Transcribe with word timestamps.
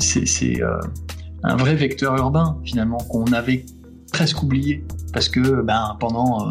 c'est 0.00 0.60
un 1.42 1.56
vrai 1.56 1.74
vecteur 1.74 2.16
urbain 2.16 2.58
finalement 2.64 2.98
qu'on 2.98 3.32
avait 3.32 3.64
presque 4.12 4.42
oublié 4.42 4.84
parce 5.12 5.28
que 5.28 5.62
ben, 5.62 5.96
pendant 6.00 6.50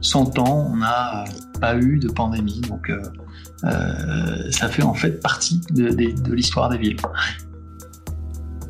100 0.00 0.38
ans, 0.38 0.68
on 0.72 0.76
n'a 0.76 1.24
pas 1.60 1.76
eu 1.76 1.98
de 1.98 2.08
pandémie. 2.08 2.60
Donc 2.68 2.92
ça 4.50 4.68
fait 4.68 4.82
en 4.82 4.94
fait 4.94 5.20
partie 5.20 5.60
de, 5.70 5.90
de 5.90 6.32
l'histoire 6.32 6.68
des 6.68 6.78
villes. 6.78 6.96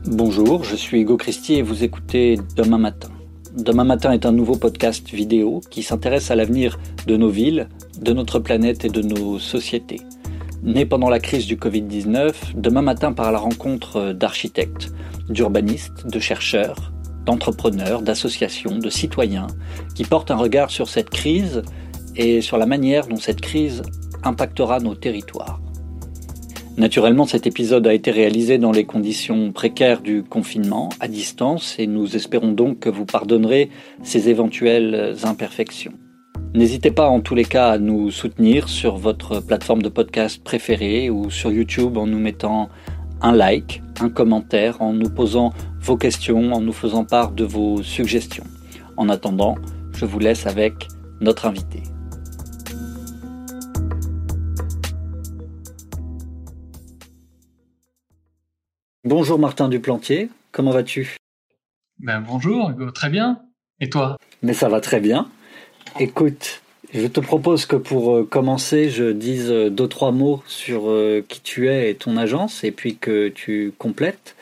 Bonjour, 0.07 0.65
je 0.65 0.77
suis 0.77 1.01
Hugo 1.01 1.17
Christie 1.17 1.55
et 1.55 1.63
vous 1.63 1.83
écoutez 1.83 2.39
Demain 2.57 2.77
Matin. 2.77 3.09
Demain 3.57 3.85
Matin 3.85 4.13
est 4.13 4.27
un 4.27 4.33
nouveau 4.33 4.57
podcast 4.57 5.09
vidéo 5.09 5.63
qui 5.71 5.83
s'intéresse 5.83 6.31
à 6.31 6.35
l'avenir 6.35 6.79
de 7.07 7.17
nos 7.17 7.31
villes, 7.31 7.69
de 8.03 8.13
notre 8.13 8.39
planète 8.39 8.85
et 8.85 8.91
de 8.91 9.01
nos 9.01 9.39
sociétés. 9.39 10.01
Né 10.65 10.87
pendant 10.87 11.11
la 11.11 11.21
crise 11.21 11.47
du 11.47 11.57
Covid-19, 11.57 12.33
Demain 12.57 12.81
Matin 12.81 13.13
part 13.13 13.29
à 13.29 13.33
la 13.33 13.39
rencontre 13.39 14.13
d'architectes, 14.13 14.95
d'urbanistes, 15.29 16.07
de 16.07 16.19
chercheurs, 16.19 16.91
d'entrepreneurs, 17.27 18.01
d'associations, 18.01 18.79
de 18.79 18.89
citoyens 18.89 19.47
qui 19.95 20.05
portent 20.05 20.31
un 20.31 20.37
regard 20.37 20.71
sur 20.71 20.89
cette 20.89 21.11
crise 21.11 21.61
et 22.17 22.41
sur 22.41 22.57
la 22.57 22.65
manière 22.65 23.07
dont 23.09 23.17
cette 23.17 23.43
crise 23.43 23.83
impactera 24.23 24.81
nos 24.81 24.95
territoires. 24.95 25.61
Naturellement, 26.79 27.27
cet 27.27 27.47
épisode 27.47 27.87
a 27.87 27.93
été 27.93 28.11
réalisé 28.11 28.57
dans 28.57 28.73
les 28.73 28.85
conditions 28.85 29.53
précaires 29.53 30.01
du 30.01 30.23
confinement, 30.23 30.89
à 30.99 31.09
distance, 31.09 31.77
et 31.79 31.87
nous 31.87 32.17
espérons 32.17 32.53
donc 32.53 32.81
que 32.81 32.89
vous 32.89 33.05
pardonnerez 33.05 33.69
ces 34.03 34.31
éventuelles 34.31 35.15
imperfections. 35.25 35.93
N'hésitez 36.55 36.93
pas 36.93 37.09
en 37.09 37.21
tous 37.21 37.35
les 37.35 37.45
cas 37.45 37.71
à 37.71 37.79
nous 37.79 38.13
soutenir 38.13 38.69
sur 38.69 38.97
votre 38.97 39.41
plateforme 39.41 39.83
de 39.83 39.89
podcast 39.89 40.41
préférée 40.41 41.11
ou 41.11 41.29
sur 41.29 41.51
YouTube 41.51 41.97
en 41.97 42.07
nous 42.07 42.21
mettant 42.21 42.69
un 43.21 43.33
like, 43.33 43.83
un 43.99 44.09
commentaire, 44.09 44.81
en 44.81 44.93
nous 44.93 45.11
posant 45.11 45.53
vos 45.81 45.97
questions, 45.97 46.53
en 46.53 46.61
nous 46.61 46.73
faisant 46.73 47.05
part 47.05 47.33
de 47.33 47.43
vos 47.43 47.83
suggestions. 47.83 48.45
En 48.97 49.09
attendant, 49.09 49.57
je 49.97 50.05
vous 50.05 50.21
laisse 50.21 50.47
avec 50.47 50.87
notre 51.21 51.47
invité. 51.47 51.83
Bonjour 59.03 59.41
Martin 59.41 59.69
Duplantier, 59.69 60.31
comment 60.53 60.71
vas-tu? 60.71 61.17
Ben 61.99 62.21
Bonjour 62.25 62.71
très 62.95 63.11
bien. 63.11 63.43
Et 63.81 63.91
toi? 63.91 64.17
Mais 64.45 64.53
ça 64.53 64.69
va 64.69 64.81
très 64.81 65.01
bien. 65.01 65.29
Écoute, 66.01 66.61
je 66.93 67.07
te 67.07 67.21
propose 67.21 67.67
que 67.67 67.77
pour 67.77 68.17
euh, 68.17 68.25
commencer, 68.29 68.91
je 68.91 69.13
dise 69.13 69.49
euh, 69.49 69.71
deux, 69.71 69.87
trois 69.87 70.11
mots 70.11 70.43
sur 70.49 70.91
euh, 70.91 71.25
qui 71.29 71.41
tu 71.41 71.69
es 71.69 71.91
et 71.91 71.95
ton 71.95 72.17
agence, 72.17 72.65
et 72.65 72.73
puis 72.73 72.97
que 72.97 73.29
tu 73.29 73.73
complètes. 73.79 74.35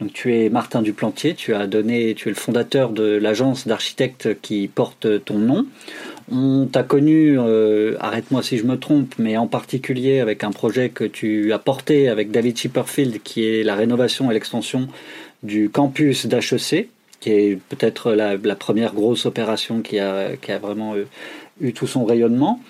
Donc, 0.00 0.12
tu 0.12 0.32
es 0.36 0.50
Martin 0.50 0.82
Duplantier, 0.82 1.34
tu 1.34 1.52
as 1.52 1.66
donné, 1.66 2.14
tu 2.14 2.28
es 2.28 2.30
le 2.30 2.36
fondateur 2.36 2.90
de 2.90 3.02
l'agence 3.02 3.66
d'architectes 3.66 4.40
qui 4.40 4.68
porte 4.68 5.24
ton 5.24 5.38
nom. 5.38 5.66
On 6.30 6.66
t'a 6.66 6.84
connu, 6.84 7.38
arrête-moi 7.98 8.42
si 8.42 8.56
je 8.56 8.64
me 8.64 8.78
trompe, 8.78 9.14
mais 9.18 9.36
en 9.36 9.46
particulier 9.46 10.20
avec 10.20 10.42
un 10.42 10.52
projet 10.52 10.88
que 10.88 11.04
tu 11.04 11.52
as 11.52 11.58
porté 11.58 12.08
avec 12.08 12.30
David 12.30 12.56
Chipperfield, 12.56 13.20
qui 13.22 13.44
est 13.44 13.62
la 13.62 13.74
rénovation 13.74 14.30
et 14.30 14.34
l'extension 14.34 14.88
du 15.42 15.68
campus 15.68 16.26
d'HEC, 16.26 16.88
qui 17.20 17.30
est 17.30 17.58
peut-être 17.68 18.12
la, 18.12 18.36
première 18.56 18.94
grosse 18.94 19.26
opération 19.26 19.82
qui 19.82 19.98
a, 19.98 20.30
vraiment 20.60 20.94
euh, 20.94 21.06
eu, 21.60 21.72
tout 21.72 21.86
son 21.86 22.04
rayonnement. 22.04 22.60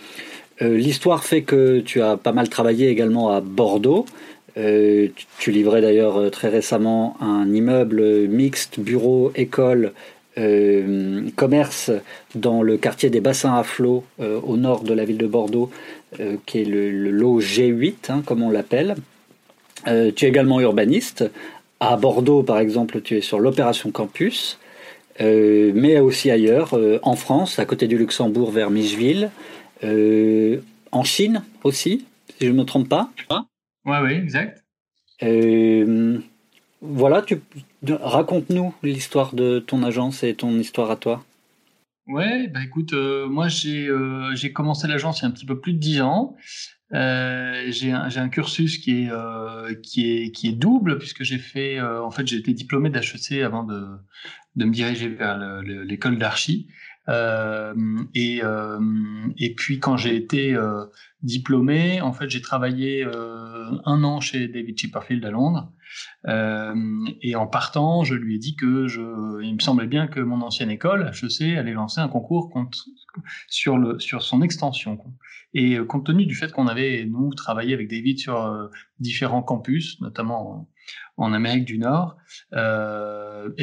Euh, 0.62 0.76
l'histoire 0.76 1.24
fait 1.24 1.42
que 1.42 1.80
tu 1.80 2.02
as 2.02 2.16
pas 2.16 2.32
mal 2.32 2.48
travaillé 2.48 2.88
également 2.88 3.30
à 3.30 3.40
Bordeaux. 3.40 4.06
tu 4.56 5.50
livrais 5.52 5.80
d'ailleurs 5.80 6.30
très 6.30 6.48
récemment 6.48 7.16
un 7.20 7.52
immeuble 7.52 8.28
mixte, 8.28 8.78
bureau, 8.78 9.32
école, 9.34 9.92
euh, 10.38 11.28
commerce 11.34 11.90
dans 12.36 12.62
le 12.62 12.76
quartier 12.76 13.10
des 13.10 13.20
bassins 13.20 13.54
à 13.54 13.64
flot 13.64 14.04
euh, 14.20 14.40
au 14.40 14.56
nord 14.56 14.84
de 14.84 14.94
la 14.94 15.04
ville 15.04 15.18
de 15.18 15.26
Bordeaux, 15.26 15.70
euh, 16.20 16.36
qui 16.46 16.62
est 16.62 16.64
le, 16.64 17.10
lot 17.10 17.40
G8, 17.40 18.10
hein, 18.10 18.22
comme 18.24 18.42
on 18.42 18.50
l'appelle. 18.50 18.94
tu 19.86 20.24
es 20.24 20.28
également 20.28 20.60
urbaniste. 20.60 21.24
À 21.80 21.96
Bordeaux, 21.96 22.42
par 22.42 22.58
exemple, 22.58 23.00
tu 23.00 23.16
es 23.16 23.20
sur 23.20 23.40
l'opération 23.40 23.90
Campus, 23.90 24.58
mais 25.18 25.98
aussi 25.98 26.30
ailleurs, 26.30 26.78
en 27.02 27.16
France, 27.16 27.58
à 27.58 27.64
côté 27.64 27.88
du 27.88 27.96
Luxembourg, 27.96 28.50
vers 28.50 28.70
Micheville, 28.70 29.30
en 29.82 31.04
Chine 31.04 31.42
aussi, 31.64 32.06
si 32.38 32.46
je 32.46 32.52
ne 32.52 32.58
me 32.58 32.64
trompe 32.64 32.88
pas. 32.88 33.10
Oui, 33.86 33.96
oui, 34.02 34.12
exact. 34.12 34.62
voilà, 36.82 37.22
tu, 37.22 37.40
Raconte-nous 37.88 38.74
l'histoire 38.82 39.34
de 39.34 39.58
ton 39.58 39.82
agence 39.82 40.22
et 40.22 40.34
ton 40.34 40.50
histoire 40.58 40.90
à 40.90 40.96
toi. 40.96 41.24
Ouais, 42.10 42.48
bah 42.48 42.60
écoute, 42.64 42.92
euh, 42.92 43.28
moi 43.28 43.46
j'ai 43.46 43.86
euh, 43.86 44.34
j'ai 44.34 44.52
commencé 44.52 44.88
l'agence 44.88 45.20
il 45.20 45.22
y 45.22 45.24
a 45.26 45.28
un 45.28 45.30
petit 45.30 45.46
peu 45.46 45.60
plus 45.60 45.74
de 45.74 45.78
dix 45.78 46.00
ans. 46.00 46.34
Euh, 46.92 47.66
j'ai 47.68 47.92
un, 47.92 48.08
un, 48.16 48.28
cursus 48.28 48.78
qui 48.78 49.04
est 49.04 49.82
qui 49.82 50.10
est 50.10 50.32
qui 50.32 50.48
est 50.48 50.52
double 50.52 50.98
puisque 50.98 51.22
j'ai 51.22 51.38
fait 51.38 51.80
en 51.80 52.10
fait 52.10 52.26
j'ai 52.26 52.38
été 52.38 52.52
diplômé 52.52 52.90
d'HEC 52.90 53.42
avant 53.44 53.62
de 53.62 53.86
de 54.56 54.64
me 54.64 54.72
diriger 54.72 55.08
vers 55.08 55.38
l'école 55.62 56.18
d'archi. 56.18 56.66
et 57.08 58.42
et 59.38 59.54
puis 59.54 59.78
quand 59.78 59.96
j'ai 59.96 60.16
été 60.16 60.56
diplômé, 61.22 62.00
en 62.00 62.12
fait 62.12 62.28
j'ai 62.28 62.40
travaillé 62.40 63.04
un 63.04 64.02
an 64.02 64.20
chez 64.20 64.48
David 64.48 64.76
Chipperfield 64.76 65.24
à 65.24 65.30
Londres. 65.30 65.72
Euh, 66.28 66.74
et 67.22 67.36
en 67.36 67.46
partant, 67.46 68.04
je 68.04 68.14
lui 68.14 68.36
ai 68.36 68.38
dit 68.38 68.56
que 68.56 68.86
je, 68.86 69.42
il 69.42 69.54
me 69.54 69.60
semblait 69.60 69.86
bien 69.86 70.06
que 70.06 70.20
mon 70.20 70.42
ancienne 70.42 70.70
école, 70.70 71.10
HEC, 71.10 71.56
allait 71.56 71.72
lancer 71.72 72.00
un 72.00 72.08
concours 72.08 72.52
sur, 73.48 73.78
le, 73.78 73.98
sur 73.98 74.22
son 74.22 74.42
extension. 74.42 74.98
Et 75.54 75.78
euh, 75.78 75.84
compte 75.84 76.06
tenu 76.06 76.26
du 76.26 76.34
fait 76.34 76.52
qu'on 76.52 76.68
avait, 76.68 77.04
nous, 77.06 77.32
travaillé 77.34 77.74
avec 77.74 77.88
David 77.88 78.18
sur 78.18 78.40
euh, 78.40 78.68
différents 78.98 79.42
campus, 79.42 80.00
notamment 80.00 80.68
en, 81.16 81.32
Amérique 81.32 81.66
du 81.66 81.78
Nord, 81.78 82.16
et 82.52 82.56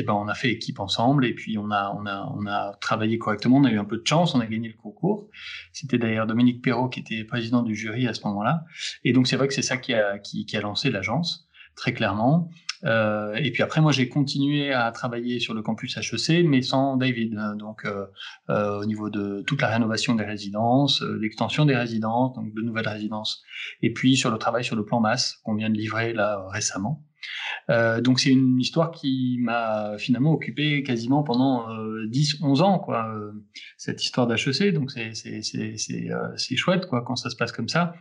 ben 0.04 0.14
on 0.14 0.28
a 0.28 0.36
fait 0.36 0.50
équipe 0.52 0.80
ensemble 0.80 1.26
et 1.26 1.34
puis 1.34 1.58
on 1.58 1.72
a, 1.72 1.92
on, 2.00 2.06
a, 2.06 2.32
on 2.38 2.46
a 2.46 2.78
travaillé 2.80 3.18
correctement, 3.18 3.58
on 3.58 3.64
a 3.64 3.72
eu 3.72 3.80
un 3.80 3.84
peu 3.84 3.98
de 3.98 4.06
chance, 4.06 4.36
on 4.36 4.40
a 4.40 4.46
gagné 4.46 4.70
le 4.70 4.76
concours. 4.76 5.28
C'était 5.74 5.98
d'ailleurs 5.98 6.28
Dominique 6.28 6.64
Perrault 6.64 6.88
qui 6.88 7.00
était 7.00 7.24
président 7.24 7.64
du 7.64 7.76
jury 7.76 8.08
à 8.08 8.14
ce 8.14 8.22
moment-là. 8.28 8.64
Et 9.04 9.12
donc 9.12 9.28
c'est 9.28 9.36
vrai 9.36 9.48
que 9.48 9.56
c'est 9.56 9.64
ça 9.64 9.76
qui 9.76 9.94
a, 9.96 10.20
qui 10.20 10.46
a 10.56 10.62
lancé 10.62 10.92
l'agence 10.92 11.47
très 11.78 11.94
clairement. 11.94 12.50
Euh, 12.84 13.34
et 13.36 13.52
puis 13.52 13.64
après, 13.64 13.82
moi, 13.82 13.92
j'ai 13.92 14.10
continué 14.10 14.74
à 14.74 14.92
travailler 14.92 15.40
sur 15.40 15.54
le 15.54 15.62
campus 15.62 15.98
HEC, 15.98 16.46
mais 16.46 16.62
sans 16.62 16.98
David. 16.98 17.40
Donc, 17.58 17.86
euh, 17.86 18.06
euh, 18.50 18.82
au 18.82 18.86
niveau 18.86 19.10
de 19.10 19.44
toute 19.48 19.62
la 19.62 19.70
rénovation 19.70 20.16
des 20.16 20.26
résidences, 20.26 21.02
l'extension 21.02 21.66
des 21.66 21.76
résidences, 21.76 22.36
donc 22.36 22.54
de 22.54 22.62
nouvelles 22.62 22.88
résidences, 22.88 23.44
et 23.82 23.94
puis 23.94 24.18
sur 24.18 24.30
le 24.30 24.38
travail 24.38 24.64
sur 24.64 24.76
le 24.76 24.84
plan 24.84 25.00
masse 25.00 25.40
qu'on 25.44 25.56
vient 25.56 25.70
de 25.70 25.78
livrer 25.78 26.14
là 26.14 26.46
récemment. 26.50 27.04
donc 27.70 28.20
c'est 28.20 28.30
une 28.30 28.60
histoire 28.60 28.92
qui 28.92 29.38
m'a 29.42 29.98
finalement 29.98 30.32
occupé 30.32 30.84
quasiment 30.84 31.24
pendant 31.24 31.68
10-11 32.06 32.62
ans, 32.62 32.80
quoi, 32.80 33.12
cette 33.78 34.04
histoire 34.04 34.28
d'HEC. 34.28 34.74
Donc 34.74 34.92
c'est 34.92 36.56
chouette 36.56 36.86
quoi, 36.86 37.02
quand 37.02 37.16
ça 37.16 37.30
se 37.30 37.36
passe 37.36 37.52
comme 37.52 37.70
ça. 37.70 37.94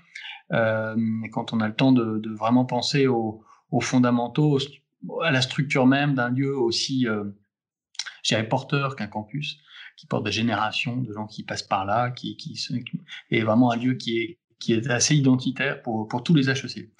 quand 0.50 1.52
on 1.52 1.60
a 1.60 1.68
le 1.68 1.74
temps 1.74 1.92
de, 1.92 2.18
de 2.18 2.30
vraiment 2.30 2.64
penser 2.64 3.06
aux, 3.06 3.42
aux 3.70 3.80
fondamentaux, 3.80 4.58
à 5.22 5.30
la 5.30 5.42
structure 5.42 5.86
même 5.86 6.14
d'un 6.14 6.30
lieu 6.30 6.56
aussi, 6.56 7.06
euh, 7.06 7.24
je 8.22 8.40
porteur 8.42 8.96
qu'un 8.96 9.06
campus, 9.06 9.58
qui 9.96 10.06
porte 10.06 10.24
des 10.24 10.32
générations 10.32 10.96
de 10.96 11.12
gens 11.12 11.26
qui 11.26 11.42
passent 11.44 11.62
par 11.62 11.84
là, 11.84 12.10
qui, 12.10 12.36
est 13.30 13.42
vraiment 13.42 13.70
un 13.70 13.76
lieu 13.76 13.94
qui 13.94 14.18
est 14.18 14.38
qui 14.58 14.72
est 14.72 14.88
assez 14.88 15.14
identitaire 15.14 15.82
pour, 15.82 16.08
pour 16.08 16.22
tous 16.22 16.34
les 16.34 16.48
HEC. 16.48 16.90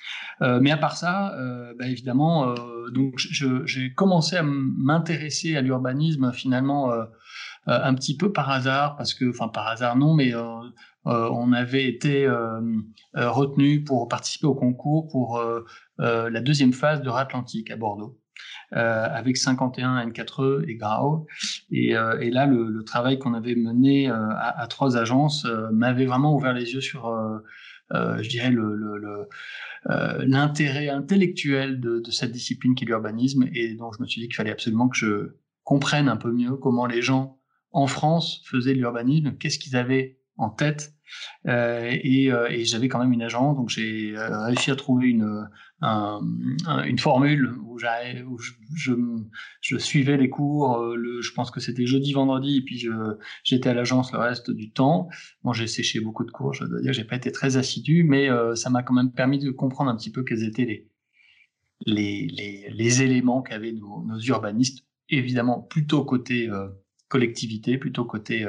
Euh, 0.43 0.61
mais 0.61 0.71
à 0.71 0.77
part 0.77 0.97
ça, 0.97 1.35
euh, 1.37 1.73
bah 1.79 1.87
évidemment, 1.87 2.51
euh, 2.51 3.11
j'ai 3.17 3.95
commencé 3.95 4.37
à 4.37 4.43
m'intéresser 4.43 5.57
à 5.57 5.63
l'urbanisme 5.63 6.33
finalement 6.33 6.93
un 7.67 7.95
petit 7.95 8.17
peu 8.17 8.33
par 8.33 8.51
hasard, 8.51 8.97
parce 8.97 9.15
que, 9.15 9.29
enfin 9.31 9.49
par 9.49 9.67
hasard 9.67 9.97
non, 9.97 10.15
mais 10.15 10.33
on 11.07 11.53
avait 11.53 11.87
été 11.87 12.29
retenu 13.15 13.85
pour 13.85 14.09
participer 14.09 14.47
au 14.47 14.55
concours 14.55 15.09
pour 15.09 15.39
euh, 15.39 16.31
la 16.31 16.41
deuxième 16.41 16.73
phase 16.73 17.03
de 17.03 17.11
Atlantique 17.11 17.71
à 17.71 17.77
Bordeaux. 17.77 18.19
Euh, 18.75 19.07
avec 19.11 19.37
51 19.37 20.09
N4E 20.09 20.69
et 20.69 20.75
Grau. 20.75 21.27
Et, 21.71 21.97
euh, 21.97 22.19
et 22.21 22.31
là, 22.31 22.47
le, 22.47 22.83
travail 22.85 23.19
qu'on 23.19 23.33
avait 23.33 23.55
mené 23.55 24.11
euh, 24.11 24.15
à, 24.37 24.67
trois 24.69 24.97
agences 24.97 25.45
euh, 25.47 25.71
m'avait 25.71 26.05
vraiment 26.05 26.35
ouvert 26.35 26.53
les 26.53 26.75
yeux 26.75 26.81
sur, 26.81 27.11
je 27.93 28.29
dirais, 28.29 28.51
l'intérêt 30.27 30.85
le, 30.85 30.91
le, 30.91 30.95
intellectuel 30.95 31.81
de, 31.81 32.01
de, 32.01 32.11
cette 32.11 32.33
discipline 32.33 32.75
qui 32.75 32.85
est 32.85 32.89
l'urbanisme. 32.89 33.45
Et 33.55 33.75
donc, 33.75 33.95
je 33.97 34.03
me 34.03 34.07
suis 34.07 34.21
dit 34.21 34.27
qu'il 34.27 34.37
fallait 34.37 34.51
absolument 34.51 34.89
que 34.89 34.97
je 34.97 35.37
comprenne 35.63 36.09
un 36.09 36.17
peu 36.17 36.33
mieux 36.33 36.57
comment 36.57 36.87
les 36.87 37.03
gens 37.03 37.39
en 37.71 37.87
France 37.87 38.43
faisaient 38.47 38.75
l'urbanisme, 38.75 39.37
qu'est-ce 39.39 39.59
qu'ils 39.59 39.77
avaient 39.77 40.19
en 40.37 40.51
tête. 40.51 40.97
Euh, 41.47 41.97
et, 42.03 42.33
euh, 42.33 42.49
et 42.49 42.65
j'avais 42.65 42.89
quand 42.89 42.99
même 42.99 43.13
une 43.13 43.23
agence, 43.23 43.57
donc 43.57 43.69
j'ai 43.69 44.17
euh, 44.17 44.45
réussi 44.45 44.71
à 44.71 44.77
trouver 44.77 45.09
une, 45.09 45.49
un, 45.81 46.21
une 46.85 46.99
formule 46.99 47.55
où, 47.63 47.79
je, 47.79 49.79
suivais 49.79 50.17
les 50.17 50.29
cours. 50.29 50.95
Je 51.21 51.33
pense 51.33 51.51
que 51.51 51.61
c'était 51.61 51.87
jeudi, 51.87 52.13
vendredi, 52.13 52.57
et 52.57 52.63
puis 52.63 52.89
j'étais 53.45 53.69
à 53.69 53.75
l'agence 53.75 54.13
le 54.13 54.19
reste 54.19 54.51
du 54.51 54.73
temps. 54.73 55.09
Bon, 55.43 55.53
j'ai 55.53 55.67
séché 55.67 56.01
beaucoup 56.01 56.25
de 56.25 56.31
cours, 56.31 56.55
je 56.55 56.65
dois 56.65 56.81
dire, 56.81 56.93
j'ai 56.93 57.05
pas 57.05 57.17
été 57.17 57.31
très 57.31 57.57
assidu, 57.57 58.05
mais 58.05 58.29
ça 58.55 58.71
m'a 58.71 58.83
quand 58.83 58.95
même 58.95 59.13
permis 59.13 59.39
de 59.39 59.51
comprendre 59.51 59.91
un 59.91 59.97
petit 59.97 60.11
peu 60.11 60.25
quels 60.25 60.45
étaient 60.45 60.89
les 61.85 63.03
éléments 63.03 63.43
qu'avaient 63.43 63.73
nos, 63.73 64.19
urbanistes, 64.21 64.87
évidemment 65.11 65.61
plutôt 65.61 66.05
côté 66.05 66.51
collectivité, 67.09 67.77
plutôt 67.77 68.07
côté 68.07 68.47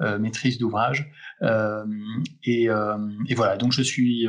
maîtrise 0.00 0.58
d'ouvrage. 0.58 1.10
Euh, 1.42 1.84
et, 2.44 2.68
euh, 2.70 2.96
et, 3.28 3.34
voilà, 3.34 3.56
donc 3.56 3.72
je 3.72 3.82
suis, 3.82 4.26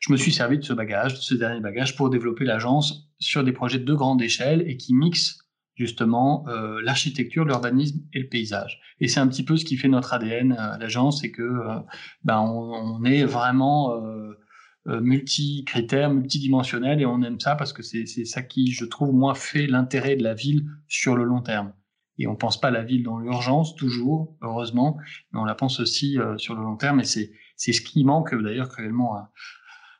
je 0.00 0.12
me 0.12 0.16
suis 0.16 0.32
servi 0.32 0.58
de 0.58 0.64
ce 0.64 0.72
bagage, 0.72 1.14
de 1.14 1.20
ce 1.20 1.34
dernier 1.34 1.60
bagage, 1.60 1.96
pour 1.96 2.10
développer 2.10 2.44
l'agence 2.44 3.10
sur 3.18 3.44
des 3.44 3.52
projets 3.52 3.78
de 3.78 3.94
grande 3.94 4.22
échelle 4.22 4.62
et 4.66 4.76
qui 4.76 4.94
mixent 4.94 5.38
justement 5.76 6.46
euh, 6.48 6.80
l'architecture, 6.82 7.44
l'urbanisme 7.44 8.00
et 8.12 8.20
le 8.20 8.28
paysage. 8.28 8.80
Et 9.00 9.08
c'est 9.08 9.20
un 9.20 9.28
petit 9.28 9.44
peu 9.44 9.56
ce 9.56 9.64
qui 9.64 9.76
fait 9.76 9.88
notre 9.88 10.14
ADN 10.14 10.52
à 10.52 10.78
l'agence, 10.78 11.20
c'est 11.20 11.30
que 11.30 11.42
euh, 11.42 11.78
ben 12.24 12.40
on, 12.40 12.72
on, 12.72 13.04
est 13.04 13.24
vraiment 13.24 13.92
euh, 13.94 15.00
multi-critères, 15.00 16.10
multidimensionnel, 16.10 17.00
et 17.00 17.06
on 17.06 17.22
aime 17.22 17.38
ça 17.40 17.56
parce 17.56 17.72
que 17.72 17.82
c'est 17.82 18.06
ça 18.06 18.42
qui, 18.42 18.72
je 18.72 18.84
trouve, 18.84 19.12
moi, 19.12 19.34
fait 19.34 19.66
l'intérêt 19.66 20.16
de 20.16 20.22
la 20.22 20.34
ville 20.34 20.64
sur 20.88 21.16
le 21.16 21.24
long 21.24 21.42
terme. 21.42 21.72
Et 22.18 22.26
on 22.26 22.36
pense 22.36 22.60
pas 22.60 22.70
la 22.70 22.82
ville 22.82 23.02
dans 23.02 23.18
l'urgence 23.18 23.74
toujours, 23.76 24.36
heureusement, 24.42 24.96
mais 25.32 25.40
on 25.40 25.44
la 25.44 25.54
pense 25.54 25.80
aussi 25.80 26.18
euh, 26.18 26.38
sur 26.38 26.54
le 26.54 26.62
long 26.62 26.76
terme. 26.76 27.00
Et 27.00 27.04
c'est 27.04 27.30
c'est 27.56 27.72
ce 27.72 27.80
qui 27.80 28.04
manque 28.04 28.34
d'ailleurs 28.34 28.68
cruellement 28.68 29.14
à, 29.14 29.30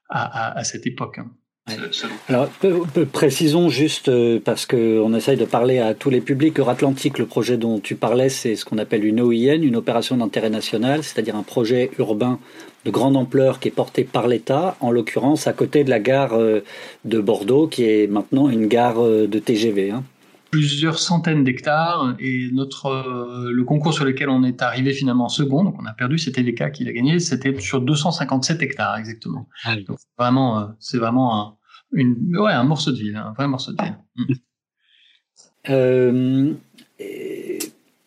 à, 0.09 0.59
à, 0.59 0.65
cette 0.65 0.87
époque. 0.87 1.19
Hein. 1.19 1.31
Alors, 2.29 2.49
précisons 3.11 3.69
juste, 3.71 4.09
euh, 4.09 4.39
parce 4.45 4.67
qu'on 4.67 5.13
essaye 5.15 5.37
de 5.37 5.45
parler 5.45 5.81
à 5.81 5.95
tous 5.95 6.11
les 6.11 6.21
publics, 6.21 6.61
Euratlantique, 6.61 7.19
le 7.19 7.27
projet 7.27 7.57
dont 7.57 7.81
tu 7.81 7.97
parlais, 7.97 8.29
c'est 8.29 8.55
ce 8.55 8.65
qu'on 8.65 8.79
appelle 8.79 9.05
une 9.05 9.21
OIN, 9.21 9.62
une 9.62 9.75
opération 9.75 10.17
d'intérêt 10.17 10.51
national, 10.51 11.03
c'est-à-dire 11.03 11.35
un 11.35 11.43
projet 11.43 11.91
urbain 11.99 12.39
de 12.85 12.91
grande 12.93 13.17
ampleur 13.17 13.59
qui 13.59 13.67
est 13.67 13.73
porté 13.73 14.05
par 14.05 14.29
l'État, 14.29 14.77
en 14.79 14.93
l'occurrence 14.93 15.49
à 15.49 15.53
côté 15.53 15.83
de 15.83 15.91
la 15.91 15.99
gare 15.99 16.35
euh, 16.35 16.61
de 17.05 17.19
Bordeaux, 17.19 17.67
qui 17.67 17.83
est 17.83 18.07
maintenant 18.07 18.49
une 18.49 18.69
gare 18.69 19.03
de 19.03 19.39
TGV. 19.39 19.91
Hein 19.91 20.05
plusieurs 20.56 20.99
centaines 20.99 21.44
d'hectares 21.44 22.17
et 22.19 22.49
notre 22.50 22.87
euh, 22.87 23.53
le 23.53 23.64
concours 23.64 23.93
sur 23.93 24.06
lequel 24.06 24.31
on 24.31 24.43
est 24.43 24.62
arrivé 24.62 24.94
finalement 24.94 25.29
second, 25.29 25.64
donc 25.64 25.76
on 25.79 25.85
a 25.85 25.93
perdu, 25.93 26.17
c'était 26.17 26.43
VK 26.43 26.73
qui 26.73 26.85
l'a 26.85 26.93
gagné, 26.93 27.20
c'était 27.20 27.61
sur 27.61 27.82
257 27.82 28.62
hectares 28.62 28.97
exactement. 28.97 29.47
Ah 29.64 29.76
donc 29.76 29.99
vraiment, 30.19 30.58
euh, 30.58 30.67
c'est 30.81 30.97
vraiment 30.97 31.38
un, 31.38 31.56
une, 31.93 32.38
ouais, 32.38 32.53
un 32.53 32.64
morceau 32.64 32.91
de 32.91 32.97
ville, 32.97 33.17
un 33.17 33.35
vrai 33.35 33.47
morceau 33.49 33.73
de 33.73 33.82
ville. 33.82 33.99
Mm. 34.17 34.35
Euh, 35.69 36.55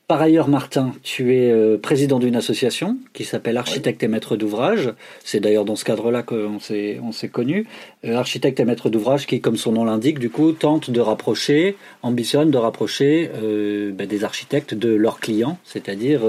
par 0.10 0.24
ailleurs, 0.24 0.48
Martin, 0.48 0.96
tu 1.04 1.36
es 1.36 1.52
euh, 1.52 1.78
président 1.78 2.18
d'une 2.18 2.36
association 2.36 2.98
qui 3.14 3.26
s'appelle 3.26 3.58
Architecte 3.58 4.02
et 4.02 4.08
Maître 4.08 4.38
d'ouvrage. 4.38 4.92
C'est 5.24 5.40
d'ailleurs 5.40 5.66
dans 5.66 5.76
ce 5.76 5.86
cadre-là 5.86 6.24
qu'on 6.24 6.60
s'est, 6.60 7.00
on 7.04 7.12
s'est 7.12 7.30
connus. 7.30 7.68
Euh, 8.04 8.16
Architecte 8.16 8.60
et 8.60 8.66
Maître 8.66 8.90
d'ouvrage 8.90 9.28
qui, 9.28 9.40
comme 9.40 9.56
son 9.56 9.74
nom 9.74 9.84
l'indique, 9.84 10.18
du 10.18 10.32
coup, 10.32 10.52
tente 10.54 10.90
de 10.90 11.00
rapprocher, 11.00 11.78
ambitionne 12.02 12.50
de 12.50 12.58
rapprocher 12.58 13.30
euh, 13.36 13.92
ben, 13.92 14.08
des 14.08 14.24
architectes 14.24 14.74
de 14.74 14.90
leurs 14.90 15.20
clients, 15.20 15.60
c'est-à-dire 15.64 16.22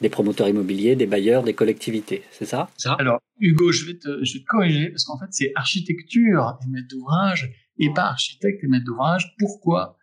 des 0.00 0.08
promoteurs 0.08 0.48
immobiliers, 0.48 0.96
des 0.96 1.04
bailleurs, 1.04 1.42
des 1.42 1.52
collectivités. 1.52 2.22
C'est 2.30 2.46
ça, 2.46 2.70
ça 2.78 2.94
Alors, 2.94 3.20
Hugo, 3.40 3.72
je 3.72 3.84
vais, 3.84 3.98
te, 3.98 4.24
je 4.24 4.38
vais 4.38 4.40
te 4.40 4.46
corriger 4.46 4.88
parce 4.88 5.04
qu'en 5.04 5.18
fait, 5.18 5.28
c'est 5.32 5.52
architecture 5.54 6.56
et 6.64 6.70
maître 6.70 6.88
d'ouvrage 6.88 7.52
et 7.78 7.90
pas 7.92 8.04
architecte 8.04 8.64
et 8.64 8.68
maître 8.68 8.86
d'ouvrage. 8.86 9.34
Pourquoi? 9.38 9.97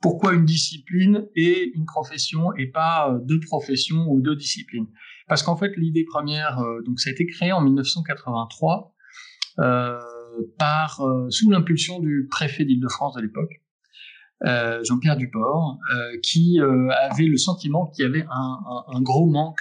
Pourquoi 0.00 0.34
une 0.34 0.44
discipline 0.44 1.26
et 1.34 1.72
une 1.74 1.84
profession 1.84 2.52
et 2.54 2.66
pas 2.66 3.10
euh, 3.10 3.18
deux 3.22 3.40
professions 3.40 4.06
ou 4.08 4.20
deux 4.20 4.36
disciplines 4.36 4.86
Parce 5.26 5.42
qu'en 5.42 5.56
fait, 5.56 5.76
l'idée 5.76 6.04
première, 6.04 6.60
euh, 6.60 6.80
donc 6.82 7.00
ça 7.00 7.10
a 7.10 7.12
été 7.12 7.26
créé 7.26 7.52
en 7.52 7.60
1983 7.62 8.94
euh, 9.58 9.98
par 10.56 11.00
euh, 11.00 11.28
sous 11.30 11.50
l'impulsion 11.50 11.98
du 11.98 12.28
préfet 12.30 12.64
d'Île-de-France 12.64 13.16
de 13.16 13.22
l'époque, 13.22 13.60
euh, 14.46 14.84
Jean-Pierre 14.84 15.16
Duport, 15.16 15.78
qui 16.22 16.60
avait 16.60 17.26
le 17.26 17.36
sentiment 17.36 17.86
qu'il 17.88 18.04
y 18.04 18.06
avait 18.06 18.24
un, 18.30 18.58
un, 18.70 18.96
un, 18.96 19.02
gros 19.02 19.26
manque 19.26 19.60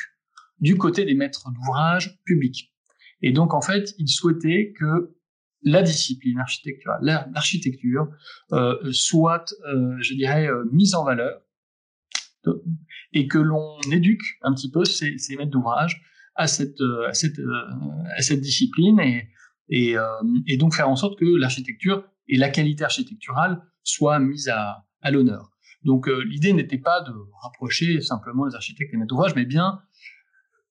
du 0.59 0.77
côté 0.77 1.03
des 1.03 1.15
maîtres 1.15 1.49
d'ouvrage 1.51 2.19
publics. 2.25 2.71
Et 3.23 3.31
donc 3.31 3.55
en 3.55 3.61
fait, 3.61 3.95
il 3.97 4.07
souhaitait 4.07 4.73
que 4.77 5.16
la 5.63 5.81
discipline 5.81 6.39
architecturale, 6.39 6.99
l'architecture, 7.33 8.07
euh, 8.51 8.75
soit, 8.91 9.53
euh, 9.67 9.95
je 9.99 10.13
dirais, 10.13 10.47
euh, 10.47 10.65
mise 10.71 10.95
en 10.95 11.03
valeur 11.03 11.41
et 13.11 13.27
que 13.27 13.37
l'on 13.37 13.77
éduque 13.91 14.23
un 14.41 14.53
petit 14.53 14.71
peu 14.71 14.85
ces, 14.85 15.17
ces 15.17 15.35
maîtres 15.35 15.51
d'ouvrage 15.51 16.01
à 16.35 16.47
cette, 16.47 16.79
à, 17.07 17.13
cette, 17.13 17.39
à 18.15 18.21
cette 18.21 18.39
discipline 18.39 18.99
et, 19.01 19.27
et, 19.67 19.95
et, 20.45 20.55
donc 20.55 20.73
faire 20.73 20.87
en 20.87 20.95
sorte 20.95 21.19
que 21.19 21.25
l'architecture 21.25 22.05
et 22.29 22.37
la 22.37 22.47
qualité 22.49 22.85
architecturale 22.85 23.61
soient 23.83 24.19
mises 24.19 24.47
à, 24.47 24.85
à 25.01 25.11
l'honneur. 25.11 25.49
Donc 25.83 26.07
l'idée 26.07 26.53
n'était 26.53 26.77
pas 26.77 27.01
de 27.01 27.11
rapprocher 27.41 27.99
simplement 27.99 28.45
les 28.45 28.55
architectes 28.55 28.93
et 28.93 28.97
maîtres 28.97 29.09
d'ouvrage, 29.09 29.35
mais 29.35 29.45
bien 29.45 29.81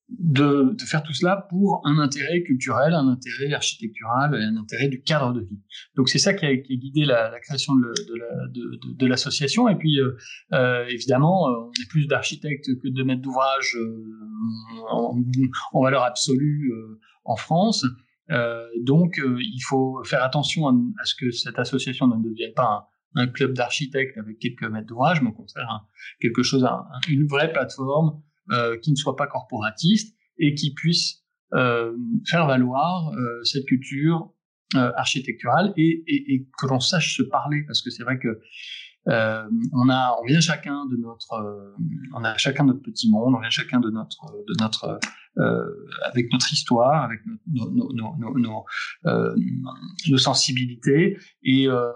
de, 0.08 0.74
de, 0.78 0.84
faire 0.84 1.02
tout 1.02 1.12
cela 1.12 1.46
pour 1.50 1.82
un 1.84 1.98
intérêt 1.98 2.42
culturel, 2.42 2.94
un 2.94 3.08
intérêt 3.08 3.52
architectural 3.52 4.34
et 4.36 4.44
un 4.44 4.56
intérêt 4.56 4.88
du 4.88 5.02
cadre 5.02 5.32
de 5.32 5.40
vie. 5.40 5.60
Donc 5.96 6.08
c'est 6.08 6.18
ça 6.18 6.32
qui 6.32 6.46
a, 6.46 6.56
qui 6.56 6.74
a, 6.74 6.76
guidé 6.76 7.04
la, 7.04 7.30
la 7.30 7.40
création 7.40 7.74
de 7.74 9.06
l'association. 9.06 9.64
De, 9.64 9.70
de, 9.70 9.74
de 9.74 9.76
et 9.76 9.78
puis 9.78 10.00
euh, 10.00 10.16
euh, 10.52 10.86
évidemment, 10.88 11.48
euh, 11.48 11.66
on 11.66 11.70
est 11.70 11.88
plus 11.88 12.06
d'architectes 12.06 12.66
que 12.82 12.88
de 12.88 13.02
maîtres 13.02 13.22
d'ouvrage 13.22 13.76
euh, 13.76 14.04
en, 14.90 15.18
en, 15.72 15.82
valeur 15.82 16.04
absolue 16.04 16.72
euh, 16.72 17.00
en 17.24 17.36
France. 17.36 17.84
donc 18.80 19.20
il 19.20 19.62
faut 19.68 20.02
faire 20.04 20.22
attention 20.22 20.68
à, 20.68 21.04
ce 21.04 21.14
que 21.16 21.30
cette 21.32 21.58
association 21.58 22.06
ne 22.06 22.22
devienne 22.22 22.52
pas 22.54 22.88
un, 23.16 23.22
un 23.22 23.26
club 23.26 23.54
d'architectes 23.54 24.16
avec 24.18 24.38
quelques 24.38 24.64
maîtres 24.64 24.86
d'ouvrage, 24.86 25.20
mais 25.22 25.30
au 25.30 25.32
contraire 25.32 25.84
quelque 26.20 26.44
chose, 26.44 26.64
une 27.08 27.26
vraie 27.26 27.52
plateforme 27.52 28.22
euh, 28.52 28.76
qui 28.78 28.90
ne 28.90 28.96
soit 28.96 29.16
pas 29.16 29.26
corporatiste 29.26 30.16
et 30.38 30.54
qui 30.54 30.72
puisse 30.75 31.25
euh, 31.54 31.93
faire 32.28 32.46
valoir 32.46 33.12
euh, 33.12 33.43
cette 33.44 33.66
culture 33.66 34.32
architecturale 34.75 35.72
et, 35.76 36.02
et, 36.08 36.34
et 36.34 36.48
que 36.58 36.66
l'on 36.66 36.81
sache 36.81 37.16
se 37.16 37.22
parler. 37.22 37.62
Parce 37.66 37.82
que 37.82 37.90
c'est 37.90 38.02
vrai 38.02 38.19
que 38.19 38.40
euh, 39.08 39.44
on 39.72 39.88
a, 39.88 40.16
on 40.20 40.25
vient 40.26 40.40
chacun 40.40 40.86
de 40.86 40.96
notre, 40.96 41.32
euh, 41.34 41.75
on 42.14 42.25
a 42.25 42.36
chacun 42.36 42.64
notre 42.64 42.82
petit 42.82 43.10
monde, 43.10 43.34
on 43.34 43.40
vient 43.40 43.50
chacun 43.50 43.80
de 43.80 43.90
notre, 43.90 44.26
de 44.48 44.54
notre, 44.60 44.98
euh, 45.38 45.64
avec 46.02 46.32
notre 46.32 46.52
histoire, 46.52 47.04
avec 47.04 47.20
nos, 47.26 47.70
nos, 47.70 47.92
nos, 47.92 48.64
euh, 49.06 49.34
nos 50.08 50.18
sensibilités. 50.18 51.18
Et 51.44 51.68
euh, 51.68 51.90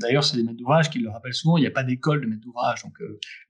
d'ailleurs, 0.00 0.24
c'est 0.24 0.36
des 0.36 0.42
maîtres 0.42 0.58
d'ouvrage 0.58 0.90
qui 0.90 0.98
le 0.98 1.08
rappellent 1.08 1.34
souvent. 1.34 1.56
Il 1.56 1.62
n'y 1.62 1.66
a 1.66 1.70
pas 1.70 1.84
d'école 1.84 2.20
de 2.20 2.26
maîtres 2.26 2.42
d'ouvrage, 2.42 2.82
donc 2.82 2.98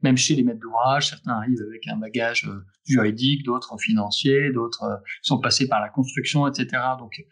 même 0.03 0.17
chez 0.17 0.37
les 0.37 0.45
maîtres 0.45 0.61
d'ouvrage, 0.61 1.09
certains 1.09 1.33
arrivent 1.33 1.63
avec 1.69 1.87
un 1.89 1.97
bagage 1.97 2.49
juridique, 2.87 3.45
d'autres 3.45 3.77
financier, 3.79 4.53
d'autres 4.53 5.03
sont 5.23 5.41
passés 5.41 5.69
par 5.69 5.81
la 5.81 5.89
construction, 5.89 6.47
etc. 6.47 6.83
Donc 6.99 7.25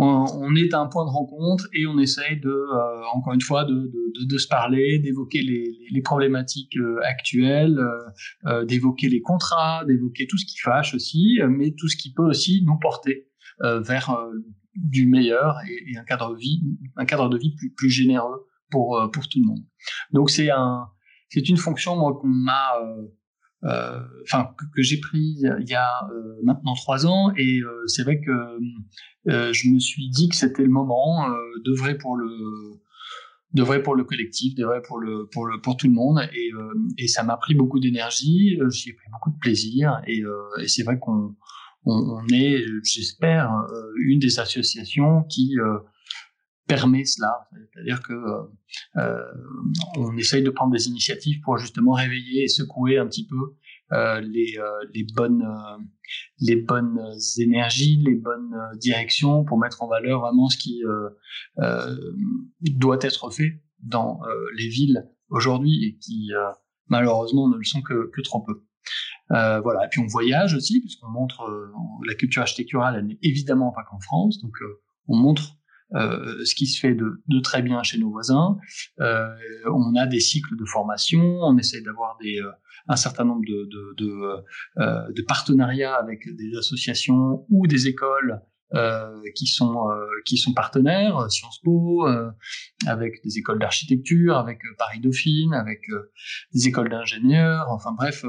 on, 0.00 0.54
est 0.54 0.72
à 0.74 0.80
un 0.80 0.86
point 0.86 1.04
de 1.04 1.10
rencontre 1.10 1.66
et 1.72 1.86
on 1.86 1.98
essaye 1.98 2.38
de, 2.40 2.48
euh, 2.48 3.02
encore 3.12 3.32
une 3.32 3.40
fois, 3.40 3.64
de, 3.64 3.74
de, 3.74 4.24
de 4.24 4.38
se 4.38 4.46
parler, 4.46 4.98
d'évoquer 4.98 5.42
les, 5.42 5.76
les, 5.90 6.02
problématiques 6.02 6.76
euh, 6.76 7.00
actuelles, 7.02 7.78
euh, 8.46 8.64
d'évoquer 8.64 9.08
les 9.08 9.20
contrats, 9.20 9.84
d'évoquer 9.86 10.26
tout 10.26 10.38
ce 10.38 10.46
qui 10.46 10.58
fâche 10.58 10.94
aussi, 10.94 11.40
mais 11.48 11.72
tout 11.76 11.88
ce 11.88 11.96
qui 11.96 12.12
peut 12.12 12.26
aussi 12.26 12.62
nous 12.64 12.78
porter 12.78 13.26
vers 13.60 14.16
du 14.76 15.06
meilleur 15.06 15.56
et, 15.68 15.92
et, 15.92 15.98
un 15.98 16.04
cadre 16.04 16.32
de 16.32 16.38
vie, 16.38 16.62
un 16.96 17.04
cadre 17.04 17.28
de 17.28 17.36
vie 17.36 17.56
plus, 17.56 17.72
plus 17.74 17.90
généreux 17.90 18.46
pour 18.70 19.10
pour 19.12 19.28
tout 19.28 19.40
le 19.40 19.46
monde. 19.46 19.64
Donc 20.12 20.30
c'est 20.30 20.50
un, 20.50 20.86
c'est 21.28 21.48
une 21.48 21.56
fonction 21.56 21.96
moi 21.96 22.18
qu'on 22.20 22.28
euh, 22.30 23.06
enfin 23.62 24.50
que, 24.56 24.64
que 24.76 24.82
j'ai 24.82 25.00
pris 25.00 25.36
il 25.40 25.68
y 25.68 25.74
a 25.74 26.08
euh, 26.12 26.36
maintenant 26.44 26.74
trois 26.74 27.06
ans 27.06 27.32
et 27.36 27.60
euh, 27.60 27.86
c'est 27.86 28.04
vrai 28.04 28.20
que 28.20 28.32
je 29.26 29.68
me 29.68 29.78
suis 29.78 30.08
dit 30.10 30.28
que 30.28 30.36
c'était 30.36 30.62
le 30.62 30.70
moment 30.70 31.28
vrai 31.72 31.98
pour 31.98 32.16
le 32.16 32.28
de 33.54 33.62
vrai 33.62 33.82
pour 33.82 33.94
le 33.94 34.04
collectif, 34.04 34.54
de 34.54 34.64
vrai 34.64 34.80
pour 34.82 34.98
le 34.98 35.28
pour 35.32 35.46
le 35.46 35.60
pour 35.60 35.76
tout 35.76 35.86
le 35.86 35.92
monde 35.92 36.20
et, 36.32 36.50
et 36.98 37.08
ça 37.08 37.22
m'a 37.22 37.36
pris 37.36 37.54
beaucoup 37.54 37.80
d'énergie, 37.80 38.58
j'y 38.70 38.90
ai 38.90 38.92
pris 38.92 39.08
beaucoup 39.10 39.30
de 39.30 39.38
plaisir 39.38 40.00
et, 40.06 40.22
et 40.60 40.68
c'est 40.68 40.82
vrai 40.82 40.98
qu'on 40.98 41.34
on, 41.84 42.22
est, 42.32 42.64
j'espère, 42.84 43.50
une 43.96 44.18
des 44.18 44.38
associations 44.38 45.24
qui 45.24 45.56
permet 46.68 47.04
cela. 47.04 47.48
C'est-à-dire 47.72 48.02
que 48.02 48.12
euh, 48.12 48.42
euh, 48.96 49.22
on 49.96 50.16
essaye 50.16 50.42
de 50.42 50.50
prendre 50.50 50.72
des 50.72 50.86
initiatives 50.86 51.40
pour 51.40 51.58
justement 51.58 51.92
réveiller 51.92 52.44
et 52.44 52.48
secouer 52.48 52.98
un 52.98 53.06
petit 53.06 53.26
peu 53.26 53.54
les, 54.20 54.54
les 54.92 55.06
bonnes 55.14 55.42
les 56.40 56.56
bonnes 56.56 57.00
énergies, 57.38 58.02
les 58.04 58.16
bonnes 58.16 58.54
directions 58.74 59.44
pour 59.44 59.58
mettre 59.58 59.82
en 59.82 59.88
valeur 59.88 60.20
vraiment 60.20 60.50
ce 60.50 60.58
qui 60.58 60.82
doit 62.60 62.98
être 63.00 63.30
fait 63.30 63.62
dans 63.82 64.20
les 64.54 64.68
villes 64.68 65.08
aujourd'hui 65.30 65.86
et 65.86 65.96
qui 65.96 66.32
malheureusement 66.88 67.48
ne 67.48 67.56
le 67.56 67.64
sont 67.64 67.80
que, 67.80 68.10
que 68.14 68.20
trop 68.20 68.42
peu. 68.42 68.62
Euh, 69.32 69.60
voilà. 69.60 69.84
Et 69.84 69.88
puis 69.88 70.00
on 70.00 70.06
voyage 70.06 70.54
aussi, 70.54 70.80
puisqu'on 70.80 71.10
montre 71.10 71.42
euh, 71.42 71.70
la 72.06 72.14
culture 72.14 72.42
architecturale, 72.42 72.96
elle 72.98 73.06
n'est 73.06 73.18
évidemment 73.22 73.72
pas 73.72 73.82
qu'en 73.84 74.00
France, 74.00 74.40
donc 74.40 74.54
euh, 74.62 74.80
on 75.06 75.16
montre 75.16 75.57
euh, 75.94 76.44
ce 76.44 76.54
qui 76.54 76.66
se 76.66 76.78
fait 76.80 76.94
de, 76.94 77.22
de, 77.26 77.40
très 77.40 77.62
bien 77.62 77.82
chez 77.82 77.98
nos 77.98 78.10
voisins. 78.10 78.56
on 78.98 79.94
a 79.96 80.06
des 80.06 80.20
cycles 80.20 80.56
de 80.56 80.64
formation, 80.64 81.22
on 81.42 81.56
essaie 81.58 81.80
d'avoir 81.80 82.16
des 82.20 82.40
un 82.90 82.96
certain 82.96 83.24
nombre 83.24 83.42
de, 83.46 83.68
de, 83.70 83.94
de, 83.98 85.12
de, 85.12 85.22
partenariats 85.22 85.94
avec 85.94 86.20
des 86.36 86.56
associations 86.56 87.44
ou 87.50 87.66
des 87.66 87.86
écoles 87.86 88.40
euh, 88.74 89.20
qui 89.34 89.46
sont 89.46 89.88
euh, 89.90 90.06
qui 90.24 90.36
sont 90.36 90.52
partenaires, 90.52 91.30
Sciences 91.30 91.60
Po, 91.64 92.06
avec 92.86 93.22
des 93.24 93.38
écoles 93.38 93.58
d'architecture, 93.58 94.36
avec 94.36 94.60
Paris 94.78 95.00
Dauphine, 95.00 95.54
avec 95.54 95.80
des 96.54 96.68
écoles 96.68 96.90
d'ingénieurs. 96.90 97.66
Enfin 97.70 97.92
bref, 97.92 98.24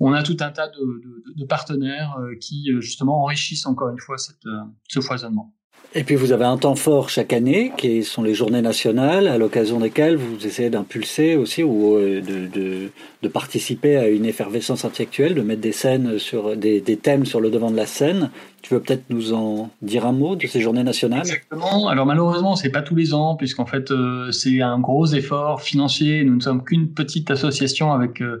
on 0.00 0.12
a 0.12 0.22
tout 0.22 0.36
un 0.40 0.50
tas 0.50 0.68
de, 0.68 1.44
partenaires 1.46 2.16
euh, 2.18 2.34
qui 2.40 2.70
euh, 2.70 2.80
justement 2.80 3.22
enrichissent 3.22 3.66
encore 3.66 3.90
une 3.90 3.98
fois 3.98 4.16
euh, 4.46 4.50
ce 4.88 5.00
foisonnement. 5.00 5.54
Et 5.94 6.04
puis 6.04 6.16
vous 6.16 6.32
avez 6.32 6.44
un 6.44 6.58
temps 6.58 6.74
fort 6.74 7.08
chaque 7.08 7.32
année, 7.32 7.72
qui 7.78 8.04
sont 8.04 8.22
les 8.22 8.34
journées 8.34 8.60
nationales, 8.60 9.26
à 9.26 9.38
l'occasion 9.38 9.80
desquelles 9.80 10.16
vous 10.16 10.46
essayez 10.46 10.68
d'impulser 10.68 11.34
aussi 11.34 11.62
ou 11.62 11.98
de, 11.98 12.90
de, 13.22 13.28
participer 13.28 13.96
à 13.96 14.08
une 14.08 14.26
effervescence 14.26 14.84
intellectuelle, 14.84 15.34
de 15.34 15.40
mettre 15.40 15.62
des 15.62 15.72
scènes 15.72 16.18
sur 16.18 16.56
des, 16.56 16.82
des 16.82 16.96
thèmes 16.96 17.24
sur 17.24 17.40
le 17.40 17.50
devant 17.50 17.70
de 17.70 17.76
la 17.76 17.86
scène. 17.86 18.30
Tu 18.62 18.74
veux 18.74 18.80
peut-être 18.80 19.04
nous 19.08 19.32
en 19.32 19.70
dire 19.82 20.04
un 20.04 20.12
mot 20.12 20.34
de 20.34 20.46
ces 20.46 20.60
journées 20.60 20.82
nationales? 20.82 21.20
Exactement. 21.20 21.88
Alors 21.88 22.06
malheureusement, 22.06 22.56
c'est 22.56 22.70
pas 22.70 22.82
tous 22.82 22.96
les 22.96 23.14
ans, 23.14 23.36
puisqu'en 23.36 23.66
fait, 23.66 23.90
euh, 23.90 24.32
c'est 24.32 24.60
un 24.62 24.80
gros 24.80 25.06
effort 25.06 25.62
financier. 25.62 26.24
Nous 26.24 26.34
ne 26.34 26.40
sommes 26.40 26.64
qu'une 26.64 26.92
petite 26.92 27.30
association 27.30 27.92
avec 27.92 28.20
euh, 28.20 28.40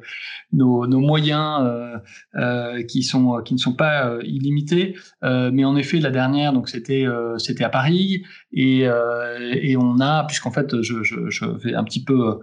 nos, 0.52 0.86
moyens 0.86 2.00
euh, 2.34 2.82
qui 2.84 3.02
sont 3.02 3.40
qui 3.44 3.54
ne 3.54 3.58
sont 3.58 3.74
pas 3.74 4.18
illimités. 4.24 4.96
mais 5.22 5.64
en 5.64 5.76
effet, 5.76 6.00
la 6.00 6.10
dernière, 6.10 6.52
c'était 6.66 7.06
c'était 7.38 7.64
à 7.64 7.68
Paris, 7.68 8.24
et, 8.52 8.80
et 8.80 9.76
on 9.76 10.00
a, 10.00 10.24
puisqu'en 10.24 10.50
fait, 10.50 10.82
je, 10.82 11.02
je, 11.02 11.28
je 11.28 11.44
vais 11.44 11.74
un 11.74 11.84
petit 11.84 12.02
peu 12.02 12.40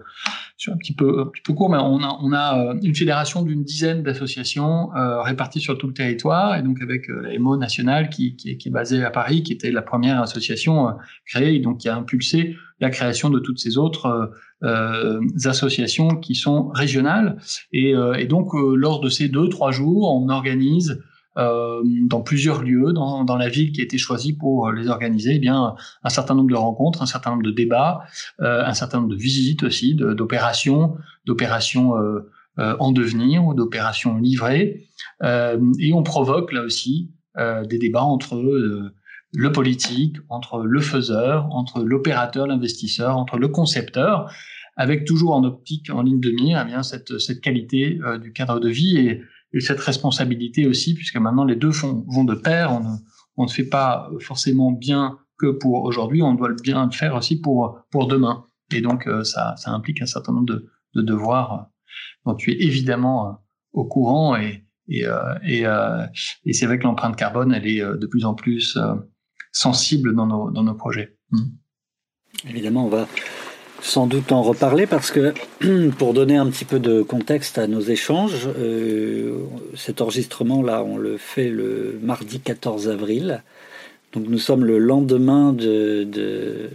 suis 0.58 0.72
un 0.72 0.77
petit 0.77 0.94
peu, 0.94 1.22
un 1.22 1.25
petit 1.25 1.41
peu 1.41 1.53
court, 1.53 1.70
mais 1.70 1.77
on 1.77 2.01
a, 2.01 2.17
on 2.22 2.32
a 2.32 2.75
une 2.82 2.96
fédération 2.96 3.41
d'une 3.41 3.63
dizaine 3.63 4.03
d'associations 4.03 4.89
réparties 5.24 5.60
sur 5.60 5.77
tout 5.77 5.88
le 5.88 5.94
territoire, 5.94 6.55
et 6.55 6.62
donc 6.62 6.82
avec 6.82 7.08
la 7.08 7.64
qui, 8.10 8.36
est 8.43 8.69
basée 8.69 9.03
à 9.03 9.12
Paris, 9.12 9.43
qui 9.43 9.53
était 9.53 9.72
la 9.72 9.81
première 9.81 10.22
association 10.22 10.89
euh, 10.89 10.91
créée, 11.25 11.60
donc 11.60 11.79
qui 11.79 11.89
a 11.89 11.95
impulsé 11.95 12.55
la 12.79 12.89
création 12.89 13.29
de 13.29 13.39
toutes 13.39 13.60
ces 13.60 13.77
autres 13.77 14.31
euh, 14.63 15.22
associations 15.45 16.10
qui 16.17 16.36
sont 16.36 16.69
régionales. 16.69 17.38
Et, 17.72 17.93
donc, 18.27 18.50
lors 18.53 19.00
de 19.00 19.10
ces 19.10 19.29
deux, 19.29 19.48
trois 19.48 19.72
jours, 19.72 20.13
on 20.13 20.27
organise 20.29 21.01
euh, 21.38 21.81
dans 21.84 22.22
plusieurs 22.22 22.63
lieux 22.63 22.93
dans, 22.93 23.25
dans, 23.25 23.36
la 23.36 23.50
ville 23.50 23.74
qui 23.74 23.81
a 23.81 23.84
été 23.84 23.98
choisie 23.98 24.31
pour 24.31 24.72
les 24.72 24.88
organiser, 24.88 25.36
eh 25.36 25.39
bien 25.39 25.75
un 26.03 26.10
certain 26.10 26.34
nombre 26.34 26.50
de 26.50 26.55
rencontres, 26.55 27.01
un 27.01 27.05
certain 27.05 27.31
nombre 27.31 27.43
de 27.43 27.51
débats, 27.51 28.03
euh, 28.39 28.63
un 28.65 28.74
certain 28.74 29.00
nombre 29.00 29.10
de 29.10 29.17
visites 29.17 29.63
aussi, 29.63 29.95
d'opérations, 29.95 30.95
d'opérations 31.25 31.98
euh, 31.98 32.31
euh, 32.60 32.77
en 32.79 32.93
devenir 32.93 33.53
d'opérations 33.53 34.17
livrées, 34.17 34.88
euh, 35.24 35.60
et 35.79 35.93
on 35.93 36.03
provoque 36.03 36.53
là 36.53 36.62
aussi 36.62 37.12
des 37.38 37.77
débats 37.77 38.04
entre 38.04 38.36
le 39.34 39.51
politique, 39.51 40.18
entre 40.30 40.63
le 40.63 40.80
faiseur, 40.80 41.48
entre 41.51 41.84
l'opérateur, 41.84 42.48
l'investisseur, 42.48 43.18
entre 43.18 43.38
le 43.38 43.50
concepteur, 43.50 44.32
avec 44.77 45.06
toujours 45.06 45.34
en 45.34 45.44
optique, 45.44 45.89
en 45.89 46.01
ligne 46.01 46.20
de 46.20 46.32
mire, 46.32 46.62
eh 46.62 46.65
bien 46.65 46.84
cette, 46.84 47.18
cette 47.20 47.42
qualité 47.42 48.00
du 48.22 48.32
cadre 48.32 48.60
de 48.60 48.70
vie 48.70 48.98
et 48.98 49.22
et 49.56 49.62
cette 49.62 49.80
responsabilité 49.80 50.68
aussi, 50.68 50.94
puisque 50.94 51.15
maintenant 51.15 51.46
les 51.46 51.56
deux 51.56 51.72
font, 51.72 52.04
vont 52.08 52.25
de 52.25 52.36
pair. 52.36 52.74
On 52.74 52.82
ne, 52.82 52.96
on 53.38 53.46
ne 53.46 53.50
fait 53.50 53.63
pas 53.65 54.10
forcément 54.20 54.72
bien 54.72 55.18
que 55.38 55.48
pour 55.48 55.84
aujourd'hui, 55.84 56.22
on 56.22 56.34
doit 56.34 56.50
le 56.50 56.56
bien 56.62 56.89
faire 56.92 57.15
aussi 57.15 57.39
pour, 57.39 57.80
pour 57.89 58.08
demain. 58.08 58.46
Et 58.74 58.82
donc, 58.82 59.08
euh, 59.08 59.24
ça, 59.24 59.56
ça 59.58 59.72
implique 59.72 60.01
un 60.01 60.06
certain 60.06 60.34
nombre 60.34 60.46
de, 60.46 60.70
de 60.96 61.01
devoirs 61.01 61.54
euh, 61.54 61.63
dont 62.25 62.36
tu 62.36 62.51
es 62.51 62.65
évidemment 62.65 63.27
euh, 63.27 63.32
au 63.72 63.86
courant. 63.86 64.36
Et, 64.36 64.64
et, 64.89 65.06
et, 65.46 65.65
et 66.46 66.54
c'est 66.54 66.65
vrai 66.65 66.77
que 66.77 66.84
l'empreinte 66.84 67.15
carbone, 67.15 67.54
elle 67.54 67.68
est 67.68 67.80
de 67.80 68.08
plus 68.08 68.25
en 68.25 68.34
plus 68.34 68.77
sensible 69.51 70.15
dans 70.15 70.27
nos, 70.27 70.51
dans 70.51 70.63
nos 70.63 70.75
projets. 70.75 71.18
Mmh. 71.32 71.39
Évidemment, 72.50 72.86
on 72.86 72.89
va 72.89 73.08
sans 73.82 74.08
doute 74.08 74.32
en 74.32 74.42
reparler 74.42 74.88
parce 74.88 75.12
que 75.12 75.34
pour 75.98 76.13
donner 76.13 76.38
un 76.38 76.50
petit 76.50 76.65
peu 76.65 76.80
de 76.80 77.01
contexte 77.01 77.58
à 77.58 77.68
nos 77.68 77.82
échanges, 77.82 78.48
euh, 78.58 79.46
cet 79.75 80.01
enregistrement-là, 80.01 80.84
on 80.84 80.98
le 80.98 81.18
fait 81.18 81.50
le 81.50 82.00
mardi 82.01 82.39
14 82.39 82.89
avril. 82.89 83.44
Donc 84.15 84.27
nous 84.29 84.39
sommes 84.39 84.63
le 84.63 84.77
lendemain 84.77 85.51
de... 85.51 86.03
de 86.05 86.69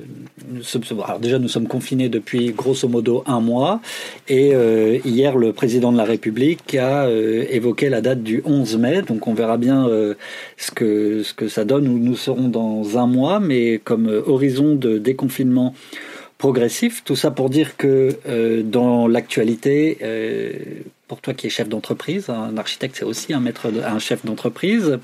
alors 0.90 1.20
déjà 1.20 1.38
nous 1.38 1.48
sommes 1.48 1.68
confinés 1.68 2.08
depuis 2.08 2.50
grosso 2.52 2.86
modo 2.88 3.22
un 3.26 3.40
mois 3.40 3.80
et 4.28 4.54
euh, 4.54 4.98
hier 5.04 5.36
le 5.36 5.52
président 5.52 5.90
de 5.92 5.96
la 5.96 6.04
République 6.04 6.74
a 6.74 7.06
euh, 7.06 7.46
évoqué 7.50 7.88
la 7.88 8.00
date 8.00 8.22
du 8.22 8.42
11 8.44 8.76
mai. 8.76 9.02
Donc 9.02 9.26
on 9.26 9.32
verra 9.32 9.56
bien 9.56 9.88
euh, 9.88 10.14
ce, 10.58 10.70
que, 10.70 11.22
ce 11.22 11.32
que 11.32 11.48
ça 11.48 11.64
donne 11.64 11.88
où 11.88 11.98
nous 11.98 12.16
serons 12.16 12.48
dans 12.48 12.98
un 12.98 13.06
mois 13.06 13.40
mais 13.40 13.80
comme 13.82 14.08
horizon 14.26 14.74
de 14.74 14.98
déconfinement 14.98 15.74
progressif. 16.36 17.02
Tout 17.04 17.16
ça 17.16 17.30
pour 17.30 17.48
dire 17.48 17.76
que 17.76 18.16
dans 18.62 19.06
l'actualité, 19.08 19.98
pour 21.06 21.20
toi 21.20 21.34
qui 21.34 21.46
es 21.46 21.50
chef 21.50 21.68
d'entreprise, 21.68 22.30
un 22.30 22.56
architecte 22.56 22.96
c'est 22.98 23.04
aussi 23.04 23.34
un 23.34 23.40
maître, 23.40 23.70
un 23.84 23.98
chef 23.98 24.24
d'entreprise. 24.24 24.98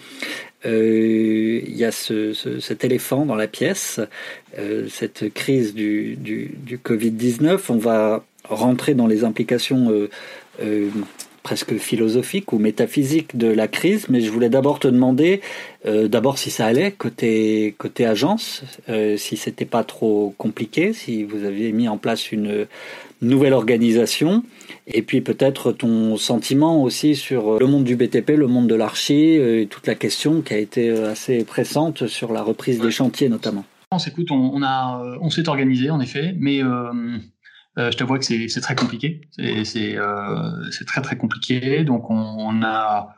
Euh, 0.67 1.61
il 1.65 1.77
y 1.77 1.85
a 1.85 1.93
ce, 1.93 2.33
ce, 2.33 2.61
cet 2.61 2.85
éléphant 2.85 3.25
dans 3.25 3.35
la 3.35 3.47
pièce, 3.47 4.01
euh, 4.59 4.87
cette 4.91 5.33
crise 5.33 5.75
du, 5.75 6.17
du, 6.17 6.55
du 6.57 6.79
Covid-19. 6.79 7.61
On 7.69 7.77
va 7.77 8.25
rentrer 8.49 8.95
dans 8.95 9.07
les 9.07 9.25
implications 9.25 10.09
euh, 10.61 10.91
presque 11.43 11.77
philosophique 11.77 12.53
ou 12.53 12.59
métaphysique 12.59 13.37
de 13.37 13.47
la 13.47 13.69
crise, 13.69 14.09
mais 14.09 14.21
je 14.21 14.31
voulais 14.31 14.49
d'abord 14.49 14.81
te 14.81 14.89
demander, 14.89 15.41
d'abord 15.85 16.39
si 16.39 16.51
ça 16.51 16.67
allait 16.67 16.91
côté 16.91 17.77
côté 17.79 18.05
agence, 18.05 18.65
euh, 18.89 19.17
si 19.17 19.37
c'était 19.37 19.65
pas 19.65 19.85
trop 19.85 20.35
compliqué, 20.39 20.93
si 20.93 21.23
vous 21.23 21.45
aviez 21.45 21.71
mis 21.71 21.87
en 21.87 21.99
place 21.99 22.33
une 22.33 22.67
nouvelle 23.23 23.53
organisation, 23.53 24.43
et 24.87 25.03
puis 25.03 25.21
peut-être 25.21 25.73
ton 25.73 26.17
sentiment 26.17 26.83
aussi 26.83 27.17
sur 27.17 27.59
le 27.59 27.67
monde 27.67 27.85
du 27.85 27.97
BTP, 27.97 28.31
le 28.31 28.47
monde 28.47 28.69
de 28.69 28.75
l'archi, 28.75 29.39
euh, 29.39 29.63
et 29.63 29.67
toute 29.67 29.87
la 29.87 29.95
question 29.95 30.43
qui 30.43 30.55
a 30.55 30.59
été 30.59 30.91
assez 30.91 31.45
pressante 31.45 32.07
sur 32.07 32.33
la 32.33 32.43
reprise 32.43 32.81
des 32.81 32.91
chantiers 32.91 33.29
notamment. 33.29 33.65
On, 33.93 33.99
on 34.35 34.63
a, 34.63 35.17
on 35.21 35.31
s'est 35.31 35.49
organisé 35.49 35.91
en 35.91 36.01
effet, 36.01 36.35
mais 36.39 36.63
euh, 37.79 37.91
je 37.91 37.97
te 37.97 38.05
vois 38.05 38.19
que 38.19 38.25
c'est 38.25 38.61
très 38.61 38.75
compliqué. 38.75 39.21
C'est 39.65 39.97
euh, 39.97 40.71
très 40.87 41.03
très 41.03 41.17
compliqué. 41.17 41.85
Donc 41.85 42.11
on, 42.11 42.15
on, 42.17 42.63
a. 42.63 43.16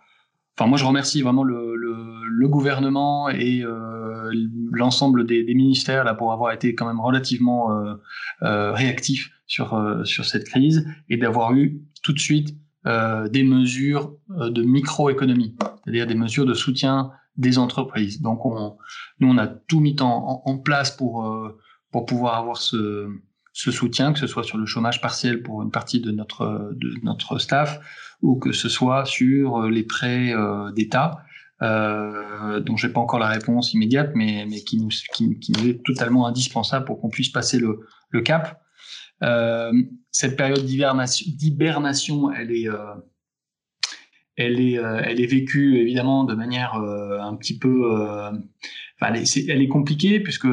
Enfin, 0.59 0.69
moi 0.69 0.77
je 0.77 0.85
remercie 0.85 1.23
vraiment 1.23 1.45
le, 1.45 1.77
le, 1.77 1.95
le 2.29 2.49
gouvernement 2.49 3.29
et 3.29 3.63
euh, 3.63 4.29
l'ensemble 4.73 5.25
des, 5.25 5.45
des, 5.45 5.55
ministères 5.55 6.03
là 6.03 6.15
pour 6.15 6.33
avoir 6.33 6.51
été 6.51 6.75
quand 6.75 6.85
même 6.85 6.99
relativement 6.99 7.71
euh, 7.71 7.95
euh 8.43 8.73
réactifs 8.73 9.31
sur 9.47 9.75
euh, 9.75 10.03
sur 10.03 10.25
cette 10.25 10.49
crise 10.49 10.85
et 11.09 11.17
d'avoir 11.17 11.53
eu 11.53 11.81
tout 12.03 12.13
de 12.13 12.19
suite 12.19 12.57
des 12.85 13.45
mesures 13.45 14.15
de 14.31 14.63
microéconomie, 14.63 15.55
c'est-à-dire 15.85 16.07
des 16.07 16.15
mesures 16.15 16.47
de 16.47 16.55
soutien 16.55 17.11
des 17.37 17.59
entreprises. 17.59 18.23
Donc 18.23 18.47
on, 18.47 18.79
nous 19.21 19.29
on 19.29 19.37
a 19.37 19.47
tout 19.47 19.81
mis 19.81 19.95
en, 20.01 20.43
en 20.45 20.59
place 20.59 20.91
pour 20.97 21.31
pour 21.93 22.07
pouvoir 22.07 22.37
avoir 22.37 22.57
ce 22.57 23.11
ce 23.59 23.73
soutien, 23.73 24.13
que 24.13 24.21
ce 24.21 24.29
soit 24.29 24.45
sur 24.45 24.57
le 24.57 24.67
chômage 24.67 25.01
partiel 25.01 25.43
pour 25.43 25.65
une 25.65 25.73
partie 25.73 25.99
de 25.99 26.13
notre, 26.13 26.71
de 26.77 26.95
notre 27.03 27.39
staff, 27.39 27.81
ou 28.23 28.39
que 28.39 28.53
ce 28.53 28.69
soit 28.69 29.05
sur 29.05 29.57
euh, 29.57 29.69
les 29.69 29.83
prêts 29.83 30.33
euh, 30.33 30.71
d'État, 30.71 31.25
euh, 31.63 32.61
dont 32.61 32.77
j'ai 32.77 32.89
pas 32.89 33.01
encore 33.01 33.19
la 33.19 33.27
réponse 33.27 33.75
immédiate, 33.75 34.13
mais, 34.15 34.47
mais 34.49 34.61
qui, 34.61 34.77
nous, 34.81 34.91
qui, 35.13 35.53
nous 35.59 35.69
est 35.69 35.85
totalement 35.85 36.29
indispensable 36.29 36.85
pour 36.85 37.01
qu'on 37.01 37.09
puisse 37.09 37.31
passer 37.31 37.59
le, 37.59 37.81
le 38.11 38.21
cap. 38.21 38.63
Euh, 39.25 39.73
cette 40.13 40.37
période 40.37 40.65
d'hibernation, 40.65 42.31
elle 42.31 42.53
est, 42.53 42.69
elle 44.37 44.61
est, 44.61 44.75
elle 44.75 45.21
est 45.21 45.27
vécue 45.27 45.79
évidemment 45.79 46.23
de 46.23 46.37
manière 46.37 46.75
un 46.75 47.35
petit 47.35 47.59
peu, 47.59 47.91
enfin, 49.01 49.15
elle 49.15 49.63
est 49.63 49.69
compliquée 49.69 50.21
puisque 50.21 50.47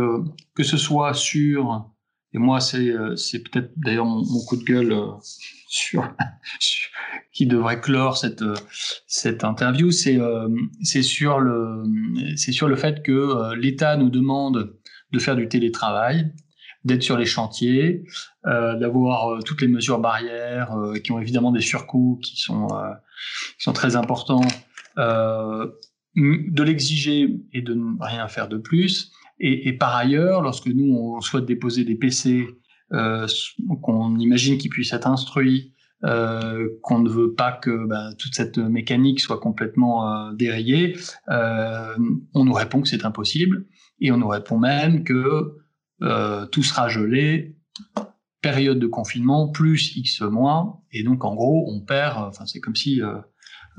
que 0.55 0.63
ce 0.63 0.77
soit 0.77 1.13
sur 1.13 1.94
et 2.35 2.37
moi 2.37 2.59
c'est 2.59 2.93
c'est 3.15 3.39
peut-être 3.39 3.71
d'ailleurs 3.77 4.05
mon, 4.05 4.23
coup 4.45 4.57
de 4.57 4.63
gueule 4.63 4.95
sur, 5.67 6.07
qui 7.31 7.47
devrait 7.47 7.81
clore 7.81 8.17
cette 8.17 8.43
cette 9.07 9.43
interview, 9.43 9.91
c'est 9.91 10.19
c'est 10.83 11.01
sur 11.01 11.39
le 11.39 11.83
sur 12.35 12.67
le 12.67 12.75
fait 12.75 13.01
que 13.01 13.55
l'État 13.55 13.97
nous 13.97 14.09
demande 14.09 14.77
de 15.11 15.19
faire 15.19 15.35
du 15.35 15.47
télétravail, 15.47 16.31
d'être 16.85 17.03
sur 17.03 17.17
les 17.17 17.25
chantiers, 17.25 18.03
euh, 18.45 18.75
d'avoir 18.77 19.27
euh, 19.27 19.39
toutes 19.39 19.61
les 19.61 19.67
mesures 19.67 19.99
barrières 19.99 20.71
euh, 20.73 20.99
qui 20.99 21.11
ont 21.11 21.19
évidemment 21.19 21.51
des 21.51 21.61
surcoûts 21.61 22.19
qui 22.23 22.37
sont, 22.37 22.67
qui 23.57 23.63
sont 23.63 23.73
très 23.73 23.95
importants, 23.95 24.45
de 24.97 26.63
l'exiger 26.63 27.35
et 27.51 27.61
de 27.61 27.73
ne 27.73 27.95
rien 27.99 28.27
faire 28.27 28.47
de 28.47 28.57
plus. 28.57 29.11
Et, 29.39 29.73
par 29.73 29.95
ailleurs, 29.95 30.41
lorsque 30.41 30.67
nous, 30.67 30.95
on 30.95 31.19
souhaite 31.21 31.45
déposer 31.45 31.83
des 31.83 31.95
PC 31.95 32.47
qu'on 32.89 34.17
imagine 34.17 34.57
qu'ils 34.57 34.69
puissent 34.69 34.93
être 34.93 35.07
instruits, 35.07 35.73
euh, 36.03 36.69
qu'on 36.83 36.99
ne 36.99 37.09
veut 37.09 37.33
pas 37.33 37.51
que 37.51 37.85
bah, 37.87 38.11
toute 38.17 38.35
cette 38.35 38.57
mécanique 38.57 39.19
soit 39.19 39.39
complètement 39.39 40.07
euh, 40.07 40.33
dérayée, 40.33 40.97
euh, 41.29 41.95
on 42.33 42.45
nous 42.45 42.53
répond 42.53 42.81
que 42.81 42.87
c'est 42.87 43.05
impossible 43.05 43.65
et 43.99 44.11
on 44.11 44.17
nous 44.17 44.27
répond 44.27 44.59
même 44.59 45.03
que 45.03 45.57
euh, 46.01 46.45
tout 46.47 46.63
sera 46.63 46.89
gelé, 46.89 47.55
période 48.41 48.77
de 48.77 48.87
confinement 48.87 49.47
plus 49.47 49.95
X 49.95 50.21
mois, 50.21 50.81
et 50.91 51.03
donc 51.03 51.23
en 51.23 51.33
gros 51.33 51.71
on 51.71 51.79
perd, 51.79 52.17
enfin 52.17 52.45
c'est 52.45 52.59
comme 52.59 52.75
si 52.75 53.01
euh, 53.01 53.15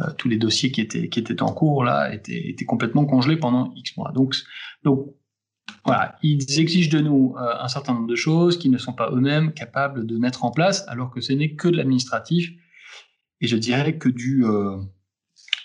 euh, 0.01 0.07
tous 0.19 0.29
les 0.29 0.39
dossiers 0.39 0.73
qui 0.73 0.81
étaient, 0.81 1.09
qui 1.09 1.21
étaient 1.21 1.43
en 1.43 1.53
cours 1.53 1.85
là 1.85 2.13
étaient, 2.13 2.49
étaient 2.49 2.65
complètement 2.65 3.05
congelés 3.05 3.37
pendant 3.37 3.73
X 3.77 3.97
mois. 3.97 4.13
Donc, 4.13 4.35
donc 4.83 5.15
voilà, 5.87 6.19
ils 6.23 6.61
exigent 6.61 6.91
de 6.91 7.01
nous 7.01 7.35
un 7.39 7.69
certain 7.69 7.95
nombre 7.95 8.09
de 8.09 8.17
choses 8.17 8.59
qu'ils 8.59 8.71
ne 8.71 8.79
sont 8.79 8.93
pas 8.93 9.11
eux-mêmes 9.13 9.53
capables 9.53 10.07
de 10.07 10.19
mettre 10.19 10.45
en 10.45 10.51
place, 10.51 10.85
alors 10.89 11.11
que 11.11 11.21
ce 11.21 11.33
n'est 11.33 11.55
que 11.55 11.69
de 11.69 11.77
l'administratif, 11.77 12.51
et 13.41 13.47
je 13.47 13.57
dirais 13.57 13.97
que 13.97 14.09
du 14.09 14.45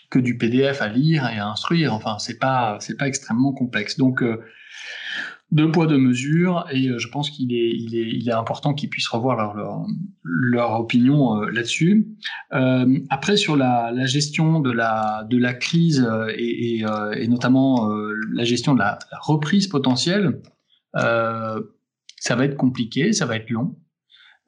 que 0.09 0.19
du 0.19 0.37
PDF 0.37 0.81
à 0.81 0.89
lire 0.89 1.27
et 1.27 1.39
à 1.39 1.47
instruire. 1.47 1.93
Enfin, 1.93 2.19
c'est 2.19 2.37
pas 2.37 2.77
c'est 2.79 2.97
pas 2.97 3.07
extrêmement 3.07 3.53
complexe. 3.53 3.97
Donc 3.97 4.23
deux 5.51 5.69
poids 5.69 5.85
deux 5.85 5.97
mesures 5.97 6.65
et 6.71 6.87
euh, 6.87 6.97
je 6.97 7.07
pense 7.09 7.29
qu'il 7.29 7.53
est 7.53 7.71
il 7.75 7.95
est 7.95 8.07
il 8.07 8.29
est 8.29 8.33
important 8.33 8.73
qu'ils 8.73 8.89
puissent 8.89 9.09
revoir 9.09 9.35
leur 9.35 9.53
leur, 9.53 9.85
leur 10.23 10.79
opinion 10.79 11.41
euh, 11.41 11.49
là-dessus. 11.51 12.07
Euh, 12.53 12.99
après 13.09 13.37
sur 13.37 13.55
la, 13.55 13.91
la 13.91 14.05
gestion 14.05 14.59
de 14.61 14.71
la 14.71 15.25
de 15.29 15.37
la 15.37 15.53
crise 15.53 16.07
euh, 16.09 16.27
et, 16.35 16.77
et, 16.79 16.85
et 17.17 17.27
notamment 17.27 17.89
la 18.33 18.43
gestion 18.43 18.73
de 18.73 18.79
la, 18.79 18.97
la 19.11 19.17
reprise 19.19 19.67
potentielle, 19.67 20.41
ça 20.93 22.35
va 22.35 22.45
être 22.45 22.57
compliqué, 22.57 23.13
ça 23.13 23.25
va 23.25 23.35
être 23.35 23.49
long. 23.49 23.75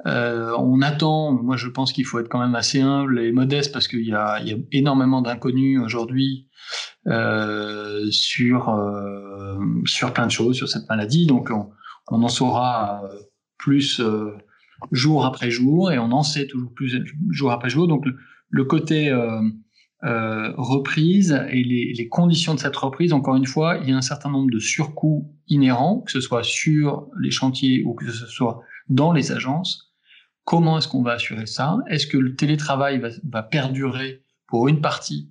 Euh, 0.06 0.54
on 0.58 0.82
attend, 0.82 1.32
moi 1.32 1.56
je 1.56 1.68
pense 1.68 1.94
qu'il 1.94 2.06
faut 2.06 2.20
être 2.20 2.28
quand 2.28 2.40
même 2.40 2.56
assez 2.56 2.82
humble 2.82 3.20
et 3.20 3.32
modeste 3.32 3.72
parce 3.72 3.88
qu'il 3.88 4.06
y 4.06 4.14
a, 4.14 4.42
énormément 4.72 5.22
d'inconnus 5.22 5.80
aujourd'hui 5.80 6.50
euh, 7.08 8.10
sur 8.12 8.70
euh, 8.70 9.58
sur 9.86 10.12
plein 10.14 10.26
de 10.26 10.32
choses 10.32 10.58
sur 10.58 10.68
cette 10.68 10.90
maladie. 10.90 11.26
Donc 11.26 11.52
on, 11.52 12.22
en 12.22 12.28
saura 12.28 13.04
plus 13.58 14.02
jour 14.92 15.26
après 15.26 15.50
jour 15.50 15.92
et 15.92 16.00
on 16.00 16.12
en 16.12 16.24
sait 16.24 16.48
toujours 16.48 16.74
plus 16.74 17.02
jour 17.30 17.52
après 17.52 17.70
jour. 17.70 17.88
Donc 17.88 18.04
le, 18.50 18.66
côté 18.66 19.10
reprise 20.02 21.42
et 21.50 21.64
les, 21.64 22.10
conditions 22.10 22.54
de 22.56 22.60
cette 22.60 22.76
reprise, 22.76 23.14
encore 23.14 23.38
une 23.38 23.46
fois, 23.46 23.78
il 23.78 23.90
y 23.90 23.94
a 23.94 23.96
un 23.96 24.02
certain 24.02 24.30
nombre 24.30 24.52
de 24.52 24.60
surcoûts 24.60 25.34
inhérents, 25.48 26.02
que 26.02 26.12
ce 26.12 26.20
soit 26.20 26.44
sur 26.44 27.08
les 27.22 27.32
chantiers 27.32 27.84
ou 27.86 27.94
que 27.94 28.12
ce 28.12 28.26
soit 28.28 28.60
dans 28.90 29.14
les 29.14 29.32
agences 29.32 29.93
Comment 30.46 30.78
est-ce 30.78 30.88
qu'on 30.88 31.04
va 31.04 31.14
assurer 31.14 31.46
ça? 31.46 31.78
Est-ce 31.88 32.08
que 32.08 32.18
le 32.18 32.36
télétravail 32.36 33.02
va, 33.24 33.44
perdurer 33.44 34.24
pour 34.48 34.68
une 34.68 34.82
partie? 34.82 35.30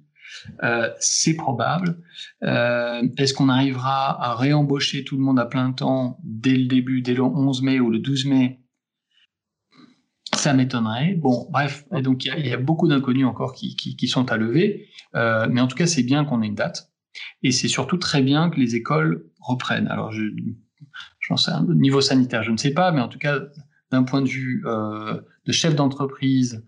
Euh, 0.63 0.89
C'est 1.01 1.35
probable. 1.35 1.99
Euh, 2.43 3.07
est-ce 3.19 3.35
qu'on 3.35 3.49
arrivera 3.49 4.23
à 4.23 4.35
réembaucher 4.35 5.05
tout 5.05 5.17
le 5.17 5.23
monde 5.23 5.39
à 5.39 5.45
plein 5.45 5.73
temps 5.73 6.19
dès 6.25 6.57
le 6.57 6.67
début, 6.67 7.03
dès 7.03 7.15
le 7.15 7.23
11 7.23 7.63
mai 7.63 7.81
ou 7.81 7.91
le 7.91 7.99
12 7.99 8.27
mai? 8.27 8.61
Ça 10.35 10.55
m'étonnerait. 10.55 11.15
Bon, 11.15 11.47
bref, 11.51 11.85
donc 12.03 12.25
il 12.25 12.47
y, 12.47 12.53
a 12.53 12.57
beaucoup 12.57 12.89
d'inconnus 12.89 13.27
encore 13.27 13.53
qui, 13.53 14.09
sont 14.09 14.33
à 14.33 14.39
lever, 14.39 14.89
euh, 15.15 15.47
mais 15.51 15.61
en 15.61 15.67
tout 15.67 15.77
cas 15.77 15.87
c'est 15.87 16.03
bien 16.03 16.25
qu'on 16.25 16.43
ait 16.43 16.47
une 16.47 16.55
date, 16.55 16.91
et 17.43 17.53
c'est 17.53 17.69
surtout 17.69 17.99
très 17.99 18.23
bien 18.23 18.49
que 18.49 18.59
les 18.59 18.75
écoles 18.75 19.27
reprennent. 19.41 19.89
Alors, 19.89 20.11
je, 20.11 20.23
sais 21.37 21.51
un 21.51 21.67
niveau 21.75 22.01
sanitaire, 22.01 22.43
je 22.43 22.51
ne 22.51 22.57
sais 22.57 22.73
pas, 22.73 22.93
mais 22.93 23.01
en 23.01 23.09
tout 23.09 23.19
cas 23.19 23.41
d'un 23.93 24.03
point 24.03 24.23
de 24.23 24.29
vue 24.29 24.63
euh, 24.67 25.21
de 25.47 25.53
chef 25.53 25.75
d'entreprise 25.75 26.65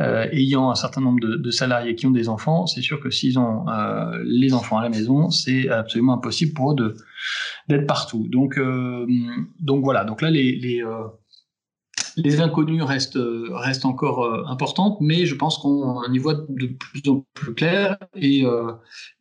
euh, 0.00 0.26
ayant 0.32 0.70
un 0.70 0.74
certain 0.74 1.00
nombre 1.00 1.20
de, 1.20 1.50
salariés 1.50 1.94
qui 1.94 2.06
ont 2.06 2.10
des 2.10 2.28
enfants, 2.28 2.66
c'est 2.66 2.80
sûr 2.80 2.98
que 3.00 3.10
s'ils 3.10 3.38
ont 3.38 3.68
euh, 3.68 4.22
les 4.24 4.54
enfants 4.54 4.78
à 4.78 4.82
la 4.82 4.88
maison, 4.88 5.30
c'est 5.30 5.68
absolument 5.68 6.14
impossible 6.14 6.54
pour 6.54 6.72
eux 6.72 6.96
d'être 7.68 7.86
partout. 7.86 8.26
Donc 8.28 8.58
donc 9.60 9.84
voilà. 9.84 10.04
Donc 10.04 10.22
là 10.22 10.30
les 10.30 10.56
les, 10.56 10.82
les 12.16 12.40
inconnus 12.40 12.82
restent 12.82 13.18
restent 13.50 13.84
encore 13.84 14.48
importantes, 14.48 14.98
mais 15.00 15.26
je 15.26 15.34
pense 15.34 15.58
qu'on 15.58 16.02
y 16.12 16.18
voit 16.18 16.34
de 16.48 16.66
plus 16.66 17.02
en 17.08 17.26
plus 17.34 17.54
clair. 17.54 17.98
Et 18.16 18.44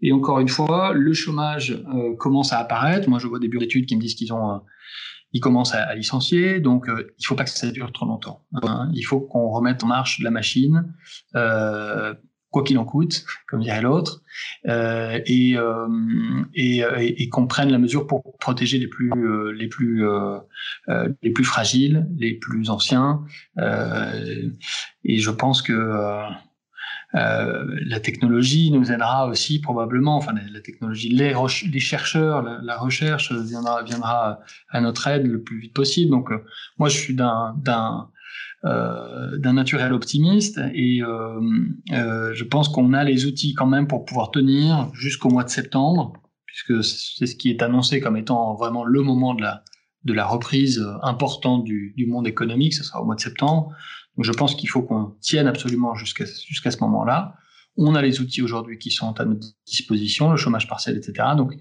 et 0.02 0.12
encore 0.12 0.40
une 0.40 0.50
fois, 0.50 0.94
le 0.94 1.14
chômage 1.14 1.84
commence 2.18 2.54
à 2.54 2.60
apparaître. 2.60 3.10
Moi, 3.10 3.20
je 3.20 3.28
vois 3.28 3.40
des 3.40 3.48
bureaux 3.48 3.62
d'études 3.62 3.86
qui 3.88 3.96
me 3.96 4.02
disent 4.02 4.16
qu'ils 4.16 4.34
ont 4.34 4.62
ils 5.34 5.40
commencent 5.40 5.74
à, 5.74 5.84
à 5.84 5.96
licencier, 5.96 6.60
donc 6.60 6.90
euh, 6.90 7.14
il 7.20 7.26
faut 7.26 7.36
pas 7.36 7.44
que 7.44 7.50
ça 7.50 7.72
dure 7.72 7.92
trop 7.92 8.06
longtemps. 8.06 8.46
Hein. 8.54 8.90
Il 8.94 9.04
faut 9.04 9.22
qu'on 9.22 9.50
remette 9.50 9.84
en 9.84 9.88
marche 9.88 10.20
la 10.20 10.32
machine, 10.32 10.94
euh, 11.36 12.14
quoi 12.50 12.64
qu'il 12.64 12.78
en 12.78 12.86
coûte, 12.86 13.26
comme 13.48 13.62
dirait 13.62 13.82
l'autre, 13.82 14.22
euh, 14.68 15.20
et, 15.26 15.58
euh, 15.58 15.88
et, 16.54 16.80
et, 16.80 17.24
et 17.24 17.30
qu'on 17.30 17.48
prenne 17.48 17.72
la 17.72 17.78
mesure 17.78 18.08
pour 18.08 18.38
protéger 18.40 18.78
les 18.78 18.88
plus 18.88 19.12
les 19.54 19.68
plus 19.68 20.06
les 21.22 21.32
plus 21.32 21.44
fragiles, 21.44 22.08
les 22.18 22.34
plus 22.34 22.70
anciens. 22.70 23.24
et 23.58 25.18
je 25.18 25.32
pense 25.32 25.62
que 25.62 25.74
euh, 25.74 26.28
la 27.14 28.00
technologie 28.00 28.72
nous 28.72 28.92
aidera 28.92 29.28
aussi 29.28 29.60
probablement, 29.60 30.16
enfin 30.16 30.34
la, 30.52 30.62
technologie, 30.62 31.10
les, 31.10 31.34
les 31.72 31.80
chercheurs, 31.80 32.42
la, 32.42 32.78
recherche 32.78 33.34
viendra, 33.34 33.84
viendra 33.84 34.40
à 34.70 34.82
notre 34.82 35.08
aide 35.08 35.26
le 35.26 35.42
plus 35.42 35.60
vite 35.60 35.74
possible. 35.74 36.12
Donc 36.12 36.32
euh, 36.32 36.44
moi 36.78 36.90
je 36.90 36.98
suis 36.98 37.16
d'un 37.16 37.56
euh, 38.64 39.38
naturel 39.40 39.92
optimiste 39.92 40.60
et 40.76 41.02
euh, 41.02 41.42
euh, 41.94 42.32
je 42.36 42.44
pense 42.44 42.70
qu'on 42.70 42.94
a 42.94 43.04
les 43.04 43.26
outils 43.26 43.56
quand 43.56 43.66
même 43.66 43.88
pour 43.88 44.06
pouvoir 44.06 44.30
tenir 44.30 44.90
jusqu'au 44.94 45.30
mois 45.30 45.44
de 45.44 45.50
septembre, 45.50 46.14
puisque 46.46 46.84
c'est 46.84 47.26
ce 47.26 47.36
qui 47.36 47.50
est 47.50 47.64
annoncé 47.64 48.00
comme 48.00 48.18
étant 48.18 48.54
vraiment 48.56 48.86
le 48.86 49.02
moment 49.02 49.34
de 49.34 49.42
la 49.42 49.64
de 50.04 50.14
la 50.14 50.26
reprise 50.26 50.84
importante 51.04 51.64
du, 51.64 51.94
du 51.96 52.08
monde 52.08 52.28
économique, 52.28 52.74
ce 52.74 52.84
sera 52.84 53.02
au 53.02 53.06
mois 53.06 53.14
de 53.14 53.22
septembre. 53.22 53.72
Donc 54.18 54.26
je 54.26 54.32
pense 54.32 54.56
qu'il 54.56 54.70
faut 54.70 54.82
qu'on 54.82 55.16
tienne 55.22 55.48
absolument 55.48 55.96
jusqu'à 55.96 56.26
jusqu'à 56.26 56.72
ce 56.72 56.80
moment-là. 56.80 57.36
On 57.78 57.96
a 57.96 58.02
les 58.02 58.20
outils 58.20 58.42
aujourd'hui 58.42 58.78
qui 58.78 58.92
sont 58.92 59.20
à 59.20 59.26
notre 59.26 59.48
disposition, 59.66 60.32
le 60.32 60.38
chômage 60.38 60.68
partiel, 60.68 60.98
etc. 60.98 61.30
Donc 61.38 61.54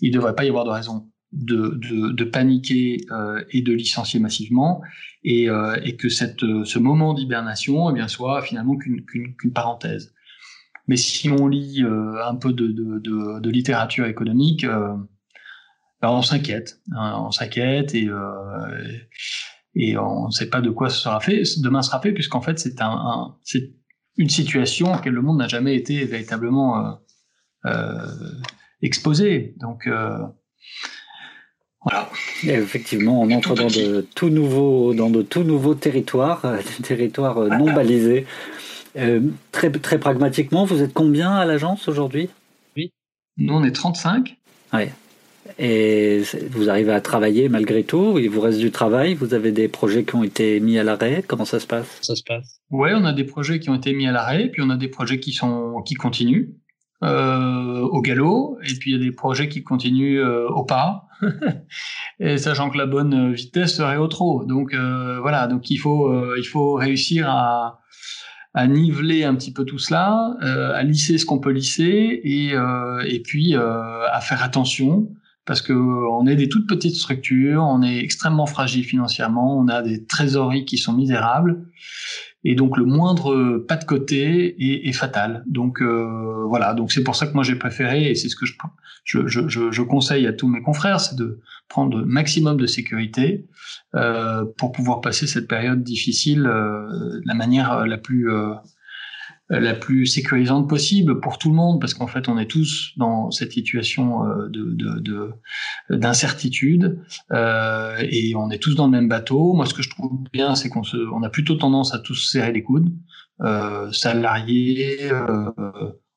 il 0.00 0.10
ne 0.10 0.14
devrait 0.14 0.34
pas 0.34 0.44
y 0.44 0.48
avoir 0.48 0.64
de 0.64 0.70
raison 0.70 1.10
de, 1.32 1.78
de, 2.12 2.24
paniquer 2.24 2.98
euh, 3.10 3.44
et 3.50 3.60
de 3.60 3.72
licencier 3.72 4.20
massivement, 4.20 4.80
et, 5.24 5.50
euh, 5.50 5.76
et 5.82 5.96
que 5.96 6.08
cette, 6.08 6.40
ce 6.40 6.78
moment 6.78 7.14
d'hibernation 7.14 7.90
eh 7.90 7.92
bien, 7.92 8.06
soit 8.08 8.42
finalement 8.42 8.76
qu'une 8.76 9.04
qu 9.04 9.50
parenthèse. 9.52 10.14
Mais 10.88 10.96
si 10.96 11.28
on 11.30 11.48
lit 11.48 11.82
euh, 11.82 12.24
un 12.24 12.36
peu 12.36 12.52
de, 12.52 12.68
de, 12.68 13.40
de, 13.40 13.50
littérature 13.50 14.06
économique, 14.06 14.64
euh, 14.64 14.94
ben 16.00 16.10
on 16.10 16.22
s'inquiète, 16.22 16.80
hein, 16.92 17.24
on 17.26 17.30
s'inquiète 17.32 17.94
et, 17.94 18.08
euh, 18.08 18.98
et 19.76 19.96
on 19.98 20.26
ne 20.26 20.30
sait 20.30 20.48
pas 20.48 20.62
de 20.62 20.70
quoi 20.70 20.88
ce 20.88 20.98
sera 20.98 21.20
fait, 21.20 21.42
demain 21.58 21.82
sera 21.82 22.00
fait, 22.00 22.12
puisqu'en 22.12 22.40
fait 22.40 22.58
c'est 22.58 22.80
un, 22.80 22.90
un 22.90 23.36
c'est 23.44 23.74
une 24.16 24.30
situation 24.30 24.92
à 24.92 24.96
laquelle 24.96 25.12
le 25.12 25.20
monde 25.20 25.38
n'a 25.38 25.48
jamais 25.48 25.76
été 25.76 26.04
véritablement 26.06 26.78
euh, 26.78 26.92
euh, 27.66 28.06
exposé. 28.80 29.54
Donc 29.58 29.86
euh, 29.86 30.18
voilà. 31.82 32.08
Et 32.42 32.54
effectivement, 32.54 33.20
on 33.20 33.30
entre 33.30 33.54
dans 33.54 33.66
de 33.66 34.06
tout 34.14 34.30
nouveaux, 34.30 34.94
dans 34.94 35.10
de 35.10 35.20
tout 35.20 35.44
nouveaux 35.44 35.74
territoires, 35.74 36.40
des 36.56 36.82
territoires 36.82 37.38
non 37.38 37.72
balisés. 37.72 38.26
Très, 39.52 39.70
très 39.70 39.98
pragmatiquement, 39.98 40.64
vous 40.64 40.80
êtes 40.80 40.94
combien 40.94 41.32
à 41.32 41.44
l'agence 41.44 41.86
aujourd'hui? 41.86 42.30
Oui. 42.76 42.92
Nous, 43.36 43.52
on 43.52 43.62
est 43.62 43.72
35. 43.72 44.38
Ouais. 44.72 44.90
Et 45.58 46.22
vous 46.50 46.68
arrivez 46.68 46.92
à 46.92 47.00
travailler 47.00 47.48
malgré 47.48 47.82
tout 47.82 48.18
Il 48.18 48.28
vous 48.28 48.42
reste 48.42 48.58
du 48.58 48.70
travail 48.70 49.14
Vous 49.14 49.32
avez 49.32 49.52
des 49.52 49.68
projets 49.68 50.04
qui 50.04 50.14
ont 50.14 50.22
été 50.22 50.60
mis 50.60 50.78
à 50.78 50.84
l'arrêt 50.84 51.24
Comment 51.26 51.46
ça 51.46 51.60
se 51.60 51.66
passe? 51.66 51.98
Ça 52.02 52.14
se 52.14 52.22
passe. 52.22 52.60
Ouais, 52.70 52.92
on 52.94 53.04
a 53.04 53.12
des 53.12 53.24
projets 53.24 53.58
qui 53.58 53.70
ont 53.70 53.74
été 53.74 53.94
mis 53.94 54.06
à 54.06 54.12
l'arrêt, 54.12 54.50
puis 54.52 54.62
on 54.62 54.70
a 54.70 54.76
des 54.76 54.88
projets 54.88 55.18
qui 55.18 55.32
sont 55.32 55.82
qui 55.82 55.94
continuent. 55.94 56.50
au 57.02 58.00
galop, 58.02 58.58
et 58.62 58.74
puis 58.74 58.90
il 58.90 58.98
y 58.98 59.00
a 59.00 59.04
des 59.04 59.12
projets 59.12 59.48
qui 59.48 59.62
continuent 59.62 60.22
au 60.24 60.64
pas, 60.64 61.06
et 62.20 62.36
sachant 62.38 62.68
que 62.70 62.76
la 62.76 62.86
bonne 62.86 63.32
vitesse 63.32 63.76
serait 63.76 63.96
au 63.96 64.08
trop. 64.08 64.44
Donc 64.44 64.74
voilà, 64.74 65.46
donc 65.46 65.70
il 65.70 65.78
faut 65.78 66.36
il 66.36 66.44
faut 66.44 66.74
réussir 66.74 67.30
à 67.30 67.80
à 68.56 68.66
niveler 68.66 69.22
un 69.22 69.34
petit 69.34 69.52
peu 69.52 69.66
tout 69.66 69.78
cela, 69.78 70.34
euh, 70.42 70.72
à 70.72 70.82
lisser 70.82 71.18
ce 71.18 71.26
qu'on 71.26 71.38
peut 71.38 71.50
lisser 71.50 72.20
et, 72.24 72.54
euh, 72.54 73.04
et 73.06 73.20
puis 73.20 73.54
euh, 73.54 74.08
à 74.10 74.20
faire 74.22 74.42
attention 74.42 75.10
parce 75.46 75.62
que 75.62 75.72
on 75.72 76.26
est 76.26 76.36
des 76.36 76.48
toutes 76.48 76.68
petites 76.68 76.96
structures, 76.96 77.62
on 77.62 77.82
est 77.82 77.98
extrêmement 77.98 78.46
fragile 78.46 78.84
financièrement, 78.84 79.58
on 79.58 79.68
a 79.68 79.82
des 79.82 80.04
trésoreries 80.04 80.64
qui 80.64 80.76
sont 80.76 80.92
misérables 80.92 81.64
et 82.44 82.54
donc 82.54 82.76
le 82.76 82.84
moindre 82.84 83.64
pas 83.66 83.76
de 83.76 83.84
côté 83.84 84.54
est, 84.62 84.88
est 84.88 84.92
fatal. 84.92 85.44
Donc 85.46 85.80
euh, 85.80 86.44
voilà, 86.48 86.74
donc 86.74 86.92
c'est 86.92 87.02
pour 87.02 87.16
ça 87.16 87.26
que 87.26 87.32
moi 87.32 87.42
j'ai 87.42 87.56
préféré 87.56 88.10
et 88.10 88.14
c'est 88.14 88.28
ce 88.28 88.36
que 88.36 88.46
je, 88.46 88.54
je, 89.04 89.48
je, 89.48 89.70
je, 89.70 89.82
conseille 89.82 90.26
à 90.26 90.32
tous 90.32 90.48
mes 90.48 90.62
confrères, 90.62 91.00
c'est 91.00 91.16
de 91.16 91.40
prendre 91.68 91.98
le 91.98 92.04
maximum 92.04 92.56
de 92.56 92.66
sécurité 92.66 93.46
euh, 93.94 94.44
pour 94.58 94.72
pouvoir 94.72 95.00
passer 95.00 95.26
cette 95.26 95.48
période 95.48 95.82
difficile 95.82 96.46
euh, 96.46 97.18
de 97.20 97.22
la 97.24 97.34
manière 97.34 97.86
la 97.86 97.98
plus 97.98 98.30
euh, 98.30 98.54
la 99.48 99.74
plus 99.74 100.06
sécurisante 100.06 100.68
possible 100.68 101.20
pour 101.20 101.38
tout 101.38 101.50
le 101.50 101.54
monde, 101.54 101.80
parce 101.80 101.94
qu'en 101.94 102.08
fait, 102.08 102.28
on 102.28 102.36
est 102.38 102.50
tous 102.50 102.92
dans 102.96 103.30
cette 103.30 103.52
situation 103.52 104.24
de 104.48 104.76
d'incertitude 105.90 107.00
euh, 107.32 107.96
et 108.00 108.34
on 108.34 108.50
est 108.50 108.58
tous 108.58 108.74
dans 108.74 108.86
le 108.86 108.90
même 108.90 109.08
bateau. 109.08 109.52
Moi, 109.54 109.66
ce 109.66 109.74
que 109.74 109.82
je 109.82 109.90
trouve 109.90 110.18
bien, 110.32 110.54
c'est 110.54 110.68
qu'on 110.68 110.82
se, 110.82 110.96
on 110.96 111.22
a 111.22 111.30
plutôt 111.30 111.54
tendance 111.56 111.94
à 111.94 111.98
tous 111.98 112.30
serrer 112.30 112.52
les 112.52 112.62
coudes, 112.62 112.92
euh, 113.42 113.90
salariés, 113.92 114.98
euh, 115.10 115.50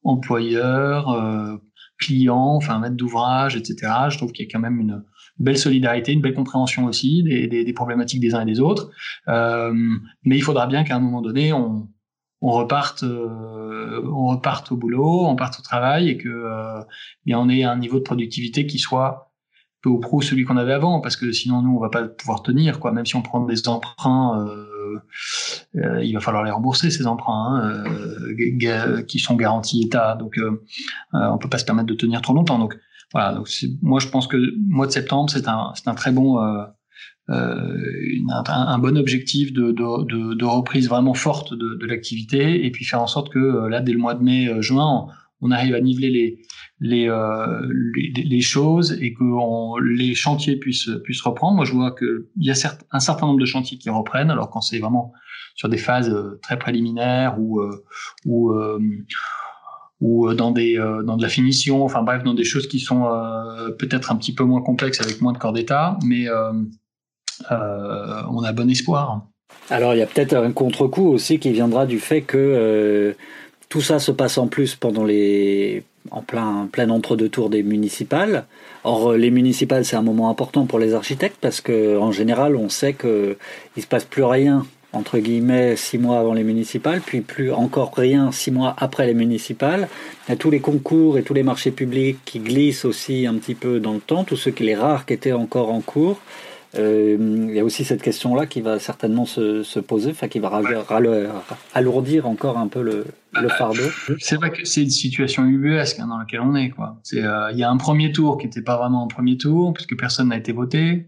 employeurs, 0.03 1.59
clients, 1.99 2.55
enfin 2.55 2.79
maître 2.79 2.95
d'ouvrage, 2.95 3.55
etc. 3.55 3.91
Je 4.09 4.17
trouve 4.17 4.31
qu'il 4.31 4.45
y 4.45 4.47
a 4.47 4.51
quand 4.51 4.61
même 4.61 4.79
une 4.79 5.03
belle 5.37 5.57
solidarité, 5.57 6.13
une 6.13 6.21
belle 6.21 6.33
compréhension 6.33 6.85
aussi 6.85 7.23
des, 7.23 7.47
des, 7.47 7.63
des 7.63 7.73
problématiques 7.73 8.21
des 8.21 8.33
uns 8.35 8.41
et 8.41 8.45
des 8.45 8.59
autres. 8.59 8.89
Euh, 9.27 9.73
mais 10.23 10.37
il 10.37 10.41
faudra 10.41 10.67
bien 10.67 10.83
qu'à 10.83 10.95
un 10.95 10.99
moment 10.99 11.21
donné, 11.21 11.53
on, 11.53 11.89
on 12.41 12.52
reparte, 12.52 13.04
euh, 13.04 14.02
on 14.06 14.28
reparte 14.28 14.71
au 14.71 14.78
boulot, 14.78 15.25
on 15.25 15.36
parte 15.36 15.60
au 15.60 15.62
travail 15.62 16.10
et 16.10 16.17
que 16.17 16.30
euh, 16.30 16.82
bien 17.25 17.39
on 17.39 17.49
ait 17.49 17.63
un 17.63 17.78
niveau 17.78 17.99
de 17.99 18.04
productivité 18.04 18.65
qui 18.65 18.80
soit 18.80 19.34
peu 19.82 19.89
au 19.89 19.99
pro 19.99 20.21
celui 20.21 20.43
qu'on 20.43 20.58
avait 20.58 20.73
avant, 20.73 20.99
parce 20.99 21.15
que 21.15 21.32
sinon 21.32 21.62
nous 21.62 21.75
on 21.75 21.80
va 21.80 21.89
pas 21.89 22.04
pouvoir 22.04 22.43
tenir 22.43 22.80
quoi. 22.80 22.91
Même 22.91 23.06
si 23.06 23.15
on 23.15 23.21
prend 23.21 23.45
des 23.45 23.67
emprunts, 23.67 24.45
euh, 24.45 24.99
euh 25.75 26.04
il 26.04 26.13
va 26.13 26.19
falloir 26.19 26.43
les 26.43 26.52
rembourser 26.52 26.91
ces 26.91 27.08
emprunts 27.08 27.62
hein, 27.62 27.84
euh, 27.86 29.04
qui 29.04 29.19
sont 29.19 29.36
garantis 29.36 29.82
État. 29.84 30.15
Donc 30.15 30.38
on 31.13 31.38
peut 31.38 31.49
pas 31.49 31.58
se 31.58 31.65
permettre 31.65 31.88
de 31.88 31.93
tenir 31.93 32.21
trop 32.21 32.34
longtemps. 32.34 32.60
Donc 32.60 32.78
voilà. 33.13 33.34
Donc 33.34 33.49
moi 33.82 33.99
je 33.99 34.08
pense 34.08 34.28
que 34.28 34.38
mois 34.69 34.88
de 34.88 34.91
septembre 34.91 35.30
c'est 35.30 35.47
un 35.47 35.71
c'est 35.75 35.88
un 35.88 35.95
très 35.95 36.12
bon 36.12 36.38
euh, 37.29 37.77
un, 38.47 38.79
bon 38.79 38.97
objectif 38.97 39.53
de, 39.53 39.71
de, 39.71 40.33
de, 40.33 40.45
reprise 40.45 40.89
vraiment 40.89 41.13
forte 41.13 41.53
de, 41.53 41.85
l'activité 41.85 42.65
et 42.65 42.71
puis 42.71 42.85
faire 42.85 43.01
en 43.01 43.07
sorte 43.07 43.29
que 43.29 43.37
euh, 43.37 43.69
là, 43.69 43.81
dès 43.81 43.91
le 43.91 43.99
mois 43.99 44.15
de 44.15 44.23
mai, 44.23 44.47
euh, 44.47 44.61
juin, 44.61 45.07
on, 45.41 45.51
arrive 45.51 45.75
à 45.75 45.79
niveler 45.79 46.09
les, 46.09 46.41
les, 46.79 48.23
les, 48.25 48.41
choses 48.41 48.97
et 48.99 49.13
que 49.13 49.79
les 49.95 50.15
chantiers 50.15 50.55
puissent, 50.55 50.89
puissent 51.03 51.21
reprendre. 51.21 51.55
Moi, 51.55 51.65
je 51.65 51.73
vois 51.73 51.93
qu'il 51.95 52.25
y 52.37 52.49
a 52.49 52.55
certes, 52.55 52.83
un 52.91 52.99
certain 52.99 53.27
nombre 53.27 53.39
de 53.39 53.45
chantiers 53.45 53.77
qui 53.77 53.89
reprennent, 53.89 54.31
alors 54.31 54.49
quand 54.49 54.61
c'est 54.61 54.79
vraiment 54.79 55.13
sur 55.55 55.69
des 55.69 55.77
phases 55.77 56.13
très 56.41 56.57
préliminaires 56.57 57.39
ou, 57.39 57.61
ou, 58.25 58.53
ou 60.01 60.33
dans, 60.33 60.51
des, 60.51 60.75
dans 61.05 61.15
de 61.15 61.21
la 61.21 61.29
finition, 61.29 61.85
enfin 61.85 62.01
bref, 62.01 62.23
dans 62.23 62.33
des 62.33 62.43
choses 62.43 62.67
qui 62.67 62.79
sont 62.79 63.03
peut-être 63.77 64.11
un 64.11 64.15
petit 64.15 64.33
peu 64.33 64.43
moins 64.43 64.61
complexes 64.61 64.99
avec 64.99 65.21
moins 65.21 65.31
de 65.33 65.37
corps 65.37 65.53
d'état, 65.53 65.97
mais 66.03 66.27
on 67.49 68.43
a 68.43 68.52
bon 68.52 68.69
espoir. 68.69 69.21
Alors 69.69 69.93
il 69.93 69.99
y 69.99 70.02
a 70.02 70.08
peut-être 70.08 70.36
un 70.36 70.52
contre-coup 70.52 71.08
aussi 71.08 71.39
qui 71.39 71.52
viendra 71.52 71.86
du 71.86 71.99
fait 71.99 72.21
que 72.21 72.38
euh, 72.38 73.13
tout 73.69 73.82
ça 73.82 73.99
se 73.99 74.12
passe 74.12 74.38
en 74.38 74.47
plus 74.47 74.75
pendant 74.75 75.04
les 75.04 75.84
en 76.12 76.21
plein 76.21 76.67
plein 76.71 76.89
entre-deux 76.89 77.30
tours 77.30 77.49
des 77.49 77.62
municipales. 77.62 78.45
Or 78.84 79.13
les 79.13 79.30
municipales 79.30 79.86
c'est 79.86 79.95
un 79.95 80.02
moment 80.02 80.30
important 80.30 80.65
pour 80.65 80.80
les 80.80 80.93
architectes 80.93 81.38
parce 81.39 81.62
que 81.62 81.97
en 81.97 82.12
général 82.12 82.56
on 82.56 82.69
sait 82.69 82.93
que 82.93 83.38
il 83.78 83.84
se 83.84 83.88
passe 83.88 84.06
plus 84.06 84.23
rien 84.23 84.65
entre 84.91 85.19
guillemets 85.19 85.75
six 85.75 85.99
mois 85.99 86.17
avant 86.17 86.34
les 86.34 86.43
municipales, 86.43 87.02
puis 87.06 87.21
plus 87.21 87.52
encore 87.52 87.93
rien 87.95 88.32
six 88.32 88.49
mois 88.49 88.73
après 88.78 89.06
les 89.06 89.13
municipales. 89.13 89.88
Il 90.28 90.32
y 90.32 90.34
a 90.34 90.36
tous 90.36 90.49
les 90.49 90.62
concours 90.62 91.19
et 91.19 91.21
tous 91.21 91.36
les 91.36 91.43
marchés 91.43 91.69
publics 91.69 92.17
qui 92.25 92.39
glissent 92.39 92.86
aussi 92.86 93.28
un 93.28 93.36
petit 93.36 93.54
peu 93.54 93.80
dans 93.80 93.93
le 93.93 93.99
temps, 93.99 94.23
tous 94.23 94.36
ceux 94.36 94.49
qui 94.49 94.63
les 94.63 94.75
rares 94.75 95.06
qui 95.06 95.13
étaient 95.13 95.32
encore 95.32 95.71
en 95.71 95.82
cours. 95.82 96.19
Euh, 96.77 97.17
il 97.49 97.55
y 97.55 97.60
a 97.60 97.63
aussi 97.63 97.84
cette 97.84 98.03
question-là 98.03 98.45
qui 98.45 98.62
va 98.62 98.77
certainement 98.77 99.25
se, 99.25 99.63
se 99.63 99.79
poser, 99.79 100.12
enfin 100.12 100.27
qui 100.27 100.38
va 100.39 100.51
alourdir 101.73 102.27
encore 102.27 102.60
un 102.60 102.67
peu 102.67 102.84
le, 102.84 103.05
le 103.34 103.49
fardeau. 103.49 103.82
C'est 104.19 104.36
vrai 104.36 104.51
que 104.51 104.63
c'est 104.65 104.84
une 104.84 104.89
situation 104.91 105.45
ubuesque 105.45 105.99
hein, 105.99 106.08
dans 106.08 106.19
laquelle 106.19 106.41
on 106.41 106.55
est. 106.55 106.71
Euh, 107.13 107.49
il 107.51 107.58
y 107.58 107.63
a 107.63 107.69
un 107.71 107.77
premier 107.77 108.12
tour 108.12 108.38
qui 108.38 108.45
n'était 108.45 108.62
pas 108.62 108.77
vraiment 108.77 109.03
un 109.05 109.08
premier 109.08 109.38
tour 109.38 109.73
puisque 109.73 109.97
personne 109.97 110.29
n'a 110.29 110.38
été 110.38 110.51
voté. 110.51 111.08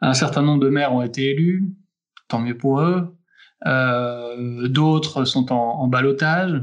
Un 0.00 0.14
certain 0.14 0.42
nombre 0.42 0.62
de 0.62 0.68
maires 0.68 0.92
ont 0.94 1.02
été 1.02 1.30
élus, 1.30 1.64
tant 2.28 2.38
mieux 2.38 2.56
pour 2.56 2.80
eux. 2.80 3.16
Euh, 3.66 4.68
d'autres 4.68 5.24
sont 5.24 5.52
en, 5.52 5.80
en 5.80 5.88
balotage. 5.88 6.62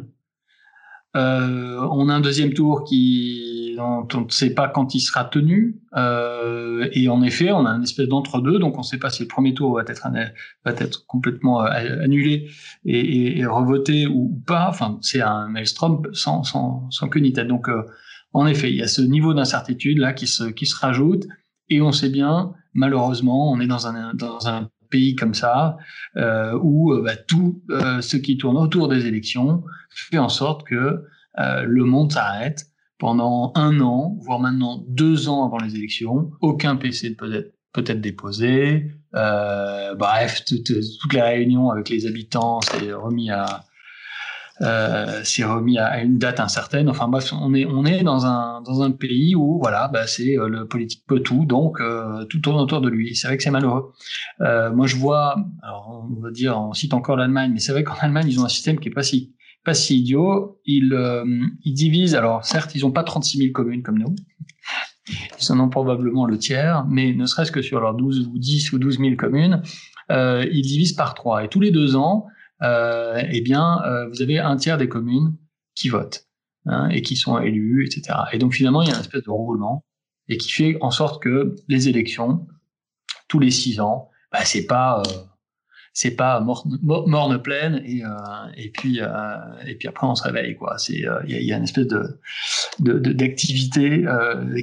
Euh, 1.16 1.88
on 1.92 2.08
a 2.08 2.14
un 2.14 2.22
deuxième 2.22 2.54
tour 2.54 2.84
qui 2.84 3.59
dont 3.80 4.08
on 4.14 4.22
ne 4.26 4.30
sait 4.30 4.54
pas 4.54 4.68
quand 4.68 4.94
il 4.94 5.00
sera 5.00 5.24
tenu. 5.24 5.80
Euh, 5.96 6.90
et 6.92 7.08
en 7.08 7.22
effet, 7.22 7.52
on 7.52 7.66
a 7.66 7.70
une 7.70 7.84
espèce 7.84 8.10
d'entre-deux, 8.10 8.60
donc 8.60 8.76
on 8.76 8.82
ne 8.82 8.86
sait 8.86 8.98
pas 8.98 9.10
si 9.10 9.24
le 9.24 9.28
premier 9.30 9.54
tour 9.54 9.74
va 9.74 9.84
être, 9.84 11.06
complètement 11.08 11.64
euh, 11.64 12.04
annulé 12.04 12.50
et, 12.86 13.40
et, 13.40 13.46
revoté 13.46 14.06
ou 14.06 14.42
pas. 14.46 14.68
Enfin, 14.68 14.98
c'est 15.02 15.22
un 15.22 15.48
maelstrom 15.48 16.02
sans, 16.12 16.44
sans, 16.44 16.90
sans 16.92 17.08
queue 17.08 17.22
ni 17.22 17.32
tête. 17.32 17.48
Donc, 17.48 17.70
euh, 17.70 17.84
en 18.34 18.48
effet, 18.48 18.70
il 18.70 18.76
y 18.76 18.82
a 18.82 18.88
ce 18.88 19.02
niveau 19.02 19.34
d'incertitude 19.34 19.98
là 19.98 20.12
qui 20.12 20.28
se, 20.28 20.76
rajoute. 20.76 21.26
Et 21.70 21.82
on 21.82 21.94
sait 21.94 22.10
bien, 22.10 22.52
malheureusement, 22.74 23.50
on 23.52 23.62
est 23.62 23.68
dans 23.68 23.88
un, 23.88 24.14
un 24.46 24.70
pays 24.90 25.16
comme 25.16 25.34
ça, 25.34 25.78
où 26.62 26.94
bah, 27.04 27.16
tout 27.16 27.62
ce 27.70 28.18
qui 28.18 28.38
tourne 28.38 28.58
autour 28.58 28.88
des 28.88 29.06
élections 29.06 29.64
fait 29.90 30.18
en 30.18 30.30
sorte 30.30 30.68
que 30.68 31.04
le 31.38 31.84
monde 31.86 32.12
s'arrête 32.12 32.66
pendant 33.00 33.52
un 33.56 33.80
an, 33.80 34.18
voire 34.22 34.40
maintenant 34.40 34.84
deux 34.88 35.30
ans 35.30 35.46
avant 35.46 35.58
les 35.58 35.76
élections. 35.76 36.32
Aucun 36.42 36.76
PC 36.76 37.10
ne 37.10 37.16
peut 37.16 37.34
être, 37.34 38.02
déposé. 38.02 38.92
bref, 39.14 40.44
toutes 40.46 41.14
les 41.14 41.22
réunions 41.22 41.72
avec 41.72 41.90
les 41.90 42.06
habitants, 42.06 42.60
c'est 42.62 42.94
remis 42.94 43.32
à, 43.32 43.64
euh, 44.62 45.22
c'est 45.24 45.46
remis 45.46 45.78
à, 45.78 46.02
une 46.02 46.18
date 46.18 46.40
incertaine. 46.40 46.90
Enfin 46.90 47.08
bref, 47.08 47.32
on 47.34 47.54
est 47.54 47.66
on 47.66 47.86
est 47.86 48.04
dans 48.04 48.26
un 48.26 48.62
dans 48.62 48.82
un 48.82 48.92
pays 48.92 49.36
où 49.36 49.60
voilà, 49.60 49.88
bah, 49.88 50.06
c'est 50.06 50.38
euh, 50.38 50.50
le 50.50 50.68
politique 50.68 51.04
peut 51.08 51.22
tout, 51.22 51.46
donc 51.46 51.80
euh, 51.80 52.26
tout 52.26 52.40
tourne 52.40 52.60
autour 52.60 52.82
de 52.82 52.90
lui. 52.90 53.16
C'est 53.16 53.28
vrai 53.28 53.38
que 53.38 53.44
c'est 53.44 53.52
malheureux. 53.52 53.94
Euh, 54.42 54.72
moi, 54.72 54.88
je 54.88 54.98
vois, 54.98 55.38
alors 55.64 56.06
on 56.10 56.22
va 56.22 56.32
dire, 56.32 56.60
on 56.60 56.74
cite 56.74 56.94
encore 56.94 57.16
l'Allemagne, 57.16 57.52
mais 57.54 57.60
c'est 57.60 57.72
vrai 57.72 57.84
qu'en 57.84 57.96
Allemagne, 58.02 58.28
ils 58.28 58.40
ont 58.40 58.46
un 58.46 58.50
système 58.50 58.80
qui 58.80 58.90
est 58.90 58.94
pas 58.94 59.04
si 59.04 59.34
pas 59.64 59.74
si 59.74 60.00
idiot. 60.00 60.60
Ils 60.66 60.98
ils 61.64 61.74
divisent. 61.74 62.16
Alors 62.16 62.46
certes, 62.46 62.76
ils 62.76 62.86
ont 62.86 62.92
pas 62.92 63.04
36 63.04 63.38
000 63.38 63.52
communes 63.52 63.84
comme 63.84 64.00
nous. 64.00 64.16
Ils 65.08 65.52
en 65.52 65.60
ont 65.60 65.70
probablement 65.70 66.26
le 66.26 66.38
tiers, 66.38 66.86
mais 66.88 67.14
ne 67.14 67.26
serait-ce 67.26 67.52
que 67.52 67.62
sur 67.62 67.80
leurs 67.80 67.96
12 67.96 68.28
ou 68.28 68.38
10 68.38 68.74
ou 68.74 68.80
12 68.80 69.00
000 69.00 69.16
communes, 69.16 69.62
ils 70.10 70.62
divisent 70.62 70.94
par 70.94 71.14
trois. 71.14 71.44
Et 71.44 71.48
tous 71.48 71.60
les 71.60 71.72
deux 71.72 71.96
ans, 71.96 72.28
euh, 72.62 73.22
eh 73.32 73.42
bien, 73.42 73.82
euh, 73.86 74.08
vous 74.10 74.22
avez 74.22 74.40
un 74.40 74.56
tiers 74.58 74.78
des 74.78 74.90
communes 74.90 75.36
qui 75.76 75.90
votent 75.90 76.28
hein, 76.66 76.90
et 76.90 77.02
qui 77.02 77.16
sont 77.16 77.40
élus, 77.40 77.86
etc. 77.86 78.20
Et 78.34 78.38
donc 78.38 78.54
finalement, 78.54 78.82
il 78.82 78.90
y 78.90 78.92
a 78.92 78.96
une 78.96 79.00
espèce 79.00 79.24
de 79.24 79.30
roulement 79.30 79.86
et 80.28 80.38
qui 80.38 80.52
fait 80.52 80.78
en 80.82 80.92
sorte 80.92 81.24
que 81.24 81.56
les 81.68 81.88
élections, 81.88 82.48
tous 83.28 83.40
les 83.40 83.52
six 83.52 83.80
ans, 83.80 84.10
bah, 84.32 84.44
c'est 84.44 84.66
pas 84.66 85.02
euh, 85.02 85.12
c'est 85.94 86.16
pas 86.16 86.40
morne, 86.40 86.78
morne 86.82 87.42
pleine 87.42 87.82
et 87.86 88.04
euh, 88.04 88.10
et 88.56 88.70
puis 88.70 89.00
euh, 89.02 89.08
et 89.66 89.76
puis 89.76 89.88
après 89.88 90.08
on 90.08 90.16
se 90.16 90.24
réveille 90.24 90.56
quoi 90.56 90.78
c'est 90.78 91.06
euh, 91.06 91.20
il 91.28 91.44
y, 91.44 91.52
a, 91.52 91.58
une 91.58 91.64
espèce 91.64 91.88
de 91.88 92.20
d'activité 92.80 94.06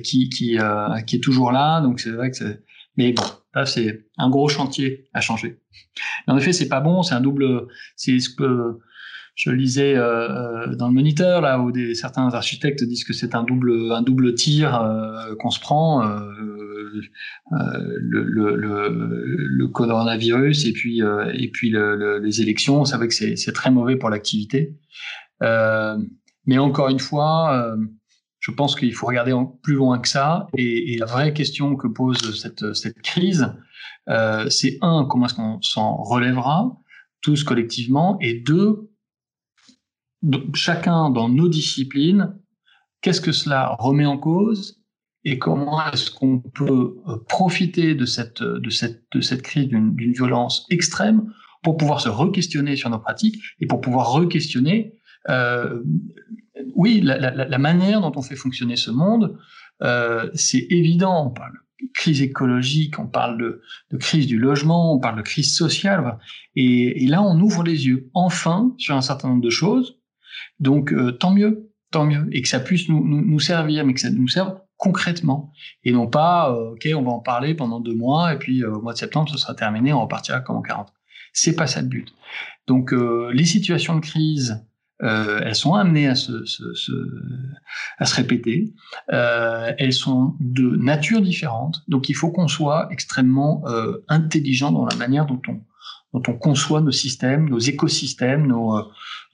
qui 0.03 0.29
qui 0.29 0.59
qui 1.07 1.17
est 1.17 1.23
toujours 1.23 1.53
là 1.53 1.81
donc 1.81 2.01
c'est 2.01 2.11
vrai 2.11 2.31
que 2.31 2.37
c'est 2.37 2.63
mais 2.97 3.13
bon 3.13 3.25
là 3.55 3.67
c'est 3.67 4.07
un 4.19 4.31
gros 4.31 4.49
chantier 4.49 5.09
à 5.13 5.21
changer 5.21 5.59
en 6.27 6.37
effet, 6.37 6.53
c'est 6.53 6.69
pas 6.69 6.81
bon. 6.81 7.03
C'est 7.03 7.15
un 7.15 7.21
double. 7.21 7.67
C'est 7.97 8.19
ce 8.19 8.31
que 8.31 8.79
je 9.35 9.51
lisais 9.51 9.95
dans 9.95 10.89
le 10.89 10.95
moniteur 10.95 11.43
là 11.43 11.61
où 11.61 11.71
des, 11.71 11.95
certains 11.95 12.33
architectes 12.33 12.83
disent 12.85 13.05
que 13.05 13.13
c'est 13.13 13.35
un 13.35 13.43
double 13.43 13.93
un 13.93 14.01
double 14.01 14.35
tir 14.35 14.81
qu'on 15.39 15.51
se 15.51 15.61
prend 15.61 16.03
le, 17.51 19.67
coronavirus 19.67 20.67
et 20.67 20.73
puis 20.73 21.01
et 21.35 21.51
puis 21.51 21.75
les 22.23 22.41
élections. 22.41 22.85
C'est 22.85 22.97
vrai 22.97 23.09
que 23.09 23.15
c'est 23.15 23.53
très 23.53 23.71
mauvais 23.71 23.97
pour 23.97 24.11
l'activité. 24.11 24.77
Mais 25.41 26.59
encore 26.59 26.89
une 26.89 27.01
fois, 27.01 27.77
je 28.41 28.51
pense 28.53 28.77
qu'il 28.77 28.95
faut 28.95 29.07
regarder 29.07 29.35
plus 29.63 29.75
loin 29.75 29.99
que 29.99 30.09
ça. 30.09 30.47
Et, 30.57 30.97
la 30.99 31.07
vraie 31.07 31.33
question 31.33 31.77
que 31.77 31.89
pose 31.89 32.41
cette, 32.41 32.75
cette 32.75 33.01
crise, 33.03 33.53
euh, 34.09 34.49
c'est 34.49 34.79
un, 34.83 35.05
comment 35.05 35.27
est-ce 35.27 35.35
qu'on 35.35 35.61
s'en 35.63 35.97
relèvera 35.97 36.77
tous 37.23 37.43
collectivement, 37.43 38.19
et 38.21 38.41
deux, 38.41 38.89
chacun 40.55 41.11
dans 41.11 41.29
nos 41.29 41.49
disciplines, 41.49 42.39
qu'est-ce 43.01 43.21
que 43.21 43.33
cela 43.33 43.75
remet 43.81 44.07
en 44.07 44.17
cause? 44.17 44.81
Et 45.27 45.39
comment 45.39 45.85
est-ce 45.91 46.11
qu'on 46.11 46.39
peut 46.39 46.97
euh, 47.09 47.17
profiter 47.29 47.95
de 47.95 48.07
cette, 48.07 48.43
de 48.43 48.71
cette, 48.71 49.03
de 49.13 49.21
cette 49.21 49.43
crise 49.43 49.69
d'une 49.69 50.13
violence 50.13 50.67
extrême 50.71 51.33
pour 51.63 51.77
pouvoir 51.77 52.01
se 52.01 52.09
re-questionner 52.09 52.77
sur 52.77 52.91
nos 52.91 52.99
pratiques 52.99 53.43
et 53.61 53.67
pour 53.67 53.81
pouvoir 53.81 54.13
re-questionner 54.13 54.95
euh, 55.29 55.83
oui, 56.75 57.01
la, 57.03 57.59
manière 57.59 58.01
dont 58.01 58.13
on 58.17 58.23
fait 58.23 58.37
fonctionner 58.37 58.77
ce 58.77 58.91
monde, 58.91 59.37
euh, 59.83 60.31
c'est 60.35 60.67
évident. 60.71 61.27
On 61.27 61.31
parle 61.31 61.53
de 61.53 61.89
crise 61.93 62.23
écologique, 62.23 62.99
on 62.99 63.07
parle 63.07 63.39
de, 63.39 63.97
crise 63.99 64.27
du 64.27 64.39
logement, 64.39 64.95
on 64.95 64.99
parle 64.99 65.17
de 65.17 65.23
crise 65.23 65.55
sociale. 65.55 66.19
Et, 66.55 67.07
là, 67.07 67.23
on 67.23 67.39
ouvre 67.41 67.63
les 67.63 67.87
yeux, 67.87 68.11
enfin, 68.15 68.75
sur 68.79 68.95
un 68.95 69.03
certain 69.03 69.29
nombre 69.29 69.43
de 69.43 69.51
choses. 69.51 69.99
Donc, 70.61 70.93
euh, 70.93 71.13
tant 71.13 71.33
mieux, 71.33 71.71
tant 71.91 72.07
mieux. 72.07 72.27
Et 72.33 72.43
que 72.43 72.49
ça 72.49 72.61
puisse 72.61 72.89
nous, 72.89 73.41
servir, 73.41 73.85
mais 73.85 73.95
que 73.95 74.01
ça 74.01 74.11
nous 74.11 74.29
serve 74.29 74.59
concrètement. 74.77 75.53
Et 75.85 75.93
non 75.93 76.07
pas, 76.07 76.51
euh, 76.51 76.73
OK, 76.73 76.89
on 76.95 77.03
va 77.03 77.11
en 77.11 77.21
parler 77.21 77.55
pendant 77.55 77.81
deux 77.81 77.95
mois, 77.95 78.35
et 78.35 78.39
puis 78.39 78.65
au 78.65 78.81
mois 78.81 78.93
de 78.93 78.99
septembre, 78.99 79.29
ce 79.31 79.39
sera 79.39 79.55
terminé, 79.55 79.93
on 79.93 80.03
repartira 80.03 80.41
comme 80.41 80.57
en 80.57 80.63
40. 80.63 80.93
C'est 81.33 81.57
pas 81.57 81.67
ça 81.67 81.83
le 81.83 81.89
but. 81.89 82.15
Donc, 82.67 82.93
les 82.93 83.45
situations 83.45 83.95
de 83.95 84.01
crise, 84.01 84.67
euh, 85.03 85.41
elles 85.45 85.55
sont 85.55 85.75
amenées 85.75 86.09
à 86.09 86.15
se, 86.15 86.33
répéter. 88.01 88.73
Euh, 89.13 89.73
elles 89.79 89.93
sont 89.93 90.35
de 90.41 90.77
nature 90.77 91.21
différente, 91.21 91.83
donc 91.89 92.09
il 92.09 92.15
faut 92.15 92.31
qu'on 92.31 92.49
soit 92.49 92.89
extrêmement 92.91 93.63
euh, 93.67 93.99
intelligent 94.09 94.73
dans 94.73 94.87
la 94.87 94.97
manière 94.97 95.27
dont 95.27 95.43
on, 95.49 96.33
conçoit 96.39 96.81
nos 96.81 96.93
systèmes, 96.93 97.51
nos 97.51 97.59
écosystèmes, 97.59 98.47
nos, 98.47 98.75
euh, 98.75 98.83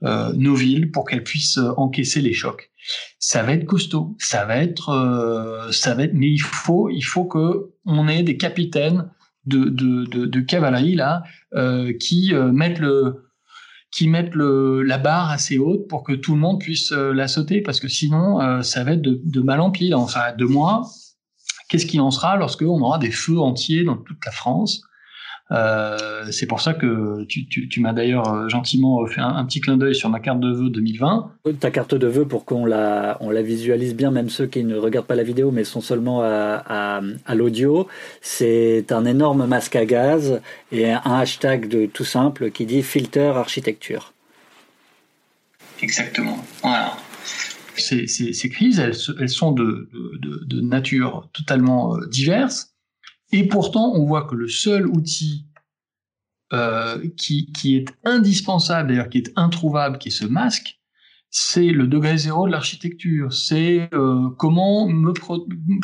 nos 0.03 0.55
villes, 0.55 0.91
pour 0.91 1.05
qu'elles 1.05 1.25
puissent 1.25 1.61
encaisser 1.77 2.21
les 2.21 2.33
chocs. 2.33 2.71
Ça 3.19 3.43
va 3.43 3.53
être 3.53 3.67
costaud, 3.67 4.17
ça 4.19 4.45
va 4.45 4.57
être, 4.57 4.89
euh, 4.89 5.71
ça 5.71 5.95
va 5.95 6.05
être, 6.05 6.15
mais 6.15 6.29
il 6.29 6.41
faut, 6.41 6.91
il 6.91 7.03
faut 7.03 7.25
que 7.25 7.73
on 7.87 8.09
ait 8.09 8.25
des 8.25 8.37
capitaines 8.37 9.09
de, 9.47 9.65
de, 9.65 10.05
de, 10.07 10.27
de 10.27 10.41
cavalerie 10.41 10.97
là 10.97 11.23
qui 12.01 12.33
mettent 12.35 12.81
le 12.81 13.23
qui 13.93 14.09
mettent 14.09 14.35
le, 14.35 14.83
la 14.83 14.99
barre 14.99 15.31
assez 15.31 15.59
haute 15.59 15.87
pour 15.87 16.03
que 16.03 16.15
tout 16.15 16.33
le 16.33 16.41
monde 16.41 16.59
puisse 16.59 16.93
euh, 16.93 17.13
la 17.13 17.29
sauter, 17.29 17.61
parce 17.61 17.79
que 17.79 17.89
sinon, 17.89 18.41
euh, 18.41 18.63
ça 18.63 18.83
va 18.83 18.93
être 18.93 19.03
de, 19.03 19.21
de, 19.23 19.41
mal 19.43 19.61
en 19.61 19.71
pile. 19.71 19.95
Enfin, 19.95 20.33
de 20.37 20.47
moi, 20.47 20.83
qu'est-ce 21.69 21.87
qui 21.87 22.01
en 22.01 22.11
sera 22.11 22.37
lorsqu'on 22.37 22.81
aura 22.81 22.99
des 22.99 23.11
feux 23.11 23.39
entiers 23.39 23.85
dans 23.85 23.99
toute 23.99 24.25
la 24.25 24.33
France? 24.33 24.83
Euh, 25.51 26.31
c'est 26.31 26.47
pour 26.47 26.61
ça 26.61 26.73
que 26.73 27.25
tu, 27.25 27.47
tu, 27.47 27.69
tu 27.69 27.81
m'as 27.81 27.93
d'ailleurs 27.93 28.33
euh, 28.33 28.49
gentiment 28.49 29.05
fait 29.07 29.21
un, 29.21 29.45
petit 29.45 29.61
clin 29.61 29.77
d'œil 29.77 29.95
sur 29.95 30.09
ma 30.09 30.21
carte 30.21 30.41
de 30.41 30.51
vœux 30.51 30.71
2020. 30.71 31.33
Ta 31.61 31.71
carte 31.71 31.95
de 31.95 32.07
vœux 32.07 32.25
pour 32.27 32.45
qu'on 32.45 32.65
la, 32.65 33.19
on 33.21 33.31
la 33.31 33.43
visualise 33.43 33.95
bien, 33.95 34.11
même 34.11 34.31
ceux 34.31 34.47
qui 34.47 34.65
ne 34.65 34.77
regardent 34.77 35.07
pas 35.07 35.15
la 35.15 35.25
vidéo 35.25 35.51
mais 35.51 35.65
sont 35.65 35.81
seulement 35.81 36.23
à, 36.23 36.63
à, 36.67 37.01
à 37.27 37.35
l'audio, 37.35 37.89
c'est 38.21 38.93
un 38.93 39.05
énorme 39.05 39.47
masque 39.47 39.77
à 39.77 39.85
gaz 39.85 40.41
et 40.71 40.91
un 40.91 41.01
hashtag 41.05 41.69
de 41.69 41.87
tout 41.87 42.05
simple 42.05 42.51
qui 42.51 42.65
dit 42.65 42.83
filter 42.83 43.33
architecture. 43.37 44.13
Exactement. 45.83 46.39
Voilà. 46.63 46.97
Ces, 47.77 48.07
ces, 48.07 48.33
ces 48.33 48.49
crises, 48.49 48.79
elles, 48.79 48.97
elles 49.21 49.29
sont 49.29 49.53
de, 49.53 49.89
de, 50.21 50.45
de, 50.45 50.61
nature 50.61 51.29
totalement 51.33 51.97
euh, 51.97 52.07
diverse 52.09 52.72
et 53.33 53.49
pourtant, 53.49 53.93
on 53.95 54.05
voit 54.05 54.25
que 54.25 54.35
le 54.35 54.49
seul 54.49 54.87
outil 54.87 55.47
euh, 56.53 56.99
qui, 57.17 57.49
est 57.65 57.87
indispensable, 58.05 58.91
d'ailleurs 58.91 59.09
qui 59.09 59.19
est 59.19 59.33
introuvable, 59.37 59.97
qui 59.97 60.09
est 60.09 60.13
ce 60.13 60.27
masque, 60.27 60.79
c'est 61.31 61.71
le 61.71 61.87
degré 61.87 62.19
zéro 62.19 62.47
de 62.47 62.53
l'architecture. 62.53 63.33
C'est 63.33 63.89
euh, 63.95 64.29
comment 64.37 64.87
me 64.87 65.15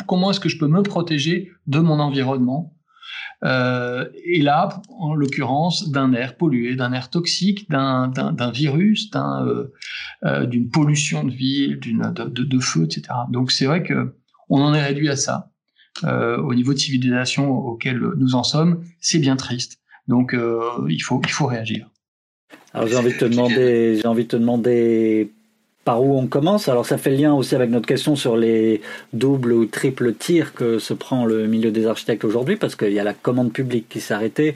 comment 0.05 0.29
est-ce 0.29 0.39
que 0.39 0.47
je 0.47 0.59
peux 0.59 0.67
me 0.67 0.83
protéger 0.83 1.49
de 1.65 1.79
mon 1.79 1.99
environnement. 1.99 2.75
Euh, 3.43 4.07
et 4.25 4.43
là, 4.43 4.69
en 4.89 5.15
l'occurrence, 5.15 5.89
d'un 5.89 6.13
air 6.13 6.37
pollué, 6.37 6.75
d'un 6.75 6.93
air 6.93 7.09
toxique, 7.09 7.67
d'un 7.71 8.51
virus, 8.53 9.09
d'une 9.09 10.69
pollution 10.69 11.23
de 11.23 11.31
ville, 11.31 11.79
de, 11.79 12.43
de, 12.43 12.59
feu, 12.59 12.83
etc. 12.83 13.01
Donc 13.31 13.51
c'est 13.51 13.65
vrai 13.65 13.81
que 13.81 14.13
on 14.49 14.61
en 14.61 14.75
est 14.75 14.83
réduit 14.83 15.09
à 15.09 15.15
ça. 15.15 15.48
Euh, 16.03 16.37
au 16.37 16.53
niveau 16.53 16.73
de 16.73 16.79
civilisation 16.79 17.51
auquel 17.51 17.99
nous 18.17 18.35
en 18.35 18.43
sommes, 18.43 18.83
c'est 18.99 19.19
bien 19.19 19.35
triste. 19.35 19.79
Donc 20.07 20.33
euh, 20.33 20.61
il 20.89 20.99
faut 20.99 21.21
il 21.23 21.31
faut 21.31 21.45
réagir. 21.45 21.89
Alors 22.73 22.87
j'ai 22.87 22.95
envie 22.95 23.13
de 23.13 23.17
te 23.17 23.25
demander, 23.25 23.99
j'ai 24.01 24.07
envie 24.07 24.23
de 24.23 24.29
te 24.29 24.35
demander 24.35 25.31
par 25.89 26.03
où 26.03 26.15
on 26.19 26.27
commence. 26.27 26.69
Alors 26.69 26.85
ça 26.85 26.99
fait 26.99 27.09
lien 27.09 27.33
aussi 27.33 27.55
avec 27.55 27.71
notre 27.71 27.87
question 27.87 28.15
sur 28.15 28.37
les 28.37 28.79
doubles 29.11 29.53
ou 29.53 29.65
triples 29.65 30.13
tirs 30.13 30.53
que 30.53 30.77
se 30.77 30.93
prend 30.93 31.25
le 31.25 31.47
milieu 31.47 31.71
des 31.71 31.87
architectes 31.87 32.23
aujourd'hui, 32.25 32.57
parce 32.57 32.75
qu'il 32.75 32.93
y 32.93 32.99
a 32.99 33.03
la 33.03 33.15
commande 33.15 33.51
publique 33.51 33.89
qui 33.89 33.99
s'est 33.99 34.13
arrêtée. 34.13 34.53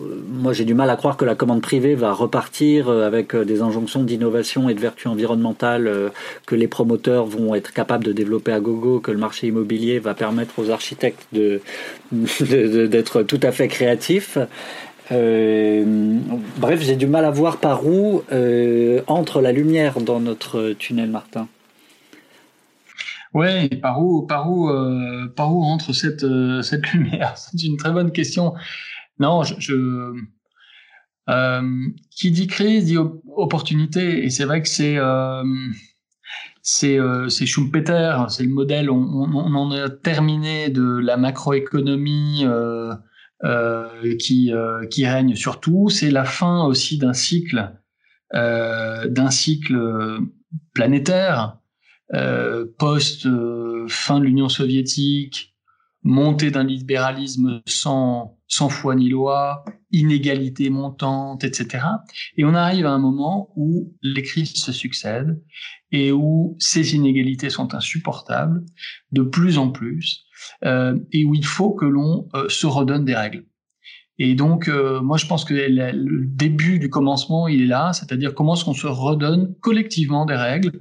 Euh, 0.00 0.02
moi 0.30 0.54
j'ai 0.54 0.64
du 0.64 0.72
mal 0.72 0.88
à 0.88 0.96
croire 0.96 1.18
que 1.18 1.26
la 1.26 1.34
commande 1.34 1.60
privée 1.60 1.94
va 1.94 2.14
repartir 2.14 2.88
euh, 2.88 3.06
avec 3.06 3.34
euh, 3.34 3.44
des 3.44 3.60
injonctions 3.60 4.02
d'innovation 4.02 4.70
et 4.70 4.74
de 4.74 4.80
vertu 4.80 5.08
environnementale 5.08 6.10
que 6.46 6.54
les 6.54 6.68
promoteurs 6.68 7.26
vont 7.26 7.54
être 7.54 7.74
capables 7.74 8.04
de 8.04 8.12
développer 8.12 8.52
à 8.52 8.60
gogo, 8.60 8.98
que 8.98 9.10
le 9.10 9.18
marché 9.18 9.48
immobilier 9.48 9.98
va 9.98 10.14
permettre 10.14 10.58
aux 10.58 10.70
architectes 10.70 11.26
de 11.34 11.60
d'être 12.96 13.22
tout 13.24 13.40
à 13.42 13.52
fait 13.52 13.68
créatifs. 13.68 14.38
Euh, 15.10 16.20
bref, 16.58 16.80
j'ai 16.80 16.96
du 16.96 17.06
mal 17.06 17.24
à 17.24 17.30
voir 17.30 17.58
par 17.58 17.86
où 17.86 18.22
euh, 18.30 19.02
entre 19.08 19.40
la 19.40 19.52
lumière 19.52 20.00
dans 20.00 20.20
notre 20.20 20.72
tunnel, 20.74 21.10
Martin. 21.10 21.48
Ouais, 23.34 23.68
par 23.68 24.02
où, 24.02 24.26
par 24.26 24.50
où, 24.50 24.68
euh, 24.68 25.26
par 25.34 25.54
où 25.54 25.62
entre 25.62 25.92
cette 25.92 26.26
cette 26.62 26.92
lumière 26.92 27.34
C'est 27.36 27.62
une 27.62 27.78
très 27.78 27.90
bonne 27.90 28.12
question. 28.12 28.54
Non, 29.18 29.42
je, 29.42 30.12
qui 32.10 32.30
dit 32.30 32.46
crise 32.46 32.84
dit 32.84 32.98
opportunité, 32.98 34.24
et 34.24 34.30
c'est 34.30 34.44
vrai 34.44 34.62
que 34.62 34.68
c'est 34.68 34.98
c'est 36.62 37.46
Schumpeter, 37.46 38.26
c'est 38.28 38.44
le 38.44 38.50
modèle. 38.50 38.90
On, 38.90 39.54
en 39.54 39.70
a 39.72 39.88
terminé 39.90 40.68
de 40.68 40.98
la 40.98 41.16
macroéconomie. 41.16 42.44
Qui, 44.18 44.52
euh, 44.52 44.86
qui 44.86 45.06
règne 45.06 45.34
sur 45.34 45.60
tout. 45.60 45.88
C'est 45.88 46.10
la 46.10 46.24
fin 46.24 46.64
aussi 46.64 46.98
d'un 46.98 47.12
cycle, 47.12 47.72
euh, 48.34 49.08
d'un 49.08 49.30
cycle 49.30 49.78
planétaire, 50.74 51.58
post 52.78 53.26
fin 53.88 54.20
de 54.20 54.24
l'Union 54.24 54.48
soviétique, 54.48 55.54
montée 56.02 56.50
d'un 56.50 56.64
libéralisme 56.64 57.62
sans, 57.66 58.38
sans 58.48 58.68
foi 58.68 58.94
ni 58.94 59.08
loi, 59.08 59.64
inégalité 59.92 60.68
montante, 60.68 61.44
etc. 61.44 61.86
Et 62.36 62.44
on 62.44 62.54
arrive 62.54 62.86
à 62.86 62.90
un 62.90 62.98
moment 62.98 63.50
où 63.56 63.94
les 64.02 64.22
crises 64.22 64.54
se 64.54 64.72
succèdent 64.72 65.40
et 65.90 66.12
où 66.12 66.56
ces 66.58 66.94
inégalités 66.94 67.50
sont 67.50 67.74
insupportables 67.74 68.64
de 69.12 69.22
plus 69.22 69.58
en 69.58 69.70
plus 69.70 70.24
euh, 70.24 70.31
et 70.62 71.24
où 71.24 71.34
il 71.34 71.44
faut 71.44 71.72
que 71.72 71.84
l'on 71.84 72.28
euh, 72.34 72.48
se 72.48 72.66
redonne 72.66 73.04
des 73.04 73.14
règles. 73.14 73.44
Et 74.18 74.34
donc, 74.34 74.68
euh, 74.68 75.00
moi, 75.00 75.16
je 75.16 75.26
pense 75.26 75.44
que 75.44 75.54
le 75.54 76.26
début 76.26 76.78
du 76.78 76.90
commencement, 76.90 77.48
il 77.48 77.62
est 77.62 77.66
là, 77.66 77.92
c'est-à-dire 77.92 78.34
comment 78.34 78.54
est-ce 78.54 78.64
qu'on 78.64 78.74
se 78.74 78.86
redonne 78.86 79.54
collectivement 79.60 80.26
des 80.26 80.36
règles, 80.36 80.72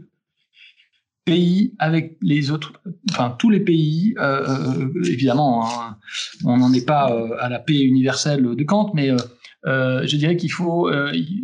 pays 1.25 1.73
avec 1.79 2.17
les 2.21 2.51
autres, 2.51 2.73
enfin 3.11 3.35
tous 3.37 3.49
les 3.49 3.59
pays, 3.59 4.15
évidemment, 5.05 5.65
hein, 5.65 5.97
on 6.43 6.57
n'en 6.57 6.73
est 6.73 6.85
pas 6.85 7.15
à 7.39 7.47
la 7.47 7.59
paix 7.59 7.79
universelle 7.79 8.43
de 8.43 8.63
Kant, 8.63 8.91
mais 8.95 9.11
je 9.63 10.15
dirais 10.17 10.35
qu'il 10.35 10.51
faut, 10.51 10.91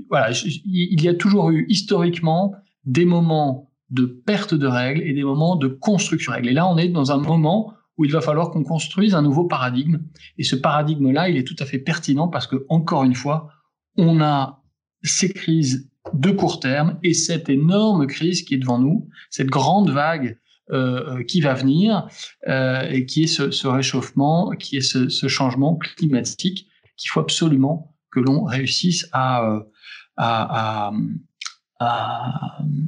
voilà, 0.10 0.32
il 0.66 1.02
y 1.02 1.08
a 1.08 1.14
toujours 1.14 1.52
eu 1.52 1.68
historiquement 1.70 2.56
des 2.86 3.06
moments 3.06 3.68
de 3.90 4.06
perte 4.06 4.54
de 4.54 4.68
règles 4.68 5.02
et 5.04 5.14
des 5.14 5.24
moments 5.24 5.56
de 5.56 5.68
construction 5.68 6.32
de 6.32 6.38
règles. 6.38 6.50
Et 6.50 6.54
là, 6.54 6.68
on 6.68 6.78
est 6.78 6.90
dans 6.90 7.12
un 7.12 7.18
moment 7.18 7.74
où 7.98 8.06
il 8.06 8.12
va 8.12 8.22
falloir 8.22 8.52
qu'on 8.52 8.64
construise 8.64 9.16
un 9.16 9.22
nouveau 9.22 9.46
paradigme. 9.46 10.00
Et 10.38 10.44
ce 10.44 10.56
paradigme-là, 10.56 11.30
il 11.30 11.38
est 11.38 11.48
tout 11.48 11.56
à 11.60 11.66
fait 11.66 11.80
pertinent 11.80 12.28
parce 12.28 12.48
que, 12.48 12.66
encore 12.70 13.04
une 13.04 13.16
fois, 13.16 13.50
on 13.98 14.22
a 14.22 14.62
ces 15.04 15.32
crises 15.32 15.90
de 16.14 16.32
court 16.32 16.60
terme 16.60 17.00
et 17.04 17.14
cette 17.14 17.50
énorme 17.50 18.08
crise 18.08 18.44
qui 18.44 18.56
est 18.56 18.58
devant 18.58 18.80
nous, 18.80 19.10
cette 19.30 19.48
grande 19.48 19.90
vague 19.90 20.40
euh, 20.72 21.24
qui 21.24 21.42
va 21.42 21.54
venir 21.54 22.08
euh, 22.48 22.82
et 22.90 23.06
qui 23.06 23.24
est 23.24 23.28
ce, 23.28 23.68
réchauffement, 23.68 24.52
qui 24.52 24.78
est 24.78 24.82
ce, 24.82 25.28
changement 25.28 25.78
climatique 25.78 26.68
qu'il 26.98 27.10
faut 27.10 27.20
absolument 27.20 27.96
que 28.12 28.20
l'on 28.20 28.44
réussisse 28.44 29.08
à, 29.12 29.46
euh, 29.46 30.92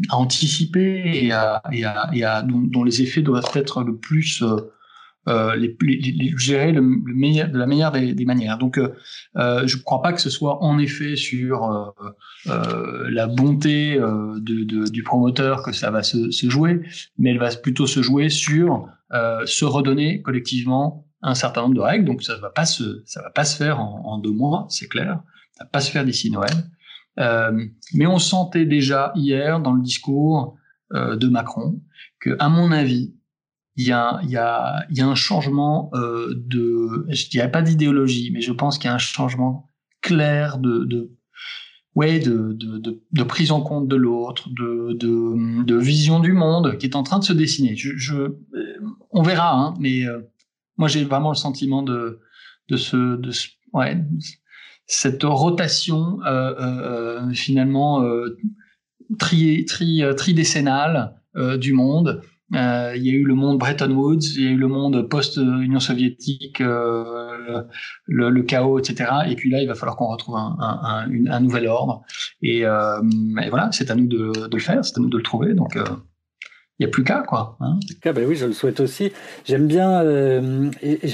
anticiper 0.10 1.26
et 1.26 1.32
à, 1.32 2.42
dont, 2.42 2.84
les 2.84 3.02
effets 3.02 3.22
doivent 3.22 3.52
être 3.54 3.84
le 3.84 3.98
plus 3.98 4.42
euh, 4.42 4.58
les, 5.28 5.76
les, 5.80 6.34
gérer 6.38 6.72
de 6.74 7.58
la 7.58 7.66
meilleure 7.68 7.92
des, 7.92 8.26
manières. 8.26 8.58
Donc, 8.58 8.78
euh, 8.78 8.94
euh 9.38 9.68
je 9.68 9.78
ne 9.78 9.82
crois 9.84 10.02
pas 10.02 10.14
que 10.14 10.22
ce 10.22 10.30
soit 10.30 10.64
en 10.64 10.80
effet 10.80 11.16
sur 11.16 11.66
euh, 11.66 11.90
euh, 12.48 13.10
la 13.12 13.28
bonté 13.28 14.00
du 14.42 15.04
promoteur 15.04 15.64
que 15.64 15.72
ça 15.72 15.92
va 15.92 16.04
se, 16.04 16.50
jouer, 16.50 16.82
mais 17.18 17.32
elle 17.32 17.40
va 17.40 17.50
plutôt 17.56 17.88
se 17.88 18.02
jouer 18.02 18.30
sur 18.30 18.88
se 19.46 19.66
redonner 19.66 20.22
collectivement 20.22 21.06
un 21.22 21.36
certain 21.36 21.62
nombre 21.62 21.76
de 21.76 21.82
règles. 21.82 22.06
Donc, 22.06 22.24
ça 22.24 22.36
ça 22.36 23.22
va 23.22 23.30
pas 23.30 23.46
se 23.46 23.58
faire 23.58 23.80
en, 23.80 24.18
deux 24.20 24.32
mois, 24.32 24.66
c'est 24.70 24.88
clair. 24.88 25.22
Ça 25.54 25.66
va 25.66 25.70
pas 25.70 25.82
se 25.82 25.92
faire 25.92 26.06
d'ici 26.06 26.32
Noël. 26.32 26.56
mais 27.94 28.08
on 28.08 28.20
sentait 28.20 28.66
déjà 28.66 29.12
hier 29.16 29.60
dans 29.60 29.74
le 29.74 29.82
discours 29.82 30.56
de 30.94 31.28
Macron 31.28 31.82
que, 32.20 32.36
à 32.40 32.50
mon 32.50 32.72
avis, 32.72 33.14
il 33.80 33.88
y 33.88 33.94
a, 33.94 34.20
y 34.24 34.36
a, 34.36 34.86
y 34.90 35.00
a 35.00 35.08
un 35.08 35.16
changement 35.16 35.90
euh, 35.94 36.34
de, 36.36 37.06
je 37.08 37.30
dirais 37.30 37.50
pas 37.50 37.62
d'idéologie, 37.62 38.30
mais 38.34 38.42
je 38.42 38.52
pense 38.52 38.78
qu'il 38.78 38.90
y 38.90 38.92
a 38.92 38.96
un 38.96 38.98
changement 38.98 39.70
clair 40.02 40.58
de, 40.58 41.16
ouais, 41.96 42.20
de, 42.20 43.24
prise 43.24 43.54
en 43.54 43.62
compte 43.62 43.88
de 43.88 43.96
l'autre, 43.96 44.50
de, 44.50 45.78
vision 45.78 46.20
du 46.20 46.34
monde 46.34 46.78
qui 46.78 46.88
est 46.88 46.98
en 46.98 47.04
train 47.04 47.20
de 47.20 47.24
se 47.24 47.32
dessiner. 47.32 47.78
Je 47.78 48.34
on 49.12 49.22
verra, 49.22 49.56
hein, 49.56 49.74
mais 49.80 50.06
euh, 50.06 50.24
moi 50.76 50.90
j'ai 50.90 51.06
vraiment 51.06 51.30
le 51.30 51.38
sentiment 51.38 51.82
de, 51.82 52.20
cette 54.88 55.24
rotation 55.24 56.20
euh, 56.26 56.54
euh, 56.60 57.32
finalement 57.32 58.04
euh, 58.04 58.38
tri, 59.18 59.64
tri, 59.64 60.04
tridécennale 60.18 61.16
euh, 61.38 61.58
du 61.58 61.72
monde 61.72 62.22
euh, 62.56 62.94
il 62.96 63.06
y 63.06 63.10
a 63.10 63.14
eu 63.14 63.24
le 63.24 63.36
monde 63.36 63.60
Bretton 63.60 63.92
Woods, 63.92 64.36
il 64.36 64.44
y 64.44 64.48
a 64.48 64.52
eu 64.52 64.58
le 64.58 64.68
monde 64.68 65.08
post-Union 65.08 65.80
soviétique, 65.80 66.62
euh, 66.62 67.62
le, 68.08 68.42
chaos, 68.44 68.80
etc. 68.80 69.12
Et 69.28 69.36
puis 69.36 69.52
là, 69.52 69.62
il 69.62 69.68
va 69.68 69.76
falloir 69.76 69.96
qu'on 69.96 70.08
retrouve 70.08 70.36
un, 70.36 71.40
nouvel 71.40 71.68
ordre. 71.68 72.02
Et, 72.42 72.66
euh, 72.66 73.02
et 73.44 73.50
voilà, 73.50 73.70
c'est 73.72 73.92
à 73.92 73.96
nous 73.96 74.08
de, 74.08 74.32
le 74.52 74.60
faire, 74.60 74.84
c'est 74.84 74.98
à 74.98 75.02
nous 75.02 75.10
de 75.10 75.18
le 75.18 75.24
trouver. 75.24 75.54
Donc, 75.54 75.76
il 75.76 76.86
n'y 76.86 76.86
a 76.86 76.90
plus 76.90 77.04
qu'à 77.04 77.24
quoi. 77.28 77.58
Hein. 77.60 77.78
Ah 78.06 78.14
ben 78.14 78.26
oui, 78.26 78.36
je 78.36 78.46
le 78.46 78.54
souhaite 78.54 78.80
aussi. 78.80 79.12
J'aime 79.46 79.68
bien, 79.68 80.04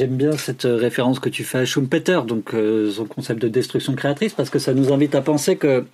bien 0.09 0.31
cette 0.33 0.63
référence 0.63 1.19
que 1.19 1.29
tu 1.29 1.43
fais 1.43 1.59
à 1.59 1.65
Schumpeter, 1.65 2.21
donc 2.25 2.55
son 2.91 3.05
concept 3.05 3.41
de 3.41 3.49
destruction 3.49 3.93
créatrice, 3.93 4.33
parce 4.33 4.49
que 4.49 4.59
ça 4.59 4.73
nous 4.73 4.93
invite 4.93 5.15
à 5.15 5.21
penser 5.21 5.57
que 5.57 5.85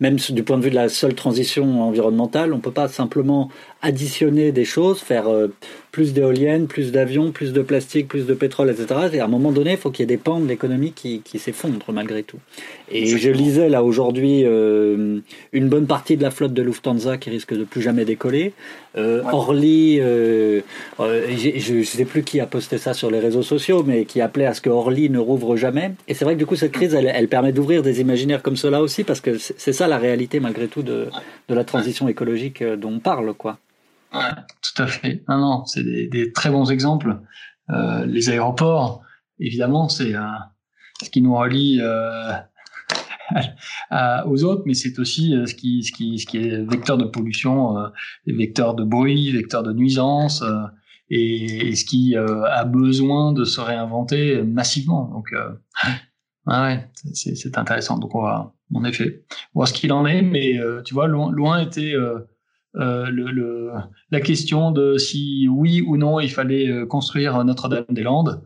même 0.00 0.16
du 0.16 0.42
point 0.44 0.58
de 0.58 0.62
vue 0.62 0.70
de 0.70 0.76
la 0.76 0.88
seule 0.88 1.14
transition 1.14 1.82
environnementale, 1.82 2.52
on 2.52 2.60
peut 2.60 2.70
pas 2.70 2.88
simplement 2.88 3.50
additionner 3.82 4.52
des 4.52 4.64
choses, 4.64 5.00
faire 5.00 5.28
euh, 5.28 5.48
plus 5.92 6.12
d'éoliennes, 6.12 6.66
plus 6.66 6.92
d'avions, 6.92 7.30
plus 7.30 7.52
de 7.52 7.62
plastique, 7.62 8.08
plus 8.08 8.26
de 8.26 8.34
pétrole, 8.34 8.70
etc. 8.70 9.08
Et 9.12 9.20
à 9.20 9.24
un 9.24 9.28
moment 9.28 9.52
donné, 9.52 9.72
il 9.72 9.76
faut 9.76 9.90
qu'il 9.90 10.02
y 10.02 10.04
ait 10.04 10.06
des 10.06 10.16
pans 10.16 10.40
de 10.40 10.46
l'économie 10.46 10.92
qui, 10.92 11.20
qui 11.22 11.38
s'effondrent 11.38 11.92
malgré 11.92 12.22
tout. 12.22 12.38
Et 12.90 13.06
je 13.06 13.30
lisais 13.30 13.68
là 13.68 13.84
aujourd'hui 13.84 14.42
euh, 14.44 15.20
une 15.52 15.68
bonne 15.68 15.86
partie 15.86 16.16
de 16.16 16.22
la 16.22 16.30
flotte 16.30 16.54
de 16.54 16.62
Lufthansa 16.62 17.18
qui 17.18 17.30
risque 17.30 17.54
de 17.54 17.64
plus 17.64 17.82
jamais 17.82 18.04
décoller. 18.04 18.52
Euh, 18.96 19.22
Orly, 19.30 19.98
je 19.98 21.74
ne 21.74 21.82
sais 21.82 22.04
plus 22.04 22.22
qui 22.22 22.40
a 22.40 22.46
posté 22.46 22.78
ça 22.78 22.94
sur 22.94 23.10
les 23.10 23.20
réseaux 23.20 23.42
sociaux, 23.42 23.84
mais 23.86 24.04
qui 24.04 24.20
appelait 24.20 24.46
à 24.46 24.54
ce 24.54 24.60
que 24.60 24.70
Orly 24.70 25.10
ne 25.10 25.18
rouvre 25.18 25.56
jamais. 25.56 25.92
Et 26.08 26.14
c'est 26.14 26.24
vrai 26.24 26.34
que 26.34 26.38
du 26.38 26.46
coup, 26.46 26.56
cette 26.56 26.72
crise, 26.72 26.94
elle, 26.94 27.10
elle 27.12 27.28
permet 27.28 27.52
d'ouvrir 27.52 27.82
des 27.82 28.00
imaginaires 28.00 28.42
comme 28.42 28.56
cela 28.56 28.82
aussi, 28.82 29.04
parce 29.04 29.20
que 29.20 29.36
c'est 29.38 29.72
ça 29.72 29.87
la 29.88 29.98
réalité 29.98 30.40
malgré 30.40 30.68
tout 30.68 30.82
de, 30.82 31.08
la 31.48 31.64
transition 31.64 32.08
écologique 32.08 32.62
dont 32.62 32.92
on 32.94 33.00
parle, 33.00 33.34
quoi. 33.34 33.58
Tout 34.12 34.82
à 34.82 34.86
fait. 34.86 35.22
Non, 35.28 35.64
c'est 35.66 35.82
des, 35.82 36.32
très 36.32 36.50
bons 36.50 36.70
exemples. 36.70 37.18
Euh, 37.70 38.06
les 38.06 38.30
aéroports, 38.30 39.02
évidemment, 39.38 39.88
c'est 39.88 40.14
euh, 40.14 40.22
ce 41.02 41.10
qui 41.10 41.20
nous 41.20 41.36
relie 41.36 41.80
euh, 43.92 44.24
aux 44.26 44.44
autres, 44.44 44.62
mais 44.66 44.74
c'est 44.74 44.98
aussi 44.98 45.34
euh, 45.34 45.46
ce 45.46 45.54
qui, 45.54 45.80
est 46.34 46.62
vecteur 46.64 46.98
de 46.98 47.04
pollution, 47.04 47.78
euh, 47.78 47.88
vecteur 48.26 48.74
de 48.74 48.84
bruit, 48.84 49.32
vecteur 49.32 49.62
de 49.62 49.72
nuisance, 49.72 50.42
euh, 50.42 50.62
et, 51.10 51.68
et, 51.68 51.74
ce 51.74 51.86
qui 51.86 52.14
a 52.16 52.64
besoin 52.64 53.32
de 53.32 53.44
se 53.44 53.62
réinventer 53.62 54.42
massivement. 54.42 55.08
Donc, 55.08 55.32
ouais, 56.48 56.88
c'est 57.14 57.58
intéressant. 57.58 57.98
Donc, 57.98 58.14
on 58.14 58.22
va, 58.22 58.52
en 58.74 58.84
effet, 58.84 59.22
voir 59.54 59.68
ce 59.68 59.72
qu'il 59.72 59.92
en 59.92 60.06
est, 60.06 60.22
mais 60.22 60.58
tu 60.84 60.94
vois, 60.94 61.06
loin, 61.06 61.30
loin 61.30 61.60
était 61.60 61.94
euh, 62.76 63.06
le, 63.10 63.30
le, 63.30 63.70
la 64.10 64.20
question 64.20 64.70
de 64.70 64.98
si 64.98 65.48
oui 65.50 65.80
ou 65.80 65.96
non 65.96 66.20
il 66.20 66.30
fallait 66.30 66.68
euh, 66.68 66.86
construire 66.86 67.42
Notre-Dame-des-Landes. 67.44 68.42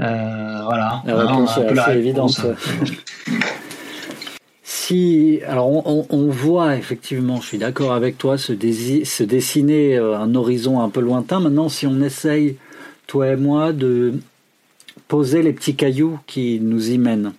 Euh, 0.00 0.62
voilà. 0.64 1.02
La 1.06 1.16
réponse 1.16 1.56
est 1.56 1.78
assez 1.78 1.98
évidente. 1.98 2.40
si, 4.62 5.40
alors 5.46 5.68
on, 5.68 6.06
on, 6.10 6.28
voit 6.28 6.76
effectivement, 6.76 7.40
je 7.40 7.46
suis 7.46 7.58
d'accord 7.58 7.92
avec 7.92 8.18
toi, 8.18 8.36
se, 8.36 8.52
se 8.52 9.22
dessiner 9.22 9.96
euh, 9.96 10.18
un 10.18 10.34
horizon 10.34 10.80
un 10.80 10.90
peu 10.90 11.00
lointain. 11.00 11.38
Maintenant, 11.38 11.68
si 11.68 11.86
on 11.86 12.00
essaye, 12.00 12.58
toi 13.06 13.28
et 13.28 13.36
moi, 13.36 13.72
de 13.72 14.14
poser 15.08 15.42
les 15.42 15.52
petits 15.52 15.76
cailloux 15.76 16.18
qui 16.26 16.60
nous 16.60 16.90
y 16.90 16.98
mènent. 16.98 17.32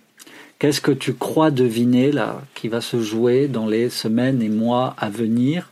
Qu'est-ce 0.58 0.80
que 0.80 0.92
tu 0.92 1.12
crois 1.12 1.50
deviner 1.50 2.12
là 2.12 2.40
qui 2.54 2.68
va 2.68 2.80
se 2.80 3.00
jouer 3.00 3.46
dans 3.46 3.66
les 3.66 3.90
semaines 3.90 4.40
et 4.40 4.48
mois 4.48 4.94
à 4.96 5.10
venir 5.10 5.70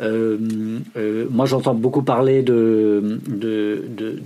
euh, 0.00 0.38
euh, 0.96 1.26
Moi, 1.30 1.44
j'entends 1.44 1.74
beaucoup 1.74 2.02
parler 2.02 2.42
de 2.42 3.20
de, 3.26 3.84
de, 3.88 4.22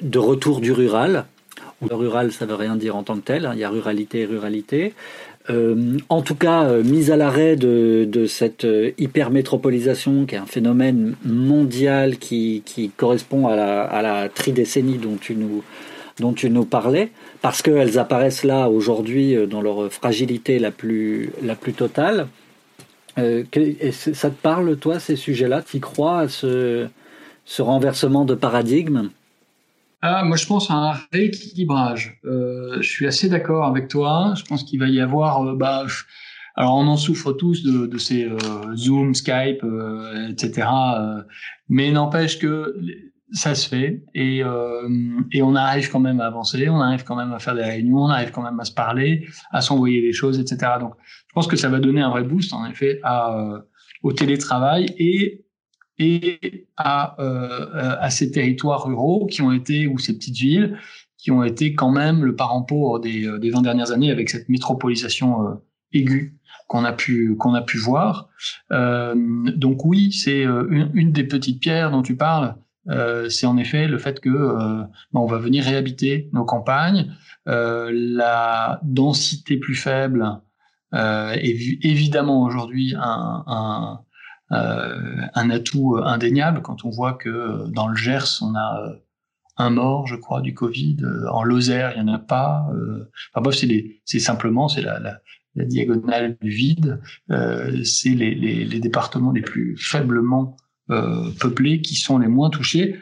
de, 0.00 0.18
retour 0.18 0.60
du 0.60 0.70
rural. 0.70 1.24
Le 1.88 1.94
rural, 1.94 2.30
ça 2.30 2.46
veut 2.46 2.54
rien 2.54 2.76
dire 2.76 2.94
en 2.94 3.02
tant 3.02 3.16
que 3.16 3.24
tel. 3.24 3.46
Hein. 3.46 3.52
Il 3.54 3.60
y 3.60 3.64
a 3.64 3.70
ruralité 3.70 4.20
et 4.20 4.26
ruralité. 4.26 4.94
Euh, 5.50 5.96
en 6.08 6.22
tout 6.22 6.34
cas, 6.34 6.70
mise 6.82 7.10
à 7.10 7.16
l'arrêt 7.16 7.56
de, 7.56 8.26
cette 8.26 8.66
hypermétropolisation, 8.98 10.26
qui 10.26 10.34
est 10.34 10.38
un 10.38 10.46
phénomène 10.46 11.14
mondial 11.24 12.18
qui, 12.18 12.62
correspond 12.96 13.48
à 13.48 13.56
la, 13.56 13.84
à 13.84 14.28
tridécennie 14.28 14.98
dont 14.98 15.16
tu 15.20 15.34
nous 15.34 15.62
dont 16.20 16.32
tu 16.32 16.50
nous 16.50 16.64
parlais, 16.64 17.10
parce 17.42 17.62
qu'elles 17.62 17.98
apparaissent 17.98 18.44
là 18.44 18.68
aujourd'hui 18.68 19.36
euh, 19.36 19.46
dans 19.46 19.60
leur 19.60 19.90
fragilité 19.92 20.58
la 20.58 20.70
plus, 20.70 21.30
la 21.42 21.54
plus 21.54 21.72
totale. 21.72 22.28
Euh, 23.18 23.44
ça 23.92 24.30
te 24.30 24.40
parle, 24.40 24.76
toi, 24.76 25.00
ces 25.00 25.16
sujets-là? 25.16 25.62
Tu 25.62 25.80
crois 25.80 26.20
à 26.20 26.28
ce, 26.28 26.86
ce 27.44 27.62
renversement 27.62 28.24
de 28.24 28.34
paradigme? 28.34 29.10
Ah, 30.00 30.24
moi, 30.24 30.36
je 30.36 30.46
pense 30.46 30.70
à 30.70 30.74
un 30.74 30.92
rééquilibrage. 31.12 32.20
Euh, 32.24 32.80
je 32.80 32.88
suis 32.88 33.06
assez 33.06 33.28
d'accord 33.28 33.66
avec 33.66 33.88
toi. 33.88 34.34
Je 34.36 34.44
pense 34.44 34.62
qu'il 34.64 34.78
va 34.78 34.88
y 34.88 35.00
avoir. 35.00 35.42
Euh, 35.42 35.56
bah, 35.56 35.86
alors, 36.56 36.76
on 36.76 36.86
en 36.86 36.96
souffre 36.96 37.32
tous 37.32 37.62
de, 37.64 37.86
de 37.86 37.98
ces 37.98 38.24
euh, 38.24 38.36
Zoom, 38.76 39.14
Skype, 39.14 39.64
etc. 40.30 40.68
mais 41.68 41.90
n'empêche 41.92 42.38
que 42.38 42.74
ça 43.32 43.54
se 43.54 43.68
fait 43.68 44.02
et, 44.14 44.42
euh, 44.42 44.88
et 45.32 45.42
on 45.42 45.54
arrive 45.54 45.90
quand 45.90 46.00
même 46.00 46.20
à 46.20 46.26
avancer, 46.26 46.68
on 46.68 46.80
arrive 46.80 47.04
quand 47.04 47.16
même 47.16 47.32
à 47.32 47.38
faire 47.38 47.54
des 47.54 47.62
réunions, 47.62 48.04
on 48.04 48.08
arrive 48.08 48.30
quand 48.30 48.42
même 48.42 48.58
à 48.58 48.64
se 48.64 48.72
parler, 48.72 49.26
à 49.50 49.60
s'envoyer 49.60 50.00
des 50.00 50.12
choses, 50.12 50.38
etc. 50.38 50.72
Donc, 50.80 50.94
je 51.04 51.32
pense 51.34 51.46
que 51.46 51.56
ça 51.56 51.68
va 51.68 51.78
donner 51.78 52.00
un 52.00 52.10
vrai 52.10 52.22
boost 52.22 52.52
en 52.52 52.66
effet 52.66 53.00
à, 53.02 53.36
euh, 53.36 53.58
au 54.02 54.12
télétravail 54.12 54.86
et 54.98 55.44
et 55.98 56.66
à, 56.76 57.20
euh, 57.20 57.96
à 58.00 58.10
ces 58.10 58.30
territoires 58.30 58.84
ruraux 58.84 59.26
qui 59.26 59.42
ont 59.42 59.52
été 59.52 59.86
ou 59.86 59.98
ces 59.98 60.14
petites 60.14 60.36
villes 60.36 60.78
qui 61.16 61.30
ont 61.32 61.42
été 61.42 61.74
quand 61.74 61.90
même 61.90 62.24
le 62.24 62.36
parent 62.36 62.62
pauvre 62.62 63.00
des, 63.00 63.26
euh, 63.26 63.38
des 63.38 63.50
20 63.50 63.62
dernières 63.62 63.90
années 63.90 64.10
avec 64.10 64.30
cette 64.30 64.48
métropolisation 64.48 65.46
euh, 65.46 65.54
aiguë 65.92 66.36
qu'on 66.68 66.84
a 66.84 66.92
pu 66.92 67.34
qu'on 67.38 67.54
a 67.54 67.62
pu 67.62 67.78
voir. 67.78 68.28
Euh, 68.72 69.14
donc 69.56 69.84
oui, 69.84 70.12
c'est 70.12 70.42
une, 70.42 70.90
une, 70.94 71.12
des 71.12 71.24
petites 71.24 71.60
pierres 71.60 71.90
dont 71.90 72.02
tu 72.02 72.16
parles 72.16 72.54
euh, 72.90 73.28
c'est 73.28 73.46
en 73.46 73.56
effet 73.58 73.86
le 73.86 73.98
fait 73.98 74.20
que 74.20 74.28
euh, 74.28 74.82
on 75.12 75.26
va 75.26 75.38
venir 75.38 75.64
réhabiter 75.64 76.30
nos 76.32 76.44
campagnes, 76.44 77.12
euh, 77.46 77.90
la 77.92 78.80
densité 78.82 79.58
plus 79.58 79.74
faible 79.74 80.40
est 80.92 81.84
évidemment 81.84 82.42
aujourd'hui 82.44 82.94
un, 82.96 83.44
un, 83.46 84.00
un, 84.50 85.50
atout 85.50 85.98
indéniable 86.02 86.62
quand 86.62 86.84
on 86.84 86.90
voit 86.90 87.14
que 87.14 87.68
dans 87.70 87.88
le 87.88 87.96
Gers 87.96 88.42
on 88.42 88.54
a 88.54 88.94
un 89.58 89.70
mort, 89.70 90.06
je 90.06 90.14
crois, 90.14 90.40
du 90.40 90.54
Covid. 90.54 90.98
En 91.30 91.42
Lozère, 91.42 91.92
il 91.96 92.02
n'y 92.02 92.10
en 92.10 92.14
a 92.14 92.18
pas. 92.18 92.66
Enfin 93.32 93.42
bref, 93.42 93.62
c'est 94.04 94.18
simplement 94.20 94.68
c'est 94.68 94.82
la, 94.82 95.00
la, 95.00 95.20
la, 95.56 95.64
diagonale 95.64 96.36
du 96.40 96.50
vide. 96.50 97.00
Euh, 97.30 97.82
c'est 97.84 98.10
les, 98.10 98.34
les, 98.34 98.64
les, 98.64 98.80
départements 98.80 99.32
les 99.32 99.42
plus 99.42 99.76
faiblement 99.76 100.56
euh, 100.90 101.30
peuplés 101.38 101.82
qui 101.82 101.96
sont 101.96 102.18
les 102.18 102.28
moins 102.28 102.48
touchés, 102.48 102.98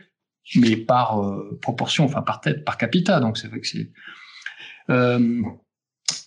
mais 0.57 0.77
par 0.77 1.23
euh, 1.23 1.57
proportion, 1.63 2.05
enfin 2.05 2.23
par 2.23 2.41
tête, 2.41 2.65
par 2.65 2.79
capita. 2.79 3.21
Donc 3.21 3.39
c'est 3.39 3.49
vrai 3.49 3.61
que 3.61 3.69
c'est. 3.69 3.93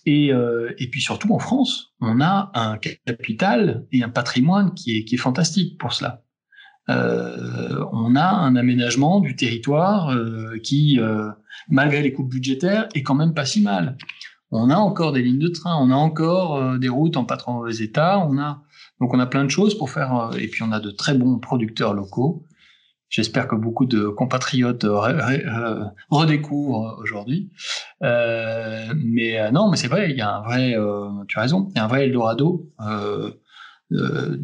Euh, 0.08 0.74
Et, 0.78 0.88
puis 0.90 1.00
surtout 1.00 1.32
en 1.32 1.38
France, 1.38 1.92
on 2.00 2.20
a 2.20 2.50
un 2.54 2.78
capital 2.78 3.86
et 3.92 4.02
un 4.02 4.08
patrimoine 4.08 4.74
qui 4.74 4.98
est, 4.98 5.16
fantastique 5.16 5.78
pour 5.78 5.92
cela. 5.92 6.22
Euh, 6.88 7.84
on 7.92 8.16
a 8.16 8.28
un 8.28 8.56
aménagement 8.56 9.20
du 9.20 9.36
territoire 9.36 10.10
euh, 10.10 10.58
qui, 10.62 10.98
malgré 11.68 12.02
les 12.02 12.12
coupes 12.12 12.30
budgétaires, 12.30 12.88
est 12.94 13.02
quand 13.02 13.14
même 13.14 13.34
pas 13.34 13.44
si 13.44 13.62
mal. 13.62 13.96
On 14.50 14.70
a 14.70 14.76
encore 14.76 15.12
des 15.12 15.22
lignes 15.22 15.38
de 15.38 15.48
train, 15.48 15.76
on 15.76 15.90
a 15.92 15.94
encore 15.94 16.78
des 16.78 16.88
routes 16.88 17.16
en 17.16 17.24
pas 17.24 17.36
trop 17.36 17.52
mauvais 17.52 17.76
état, 17.76 18.26
donc 19.00 19.14
on 19.14 19.20
a 19.20 19.26
plein 19.26 19.44
de 19.44 19.50
choses 19.50 19.78
pour 19.78 19.90
faire 19.90 20.30
et 20.36 20.48
puis 20.48 20.64
on 20.64 20.72
a 20.72 20.80
de 20.80 20.90
très 20.90 21.14
bons 21.14 21.38
producteurs 21.38 21.94
locaux. 21.94 22.46
J'espère 23.10 23.48
que 23.48 23.56
beaucoup 23.56 23.86
de 23.86 24.08
compatriotes 24.08 24.86
redécouvrent 26.10 26.96
aujourd'hui. 27.00 27.50
mais 28.00 29.50
non, 29.52 29.70
mais 29.70 29.76
c'est 29.76 29.88
vrai, 29.88 30.10
il 30.10 30.16
y 30.16 30.20
a 30.20 30.36
un 30.36 30.42
vrai, 30.42 30.76
tu 31.28 31.38
as 31.38 31.42
raison, 31.42 31.68
il 31.70 31.78
y 31.78 31.80
a 31.80 31.84
un 31.84 31.88
vrai 31.88 32.04
Eldorado 32.04 32.70
euh, 33.92 34.36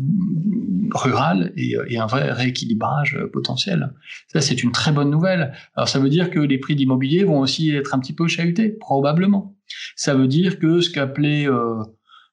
rural 0.93 1.53
et, 1.57 1.99
un 1.99 2.07
vrai 2.07 2.33
rééquilibrage 2.33 3.19
potentiel. 3.33 3.93
Ça, 4.29 4.41
c'est 4.41 4.63
une 4.63 4.73
très 4.73 4.93
bonne 4.93 5.11
nouvelle. 5.11 5.53
Alors, 5.77 5.89
ça 5.89 5.99
veut 5.99 6.09
dire 6.09 6.31
que 6.31 6.41
les 6.41 6.59
prix 6.59 6.75
d'immobilier 6.75 7.25
vont 7.25 7.41
aussi 7.41 7.71
être 7.71 7.95
un 7.95 8.01
petit 8.01 8.13
peu 8.13 8.27
chahutés, 8.27 8.71
probablement. 8.71 9.57
Ça 9.95 10.15
veut 10.15 10.29
dire 10.29 10.59
que 10.59 10.81
ce 10.81 10.91
qu'appelait 10.91 11.49
euh, 11.49 11.83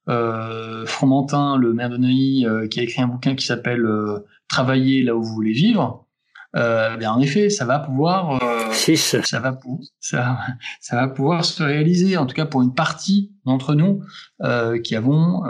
euh, 0.10 0.86
Fromentin, 0.86 1.58
le 1.58 1.74
maire 1.74 1.90
de 1.90 1.98
Neuilly, 1.98 2.46
euh, 2.46 2.68
qui 2.68 2.80
a 2.80 2.84
écrit 2.84 3.02
un 3.02 3.08
bouquin 3.08 3.36
qui 3.36 3.46
s'appelle 3.46 3.86
euh, 3.86 4.20
Travailler 4.50 5.04
là 5.04 5.16
où 5.16 5.24
vous 5.24 5.34
voulez 5.34 5.54
vivre, 5.54 6.03
euh, 6.56 6.98
bien 6.98 7.12
en 7.12 7.20
effet, 7.20 7.50
ça 7.50 7.66
va 7.66 7.80
pouvoir, 7.80 8.44
euh, 8.44 8.72
ça 8.72 9.40
va 9.40 9.60
ça, 10.00 10.38
ça 10.82 10.96
va 10.96 11.08
pouvoir 11.08 11.46
se 11.46 11.64
réaliser, 11.64 12.16
en 12.16 12.28
tout 12.28 12.36
cas 12.36 12.46
pour 12.46 12.62
une 12.62 12.76
partie 12.76 13.32
d'entre 13.46 13.74
nous 13.74 14.04
euh, 14.44 14.80
qui 14.80 14.96
avons, 14.96 15.44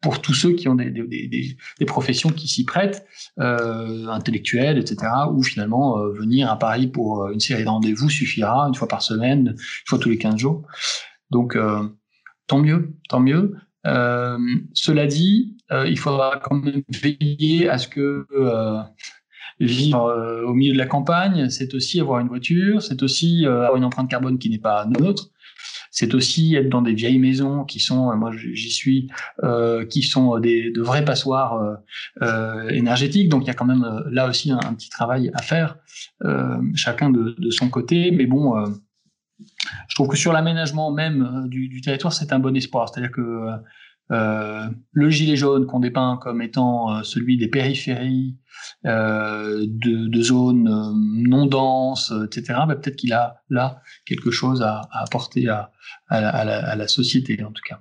pour 0.00 0.22
tous 0.22 0.34
ceux 0.34 0.52
qui 0.52 0.68
ont 0.68 0.76
des, 0.76 0.90
des, 0.90 1.02
des, 1.06 1.56
des 1.78 1.84
professions 1.84 2.30
qui 2.30 2.46
s'y 2.46 2.64
prêtent, 2.64 3.04
intellectuelles, 3.38 4.78
etc., 4.78 5.06
ou 5.32 5.42
finalement 5.42 5.98
venir 6.12 6.50
à 6.50 6.58
Paris 6.58 6.86
pour 6.86 7.28
une 7.28 7.40
série 7.40 7.64
de 7.64 7.68
rendez-vous 7.68 8.08
suffira 8.08 8.68
une 8.68 8.74
fois 8.74 8.88
par 8.88 9.02
semaine, 9.02 9.48
une 9.48 9.56
fois 9.86 9.98
tous 9.98 10.08
les 10.08 10.18
15 10.18 10.36
jours. 10.36 10.62
Donc 11.30 11.58
tant 12.46 12.58
mieux, 12.58 12.94
tant 13.08 13.20
mieux. 13.20 13.56
cela 13.84 15.06
dit, 15.06 15.56
il 15.70 15.98
faudra 15.98 16.40
quand 16.42 16.56
même 16.56 16.82
veiller 16.88 17.68
à 17.68 17.76
ce 17.76 17.88
que 17.88 18.26
vivre 19.60 20.04
euh, 20.04 20.44
au 20.44 20.54
milieu 20.54 20.72
de 20.72 20.78
la 20.78 20.86
campagne, 20.86 21.48
c'est 21.50 21.74
aussi 21.74 22.00
avoir 22.00 22.20
une 22.20 22.28
voiture, 22.28 22.82
c'est 22.82 23.02
aussi 23.02 23.46
euh, 23.46 23.62
avoir 23.62 23.76
une 23.76 23.84
empreinte 23.84 24.10
carbone 24.10 24.38
qui 24.38 24.50
n'est 24.50 24.58
pas 24.58 24.86
neutre. 24.86 25.30
C'est 25.90 26.14
aussi 26.14 26.54
être 26.54 26.68
dans 26.68 26.82
des 26.82 26.94
vieilles 26.94 27.18
maisons 27.18 27.64
qui 27.64 27.80
sont, 27.80 28.10
euh, 28.10 28.14
moi 28.14 28.30
j'y 28.32 28.70
suis, 28.70 29.10
qui 29.90 30.02
sont 30.02 30.38
des, 30.38 30.70
de 30.70 30.82
vrais 30.82 31.04
passoires 31.04 31.78
énergétiques. 32.70 33.28
Donc 33.28 33.44
il 33.44 33.46
y 33.48 33.50
a 33.50 33.54
quand 33.54 33.64
même 33.64 33.84
là 34.10 34.28
aussi 34.28 34.52
un, 34.52 34.74
petit 34.74 34.90
travail 34.90 35.30
à 35.34 35.42
faire, 35.42 35.78
chacun 36.74 37.10
de, 37.10 37.34
de, 37.38 37.50
son 37.50 37.68
côté. 37.70 38.10
Mais 38.10 38.26
bon, 38.26 38.54
je 39.88 39.94
trouve 39.94 40.08
que 40.08 40.16
sur 40.16 40.32
l'aménagement 40.32 40.90
même 40.90 41.46
du, 41.48 41.68
du 41.68 41.80
territoire, 41.80 42.12
c'est 42.12 42.32
un 42.32 42.38
bon 42.38 42.56
espoir. 42.56 42.88
C'est-à-dire 42.88 43.12
que 43.12 43.20
euh, 43.20 43.56
le 44.10 45.10
gilet 45.10 45.36
jaune 45.36 45.66
qu'on 45.66 45.80
dépeint 45.80 46.18
comme 46.20 46.42
étant 46.42 46.92
euh, 46.92 47.02
celui 47.02 47.36
des 47.36 47.48
périphéries 47.48 48.36
euh, 48.86 49.64
de, 49.66 50.08
de, 50.08 50.22
zones 50.22 50.68
euh, 50.68 50.92
non 50.94 51.46
denses, 51.46 52.12
etc. 52.24 52.60
Bah, 52.66 52.76
peut-être 52.76 52.96
qu'il 52.96 53.12
a 53.12 53.42
là 53.50 53.82
quelque 54.06 54.30
chose 54.30 54.62
à, 54.62 54.82
à 54.90 55.02
apporter 55.04 55.48
à, 55.48 55.70
à, 56.08 56.20
la, 56.20 56.30
à, 56.30 56.76
la, 56.76 56.88
société, 56.88 57.42
en 57.44 57.52
tout 57.52 57.62
cas. 57.66 57.80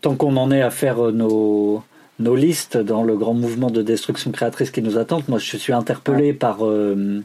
Tant 0.00 0.14
qu'on 0.14 0.36
en 0.36 0.50
est 0.50 0.62
à 0.62 0.70
faire 0.70 0.98
nos, 1.12 1.82
nos 2.18 2.36
listes 2.36 2.76
dans 2.76 3.02
le 3.02 3.16
grand 3.16 3.34
mouvement 3.34 3.70
de 3.70 3.82
destruction 3.82 4.30
créatrice 4.30 4.70
qui 4.70 4.82
nous 4.82 4.98
attend, 4.98 5.22
moi 5.28 5.38
je 5.38 5.56
suis 5.56 5.72
interpellé 5.72 6.34
par, 6.34 6.58
je 6.60 7.22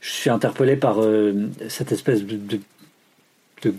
suis 0.00 0.30
interpellé 0.30 0.76
par 0.76 0.98
cette 1.68 1.90
espèce 1.90 2.24
de, 2.24 2.36
de, 2.36 2.60
de 3.64 3.74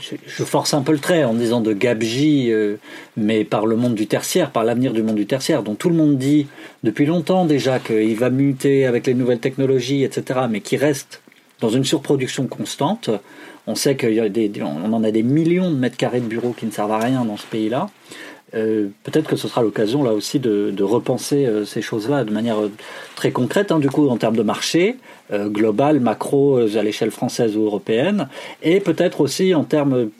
je 0.00 0.44
force 0.44 0.74
un 0.74 0.82
peu 0.82 0.92
le 0.92 0.98
trait 0.98 1.24
en 1.24 1.34
disant 1.34 1.60
de 1.60 1.72
gabegie, 1.72 2.52
euh, 2.52 2.76
mais 3.16 3.44
par 3.44 3.66
le 3.66 3.76
monde 3.76 3.94
du 3.94 4.06
tertiaire, 4.06 4.50
par 4.50 4.64
l'avenir 4.64 4.92
du 4.92 5.02
monde 5.02 5.16
du 5.16 5.26
tertiaire, 5.26 5.62
dont 5.62 5.74
tout 5.74 5.88
le 5.88 5.96
monde 5.96 6.18
dit 6.18 6.46
depuis 6.84 7.06
longtemps 7.06 7.44
déjà 7.44 7.78
qu'il 7.78 8.16
va 8.16 8.30
muter 8.30 8.86
avec 8.86 9.06
les 9.06 9.14
nouvelles 9.14 9.40
technologies, 9.40 10.04
etc., 10.04 10.40
mais 10.50 10.60
qui 10.60 10.76
reste 10.76 11.22
dans 11.60 11.70
une 11.70 11.84
surproduction 11.84 12.46
constante. 12.46 13.10
On 13.66 13.74
sait 13.74 13.96
qu'on 13.96 14.92
en 14.92 15.04
a 15.04 15.10
des 15.10 15.22
millions 15.22 15.70
de 15.70 15.76
mètres 15.76 15.96
carrés 15.96 16.20
de 16.20 16.26
bureaux 16.26 16.52
qui 16.52 16.66
ne 16.66 16.70
servent 16.70 16.92
à 16.92 16.98
rien 16.98 17.24
dans 17.24 17.36
ce 17.36 17.46
pays-là. 17.46 17.88
Euh, 18.54 18.88
peut-être 19.04 19.28
que 19.28 19.36
ce 19.36 19.46
sera 19.46 19.62
l'occasion 19.62 20.02
là 20.02 20.12
aussi 20.12 20.40
de, 20.40 20.82
repenser 20.82 21.46
euh, 21.46 21.64
ces 21.64 21.82
choses-là 21.82 22.24
de 22.24 22.32
manière 22.32 22.60
euh, 22.60 22.72
très 23.14 23.30
concrète, 23.30 23.70
hein, 23.70 23.78
du 23.78 23.88
coup 23.88 24.08
en 24.08 24.16
termes 24.16 24.36
de 24.36 24.42
marché 24.42 24.96
global, 25.32 26.00
macro 26.00 26.56
à 26.58 26.82
l'échelle 26.82 27.12
française 27.12 27.56
ou 27.56 27.62
européenne, 27.62 28.28
et 28.62 28.80
peut-être 28.80 29.20
aussi 29.20 29.54
en 29.54 29.62
termes 29.62 30.10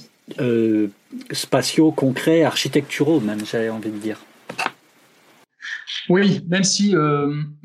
spatiaux, 1.33 1.91
concrets, 1.91 2.45
architecturaux 2.45 3.19
même, 3.19 3.41
j'avais 3.45 3.71
envie 3.71 3.91
de 3.91 3.97
dire. 3.97 4.19
Oui, 6.09 6.43
même 6.47 6.63
si, 6.63 6.95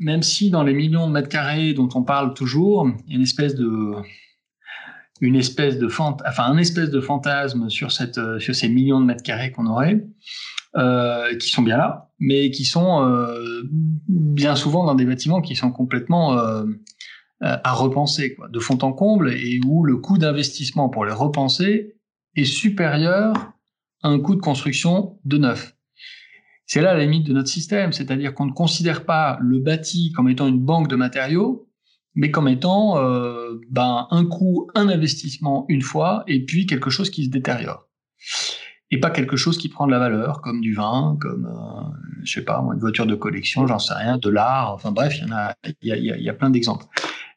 même 0.00 0.24
si 0.24 0.50
dans 0.50 0.64
les 0.64 0.74
millions 0.74 1.06
de 1.06 1.12
mètres 1.12 1.28
carrés 1.28 1.72
dont 1.72 1.88
on 1.94 2.02
parle 2.02 2.34
toujours, 2.34 2.90
il 3.06 3.12
y 3.12 3.14
a 3.14 3.16
une 3.16 3.22
espèce 3.22 3.54
de 3.54 3.92
une 5.20 5.36
espèce 5.36 5.78
de 5.78 5.86
fant 5.86 6.16
enfin 6.28 6.46
un 6.46 6.58
espèce 6.58 6.90
de 6.90 7.00
fantasme 7.00 7.70
sur 7.70 7.92
cette 7.92 8.18
sur 8.40 8.56
ces 8.56 8.68
millions 8.68 8.98
de 8.98 9.04
mètres 9.04 9.22
carrés 9.22 9.52
qu'on 9.52 9.66
aurait 9.66 10.02
euh, 10.76 11.36
qui 11.36 11.48
sont 11.48 11.62
bien 11.62 11.76
là, 11.76 12.10
mais 12.18 12.50
qui 12.50 12.64
sont 12.64 13.02
euh, 13.02 13.62
bien 14.08 14.56
souvent 14.56 14.84
dans 14.84 14.94
des 14.94 15.04
bâtiments 15.04 15.40
qui 15.40 15.56
sont 15.56 15.72
complètement 15.72 16.38
euh, 16.38 16.64
à 17.40 17.72
repenser, 17.72 18.34
quoi, 18.34 18.48
de 18.48 18.58
fond 18.58 18.78
en 18.82 18.92
comble, 18.92 19.30
et 19.30 19.60
où 19.66 19.84
le 19.84 19.96
coût 19.96 20.18
d'investissement 20.18 20.88
pour 20.88 21.04
les 21.04 21.12
repenser 21.12 21.96
est 22.34 22.44
supérieur 22.44 23.52
à 24.02 24.08
un 24.08 24.18
coût 24.20 24.34
de 24.34 24.40
construction 24.40 25.18
de 25.24 25.38
neuf. 25.38 25.74
C'est 26.66 26.80
là 26.80 26.94
la 26.94 27.04
limite 27.04 27.26
de 27.26 27.32
notre 27.32 27.48
système, 27.48 27.92
c'est-à-dire 27.92 28.34
qu'on 28.34 28.46
ne 28.46 28.52
considère 28.52 29.04
pas 29.04 29.38
le 29.40 29.60
bâti 29.60 30.12
comme 30.12 30.28
étant 30.28 30.48
une 30.48 30.60
banque 30.60 30.88
de 30.88 30.96
matériaux, 30.96 31.68
mais 32.14 32.30
comme 32.30 32.48
étant 32.48 32.98
euh, 32.98 33.60
ben, 33.70 34.08
un 34.10 34.24
coût, 34.24 34.68
un 34.74 34.88
investissement 34.88 35.64
une 35.68 35.82
fois, 35.82 36.24
et 36.26 36.44
puis 36.44 36.66
quelque 36.66 36.90
chose 36.90 37.10
qui 37.10 37.24
se 37.24 37.30
détériore 37.30 37.85
et 38.90 39.00
pas 39.00 39.10
quelque 39.10 39.36
chose 39.36 39.58
qui 39.58 39.68
prend 39.68 39.86
de 39.86 39.92
la 39.92 39.98
valeur, 39.98 40.40
comme 40.40 40.60
du 40.60 40.74
vin, 40.74 41.16
comme, 41.20 41.46
euh, 41.46 41.82
je 42.22 42.34
sais 42.34 42.44
pas, 42.44 42.64
une 42.72 42.78
voiture 42.78 43.06
de 43.06 43.14
collection, 43.14 43.66
j'en 43.66 43.78
sais 43.78 43.94
rien, 43.94 44.18
de 44.18 44.30
l'art, 44.30 44.72
enfin 44.72 44.92
bref, 44.92 45.14
il 45.18 45.26
y 45.26 45.32
en 45.32 45.36
a, 45.36 45.54
y 45.82 45.92
a, 45.92 45.96
il 45.96 46.22
y 46.22 46.28
a 46.28 46.34
plein 46.34 46.50
d'exemples. 46.50 46.86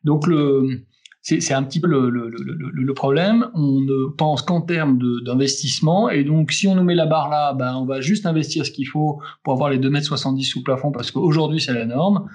Donc 0.04 0.28
le, 0.28 0.86
c'est 1.22 1.54
un 1.54 1.64
petit 1.64 1.80
peu 1.80 1.88
le, 1.88 2.10
le, 2.10 2.30
le, 2.30 2.70
le, 2.72 2.94
problème. 2.94 3.50
On 3.54 3.82
ne 3.82 4.10
pense 4.10 4.42
qu'en 4.42 4.62
termes 4.62 5.00
d'investissement, 5.26 6.10
et 6.10 6.24
donc 6.24 6.52
si 6.52 6.68
on 6.68 6.76
nous 6.76 6.84
met 6.84 6.96
la 6.96 7.06
barre 7.08 7.30
là, 7.30 7.54
ben 7.54 7.76
on 7.76 7.86
va 7.86 8.00
juste 8.00 8.26
investir 8.26 8.66
ce 8.66 8.72
qu'il 8.72 8.88
faut 8.88 9.22
pour 9.44 9.54
avoir 9.54 9.70
les 9.70 9.78
2 9.78 9.90
mètres 9.90 10.08
70 10.08 10.44
sous 10.44 10.64
plafond, 10.64 10.92
parce 10.92 11.12
qu'aujourd'hui 11.12 11.60
c'est 11.62 11.74
la 11.74 11.86
norme. 11.86 12.28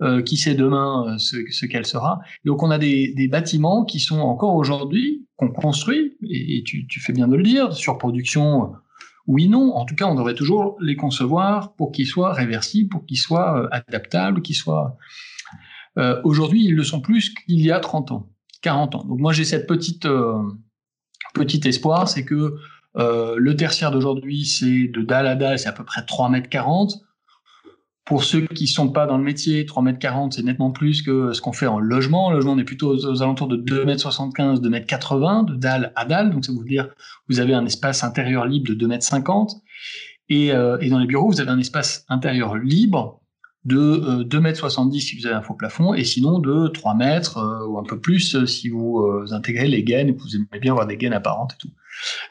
Euh, 0.00 0.22
qui 0.22 0.36
sait 0.36 0.54
demain 0.54 1.06
euh, 1.08 1.18
ce, 1.18 1.38
ce 1.50 1.66
qu'elle 1.66 1.84
sera. 1.84 2.20
Donc 2.44 2.62
on 2.62 2.70
a 2.70 2.78
des, 2.78 3.12
des 3.16 3.26
bâtiments 3.26 3.84
qui 3.84 3.98
sont 3.98 4.20
encore 4.20 4.54
aujourd'hui 4.54 5.26
qu'on 5.38 5.50
construit, 5.50 6.16
et, 6.28 6.62
tu, 6.64 6.86
tu, 6.86 7.00
fais 7.00 7.12
bien 7.12 7.28
de 7.28 7.36
le 7.36 7.42
dire, 7.42 7.72
sur 7.72 7.96
production, 7.96 8.64
euh, 8.64 8.76
oui, 9.28 9.48
non. 9.48 9.74
En 9.74 9.84
tout 9.84 9.94
cas, 9.94 10.06
on 10.06 10.14
devrait 10.14 10.34
toujours 10.34 10.76
les 10.80 10.96
concevoir 10.96 11.74
pour 11.74 11.92
qu'ils 11.92 12.06
soient 12.06 12.32
réversibles, 12.32 12.90
pour 12.90 13.06
qu'ils 13.06 13.18
soient 13.18 13.68
adaptables, 13.72 14.42
qu'ils 14.42 14.56
soient... 14.56 14.96
Euh, 15.96 16.20
aujourd'hui, 16.24 16.64
ils 16.64 16.74
le 16.74 16.82
sont 16.82 17.00
plus 17.00 17.30
qu'il 17.30 17.60
y 17.60 17.70
a 17.70 17.78
30 17.78 18.12
ans, 18.12 18.30
40 18.62 18.94
ans. 18.96 19.04
Donc 19.04 19.20
moi, 19.20 19.32
j'ai 19.32 19.44
cette 19.44 19.66
petite, 19.66 20.06
euh, 20.06 20.42
petit 21.34 21.66
espoir, 21.66 22.08
c'est 22.08 22.24
que 22.24 22.56
le 22.96 23.54
tertiaire 23.54 23.92
d'aujourd'hui, 23.92 24.44
c'est 24.44 24.88
de 24.88 25.02
dalle 25.02 25.28
à 25.28 25.36
dalle, 25.36 25.56
c'est 25.56 25.68
à 25.68 25.72
peu 25.72 25.84
près 25.84 26.04
3 26.04 26.30
mètres 26.30 26.48
40 26.48 27.07
pour 28.08 28.24
ceux 28.24 28.40
qui 28.46 28.66
sont 28.66 28.88
pas 28.88 29.04
dans 29.04 29.18
le 29.18 29.22
métier, 29.22 29.66
3 29.66 29.82
mètres 29.82 29.98
40, 29.98 30.32
c'est 30.32 30.42
nettement 30.42 30.70
plus 30.70 31.02
que 31.02 31.34
ce 31.34 31.42
qu'on 31.42 31.52
fait 31.52 31.66
en 31.66 31.78
logement. 31.78 32.30
Le 32.30 32.36
logement, 32.36 32.52
on 32.52 32.58
est 32.58 32.64
plutôt 32.64 32.96
aux, 32.96 33.22
alentours 33.22 33.48
de 33.48 33.56
2 33.56 33.84
mètres 33.84 34.00
75, 34.00 34.62
2 34.62 34.70
mètres 34.70 34.86
80, 34.86 35.42
de 35.42 35.54
dalle 35.56 35.92
à 35.94 36.06
dalle. 36.06 36.30
Donc, 36.30 36.46
ça 36.46 36.52
veut 36.52 36.64
dire, 36.64 36.88
vous 37.28 37.38
avez 37.38 37.52
un 37.52 37.66
espace 37.66 38.02
intérieur 38.04 38.46
libre 38.46 38.66
de 38.66 38.72
2 38.72 38.86
mètres 38.86 39.04
50. 39.04 39.56
Et, 40.30 40.52
euh, 40.52 40.78
et 40.80 40.88
dans 40.88 40.98
les 40.98 41.06
bureaux, 41.06 41.28
vous 41.30 41.42
avez 41.42 41.50
un 41.50 41.58
espace 41.58 42.06
intérieur 42.08 42.56
libre 42.56 43.20
de 43.66 43.76
euh, 43.76 44.24
2 44.24 44.40
mètres 44.40 44.58
70 44.58 45.00
si 45.00 45.18
vous 45.18 45.26
avez 45.26 45.34
un 45.34 45.42
faux 45.42 45.54
plafond, 45.54 45.92
et 45.92 46.04
sinon 46.04 46.38
de 46.38 46.68
3 46.68 46.94
mètres 46.94 47.38
euh, 47.38 47.66
ou 47.66 47.78
un 47.78 47.82
peu 47.82 48.00
plus 48.00 48.34
euh, 48.34 48.46
si 48.46 48.68
vous 48.68 49.00
euh, 49.00 49.26
intégrez 49.32 49.68
les 49.68 49.82
gaines 49.84 50.08
et 50.08 50.14
que 50.14 50.20
vous 50.20 50.34
aimez 50.34 50.46
bien 50.60 50.72
avoir 50.72 50.86
des 50.86 50.96
gaines 50.96 51.12
apparentes 51.12 51.52
et 51.54 51.58
tout. 51.58 51.70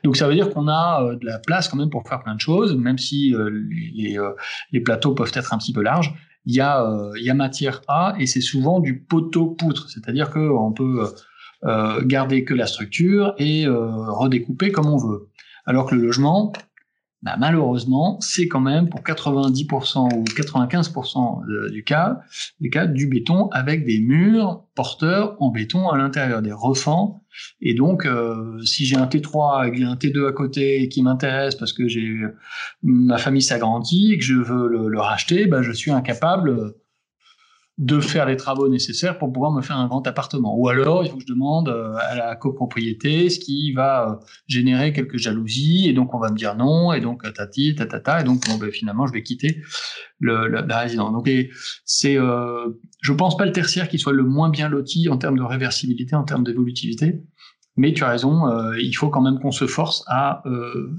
Donc 0.03 0.18
ça 0.18 0.28
veut 0.28 0.34
dire 0.34 0.49
qu'on 0.49 0.68
a 0.68 1.03
euh, 1.03 1.15
de 1.15 1.26
la 1.26 1.39
place 1.39 1.68
quand 1.68 1.78
même 1.78 1.89
pour 1.89 2.07
faire 2.07 2.22
plein 2.24 2.36
de 2.36 2.39
choses, 2.39 2.76
même 2.76 2.97
si 2.97 3.34
euh, 3.34 3.49
les, 3.95 4.18
euh, 4.18 4.32
les, 4.72 4.80
plateaux 4.80 5.13
peuvent 5.13 5.32
être 5.34 5.53
un 5.53 5.57
petit 5.57 5.74
peu 5.74 5.82
larges. 5.82 6.13
Il 6.45 6.55
y 6.55 6.61
a, 6.61 6.88
il 7.18 7.26
y 7.26 7.30
a 7.30 7.34
matière 7.34 7.82
à 7.89 8.15
et 8.20 8.26
c'est 8.26 8.39
souvent 8.39 8.80
du 8.80 9.01
poteau 9.01 9.47
poutre, 9.47 9.89
c'est-à-dire 9.89 10.30
qu'on 10.30 10.72
peut 10.72 11.13
garder 12.05 12.45
que 12.45 12.53
la 12.53 12.68
structure 12.68 13.34
et 13.38 13.65
redécouper 13.68 14.72
comme 14.72 14.86
on 14.86 14.95
veut. 14.95 15.28
Alors 15.65 15.88
que 15.88 15.95
le 15.95 16.03
logement, 16.03 16.53
bah, 17.24 17.36
malheureusement, 17.39 18.20
c'est 18.22 18.47
quand 18.47 18.59
même 18.59 18.89
pour 18.89 19.01
90% 19.01 20.15
ou 20.15 20.24
95% 20.24 21.72
du 21.72 21.84
cas, 21.84 22.20
des 22.59 22.70
cas 22.70 22.86
du 22.86 23.07
béton 23.07 23.49
avec 23.49 23.86
des 23.86 23.99
murs 23.99 24.63
porteurs 24.76 25.36
en 25.39 25.49
béton 25.49 25.89
à 25.89 25.97
l'intérieur, 25.97 26.43
des 26.43 26.51
refends. 26.51 27.24
Et 27.59 27.74
donc, 27.74 28.05
euh, 28.05 28.59
si 28.63 28.86
j'ai 28.86 28.97
un 28.97 29.07
T3 29.07 29.76
et 29.76 29.84
un 29.84 29.95
T2 29.95 30.30
à 30.30 30.32
côté 30.32 30.89
qui 30.89 31.01
m'intéresse 31.01 31.55
parce 31.55 31.74
que 31.74 31.88
j'ai 31.88 32.20
ma 32.84 33.18
famille 33.18 33.41
s'agrandit 33.41 34.13
et 34.13 34.18
que 34.18 34.24
je 34.24 34.36
veux 34.36 34.68
le, 34.68 34.88
le 34.88 34.99
racheter, 34.99 35.47
bah, 35.47 35.63
je 35.63 35.72
suis 35.72 35.91
incapable 35.91 36.76
de 37.78 37.99
faire 37.99 38.25
les 38.25 38.38
travaux 38.38 38.67
nécessaires 38.69 39.19
pour 39.19 39.32
pouvoir 39.32 39.51
me 39.51 39.61
faire 39.61 39.78
un 39.78 39.88
grand 39.88 40.05
appartement. 40.07 40.57
Ou 40.57 40.67
alors, 40.67 41.03
il 41.03 41.11
faut 41.11 41.17
que 41.17 41.21
je 41.21 41.32
demande 41.32 41.69
euh, 41.69 41.93
à 42.09 42.15
la 42.15 42.36
copropriété, 42.36 43.30
ce 43.30 43.39
qui 43.39 43.71
va 43.71 44.09
euh, 44.09 44.15
générer 44.47 44.93
quelques 44.93 45.17
jalousies, 45.17 45.88
et 45.88 45.93
donc 45.93 46.15
on 46.15 46.19
va 46.19 46.32
me 46.32 46.36
dire 46.36 46.55
non, 46.55 46.91
et 46.91 47.01
donc 47.01 47.32
tati, 47.34 47.75
tatata, 47.75 48.21
et 48.21 48.23
donc 48.23 48.41
bon, 48.47 48.57
ben, 48.57 48.71
finalement, 48.71 49.05
je 49.05 49.13
vais 49.13 49.21
quitter 49.21 49.61
le, 50.19 50.47
la 50.47 50.80
résidence. 50.80 51.11
Donc, 51.11 51.30
c'est, 51.86 52.17
euh, 52.17 52.67
je 53.01 53.13
pense 53.13 53.38
pas 53.38 53.45
le 53.45 53.51
tertiaire 53.51 53.89
qui 53.89 53.99
soit 53.99 54.13
le 54.13 54.23
moins 54.23 54.49
bien 54.49 54.69
loti 54.69 55.07
en 55.07 55.17
termes 55.17 55.38
de 55.38 55.43
réversibilité, 55.43 56.15
en 56.15 56.23
termes 56.23 56.43
d'évolutivité. 56.43 57.21
Mais 57.80 57.93
tu 57.93 58.03
as 58.03 58.09
raison, 58.09 58.47
euh, 58.47 58.75
il 58.80 58.93
faut 58.93 59.09
quand 59.09 59.21
même 59.21 59.38
qu'on 59.39 59.51
se 59.51 59.67
force 59.67 60.03
à 60.07 60.41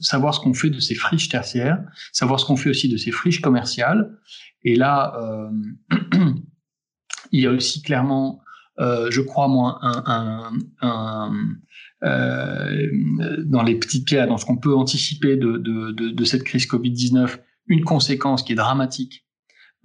savoir 0.01 0.33
ce 0.33 0.39
qu'on 0.39 0.55
fait 0.55 0.71
de 0.71 0.79
ces 0.79 0.95
friches 0.95 1.29
tertiaires, 1.29 1.83
savoir 2.13 2.39
ce 2.39 2.47
qu'on 2.47 2.55
fait 2.55 2.71
aussi 2.71 2.89
de 2.89 2.97
ces 2.97 3.11
friches 3.11 3.41
commerciales. 3.41 4.17
Et 4.63 4.77
là, 4.77 5.51
Il 7.33 7.41
y 7.41 7.47
a 7.47 7.51
aussi 7.51 7.83
clairement, 7.83 8.43
euh, 8.81 9.11
je 9.11 9.21
crois 9.21 9.49
moi, 9.49 9.81
euh, 12.03 12.89
dans 13.45 13.63
les 13.63 13.77
petits 13.77 14.05
cas, 14.05 14.27
dans 14.27 14.37
ce 14.37 14.45
qu'on 14.45 14.57
peut 14.57 14.75
anticiper 14.75 15.37
de, 15.37 16.25
cette 16.25 16.45
crise 16.45 16.67
Covid-19, 16.67 17.39
une 17.67 17.85
conséquence 17.85 18.43
qui 18.43 18.53
est 18.53 18.57
dramatique 18.57 19.27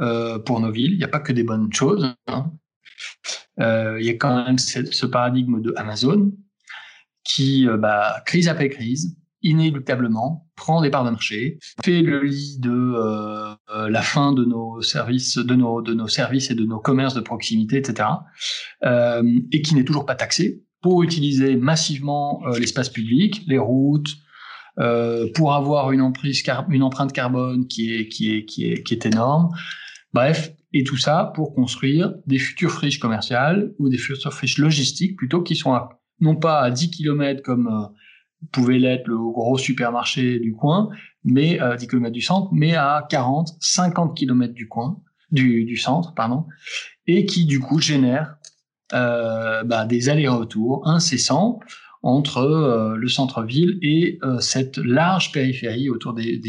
euh, 0.01 0.39
pour 0.39 0.59
nos 0.59 0.71
villes. 0.71 0.91
Il 0.93 0.97
n'y 0.97 1.03
a 1.03 1.09
pas 1.09 1.19
que 1.19 1.33
des 1.33 1.43
bonnes 1.43 1.71
choses. 1.73 2.15
Hein. 2.27 2.51
Il 3.57 4.05
y 4.05 4.09
a 4.09 4.13
quand 4.13 4.45
même 4.45 4.57
ce, 4.57 5.05
paradigme 5.05 5.61
de 5.61 5.73
Amazon 5.77 6.31
qui, 7.23 7.67
bah, 7.79 8.21
crise 8.25 8.47
après 8.47 8.69
crise, 8.69 9.17
inéluctablement, 9.43 10.47
prend 10.55 10.81
des 10.81 10.89
parts 10.89 11.03
de 11.03 11.09
marché, 11.09 11.59
fait 11.83 12.01
le 12.01 12.23
lit 12.23 12.57
de 12.59 12.71
euh, 12.71 13.53
euh, 13.75 13.89
la 13.89 14.01
fin 14.01 14.31
de 14.31 14.45
nos 14.45 14.81
services, 14.81 15.37
de 15.37 15.55
nos, 15.55 15.81
de 15.81 15.93
nos 15.93 16.07
services 16.07 16.49
et 16.49 16.55
de 16.55 16.63
nos 16.63 16.79
commerces 16.79 17.13
de 17.13 17.21
proximité, 17.21 17.77
etc., 17.77 18.09
euh, 18.83 19.23
et 19.51 19.61
qui 19.61 19.75
n'est 19.75 19.83
toujours 19.83 20.05
pas 20.05 20.15
taxé 20.15 20.63
pour 20.81 21.03
utiliser 21.03 21.55
massivement 21.55 22.43
l'espace 22.59 22.89
public, 22.89 23.43
les 23.47 23.57
routes, 23.57 24.09
pour 25.33 25.53
avoir 25.53 25.93
une, 25.93 26.01
emprise 26.01 26.43
une 26.69 26.83
empreinte 26.83 27.13
carbone 27.13 27.67
qui 27.67 27.93
est, 27.93 28.09
qui, 28.09 28.35
est, 28.35 28.43
qui, 28.43 28.65
est, 28.65 28.83
qui 28.83 28.93
est 28.93 29.05
énorme. 29.05 29.49
Bref, 30.13 30.51
et 30.73 30.83
tout 30.83 30.97
ça 30.97 31.31
pour 31.35 31.55
construire 31.55 32.13
des 32.27 32.37
futures 32.37 32.71
friches 32.71 32.99
commerciales 32.99 33.71
ou 33.79 33.87
des 33.87 33.97
futures 33.97 34.33
friches 34.33 34.57
logistiques 34.57 35.15
plutôt 35.15 35.41
qui 35.41 35.55
sont 35.55 35.79
non 36.19 36.35
pas 36.35 36.59
à 36.59 36.69
10 36.69 36.91
km 36.91 37.41
comme 37.41 37.89
pouvait 38.51 38.79
l'être 38.79 39.07
le 39.07 39.17
gros 39.17 39.57
supermarché 39.57 40.39
du 40.39 40.53
coin, 40.53 40.89
mais 41.23 41.59
à 41.59 41.71
euh, 41.71 41.75
10 41.75 41.87
km 41.87 42.11
du 42.11 42.21
centre, 42.21 42.49
mais 42.51 42.75
à 42.75 43.05
40, 43.09 43.49
50 43.59 44.15
km 44.17 44.53
du 44.53 44.67
coin, 44.67 44.99
du, 45.31 45.77
centre, 45.77 46.13
pardon, 46.13 46.45
et 47.07 47.25
qui 47.25 47.45
du 47.45 47.59
coup 47.59 47.79
génère 47.79 48.37
euh, 48.93 49.63
bah, 49.63 49.85
des 49.85 50.09
allers-retours 50.09 50.87
incessants 50.87 51.59
entre 52.03 52.39
euh, 52.39 52.95
le 52.95 53.07
centre-ville 53.07 53.79
et 53.81 54.19
euh, 54.23 54.39
cette 54.39 54.77
large 54.77 55.31
périphérie 55.31 55.89
autour 55.89 56.13
des, 56.13 56.39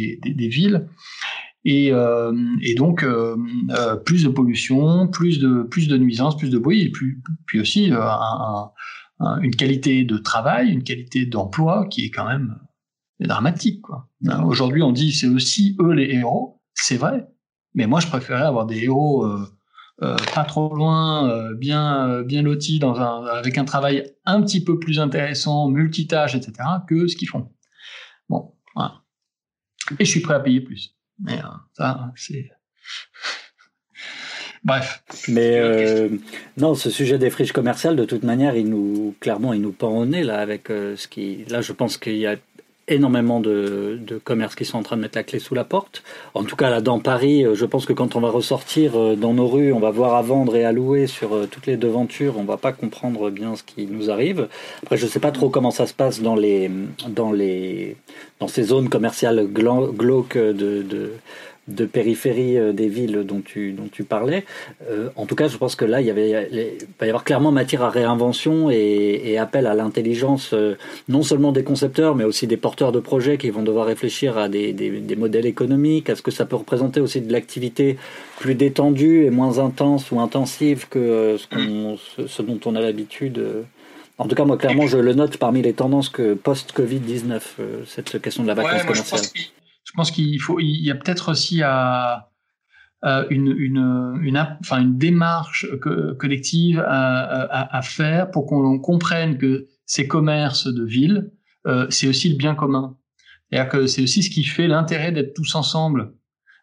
villes. 0.49 0.87
Et, 1.65 1.91
donc 2.77 3.07
plus 4.05 4.25
de 4.25 4.29
pollution, 4.29 5.09
plus 5.09 5.39
de 5.39 5.63
plus 5.63 5.89
de 5.89 5.97
nuisances, 5.97 6.37
plus 6.37 6.51
de 6.51 6.59
bruit, 6.59 6.83
et 6.83 6.93
puis, 6.93 7.61
aussi 7.61 7.91
un, 7.91 8.71
une 9.21 9.55
qualité 9.55 10.05
de 10.05 10.19
travail, 10.19 10.71
une 10.71 10.83
qualité 10.83 11.27
d'emploi 11.27 11.87
qui 11.89 12.05
est 12.05 12.11
quand 12.11 12.27
même 12.27 12.59
dramatique. 13.21 13.83
Quoi. 13.83 14.09
Hein, 14.27 14.43
aujourd'hui, 14.45 14.83
on 14.83 14.93
dit 14.93 15.13
c'est 15.13 15.29
aussi 15.29 15.77
eux 15.81 15.93
les 15.93 16.15
héros, 16.15 16.63
c'est 16.75 16.97
vrai, 16.97 17.29
mais 17.75 17.87
moi 17.87 18.01
je 18.01 18.09
préférais 18.09 18.43
avoir 18.43 18.67
des 18.67 18.83
héros 18.83 19.25
euh, 19.25 19.47
euh, 20.03 20.17
pas 20.35 20.45
trop 20.45 20.75
loin, 20.75 21.31
euh, 21.31 21.55
bien 21.55 22.23
bien 22.23 22.43
lotis 22.43 22.79
dans 22.79 23.01
un 23.01 23.25
avec 23.27 23.59
un 23.59 23.65
travail 23.65 24.13
un 24.25 24.43
petit 24.43 24.63
peu 24.63 24.79
plus 24.79 24.99
intéressant, 24.99 25.69
multitâche, 25.69 26.35
etc. 26.35 26.53
que 26.89 27.07
ce 27.07 27.17
qu'ils 27.17 27.29
font. 27.29 27.53
Bon, 28.29 28.55
voilà. 28.75 29.03
Et 29.99 30.05
je 30.05 30.11
suis 30.11 30.21
prêt 30.21 30.35
à 30.35 30.41
payer 30.41 30.61
plus. 30.61 30.97
Mais 31.21 31.39
ça, 31.75 32.13
c'est 32.17 32.51
Bref. 34.65 35.03
Mais 35.29 35.59
euh, 35.59 36.09
non, 36.57 36.75
ce 36.75 36.89
sujet 36.89 37.19
des 37.19 37.29
friches 37.29 37.53
commerciales, 37.53 37.97
de 37.97 38.05
toute 38.05 38.23
manière, 38.23 38.57
il 38.57 38.69
nous 38.69 39.15
clairement, 39.21 39.53
il 39.53 39.61
nous 39.61 39.73
pend 39.73 39.91
au 39.91 40.07
nez 40.07 40.25
là 40.25 40.41
avec 40.41 40.71
euh, 40.71 40.97
ce 40.97 41.07
qui. 41.07 41.45
Là, 41.51 41.61
je 41.61 41.73
pense 41.73 41.99
qu'il 41.99 42.17
y 42.17 42.27
a 42.27 42.37
énormément 42.87 43.41
de, 43.41 43.99
de 44.07 44.19
commerces 44.19 44.55
qui 44.55 44.67
sont 44.67 44.79
en 44.79 44.83
train 44.83 44.97
de 44.97 45.03
mettre 45.03 45.17
la 45.17 45.23
clé 45.23 45.39
sous 45.39 45.55
la 45.55 45.65
porte. 45.65 46.03
En 46.35 46.45
tout 46.45 46.57
cas, 46.57 46.69
là, 46.69 46.81
dans 46.81 46.99
Paris, 46.99 47.45
euh, 47.45 47.55
je 47.55 47.67
pense 47.67 47.85
que 47.85 47.93
quand 47.93 48.17
on 48.17 48.21
va 48.21 48.31
ressortir 48.31 49.17
dans 49.17 49.35
nos 49.35 49.49
rues, 49.49 49.73
on 49.73 49.81
va 49.81 49.91
voir 49.91 50.15
à 50.15 50.23
vendre 50.23 50.57
et 50.57 50.65
à 50.65 50.73
louer 50.73 51.07
sur 51.07 51.47
toutes 51.51 51.67
les 51.67 51.77
devantures, 51.77 52.39
on 52.39 52.45
va 52.45 52.57
pas 52.57 52.73
comprendre 52.73 53.29
bien 53.31 53.57
ce 53.57 53.63
qui 53.63 53.87
nous 53.87 54.11
arrive. 54.11 54.49
Après, 54.83 54.97
je 54.97 55.07
sais 55.07 55.21
pas 55.21 55.31
trop 55.31 55.51
comment 55.51 55.73
ça 55.73 55.87
se 55.87 55.93
passe 55.95 56.23
dans 56.23 56.37
les, 56.37 56.71
dans 57.09 57.33
les, 57.33 57.97
dans 58.41 58.49
ces 58.49 58.63
zones 58.63 58.89
commerciales 58.89 59.47
glauques 59.47 60.39
de, 60.39 60.83
de 60.83 61.13
de 61.69 61.87
périphérie 61.87 62.59
euh, 62.59 62.73
des 62.73 62.89
villes 62.89 63.25
dont 63.25 63.41
tu, 63.41 63.73
dont 63.73 63.89
tu 63.91 64.05
parlais. 64.05 64.45
Euh, 64.91 65.09
en 65.17 65.27
tout 65.27 65.35
cas, 65.35 65.49
je 65.49 65.57
pense 65.57 65.77
que 65.77 65.85
là, 65.85 66.01
il, 66.01 66.07
y 66.07 66.11
avait, 66.11 66.49
il 66.53 66.87
va 67.01 67.07
y 67.07 67.09
avoir 67.09 67.25
clairement 67.25 67.53
matière 67.53 67.83
à 67.83 67.91
réinvention 67.91 68.71
et, 68.71 69.23
et 69.25 69.39
appel 69.39 69.67
à 69.67 69.75
l'intelligence, 69.75 70.51
euh, 70.53 70.77
non 71.09 71.23
seulement 71.23 71.53
des 71.53 71.65
concepteurs, 71.65 72.15
mais 72.15 72.25
aussi 72.25 72.47
des 72.47 72.57
porteurs 72.57 72.93
de 72.93 73.01
projets 73.01 73.39
qui 73.39 73.51
vont 73.51 73.63
devoir 73.63 73.87
réfléchir 73.87 74.37
à 74.37 74.49
des, 74.49 74.73
des, 74.73 74.91
des 74.91 75.17
modèles 75.17 75.47
économiques, 75.47 76.11
à 76.11 76.17
ce 76.17 76.23
que 76.23 76.31
ça 76.31 76.45
peut 76.45 76.57
représenter 76.57 77.01
aussi 77.01 77.21
de 77.21 77.33
l'activité 77.33 77.97
plus 78.39 78.55
détendue 78.55 79.25
et 79.25 79.31
moins 79.31 79.59
intense 79.59 80.11
ou 80.11 80.21
intensive 80.21 80.89
que 80.89 81.37
ce, 81.39 81.47
qu'on, 81.47 81.97
ce, 82.27 82.43
dont 82.43 82.61
on 82.67 82.75
a 82.77 82.81
l'habitude. 82.81 83.43
En 84.19 84.29
tout 84.29 84.35
cas, 84.35 84.45
moi, 84.45 84.57
clairement, 84.57 84.87
je 84.87 84.99
le 84.99 85.15
note 85.15 85.39
parmi 85.39 85.63
les 85.63 85.73
tendances 85.73 86.09
que 86.09 86.35
post-Covid-19, 86.35 87.41
cette 87.87 88.21
question 88.21 88.43
de 88.43 88.49
la 88.49 88.55
vacance 88.55 88.83
commerciale 88.83 89.23
je 89.35 89.64
pense 89.95 90.11
qu'il 90.11 90.41
faut, 90.41 90.61
il 90.61 90.85
y 90.85 90.91
a 90.91 90.95
peut-être 90.95 91.31
aussi 91.31 91.63
à, 91.63 92.31
une, 93.31 93.55
une, 93.59 94.19
une, 94.23 94.57
enfin, 94.61 94.81
une 94.81 94.97
démarche 94.97 95.67
collective 96.19 96.83
à, 96.87 97.77
à, 97.77 97.83
faire 97.83 98.31
pour 98.31 98.47
qu'on 98.47 98.79
comprenne 98.79 99.37
que 99.37 99.69
ces 99.85 100.09
commerces 100.09 100.67
de 100.67 100.85
ville, 100.85 101.31
euh, 101.67 101.87
c'est 101.91 102.09
aussi 102.09 102.29
le 102.31 102.37
bien 102.37 102.55
commun. 102.55 102.97
C'est-à-dire 103.51 103.71
que 103.71 103.87
c'est 103.87 104.03
aussi 104.03 104.23
ce 104.23 104.31
qui 104.31 104.45
fait 104.45 104.69
l'intérêt 104.69 105.13
d'être 105.13 105.35
tous 105.35 105.55
ensemble 105.55 106.15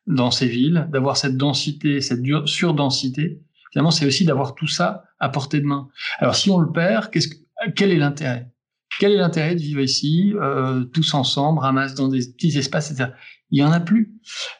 dans 0.08 0.32
ces 0.32 0.48
villes, 0.48 0.88
d'avoir 0.92 1.18
cette 1.18 1.38
densité, 1.38 2.02
cette 2.02 2.22
surdensité. 2.46 3.42
Finalement, 3.72 3.92
c'est 3.92 4.06
aussi 4.06 4.26
d'avoir 4.26 4.56
tout 4.56 4.68
ça 4.68 5.04
à 5.20 5.30
portée 5.30 5.62
de 5.62 5.66
main. 5.66 5.88
Alors, 6.18 6.36
si 6.36 6.50
on 6.50 6.60
le 6.60 6.72
perd, 6.72 7.10
qu'est-ce 7.12 7.28
que, 7.28 7.36
quel 7.76 7.92
est 7.92 7.98
l'intérêt? 7.98 8.52
Quel 9.00 9.14
est 9.14 9.18
l'intérêt 9.18 9.56
de 9.56 9.62
vivre 9.62 9.82
ici, 9.82 10.34
euh, 10.36 10.84
tous 10.86 11.14
ensemble, 11.14 11.60
ramasse 11.60 11.96
dans 11.96 12.08
des 12.08 12.20
petits 12.20 12.58
espaces, 12.58 12.92
etc. 12.92 13.12
Il 13.52 13.60
y 13.60 13.64
en 13.64 13.72
a 13.72 13.82
plus. 13.82 14.14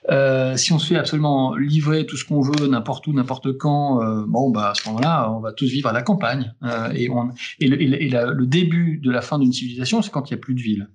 Euh, 0.10 0.58
si 0.58 0.74
on 0.74 0.80
se 0.80 0.88
fait 0.88 0.98
absolument 0.98 1.56
livrer 1.56 2.06
tout 2.06 2.18
ce 2.18 2.26
qu'on 2.26 2.42
veut, 2.42 2.68
n'importe 2.68 3.08
où, 3.08 3.14
n'importe 3.14 3.58
quand, 3.58 4.04
euh, 4.04 4.26
bon, 4.28 4.52
bah 4.52 4.72
à 4.72 4.76
ce 4.76 4.88
moment-là, 4.90 5.32
on 5.32 5.40
va 5.40 5.54
tous 5.54 5.68
vivre 5.68 5.88
à 5.88 5.94
la 5.94 6.02
campagne. 6.02 6.54
Euh, 6.64 6.92
et, 6.92 7.10
on, 7.10 7.30
et, 7.60 7.68
le, 7.68 7.82
et 7.82 8.10
la, 8.10 8.26
le, 8.26 8.46
début 8.46 8.98
de 8.98 9.10
la 9.10 9.22
fin 9.22 9.40
d'une 9.40 9.54
civilisation, 9.54 10.02
c'est 10.02 10.12
quand 10.12 10.30
il 10.30 10.34
n'y 10.34 10.40
a 10.40 10.42
plus 10.42 10.56
de 10.56 10.62
ville. 10.62 10.90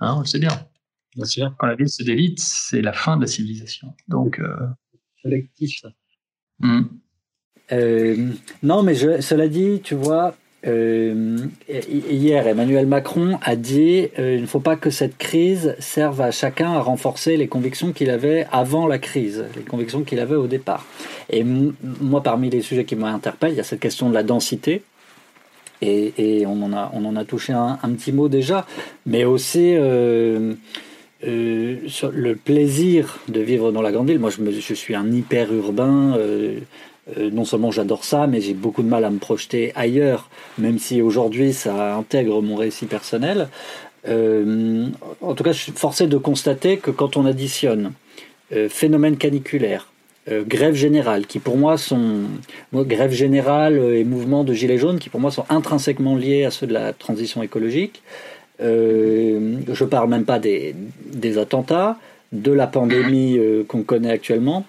Hein, 0.00 0.14
on 0.16 0.20
le 0.20 0.26
sait 0.26 0.40
bien. 0.40 0.66
bien 1.14 1.24
sûr. 1.24 1.54
Quand 1.58 1.68
la 1.68 1.76
ville 1.76 1.88
se 1.88 2.02
délite, 2.02 2.40
c'est 2.40 2.82
la 2.82 2.92
fin 2.92 3.16
de 3.16 3.22
la 3.22 3.28
civilisation. 3.28 3.94
Donc, 4.08 4.40
euh, 4.40 4.56
collectif. 5.22 5.82
Hmm. 6.58 6.82
Euh, 7.72 8.32
non, 8.62 8.82
mais 8.82 8.94
je, 8.94 9.20
cela 9.20 9.48
dit, 9.48 9.80
tu 9.82 9.94
vois, 9.94 10.36
euh, 10.66 11.36
hier, 11.68 12.46
Emmanuel 12.46 12.86
Macron 12.86 13.38
a 13.42 13.54
dit 13.54 14.08
euh, 14.18 14.34
il 14.34 14.42
ne 14.42 14.46
faut 14.46 14.60
pas 14.60 14.76
que 14.76 14.90
cette 14.90 15.16
crise 15.16 15.76
serve 15.78 16.20
à 16.20 16.30
chacun 16.32 16.72
à 16.72 16.80
renforcer 16.80 17.36
les 17.36 17.46
convictions 17.46 17.92
qu'il 17.92 18.10
avait 18.10 18.46
avant 18.50 18.86
la 18.86 18.98
crise, 18.98 19.44
les 19.54 19.62
convictions 19.62 20.02
qu'il 20.02 20.18
avait 20.18 20.34
au 20.34 20.48
départ. 20.48 20.84
Et 21.30 21.44
moi, 21.44 22.22
parmi 22.22 22.50
les 22.50 22.62
sujets 22.62 22.84
qui 22.84 22.96
m'interpellent, 22.96 23.52
il 23.52 23.56
y 23.56 23.60
a 23.60 23.64
cette 23.64 23.80
question 23.80 24.08
de 24.08 24.14
la 24.14 24.22
densité. 24.22 24.82
Et, 25.82 26.44
on, 26.46 26.62
en 26.62 27.16
a, 27.16 27.24
touché 27.24 27.52
un, 27.52 27.76
petit 27.96 28.10
mot 28.10 28.28
déjà, 28.28 28.66
mais 29.04 29.24
aussi 29.24 29.74
euh, 29.76 30.54
sur 31.86 32.10
le 32.10 32.34
plaisir 32.34 33.18
de 33.28 33.40
vivre 33.40 33.72
dans 33.72 33.82
la 33.82 33.92
grande 33.92 34.08
ville. 34.08 34.18
Moi, 34.18 34.30
je, 34.30 34.42
je 34.50 34.74
suis 34.74 34.94
un 34.94 35.12
hyper 35.12 35.52
urbain. 35.52 36.18
Euh, 37.16 37.30
non 37.30 37.44
seulement 37.44 37.70
j'adore 37.70 38.04
ça, 38.04 38.26
mais 38.26 38.40
j'ai 38.40 38.54
beaucoup 38.54 38.82
de 38.82 38.88
mal 38.88 39.04
à 39.04 39.10
me 39.10 39.18
projeter 39.18 39.72
ailleurs, 39.76 40.28
même 40.58 40.78
si 40.78 41.02
aujourd'hui 41.02 41.52
ça 41.52 41.94
intègre 41.96 42.42
mon 42.42 42.56
récit 42.56 42.86
personnel. 42.86 43.48
en 44.08 45.34
tout 45.34 45.44
cas, 45.44 45.52
je 45.52 45.62
suis 45.62 45.72
forcé 45.72 46.06
de 46.06 46.16
constater 46.16 46.76
que 46.78 46.90
quand 46.90 47.16
on 47.16 47.26
additionne 47.26 47.92
phénomène 48.68 49.16
caniculaire, 49.16 49.88
euh, 50.28 50.42
grève 50.44 50.74
générale, 50.74 51.24
qui 51.26 51.38
pour 51.38 51.56
moi 51.56 51.78
sont 51.78 52.22
grève 52.74 53.12
générale 53.12 53.78
et 53.78 54.02
mouvement 54.02 54.42
de 54.42 54.52
gilets 54.52 54.78
jaunes, 54.78 54.98
qui 54.98 55.08
pour 55.08 55.20
moi 55.20 55.30
sont 55.30 55.44
intrinsèquement 55.48 56.16
liés 56.16 56.44
à 56.44 56.50
ceux 56.50 56.66
de 56.66 56.72
la 56.72 56.92
transition 56.92 57.44
écologique. 57.44 58.02
Euh, 58.60 59.58
je 59.72 59.84
parle 59.84 60.10
même 60.10 60.24
pas 60.24 60.40
des, 60.40 60.74
attentats, 61.38 61.96
de 62.32 62.50
la 62.50 62.66
pandémie 62.66 63.38
euh, 63.38 63.62
qu'on 63.68 63.84
connaît 63.84 64.10
actuellement. 64.10 64.64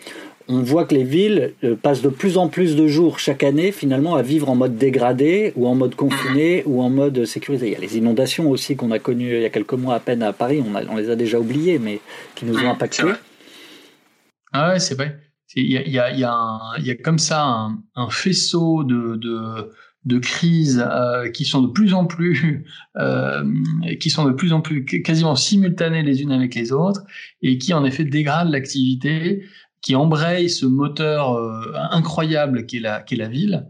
On 0.50 0.62
voit 0.62 0.86
que 0.86 0.96
les 0.96 1.04
villes 1.04 1.54
euh, 1.64 1.76
passent 1.76 2.02
de 2.02 2.10
plus 2.10 2.38
en 2.38 2.48
plus 2.48 2.76
de 2.76 2.88
jours 2.88 3.20
chaque 3.20 3.44
année 3.44 3.72
finalement 3.72 4.16
à 4.16 4.22
vivre 4.22 4.50
en 4.50 4.56
mode 4.56 4.78
dégradé 4.78 5.52
ou 5.56 5.68
en 5.68 5.76
mode 5.76 5.96
confiné 5.96 6.64
ou 6.66 6.82
en 6.82 6.90
mode 6.90 7.26
sécurisé. 7.26 7.68
Il 7.68 7.74
y 7.74 7.76
a 7.76 7.80
les 7.80 7.98
inondations 7.98 8.50
aussi 8.50 8.76
qu'on 8.76 8.92
a 8.92 9.00
connues 9.00 9.36
il 9.36 9.42
y 9.42 9.46
a 9.46 9.50
quelques 9.50 9.74
mois 9.74 9.96
à 9.96 10.00
peine 10.00 10.24
à 10.24 10.32
Paris, 10.32 10.64
on, 10.66 10.74
on 10.90 10.96
les 10.96 11.10
a 11.10 11.16
déjà 11.16 11.40
oubliées 11.40 11.80
mais 11.80 12.00
qui 12.36 12.46
nous 12.46 12.58
ont 12.58 12.70
impactés. 12.70 13.04
Ah 14.54 14.70
ouais, 14.70 14.80
c'est 14.80 14.96
vrai. 14.96 15.20
Il 15.56 15.72
y 15.72 15.78
a, 15.78 15.88
y, 15.88 15.98
a, 15.98 16.12
y, 16.12 16.24
a 16.24 16.60
y 16.80 16.92
a, 16.92 16.96
comme 16.96 17.20
ça 17.20 17.44
un, 17.44 17.80
un 17.96 18.10
faisceau 18.10 18.84
de, 18.84 19.16
de, 19.16 19.72
de 20.08 20.20
crises 20.20 20.86
euh, 20.90 21.30
qui 21.30 21.46
sont 21.46 21.62
de 21.62 21.68
plus 21.68 21.94
en 21.94 22.06
plus, 22.06 22.66
euh, 22.98 23.44
qui 24.00 24.10
sont 24.10 24.26
de 24.26 24.32
plus 24.32 24.54
en 24.54 24.62
plus 24.62 24.86
quasiment 24.86 25.36
simultanées 25.36 26.04
les 26.04 26.22
unes 26.22 26.32
avec 26.32 26.56
les 26.56 26.72
autres, 26.72 27.02
et 27.42 27.58
qui 27.58 27.74
en 27.74 27.84
effet 27.86 28.06
dégradent 28.06 28.50
l'activité, 28.50 29.44
qui 29.88 29.96
embrayent 29.96 30.50
ce 30.50 30.66
moteur 30.66 31.38
euh, 31.38 31.72
incroyable 31.92 32.66
qu'est 32.66 32.82
la, 32.82 33.06
la 33.10 33.28
ville. 33.30 33.70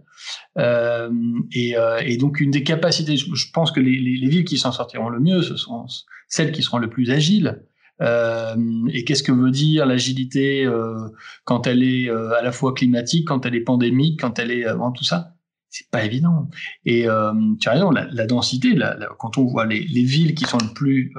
Euh, 0.57 1.11
et, 1.51 1.77
euh, 1.77 2.01
et, 2.03 2.17
donc 2.17 2.39
une 2.39 2.49
des 2.49 2.63
capacités, 2.63 3.17
je, 3.17 3.51
pense 3.53 3.71
que 3.71 3.79
les, 3.79 3.99
les, 3.99 4.17
les 4.17 4.27
villes 4.27 4.43
qui 4.43 4.57
s'en 4.57 4.71
sortiront 4.71 5.09
le 5.09 5.19
mieux, 5.19 5.43
ce 5.43 5.55
sont 5.55 5.85
celles 6.27 6.51
qui 6.51 6.63
seront 6.63 6.79
le 6.79 6.89
plus 6.89 7.11
agiles, 7.11 7.61
euh, 8.01 8.55
et 8.91 9.05
qu'est-ce 9.05 9.21
que 9.21 9.31
veut 9.31 9.51
dire 9.51 9.85
l'agilité 9.85 10.67
quand 11.43 11.67
elle 11.67 11.83
est 11.83 12.09
à 12.09 12.41
la 12.41 12.51
fois 12.51 12.73
climatique, 12.73 13.27
quand 13.27 13.45
elle 13.45 13.53
est 13.53 13.61
pandémique, 13.61 14.19
quand 14.19 14.39
elle 14.39 14.49
est 14.49 14.65
avant 14.65 14.91
tout 14.91 15.03
ça? 15.03 15.35
C'est 15.69 15.91
pas 15.91 16.03
évident. 16.03 16.49
Et 16.85 17.03
tu 17.61 17.69
as 17.69 17.71
raison, 17.71 17.91
la, 17.91 18.25
densité, 18.25 18.75
quand 19.19 19.37
on 19.37 19.45
voit 19.45 19.67
les, 19.67 19.81
les, 19.81 20.03
villes 20.03 20.33
qui 20.33 20.45
sont 20.45 20.57
le 20.57 20.73
plus, 20.73 21.13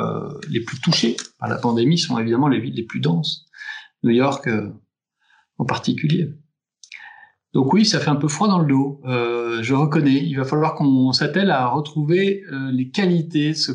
les 0.50 0.60
plus 0.60 0.80
touchées 0.80 1.16
par 1.38 1.48
la 1.48 1.56
pandémie, 1.56 1.98
sont 1.98 2.18
évidemment 2.18 2.48
les 2.48 2.58
villes 2.58 2.74
les 2.74 2.82
plus 2.82 2.98
denses. 2.98 3.44
New 4.04 4.10
York 4.10 4.48
en 5.58 5.64
particulier. 5.64 6.30
Donc 7.54 7.72
oui, 7.72 7.84
ça 7.84 7.98
fait 7.98 8.10
un 8.10 8.16
peu 8.16 8.28
froid 8.28 8.46
dans 8.46 8.58
le 8.58 8.66
dos. 8.66 9.00
Euh, 9.06 9.62
je 9.62 9.74
reconnais. 9.74 10.22
Il 10.24 10.34
va 10.36 10.44
falloir 10.44 10.74
qu'on 10.74 11.12
s'attelle 11.12 11.50
à 11.50 11.66
retrouver 11.68 12.42
euh, 12.52 12.70
les 12.70 12.90
qualités, 12.90 13.54
ce 13.54 13.72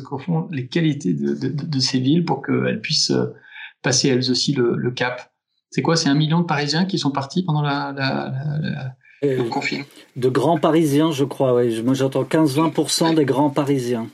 les 0.52 0.68
qualités 0.68 1.12
de, 1.12 1.34
de, 1.34 1.48
de, 1.48 1.78
ces 1.80 1.98
villes 1.98 2.24
pour 2.24 2.40
qu'elles 2.42 2.80
puissent 2.80 3.10
euh, 3.10 3.34
passer 3.82 4.08
elles 4.08 4.30
aussi 4.30 4.52
le, 4.52 4.76
le 4.76 4.90
cap. 4.92 5.32
C'est 5.70 5.82
quoi? 5.82 5.96
C'est 5.96 6.08
un 6.08 6.14
million 6.14 6.40
de 6.40 6.46
Parisiens 6.46 6.84
qui 6.84 6.98
sont 6.98 7.10
partis 7.10 7.42
pendant 7.42 7.62
la, 7.62 7.92
la, 7.96 8.32
la, 8.62 8.94
le 9.22 9.48
confinement? 9.48 9.84
De 10.14 10.28
grands 10.28 10.58
Parisiens, 10.58 11.10
je 11.10 11.24
crois. 11.24 11.54
Oui. 11.56 11.82
Moi, 11.82 11.94
j'entends 11.94 12.22
15-20% 12.22 13.16
des 13.16 13.24
grands 13.24 13.50
Parisiens. 13.50 14.06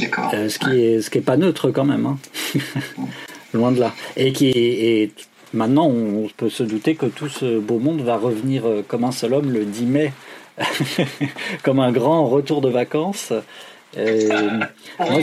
D'accord. 0.00 0.32
Ce 0.32 0.58
qui 0.58 0.66
ouais. 0.66 0.80
est 0.80 1.02
ce 1.02 1.10
qui 1.10 1.18
est 1.18 1.22
pas 1.22 1.36
neutre 1.36 1.70
quand 1.70 1.84
même. 1.84 2.06
Hein. 2.06 2.18
Loin 3.52 3.70
de 3.70 3.80
là. 3.80 3.92
Et 4.16 4.32
qui 4.32 4.46
est, 4.46 5.02
est 5.02 5.28
Maintenant, 5.54 5.86
on 5.86 6.28
peut 6.36 6.50
se 6.50 6.62
douter 6.62 6.94
que 6.94 7.06
tout 7.06 7.28
ce 7.28 7.58
beau 7.58 7.78
monde 7.78 8.00
va 8.00 8.16
revenir 8.16 8.66
euh, 8.66 8.82
comme 8.86 9.04
un 9.04 9.12
seul 9.12 9.34
homme 9.34 9.50
le 9.50 9.64
10 9.64 9.84
mai, 9.86 10.12
comme 11.62 11.80
un 11.80 11.92
grand 11.92 12.26
retour 12.26 12.60
de 12.60 12.68
vacances. 12.68 13.32
moi, 13.96 15.20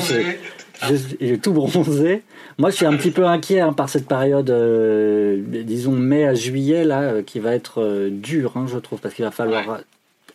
j'ai 1.21 1.37
tout 1.39 1.53
bronzé. 1.53 2.23
Moi, 2.59 2.71
je 2.71 2.75
suis 2.75 2.85
un 2.85 2.95
petit 2.97 3.11
peu 3.11 3.25
inquiet 3.25 3.61
hein, 3.61 3.71
par 3.71 3.87
cette 3.87 4.05
période, 4.05 4.49
euh, 4.49 5.41
disons 5.63 5.93
mai 5.93 6.25
à 6.25 6.33
juillet, 6.33 6.83
là, 6.83 7.01
euh, 7.01 7.23
qui 7.23 7.39
va 7.39 7.55
être 7.55 7.81
euh, 7.81 8.09
dure, 8.11 8.57
hein, 8.57 8.65
je 8.67 8.77
trouve, 8.77 8.99
parce 8.99 9.13
qu'il 9.13 9.23
va 9.23 9.31
falloir 9.31 9.65
ouais. 9.67 9.77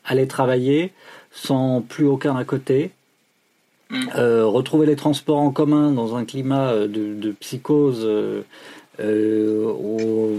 aller 0.06 0.26
travailler 0.26 0.92
sans 1.30 1.82
plus 1.82 2.06
aucun 2.06 2.34
à 2.36 2.44
côté. 2.44 2.90
Mmh. 3.90 4.08
retrouver 4.16 4.86
les 4.86 4.96
transports 4.96 5.38
en 5.38 5.50
commun 5.50 5.92
dans 5.92 6.16
un 6.16 6.24
climat 6.24 6.72
de, 6.74 6.86
de 6.86 7.30
psychose 7.32 8.00
euh, 8.02 8.40
on, 8.98 10.38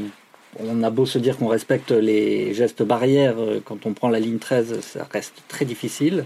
on 0.60 0.84
a 0.84 0.90
beau 0.90 1.06
se 1.06 1.18
dire 1.18 1.38
qu'on 1.38 1.48
respecte 1.48 1.92
les 1.92 2.54
gestes 2.54 2.84
barrières, 2.84 3.40
euh, 3.40 3.60
quand 3.64 3.86
on 3.86 3.94
prend 3.94 4.10
la 4.10 4.20
ligne 4.20 4.40
13, 4.40 4.80
ça 4.82 5.08
reste 5.12 5.44
très 5.48 5.66
difficile. 5.66 6.26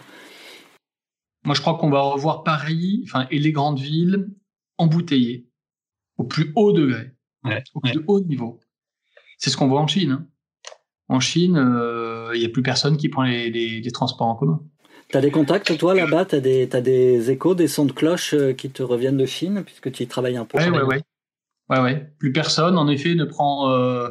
Moi, 1.45 1.55
je 1.55 1.61
crois 1.61 1.75
qu'on 1.75 1.89
va 1.89 2.01
revoir 2.01 2.43
Paris 2.43 3.03
enfin, 3.05 3.27
et 3.31 3.39
les 3.39 3.51
grandes 3.51 3.79
villes 3.79 4.29
embouteillées 4.77 5.47
au 6.17 6.23
plus 6.23 6.51
haut 6.55 6.73
degré, 6.73 7.11
ouais, 7.45 7.63
au 7.73 7.79
plus 7.79 7.97
ouais. 7.97 8.03
haut 8.07 8.19
niveau. 8.19 8.59
C'est 9.37 9.49
ce 9.49 9.57
qu'on 9.57 9.67
voit 9.67 9.79
en 9.79 9.87
Chine. 9.87 10.11
Hein. 10.11 10.27
En 11.07 11.19
Chine, 11.19 11.53
il 11.53 11.57
euh, 11.57 12.37
n'y 12.37 12.45
a 12.45 12.49
plus 12.49 12.61
personne 12.61 12.97
qui 12.97 13.09
prend 13.09 13.23
les, 13.23 13.49
les, 13.49 13.79
les 13.79 13.91
transports 13.91 14.27
en 14.27 14.35
commun. 14.35 14.61
T'as 15.11 15.21
des 15.21 15.31
contacts, 15.31 15.75
toi, 15.77 15.95
là-bas? 15.95 16.25
T'as 16.25 16.39
des, 16.39 16.69
as 16.71 16.81
des 16.81 17.31
échos, 17.31 17.55
des 17.55 17.67
sons 17.67 17.85
de 17.85 17.93
cloche 17.93 18.35
euh, 18.35 18.53
qui 18.53 18.69
te 18.69 18.83
reviennent 18.83 19.17
de 19.17 19.25
Chine, 19.25 19.63
puisque 19.65 19.91
tu 19.91 20.03
y 20.03 20.07
travailles 20.07 20.37
un 20.37 20.45
peu? 20.45 20.59
Oui, 20.59 20.69
oui, 20.69 20.79
oui. 20.87 20.97
Ouais, 21.69 21.79
ouais. 21.79 22.11
Plus 22.19 22.31
personne, 22.31 22.77
en 22.77 22.87
effet, 22.87 23.15
ne 23.15 23.25
prend. 23.25 23.69
Euh, 23.71 24.09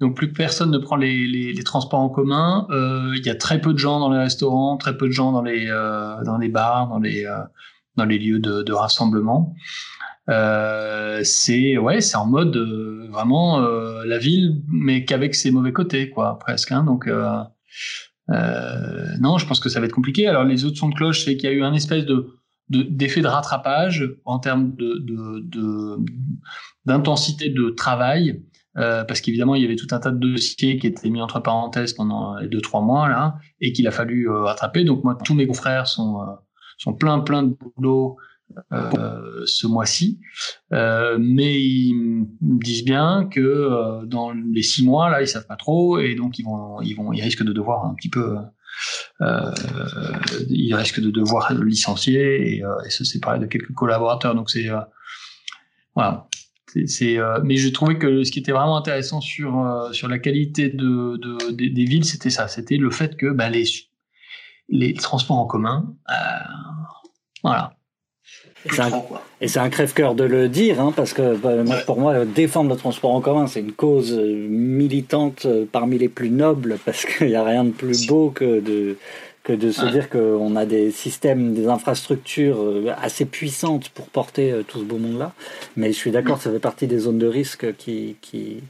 donc 0.00 0.16
plus 0.16 0.32
personne 0.32 0.70
ne 0.70 0.78
prend 0.78 0.94
les, 0.96 1.26
les, 1.26 1.52
les 1.52 1.62
transports 1.64 1.98
en 2.00 2.08
commun. 2.08 2.66
Euh, 2.70 3.12
il 3.16 3.26
y 3.26 3.30
a 3.30 3.34
très 3.34 3.60
peu 3.60 3.72
de 3.72 3.78
gens 3.78 3.98
dans 3.98 4.10
les 4.10 4.18
restaurants, 4.18 4.76
très 4.76 4.96
peu 4.96 5.06
de 5.06 5.12
gens 5.12 5.32
dans 5.32 5.42
les 5.42 5.66
euh, 5.68 6.22
dans 6.24 6.38
les 6.38 6.48
bars, 6.48 6.88
dans 6.88 7.00
les 7.00 7.24
euh, 7.24 7.38
dans 7.96 8.04
les 8.04 8.18
lieux 8.18 8.38
de, 8.38 8.62
de 8.62 8.72
rassemblement. 8.72 9.54
Euh, 10.28 11.20
c'est 11.24 11.78
ouais, 11.78 12.00
c'est 12.00 12.16
en 12.16 12.26
mode 12.26 12.56
vraiment 13.10 13.58
la 13.60 14.18
ville, 14.18 14.62
mais 14.68 15.04
qu'avec 15.04 15.34
ses 15.34 15.50
mauvais 15.50 15.72
côtés, 15.72 16.10
quoi, 16.10 16.38
presque. 16.38 16.70
Hein, 16.70 16.84
donc 16.84 17.08
non, 18.28 19.38
je 19.38 19.46
pense 19.46 19.58
que 19.58 19.68
ça 19.68 19.80
va 19.80 19.86
être 19.86 19.92
compliqué. 19.92 20.28
Alors 20.28 20.44
les 20.44 20.64
autres 20.64 20.76
sons 20.76 20.90
de 20.90 20.94
cloche, 20.94 21.24
c'est 21.24 21.36
qu'il 21.36 21.50
y 21.50 21.52
a 21.52 21.56
eu 21.56 21.64
un 21.64 21.72
espèce 21.72 22.06
de 22.06 22.28
d'effet 22.70 23.20
de, 23.20 23.26
de, 23.26 23.30
rattrapage 23.30 24.08
en 24.24 24.38
termes 24.38 24.74
de, 24.76 24.98
de, 24.98 25.98
d'intensité 26.84 27.50
de 27.50 27.70
travail, 27.70 28.42
euh, 28.76 29.04
parce 29.04 29.20
qu'évidemment, 29.20 29.54
il 29.54 29.62
y 29.62 29.64
avait 29.64 29.76
tout 29.76 29.88
un 29.90 29.98
tas 29.98 30.10
de 30.10 30.18
dossiers 30.18 30.78
qui 30.78 30.86
étaient 30.86 31.10
mis 31.10 31.20
entre 31.20 31.40
parenthèses 31.40 31.92
pendant 31.92 32.36
les 32.38 32.48
deux, 32.48 32.60
trois 32.60 32.80
mois, 32.80 33.08
là, 33.08 33.38
et 33.60 33.72
qu'il 33.72 33.86
a 33.88 33.90
fallu 33.90 34.28
euh, 34.28 34.42
rattraper. 34.42 34.84
Donc, 34.84 35.04
moi, 35.04 35.18
tous 35.24 35.34
mes 35.34 35.46
confrères 35.46 35.86
sont, 35.86 36.22
euh, 36.22 36.26
sont 36.76 36.94
plein, 36.94 37.20
plein 37.20 37.42
de 37.42 37.56
boulot 37.76 38.16
euh, 38.72 39.42
ce 39.44 39.66
mois-ci. 39.66 40.20
Euh, 40.72 41.18
mais 41.20 41.62
ils 41.62 41.94
me 42.40 42.58
disent 42.62 42.84
bien 42.84 43.28
que 43.30 43.40
euh, 43.40 44.06
dans 44.06 44.32
les 44.32 44.62
six 44.62 44.84
mois, 44.84 45.10
là, 45.10 45.20
ils 45.20 45.28
savent 45.28 45.46
pas 45.46 45.56
trop, 45.56 45.98
et 45.98 46.14
donc 46.14 46.38
ils 46.38 46.44
vont, 46.44 46.80
ils 46.80 46.94
vont, 46.94 47.12
ils 47.12 47.20
risquent 47.20 47.44
de 47.44 47.52
devoir 47.52 47.84
un 47.84 47.94
petit 47.94 48.08
peu 48.08 48.36
euh, 49.20 49.52
il 50.48 50.74
risque 50.74 51.00
de 51.00 51.10
devoir 51.10 51.52
licencier 51.54 52.56
et, 52.56 52.64
euh, 52.64 52.80
et, 52.86 52.90
se 52.90 53.04
séparer 53.04 53.38
de 53.38 53.46
quelques 53.46 53.72
collaborateurs. 53.72 54.34
Donc 54.34 54.50
c'est 54.50 54.68
euh, 54.68 54.80
voilà. 55.94 56.28
Mais 57.44 57.56
j'ai 57.56 57.72
trouvé 57.72 57.98
que 57.98 58.24
ce 58.24 58.30
qui 58.30 58.40
était 58.40 58.52
vraiment 58.52 58.76
intéressant 58.76 59.20
sur 59.20 59.88
sur 59.92 60.06
la 60.06 60.18
qualité 60.18 60.68
de, 60.68 61.16
de 61.16 61.52
des, 61.52 61.70
des, 61.70 61.84
villes, 61.84 62.04
c'était 62.04 62.30
ça, 62.30 62.46
c'était 62.46 62.76
le 62.76 62.90
fait 62.90 63.16
que 63.16 63.32
bah, 63.32 63.48
les 63.48 63.64
les 64.68 64.92
transports 64.92 65.38
en 65.38 65.46
commun, 65.46 65.96
voilà, 67.42 67.77
et 68.64 69.48
c'est 69.48 69.60
un, 69.60 69.70
crève-cœur 69.70 70.14
de 70.14 70.24
le 70.24 70.48
dire, 70.48 70.80
hein, 70.80 70.92
parce 70.94 71.12
que 71.12 71.36
bah, 71.36 71.54
ouais. 71.54 71.84
pour 71.86 72.00
moi, 72.00 72.24
défendre 72.24 72.70
le 72.70 72.76
transport 72.76 73.12
en 73.12 73.20
commun, 73.20 73.46
c'est 73.46 73.60
une 73.60 73.72
cause 73.72 74.12
euh, 74.12 74.46
militante 74.48 75.46
euh, 75.46 75.64
parmi 75.70 75.98
les 75.98 76.08
plus 76.08 76.30
nobles, 76.30 76.78
parce 76.84 77.04
qu'il 77.04 77.28
n'y 77.28 77.36
a 77.36 77.44
rien 77.44 77.64
de 77.64 77.70
plus 77.70 78.06
beau 78.06 78.30
que 78.30 78.60
de, 78.60 78.96
que 79.44 79.52
de 79.52 79.70
se 79.70 79.84
ouais. 79.84 79.92
dire 79.92 80.10
qu'on 80.10 80.56
a 80.56 80.66
des 80.66 80.90
systèmes, 80.90 81.54
des 81.54 81.68
infrastructures 81.68 82.60
euh, 82.60 82.92
assez 83.00 83.24
puissantes 83.24 83.90
pour 83.90 84.06
porter 84.06 84.52
tout 84.66 84.80
ce 84.80 84.84
beau 84.84 84.98
monde-là. 84.98 85.32
Mais 85.76 85.92
je 85.92 85.96
suis 85.96 86.10
d'accord, 86.10 86.40
ça 86.40 86.50
fait 86.50 86.58
partie 86.58 86.86
des 86.86 86.98
zones 86.98 87.18
de 87.18 87.28
risque 87.28 87.76
qui, 87.76 88.16
qui, 88.20 88.62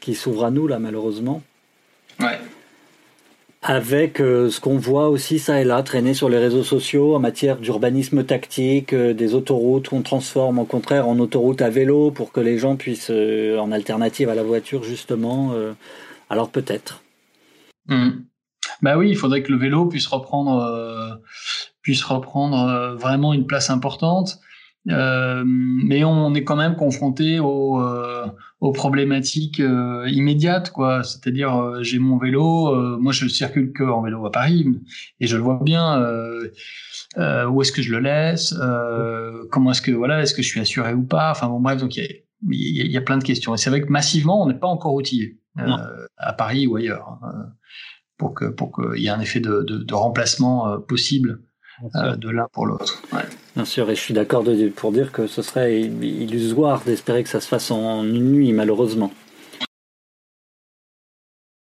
qui 0.00 0.14
s'ouvrent 0.14 0.44
à 0.44 0.50
nous, 0.50 0.66
là, 0.66 0.78
malheureusement. 0.78 1.42
Ouais 2.18 2.38
avec 3.68 4.22
euh, 4.22 4.48
ce 4.48 4.60
qu'on 4.60 4.78
voit 4.78 5.10
aussi 5.10 5.38
ça 5.38 5.60
et 5.60 5.64
là 5.64 5.82
traîner 5.82 6.14
sur 6.14 6.30
les 6.30 6.38
réseaux 6.38 6.64
sociaux 6.64 7.14
en 7.14 7.18
matière 7.18 7.58
d'urbanisme 7.58 8.24
tactique, 8.24 8.94
euh, 8.94 9.12
des 9.12 9.34
autoroutes 9.34 9.90
qu'on 9.90 10.00
transforme 10.00 10.58
au 10.58 10.64
contraire 10.64 11.06
en 11.06 11.18
autoroute 11.18 11.60
à 11.60 11.68
vélo 11.68 12.10
pour 12.10 12.32
que 12.32 12.40
les 12.40 12.56
gens 12.56 12.76
puissent, 12.76 13.10
euh, 13.10 13.58
en 13.58 13.70
alternative 13.70 14.30
à 14.30 14.34
la 14.34 14.42
voiture 14.42 14.84
justement, 14.84 15.54
alors 16.30 16.50
peut-être. 16.50 17.02
Mmh. 17.88 18.22
Bah 18.80 18.96
oui, 18.96 19.10
il 19.10 19.16
faudrait 19.16 19.42
que 19.42 19.52
le 19.52 19.58
vélo 19.58 19.84
puisse 19.84 20.06
reprendre, 20.06 21.20
puisse 21.82 22.02
reprendre 22.04 22.96
vraiment 22.98 23.34
une 23.34 23.46
place 23.46 23.68
importante. 23.68 24.40
Euh, 24.90 25.42
mais 25.46 26.04
on 26.04 26.34
est 26.34 26.44
quand 26.44 26.56
même 26.56 26.76
confronté 26.76 27.40
aux, 27.40 27.80
euh, 27.80 28.26
aux 28.60 28.72
problématiques 28.72 29.60
euh, 29.60 30.08
immédiates, 30.08 30.70
quoi. 30.70 31.02
C'est-à-dire, 31.02 31.82
j'ai 31.82 31.98
mon 31.98 32.16
vélo, 32.16 32.98
moi 32.98 33.12
je 33.12 33.28
circule 33.28 33.72
que 33.72 33.84
en 33.84 34.02
vélo 34.02 34.24
à 34.26 34.32
Paris, 34.32 34.66
et 35.20 35.26
je 35.26 35.36
le 35.36 35.42
vois 35.42 35.60
bien. 35.62 36.00
où 37.16 37.62
est-ce 37.62 37.72
que 37.72 37.82
je 37.82 37.92
le 37.92 38.00
laisse 38.00 38.54
Comment 39.50 39.72
est-ce 39.72 39.82
que 39.82 39.92
voilà, 39.92 40.22
est-ce 40.22 40.34
que 40.34 40.42
je 40.42 40.48
suis 40.48 40.60
assuré 40.60 40.94
ou 40.94 41.02
pas 41.02 41.30
Enfin 41.30 41.48
bon, 41.48 41.60
bref, 41.60 41.78
donc 41.78 41.96
il 41.96 42.22
y 42.50 42.80
a, 42.80 42.84
y 42.84 42.96
a, 42.96 43.02
plein 43.02 43.18
de 43.18 43.24
questions. 43.24 43.54
Et 43.54 43.58
c'est 43.58 43.70
vrai 43.70 43.82
que 43.82 43.90
massivement, 43.90 44.42
on 44.42 44.46
n'est 44.46 44.58
pas 44.58 44.68
encore 44.68 44.94
outillé 44.94 45.38
à 46.16 46.32
Paris 46.32 46.66
ou 46.66 46.76
ailleurs 46.76 47.18
hein, 47.22 47.50
pour 48.16 48.32
que 48.32 48.44
pour 48.44 48.72
qu'il 48.72 49.02
y 49.02 49.06
ait 49.06 49.10
un 49.10 49.20
effet 49.20 49.40
de, 49.40 49.62
de, 49.62 49.78
de 49.78 49.94
remplacement 49.94 50.80
possible 50.80 51.42
de 51.94 52.30
l'un 52.30 52.48
pour 52.52 52.66
l'autre. 52.66 53.02
Ouais. 53.12 53.22
Bien 53.54 53.64
sûr, 53.64 53.90
et 53.90 53.96
je 53.96 54.00
suis 54.00 54.14
d'accord 54.14 54.44
pour 54.76 54.92
dire 54.92 55.10
que 55.10 55.26
ce 55.26 55.42
serait 55.42 55.80
illusoire 55.80 56.84
d'espérer 56.84 57.22
que 57.22 57.28
ça 57.28 57.40
se 57.40 57.48
fasse 57.48 57.70
en 57.70 58.04
une 58.04 58.32
nuit, 58.32 58.52
malheureusement. 58.52 59.12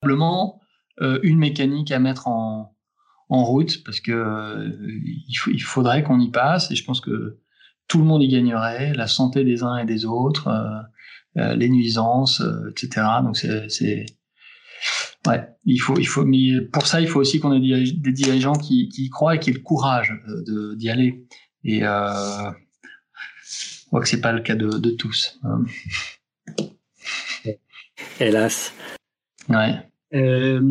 Probablement 0.01 0.59
euh, 1.01 1.19
une 1.23 1.38
mécanique 1.38 1.91
à 1.91 1.99
mettre 1.99 2.27
en, 2.27 2.75
route, 3.30 3.84
parce 3.84 4.01
que 4.01 4.11
euh, 4.11 4.69
il, 5.27 5.61
faudrait 5.61 6.03
qu'on 6.03 6.19
y 6.19 6.30
passe, 6.30 6.71
et 6.71 6.75
je 6.75 6.84
pense 6.84 6.99
que 6.99 7.39
tout 7.88 7.99
le 7.99 8.03
monde 8.03 8.23
y 8.23 8.27
gagnerait, 8.27 8.93
la 8.93 9.07
santé 9.07 9.43
des 9.43 9.63
uns 9.63 9.77
et 9.77 9.86
des 9.86 10.05
autres, 10.05 10.47
euh, 11.38 11.55
les 11.55 11.69
nuisances, 11.69 12.41
etc. 12.71 13.05
Donc 13.23 13.38
c'est 13.38 14.05
Ouais, 15.27 15.45
il 15.65 15.77
faut, 15.77 15.97
il 15.97 16.07
faut, 16.07 16.23
mais 16.23 16.61
pour 16.71 16.88
ça, 16.88 17.01
il 17.01 17.07
faut 17.07 17.19
aussi 17.19 17.39
qu'on 17.39 17.53
ait 17.53 17.59
des 17.59 18.13
dirigeants 18.13 18.53
qui, 18.53 18.88
qui 18.89 19.05
y 19.05 19.09
croient 19.09 19.36
et 19.36 19.39
qui 19.39 19.49
aient 19.49 19.53
le 19.53 19.59
courage 19.59 20.13
d'y 20.77 20.89
aller. 20.89 21.27
Et 21.64 21.84
euh, 21.84 22.51
je 23.43 23.86
crois 23.88 24.01
que 24.01 24.07
c'est 24.07 24.22
pas 24.22 24.32
le 24.32 24.41
cas 24.41 24.55
de, 24.55 24.70
de 24.70 24.91
tous. 24.91 25.39
Hélas. 28.20 28.74
Ouais. 29.49 29.76
Euh, 30.14 30.62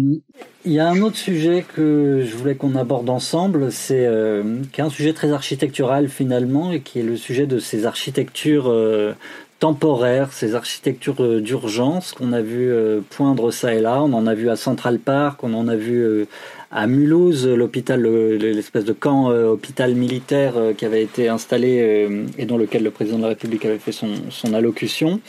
il 0.64 0.72
y 0.72 0.80
a 0.80 0.88
un 0.88 1.00
autre 1.00 1.16
sujet 1.16 1.64
que 1.74 2.24
je 2.26 2.36
voulais 2.36 2.56
qu'on 2.56 2.74
aborde 2.74 3.08
ensemble, 3.08 3.70
c'est 3.70 4.06
euh, 4.06 4.62
qui 4.72 4.80
est 4.80 4.84
un 4.84 4.90
sujet 4.90 5.12
très 5.12 5.32
architectural 5.32 6.08
finalement, 6.08 6.72
et 6.72 6.80
qui 6.80 6.98
est 6.98 7.04
le 7.04 7.16
sujet 7.16 7.46
de 7.46 7.58
ces 7.58 7.86
architectures 7.86 8.68
euh, 8.68 9.14
temporaires, 9.58 10.32
ces 10.32 10.54
architectures 10.54 11.22
euh, 11.22 11.40
d'urgence 11.40 12.12
qu'on 12.12 12.32
a 12.32 12.40
vu 12.40 12.70
euh, 12.70 13.00
poindre 13.10 13.50
ça 13.50 13.74
et 13.74 13.80
là. 13.80 14.02
On 14.02 14.12
en 14.12 14.26
a 14.26 14.34
vu 14.34 14.50
à 14.50 14.56
Central 14.56 14.98
Park, 14.98 15.42
on 15.42 15.54
en 15.54 15.68
a 15.68 15.76
vu 15.76 16.26
à 16.70 16.86
Mulhouse, 16.86 17.46
l'hôpital, 17.46 18.02
l'espèce 18.02 18.84
de 18.84 18.92
camp 18.92 19.30
euh, 19.30 19.46
hôpital 19.46 19.94
militaire 19.94 20.56
euh, 20.56 20.74
qui 20.74 20.84
avait 20.84 21.02
été 21.02 21.28
installé 21.28 21.80
euh, 21.80 22.26
et 22.36 22.44
dans 22.44 22.58
lequel 22.58 22.82
le 22.82 22.90
président 22.90 23.16
de 23.16 23.22
la 23.22 23.28
République 23.28 23.64
avait 23.64 23.78
fait 23.78 23.92
son, 23.92 24.30
son 24.30 24.52
allocution. 24.52 25.20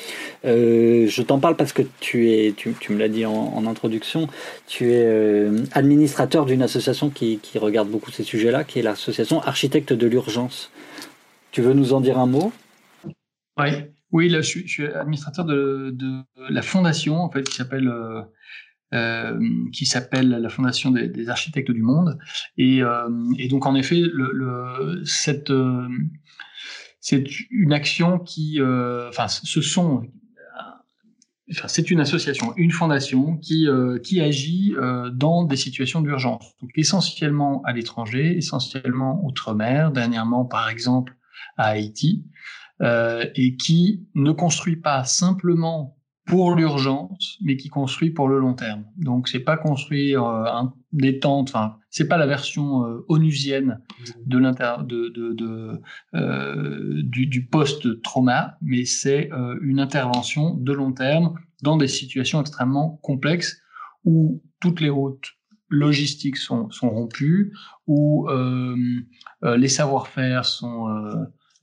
je 0.43 1.21
t'en 1.21 1.39
parle 1.39 1.55
parce 1.55 1.71
que 1.71 1.84
tu 2.01 2.32
es, 2.32 2.51
tu, 2.51 2.73
tu 2.80 2.91
me 2.91 2.99
l'as 2.99 3.07
dit 3.07 3.25
en, 3.25 3.34
en, 3.34 3.65
introduction, 3.67 4.27
tu 4.67 4.91
es 4.91 5.47
administrateur 5.71 6.45
d'une 6.45 6.61
association 6.61 7.09
qui, 7.09 7.38
qui 7.38 7.57
regarde 7.57 7.88
beaucoup 7.88 8.11
ces 8.11 8.23
sujets-là, 8.23 8.63
qui 8.63 8.80
est 8.80 8.82
l'association 8.82 9.41
Architectes 9.41 9.93
de 9.93 10.07
l'urgence. 10.07 10.71
Tu 11.51 11.61
veux 11.61 11.73
nous 11.73 11.93
en 11.93 12.01
dire 12.01 12.17
un 12.17 12.25
mot? 12.25 12.51
Oui, 13.57 13.69
oui, 14.12 14.30
là, 14.30 14.41
je 14.41 14.47
suis, 14.47 14.68
je 14.68 14.72
suis 14.72 14.88
administrateur 14.88 15.45
de, 15.45 15.91
de, 15.93 16.22
la 16.49 16.62
fondation 16.62 17.18
en 17.18 17.30
fait 17.30 17.43
qui 17.43 17.55
s'appelle 17.55 17.91
euh, 18.93 19.39
qui 19.72 19.86
s'appelle 19.86 20.30
la 20.30 20.49
Fondation 20.49 20.89
des, 20.89 21.07
des, 21.07 21.30
architectes 21.30 21.70
du 21.70 21.84
monde. 21.84 22.18
Et, 22.57 22.82
euh, 22.82 23.07
et 23.38 23.47
donc, 23.47 23.68
en 23.68 23.76
effet, 23.76 23.99
le, 24.01 24.32
le, 24.34 25.03
cette, 25.05 25.51
euh, 25.51 25.88
c'est 26.99 27.24
une 27.51 27.72
action 27.72 28.18
qui, 28.18 28.60
enfin, 28.62 29.28
ce 29.28 29.62
sont 29.62 30.03
Enfin, 31.51 31.68
c'est 31.68 31.89
une 31.89 31.99
association, 31.99 32.53
une 32.57 32.72
fondation 32.72 33.38
qui, 33.38 33.68
euh, 33.68 33.97
qui 33.97 34.22
agit 34.22 34.76
euh, 34.78 35.10
dans 35.10 35.43
des 35.43 35.55
situations 35.55 36.01
d'urgence. 36.01 36.53
Donc 36.62 36.70
essentiellement 36.76 37.64
à 37.66 37.74
l'étranger, 37.74 38.38
essentiellement 38.38 39.20
outre-mer, 39.26 39.91
dernièrement 39.91 40.45
par 40.45 40.70
exemple 40.70 41.16
à 41.57 41.70
Haïti, 41.70 42.24
euh, 42.24 42.59
et 42.82 43.57
qui 43.57 44.07
ne 44.15 44.32
construit 44.32 44.77
pas 44.77 45.03
simplement 45.03 45.99
pour 46.30 46.53
l'urgence, 46.53 47.38
mais 47.41 47.57
qui 47.57 47.69
construit 47.69 48.11
pour 48.11 48.27
le 48.27 48.38
long 48.39 48.53
terme. 48.53 48.86
Donc 48.97 49.27
c'est 49.27 49.39
pas 49.39 49.57
construire 49.57 50.23
euh, 50.23 50.45
un, 50.45 50.73
des 50.91 51.19
tentes, 51.19 51.49
enfin 51.49 51.77
c'est 51.89 52.07
pas 52.07 52.17
la 52.17 52.27
version 52.27 52.86
euh, 52.86 53.03
onusienne 53.07 53.82
de 54.27 54.38
l'inter 54.38 54.75
de, 54.86 55.09
de, 55.09 55.34
de 55.34 55.82
euh, 56.13 57.01
du, 57.03 57.25
du 57.25 57.47
post-trauma, 57.47 58.57
mais 58.61 58.86
c'est 58.86 59.32
euh, 59.34 59.57
une 59.63 59.80
intervention 59.80 60.53
de 60.53 60.71
long 60.71 60.93
terme 60.93 61.34
dans 61.63 61.77
des 61.77 61.88
situations 61.88 62.39
extrêmement 62.39 62.99
complexes 63.01 63.59
où 64.05 64.43
toutes 64.61 64.82
les 64.82 64.89
routes 64.89 65.32
logistiques 65.67 66.38
sont, 66.38 66.69
sont 66.69 66.91
rompues, 66.91 67.53
où 67.88 68.30
euh, 68.30 68.75
les 69.57 69.67
savoir-faire 69.67 70.45
sont 70.45 70.88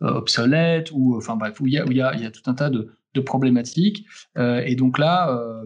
obsolètes, 0.00 0.90
ou 0.92 1.16
enfin 1.16 1.36
bref, 1.36 1.60
où 1.60 1.66
il 1.66 1.72
y 1.72 1.78
a, 1.78 2.30
tout 2.30 2.50
un 2.50 2.54
tas 2.54 2.70
de 2.70 3.20
problématiques. 3.20 4.06
Euh, 4.38 4.62
et 4.64 4.76
donc 4.76 4.98
là, 4.98 5.30
euh, 5.30 5.64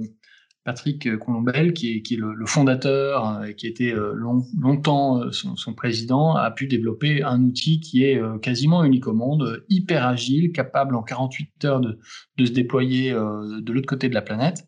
Patrick 0.64 1.18
Colombel, 1.18 1.72
qui 1.72 1.96
est, 1.96 2.16
le, 2.16 2.46
fondateur, 2.46 3.24
hein, 3.24 3.52
qui 3.52 3.66
était 3.66 3.92
euh, 3.92 4.14
longtemps 4.14 5.30
son, 5.32 5.74
président, 5.74 6.34
a 6.34 6.50
pu 6.50 6.66
développer 6.66 7.22
un 7.22 7.42
outil 7.42 7.80
qui 7.80 8.04
est 8.04 8.20
quasiment 8.40 8.84
unique 8.84 9.06
au 9.06 9.38
hyper 9.68 10.06
agile, 10.06 10.52
capable 10.52 10.94
en 10.94 11.02
48 11.02 11.64
heures 11.64 11.80
de 11.80 11.98
se 12.44 12.52
déployer 12.52 13.12
de 13.12 13.72
l'autre 13.72 13.88
côté 13.88 14.08
de 14.08 14.14
la 14.14 14.22
planète, 14.22 14.66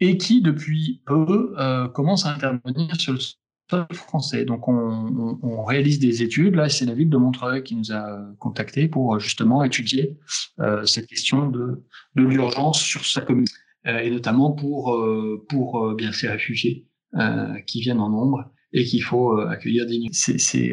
et 0.00 0.18
qui, 0.18 0.42
depuis 0.42 1.02
peu, 1.06 1.54
commence 1.94 2.26
à 2.26 2.34
intervenir 2.34 2.94
sur 2.96 3.14
le 3.14 3.18
français. 3.92 4.44
Donc 4.44 4.68
on, 4.68 5.64
réalise 5.64 5.98
des 5.98 6.22
études. 6.22 6.54
Là, 6.54 6.68
c'est 6.68 6.86
la 6.86 6.94
ville 6.94 7.08
de 7.08 7.16
Montreuil 7.16 7.62
qui 7.62 7.76
nous 7.76 7.92
a 7.92 8.18
contactés 8.38 8.88
pour 8.88 9.18
justement 9.18 9.62
étudier 9.64 10.18
euh, 10.60 10.84
cette 10.84 11.06
question 11.06 11.48
de, 11.48 11.84
l'urgence 12.14 12.80
sur 12.80 13.04
sa 13.06 13.20
commune, 13.20 13.46
euh, 13.86 13.98
et 13.98 14.10
notamment 14.10 14.52
pour 14.52 14.94
euh, 14.94 15.44
pour 15.48 15.84
euh, 15.84 15.94
bien 15.94 16.12
ces 16.12 16.28
réfugiés 16.28 16.88
euh, 17.16 17.58
qui 17.66 17.80
viennent 17.80 18.00
en 18.00 18.10
nombre 18.10 18.50
et 18.72 18.84
qu'il 18.84 19.02
faut 19.02 19.38
accueillir 19.38 19.86
dignement. 19.86 20.10
C'est, 20.12 20.38
c'est 20.38 20.72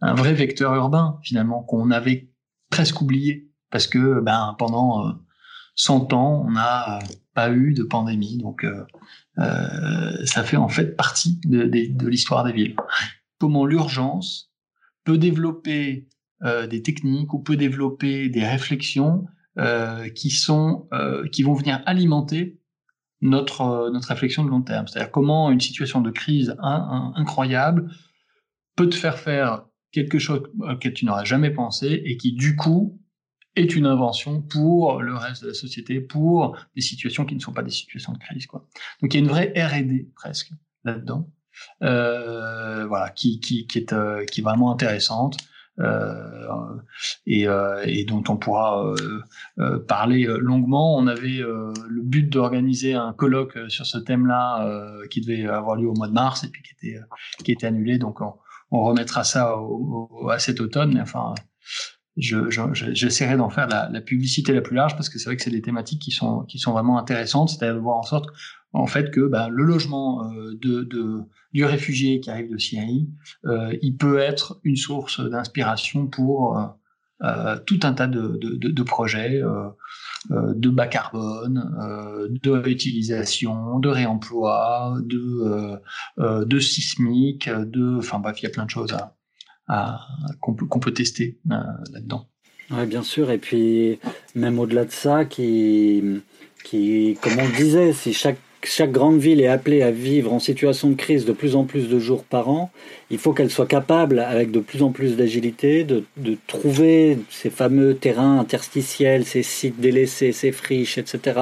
un 0.00 0.14
vrai 0.14 0.32
vecteur 0.32 0.74
urbain 0.74 1.18
finalement 1.24 1.64
qu'on 1.64 1.90
avait 1.90 2.30
presque 2.70 3.00
oublié 3.00 3.50
parce 3.70 3.88
que 3.88 4.20
ben 4.20 4.54
pendant 4.56 5.18
100 5.74 6.12
ans 6.12 6.44
on 6.46 6.52
n'a 6.52 7.00
pas 7.38 7.52
eu 7.52 7.72
de 7.72 7.84
pandémie 7.84 8.36
donc 8.38 8.64
euh, 8.64 10.26
ça 10.26 10.42
fait 10.42 10.56
en 10.56 10.68
fait 10.68 10.96
partie 10.96 11.38
de, 11.44 12.08
l'histoire 12.08 12.42
des 12.42 12.52
villes. 12.52 12.74
Comment 13.38 13.64
l'urgence 13.64 14.50
peut 15.04 15.18
développer 15.18 16.08
euh, 16.42 16.66
des 16.66 16.82
techniques 16.82 17.32
ou 17.34 17.38
peut 17.38 17.56
développer 17.56 18.28
des 18.28 18.44
réflexions 18.44 19.26
euh, 19.56 20.08
qui 20.08 20.30
sont 20.30 20.88
euh, 20.92 21.28
qui 21.28 21.44
vont 21.44 21.54
venir 21.54 21.80
alimenter 21.86 22.58
notre 23.20 23.60
euh, 23.60 23.90
notre 23.92 24.08
réflexion 24.08 24.44
de 24.44 24.50
long 24.50 24.62
terme. 24.62 24.88
C'est-à-dire 24.88 25.12
comment 25.12 25.52
une 25.52 25.60
situation 25.60 26.00
de 26.00 26.10
crise 26.10 26.56
incroyable 26.60 27.88
peut 28.74 28.88
te 28.88 28.96
faire 28.96 29.16
faire 29.16 29.64
quelque 29.92 30.18
chose 30.18 30.42
auquel 30.58 30.92
tu 30.92 31.04
n'aurais 31.04 31.24
jamais 31.24 31.50
pensé 31.50 32.02
et 32.04 32.16
qui 32.16 32.32
du 32.32 32.56
coup 32.56 33.00
est 33.58 33.76
une 33.76 33.86
invention 33.86 34.40
pour 34.42 35.02
le 35.02 35.14
reste 35.14 35.42
de 35.42 35.48
la 35.48 35.54
société, 35.54 36.00
pour 36.00 36.56
des 36.74 36.82
situations 36.82 37.24
qui 37.24 37.34
ne 37.34 37.40
sont 37.40 37.52
pas 37.52 37.62
des 37.62 37.70
situations 37.70 38.12
de 38.12 38.18
crise. 38.18 38.46
Quoi. 38.46 38.66
Donc 39.02 39.14
il 39.14 39.18
y 39.18 39.20
a 39.20 39.24
une 39.24 39.30
vraie 39.30 39.52
R&D 39.56 40.08
presque 40.14 40.52
là-dedans, 40.84 41.30
euh, 41.82 42.86
voilà, 42.86 43.10
qui, 43.10 43.40
qui, 43.40 43.66
est, 43.74 43.92
euh, 43.92 44.24
qui 44.24 44.40
est 44.40 44.44
vraiment 44.44 44.72
intéressante. 44.72 45.36
Euh, 45.80 46.48
et, 47.26 48.04
dont 48.04 48.24
on 48.28 48.36
pourra 48.36 48.94
parler 49.86 50.26
longuement. 50.26 50.96
On 50.96 51.06
avait 51.06 51.38
le 51.38 52.02
but 52.02 52.28
d'organiser 52.28 52.94
un 52.94 53.12
colloque 53.12 53.56
sur 53.68 53.86
ce 53.86 53.98
thème-là 53.98 54.68
qui 55.08 55.20
devait 55.20 55.46
avoir 55.46 55.76
lieu 55.76 55.86
au 55.86 55.94
mois 55.94 56.08
de 56.08 56.12
mars 56.12 56.42
et 56.42 56.48
puis 56.48 56.62
qui 56.64 56.72
était, 56.72 57.00
qui 57.44 57.52
était 57.52 57.68
annulé. 57.68 57.98
Donc 57.98 58.20
on, 58.20 58.34
remettra 58.72 59.22
ça 59.22 59.56
à 60.28 60.38
cet 60.40 60.60
automne. 60.60 60.98
Enfin, 61.00 61.36
j'essaierai 62.20 63.36
d'en 63.36 63.50
faire 63.50 63.68
la, 63.68 63.88
la, 63.90 64.00
publicité 64.00 64.52
la 64.52 64.60
plus 64.60 64.74
large 64.74 64.96
parce 64.96 65.08
que 65.08 65.18
c'est 65.18 65.26
vrai 65.26 65.36
que 65.36 65.42
c'est 65.42 65.50
des 65.50 65.62
thématiques 65.62 66.02
qui 66.02 66.10
sont 66.10 66.40
qui 66.44 66.58
sont 66.58 66.72
vraiment 66.72 66.98
intéressantes, 66.98 67.50
c'est-à-dire 67.50 67.80
voir 67.80 67.98
en 67.98 68.02
sorte 68.02 68.30
en 68.72 68.86
fait 68.86 69.10
que 69.10 69.20
bah, 69.20 69.48
le 69.50 69.64
logement 69.64 70.30
euh, 70.30 70.54
de, 70.60 70.82
de, 70.82 71.22
du 71.52 71.64
réfugié 71.64 72.20
qui 72.20 72.30
arrive 72.30 72.50
de 72.50 72.58
Syrie, 72.58 73.08
euh, 73.46 73.76
il 73.82 73.96
peut 73.96 74.18
être 74.18 74.60
une 74.64 74.76
source 74.76 75.20
d'inspiration 75.20 76.06
pour 76.06 76.58
euh, 76.58 76.66
euh 77.22 77.58
tout 77.66 77.80
un 77.82 77.94
tas 77.94 78.06
de, 78.06 78.36
de, 78.36 78.68
de 78.68 78.82
projets 78.82 79.42
euh, 79.42 79.68
euh, 80.30 80.52
de 80.54 80.68
bas 80.68 80.86
carbone, 80.86 82.28
de 82.30 82.50
réutilisation, 82.50 83.78
de 83.78 83.88
réemploi, 83.88 84.98
de 85.02 85.80
de 86.18 86.58
sismique, 86.58 87.48
de 87.48 87.98
enfin 87.98 88.18
bref 88.18 88.40
il 88.40 88.44
y 88.44 88.46
a 88.46 88.50
plein 88.50 88.66
de 88.66 88.70
choses 88.70 88.92
à, 88.92 89.14
qu'on 90.40 90.54
peut, 90.54 90.92
tester 90.92 91.36
euh, 91.50 91.56
là-dedans. 91.92 92.26
Oui, 92.70 92.86
bien 92.86 93.02
sûr. 93.02 93.30
Et 93.30 93.38
puis, 93.38 93.98
même 94.34 94.58
au-delà 94.58 94.84
de 94.84 94.90
ça, 94.90 95.24
qui, 95.24 96.02
qui, 96.64 97.18
comme 97.22 97.38
on 97.38 97.46
le 97.46 97.56
disait, 97.56 97.92
si 97.92 98.12
chaque 98.12 98.38
chaque 98.64 98.90
grande 98.90 99.18
ville 99.18 99.40
est 99.40 99.46
appelée 99.46 99.82
à 99.82 99.90
vivre 99.90 100.32
en 100.32 100.40
situation 100.40 100.90
de 100.90 100.94
crise 100.94 101.24
de 101.24 101.32
plus 101.32 101.54
en 101.54 101.64
plus 101.64 101.88
de 101.88 101.98
jours 101.98 102.24
par 102.24 102.48
an, 102.48 102.70
il 103.10 103.18
faut 103.18 103.32
qu'elle 103.32 103.50
soit 103.50 103.66
capable, 103.66 104.18
avec 104.18 104.50
de 104.50 104.58
plus 104.58 104.82
en 104.82 104.90
plus 104.90 105.16
d'agilité, 105.16 105.84
de, 105.84 106.04
trouver 106.46 107.18
ces 107.30 107.50
fameux 107.50 107.94
terrains 107.94 108.38
interstitiels, 108.38 109.24
ces 109.24 109.42
sites 109.42 109.80
délaissés, 109.80 110.32
ces 110.32 110.50
friches, 110.50 110.98
etc. 110.98 111.40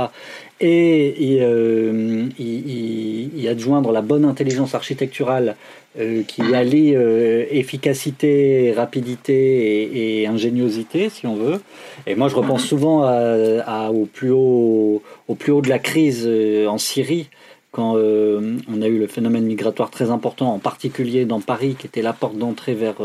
Et 0.60 1.38
euh, 1.40 2.28
y, 2.38 3.48
adjoindre 3.48 3.92
la 3.92 4.02
bonne 4.02 4.24
intelligence 4.24 4.74
architecturale 4.74 5.56
euh, 5.98 6.22
qui 6.24 6.42
allie 6.54 6.94
euh, 6.94 7.46
efficacité, 7.50 8.74
rapidité 8.76 10.20
et, 10.20 10.26
ingéniosité, 10.26 11.08
si 11.08 11.26
on 11.26 11.36
veut. 11.36 11.60
Et 12.06 12.14
moi, 12.14 12.28
je 12.28 12.36
repense 12.36 12.64
souvent 12.64 13.08
au, 13.90 14.04
plus 14.04 14.30
haut, 14.30 15.02
au 15.28 15.34
plus 15.34 15.52
haut 15.52 15.62
de 15.62 15.70
la 15.70 15.78
crise 15.78 16.28
en 16.68 16.76
Syrie, 16.76 17.28
quand 17.72 17.94
on 17.94 18.82
a 18.82 18.86
eu 18.86 18.98
le 18.98 19.06
phénomène 19.06 19.44
migratoire 19.44 19.90
très 19.90 20.10
important, 20.10 20.52
en 20.52 20.58
particulier 20.58 21.24
dans 21.24 21.40
Paris, 21.40 21.76
qui 21.78 21.86
était 21.86 22.02
la 22.02 22.12
porte 22.12 22.36
d'entrée 22.36 22.74
vers, 22.74 23.02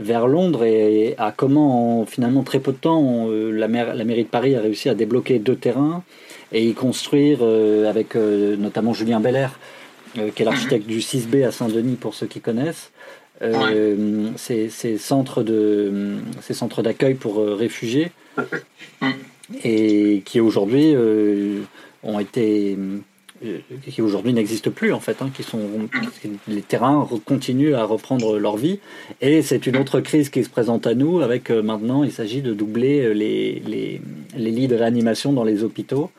vers 0.00 0.26
Londres, 0.26 0.64
et, 0.64 1.14
à 1.18 1.32
comment, 1.32 2.06
finalement, 2.06 2.42
très 2.42 2.60
peu 2.60 2.72
de 2.72 2.78
temps, 2.78 3.28
la, 3.30 3.66
la, 3.66 4.04
mairie 4.04 4.24
de 4.24 4.28
Paris 4.28 4.56
a 4.56 4.60
réussi 4.60 4.88
à 4.88 4.94
débloquer 4.94 5.38
deux 5.38 5.56
terrains 5.56 6.02
et 6.52 6.66
y 6.66 6.74
construire, 6.74 7.42
avec 7.42 8.14
notamment 8.14 8.94
Julien 8.94 9.20
Belair, 9.20 9.58
euh, 10.18 10.30
qui 10.30 10.42
est 10.42 10.44
l'architecte 10.44 10.86
du 10.86 10.98
6B 10.98 11.46
à 11.46 11.50
Saint-Denis 11.50 11.96
pour 11.96 12.14
ceux 12.14 12.26
qui 12.26 12.40
connaissent. 12.40 12.90
Euh, 13.42 14.30
ces, 14.36 14.68
centres 14.96 15.42
de 15.42 16.18
ces 16.40 16.54
centres 16.54 16.82
d'accueil 16.82 17.14
pour 17.14 17.40
euh, 17.40 17.54
réfugiés. 17.54 18.12
Et 19.62 20.22
qui 20.24 20.40
aujourd'hui 20.40 20.94
ont 22.02 22.18
été 22.18 22.78
qui 23.86 24.00
aujourd'hui 24.00 24.32
n'existent 24.32 24.70
plus 24.70 24.92
en 24.92 25.00
fait, 25.00 25.20
hein, 25.20 25.30
qui 25.34 25.42
sont 25.42 25.60
les 26.48 26.62
terrains 26.62 27.06
continuent 27.26 27.74
à 27.74 27.84
reprendre 27.84 28.38
leur 28.38 28.56
vie. 28.56 28.78
Et 29.20 29.42
c'est 29.42 29.66
une 29.66 29.76
autre 29.76 30.00
crise 30.00 30.30
qui 30.30 30.42
se 30.42 30.48
présente 30.48 30.86
à 30.86 30.94
nous 30.94 31.20
avec 31.20 31.50
maintenant 31.50 32.04
il 32.04 32.12
s'agit 32.12 32.40
de 32.40 32.54
doubler 32.54 33.12
les, 33.12 33.60
les, 33.66 34.00
les 34.34 34.50
lits 34.50 34.68
de 34.68 34.76
réanimation 34.76 35.34
dans 35.34 35.44
les 35.44 35.62
hôpitaux 35.62 36.10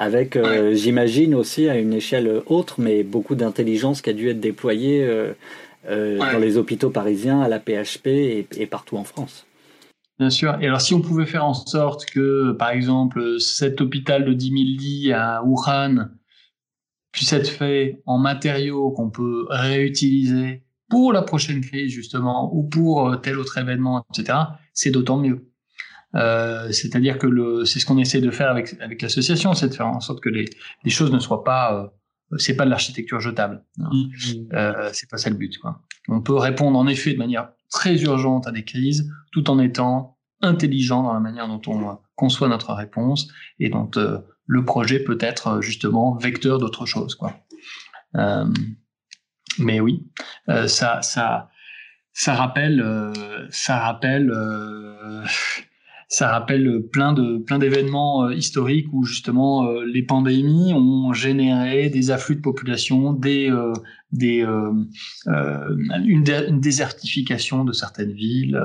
avec, 0.00 0.34
euh, 0.34 0.74
j'imagine 0.74 1.34
aussi 1.34 1.68
à 1.68 1.76
une 1.76 1.92
échelle 1.92 2.42
autre, 2.46 2.80
mais 2.80 3.02
beaucoup 3.02 3.34
d'intelligence 3.34 4.00
qui 4.00 4.08
a 4.08 4.14
dû 4.14 4.30
être 4.30 4.40
déployée 4.40 5.04
euh, 5.04 5.34
euh, 5.90 6.16
dans 6.16 6.38
les 6.38 6.56
hôpitaux 6.56 6.88
parisiens, 6.88 7.42
à 7.42 7.48
la 7.48 7.60
PHP 7.60 8.06
et, 8.06 8.66
partout 8.66 8.96
en 8.96 9.04
France. 9.04 9.44
Bien 10.18 10.30
sûr. 10.30 10.56
Et 10.62 10.68
alors, 10.68 10.80
si 10.80 10.94
on 10.94 11.02
pouvait 11.02 11.26
faire 11.26 11.44
en 11.44 11.52
sorte 11.52 12.06
que, 12.06 12.52
par 12.52 12.70
exemple, 12.70 13.38
cet 13.40 13.82
hôpital 13.82 14.24
de 14.24 14.32
10 14.32 14.44
000 14.46 14.56
lits 14.78 15.12
à 15.12 15.42
Wuhan 15.44 16.08
puisse 17.12 17.34
être 17.34 17.50
fait 17.50 18.00
en 18.06 18.16
matériaux 18.16 18.92
qu'on 18.92 19.10
peut 19.10 19.44
réutiliser 19.50 20.62
pour 20.88 21.12
la 21.12 21.20
prochaine 21.20 21.60
crise, 21.60 21.92
justement, 21.92 22.50
ou 22.54 22.62
pour 22.62 23.20
tel 23.20 23.38
autre 23.38 23.58
événement, 23.58 24.02
etc., 24.14 24.38
c'est 24.72 24.90
d'autant 24.90 25.18
mieux. 25.18 25.49
Euh, 26.16 26.72
c'est-à-dire 26.72 27.18
que 27.18 27.26
le, 27.26 27.64
c'est 27.64 27.78
ce 27.78 27.86
qu'on 27.86 27.98
essaie 27.98 28.20
de 28.20 28.30
faire 28.30 28.50
avec 28.50 28.74
avec 28.80 29.00
l'association, 29.02 29.54
c'est 29.54 29.68
de 29.68 29.74
faire 29.74 29.86
en 29.86 30.00
sorte 30.00 30.20
que 30.20 30.28
les, 30.28 30.46
les 30.84 30.90
choses 30.90 31.12
ne 31.12 31.20
soient 31.20 31.44
pas, 31.44 31.74
euh, 32.32 32.36
c'est 32.38 32.56
pas 32.56 32.64
de 32.64 32.70
l'architecture 32.70 33.20
jetable. 33.20 33.64
Hein. 33.78 33.90
Mmh. 33.92 34.08
Euh, 34.54 34.90
c'est 34.92 35.08
pas 35.08 35.18
ça 35.18 35.30
le 35.30 35.36
but. 35.36 35.56
Quoi. 35.58 35.82
On 36.08 36.20
peut 36.20 36.34
répondre 36.36 36.78
en 36.78 36.86
effet 36.88 37.12
de 37.12 37.18
manière 37.18 37.50
très 37.70 38.00
urgente 38.02 38.46
à 38.48 38.52
des 38.52 38.64
crises, 38.64 39.08
tout 39.32 39.50
en 39.50 39.60
étant 39.60 40.18
intelligent 40.42 41.02
dans 41.02 41.12
la 41.12 41.20
manière 41.20 41.46
dont 41.46 41.60
on 41.66 41.98
conçoit 42.16 42.48
notre 42.48 42.72
réponse 42.72 43.28
et 43.60 43.68
dont 43.68 43.90
euh, 43.96 44.18
le 44.46 44.64
projet 44.64 44.98
peut 44.98 45.18
être 45.20 45.60
justement 45.60 46.16
vecteur 46.16 46.58
d'autre 46.58 46.86
chose. 46.86 47.14
Quoi. 47.14 47.36
Euh, 48.16 48.46
mais 49.58 49.78
oui, 49.78 50.08
ça, 50.66 51.02
ça, 51.02 51.50
ça 52.12 52.34
rappelle, 52.34 53.12
ça 53.50 53.78
rappelle 53.78 54.32
ça 56.10 56.28
rappelle 56.28 56.82
plein 56.92 57.12
de 57.12 57.38
plein 57.38 57.60
d'événements 57.60 58.24
euh, 58.24 58.34
historiques 58.34 58.88
où 58.92 59.04
justement 59.04 59.66
euh, 59.66 59.84
les 59.84 60.02
pandémies 60.02 60.74
ont 60.74 61.12
généré 61.12 61.88
des 61.88 62.10
afflux 62.10 62.34
de 62.34 62.40
population, 62.40 63.12
des 63.12 63.48
euh, 63.48 63.72
des 64.10 64.44
une, 65.24 66.60
désertification 66.60 67.64
de 67.64 67.72
certaines 67.72 68.12
villes. 68.12 68.60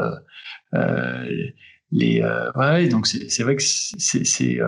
les 1.91 2.23
ouais, 2.55 2.87
donc 2.89 3.05
c'est 3.05 3.43
vrai 3.43 3.55
que 3.55 3.63
c'est 3.63 4.59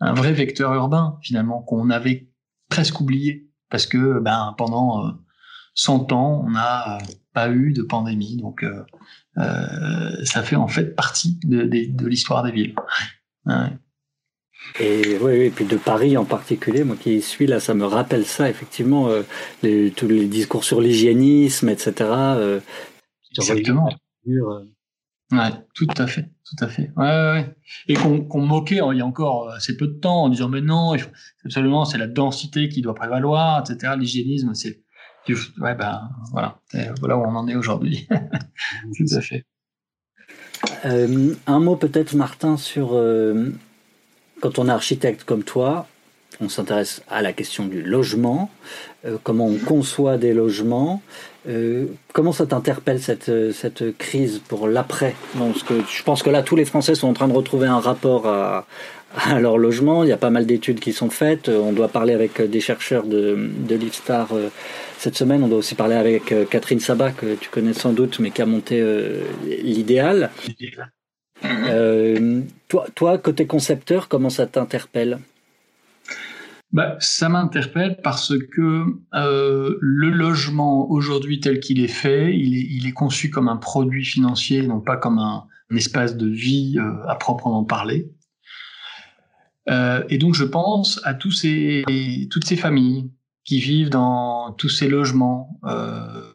un 0.00 0.12
vrai 0.12 0.34
vecteur 0.34 0.74
urbain 0.74 1.18
finalement 1.22 1.62
qu'on 1.62 1.88
avait 1.88 2.28
presque 2.68 3.00
oublié 3.00 3.48
parce 3.70 3.86
que 3.86 4.20
ben 4.20 4.54
pendant 4.58 5.16
100 5.74 6.12
ans 6.12 6.42
on 6.46 6.50
n'a 6.50 6.98
pas 7.32 7.50
eu 7.50 7.72
de 7.72 7.82
pandémie 7.82 8.36
donc 8.36 8.64
euh, 9.38 10.24
ça 10.24 10.42
fait 10.42 10.56
en 10.56 10.68
fait 10.68 10.94
partie 10.94 11.38
de, 11.44 11.64
de, 11.64 12.06
l'histoire 12.06 12.42
des 12.42 12.52
villes. 12.52 12.74
Et 14.80 15.18
oui, 15.20 15.32
et 15.32 15.50
puis 15.50 15.64
de 15.64 15.76
Paris 15.76 16.16
en 16.16 16.24
particulier, 16.24 16.84
moi 16.84 16.96
qui 16.98 17.20
suis 17.20 17.46
là, 17.46 17.60
ça 17.60 17.74
me 17.74 17.84
rappelle 17.84 18.24
ça 18.24 18.48
effectivement, 18.48 19.08
euh, 19.08 19.22
les, 19.62 19.90
tous 19.90 20.08
les 20.08 20.26
discours 20.26 20.64
sur 20.64 20.80
l'hygiénisme, 20.80 21.68
etc. 21.68 21.92
Euh, 22.00 22.60
Exactement. 23.36 23.90
Ouais, 25.32 25.50
tout 25.74 25.88
à 25.96 26.06
fait, 26.06 26.30
tout 26.44 26.64
à 26.64 26.68
fait. 26.68 26.92
Ouais, 26.96 27.04
ouais. 27.04 27.56
Et 27.88 27.94
qu'on 27.94 28.40
moquait 28.40 28.80
il 28.92 28.98
y 28.98 29.00
a 29.00 29.06
encore 29.06 29.50
assez 29.50 29.76
peu 29.76 29.88
de 29.88 29.94
temps 29.94 30.24
en 30.24 30.28
disant 30.28 30.48
mais 30.48 30.60
non, 30.60 30.94
absolument 31.44 31.84
c'est 31.84 31.98
la 31.98 32.06
densité 32.06 32.68
qui 32.68 32.82
doit 32.82 32.94
prévaloir, 32.94 33.64
etc. 33.68 33.94
L'hygiénisme 33.98 34.54
c'est 34.54 34.83
ouais, 35.32 35.74
ben 35.74 36.10
voilà, 36.32 36.58
voilà 37.00 37.16
où 37.16 37.22
on 37.22 37.34
en 37.34 37.48
est 37.48 37.56
aujourd'hui. 37.56 38.06
Tout 38.96 39.16
à 39.16 39.20
fait. 39.20 39.44
Euh, 40.84 41.34
un 41.46 41.60
mot 41.60 41.76
peut-être, 41.76 42.14
Martin, 42.14 42.56
sur 42.56 42.90
euh, 42.92 43.52
quand 44.40 44.58
on 44.58 44.68
est 44.68 44.72
architecte 44.72 45.24
comme 45.24 45.42
toi, 45.42 45.86
on 46.40 46.48
s'intéresse 46.48 47.02
à 47.08 47.22
la 47.22 47.32
question 47.32 47.66
du 47.66 47.82
logement, 47.82 48.50
euh, 49.04 49.16
comment 49.22 49.46
on 49.46 49.58
conçoit 49.58 50.16
des 50.16 50.32
logements. 50.32 51.02
comment 52.14 52.32
ça 52.32 52.46
t'interpelle 52.46 53.00
cette, 53.00 53.30
cette 53.52 53.96
crise 53.98 54.40
pour 54.48 54.66
l'après? 54.66 55.14
Je 55.36 56.02
pense 56.02 56.22
que 56.22 56.30
là, 56.30 56.42
tous 56.42 56.56
les 56.56 56.64
Français 56.64 56.94
sont 56.94 57.08
en 57.08 57.12
train 57.12 57.28
de 57.28 57.34
retrouver 57.34 57.66
un 57.66 57.80
rapport 57.80 58.26
à, 58.26 58.66
à 59.14 59.38
leur 59.40 59.58
logement. 59.58 60.04
Il 60.04 60.08
y 60.08 60.12
a 60.12 60.16
pas 60.16 60.30
mal 60.30 60.46
d'études 60.46 60.80
qui 60.80 60.94
sont 60.94 61.10
faites. 61.10 61.50
On 61.50 61.72
doit 61.72 61.88
parler 61.88 62.14
avec 62.14 62.40
des 62.40 62.60
chercheurs 62.60 63.04
de, 63.04 63.50
de 63.68 63.74
l'IFSTAR 63.74 64.28
cette 65.04 65.18
semaine, 65.18 65.42
on 65.42 65.48
doit 65.48 65.58
aussi 65.58 65.74
parler 65.74 65.96
avec 65.96 66.32
euh, 66.32 66.46
Catherine 66.46 66.80
Sabat, 66.80 67.12
que 67.12 67.34
tu 67.34 67.50
connais 67.50 67.74
sans 67.74 67.92
doute, 67.92 68.20
mais 68.20 68.30
qui 68.30 68.40
a 68.40 68.46
monté 68.46 68.80
euh, 68.80 69.20
l'idéal. 69.44 70.30
Euh, 71.44 72.40
toi, 72.68 72.86
toi, 72.94 73.18
côté 73.18 73.46
concepteur, 73.46 74.08
comment 74.08 74.30
ça 74.30 74.46
t'interpelle? 74.46 75.18
Bah, 76.74 76.96
ça 77.00 77.30
m'interpelle 77.30 78.00
parce 78.02 78.34
que 78.38 78.84
le 79.12 80.10
logement 80.10 80.90
aujourd'hui 80.90 81.40
tel 81.40 81.60
qu'il 81.60 81.80
est 81.80 81.88
fait, 81.88 82.36
il 82.36 82.86
est, 82.86 82.92
conçu 82.92 83.30
comme 83.30 83.48
un 83.48 83.56
produit 83.56 84.04
financier, 84.04 84.66
non 84.66 84.80
pas 84.80 84.96
comme 84.98 85.18
un, 85.18 85.46
espace 85.74 86.16
de 86.16 86.28
vie 86.28 86.78
à 87.08 87.16
proprement 87.16 87.64
parler. 87.64 88.12
et 89.66 90.18
donc 90.18 90.34
je 90.34 90.44
pense 90.44 91.00
à 91.04 91.14
tous 91.14 91.32
ces, 91.32 91.84
toutes 92.30 92.44
ces 92.44 92.56
familles 92.56 93.10
qui 93.44 93.60
vivent 93.60 93.90
dans 93.90 94.52
tous 94.52 94.70
ces 94.70 94.88
logements 94.88 95.60
euh, 95.64 96.32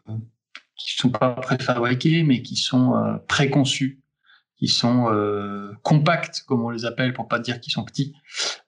qui 0.76 0.96
sont 0.96 1.10
pas 1.10 1.32
préfabriqués, 1.32 2.22
mais 2.22 2.42
qui 2.42 2.56
sont 2.56 2.94
euh, 2.94 3.16
préconçus, 3.28 3.99
qui 4.60 4.68
sont 4.68 5.10
euh, 5.10 5.72
compacts, 5.82 6.44
comme 6.46 6.62
on 6.62 6.70
les 6.70 6.84
appelle, 6.84 7.14
pour 7.14 7.26
pas 7.26 7.38
dire 7.38 7.60
qu'ils 7.60 7.72
sont 7.72 7.84
petits, 7.84 8.12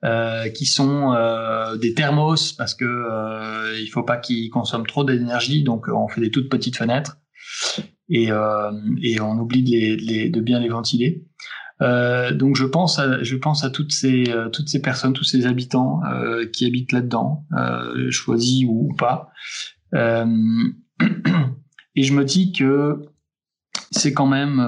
euh, 0.04 0.48
qui 0.48 0.64
sont 0.64 1.12
euh, 1.12 1.76
des 1.76 1.92
thermos 1.92 2.52
parce 2.54 2.74
que 2.74 3.78
il 3.80 3.88
faut 3.88 4.02
pas 4.02 4.16
qu'ils 4.16 4.50
consomment 4.50 4.86
trop 4.86 5.04
d'énergie, 5.04 5.62
donc 5.62 5.86
on 5.88 6.08
fait 6.08 6.22
des 6.22 6.30
toutes 6.30 6.48
petites 6.48 6.76
fenêtres 6.76 7.18
et, 8.08 8.30
et 9.02 9.20
on 9.20 9.38
oublie 9.38 9.62
de, 9.62 10.40
bien 10.40 10.60
les 10.60 10.68
ventiler. 10.68 11.26
Donc 11.80 12.56
je 12.56 12.64
pense 12.64 12.98
à, 12.98 13.22
je 13.22 13.36
pense 13.36 13.64
à 13.64 13.70
toutes 13.70 13.92
ces, 13.92 14.24
toutes 14.52 14.68
ces 14.68 14.80
personnes, 14.80 15.12
tous 15.12 15.24
ces 15.24 15.46
habitants 15.46 16.00
qui 16.52 16.66
habitent 16.66 16.92
là-dedans, 16.92 17.44
choisis 18.10 18.64
ou, 18.66 18.94
pas. 18.96 19.30
Euh, 19.94 20.26
et 21.96 22.02
je 22.02 22.12
me 22.14 22.24
dis 22.24 22.52
que 22.52 23.02
c'est 23.90 24.12
quand 24.12 24.26
même, 24.26 24.60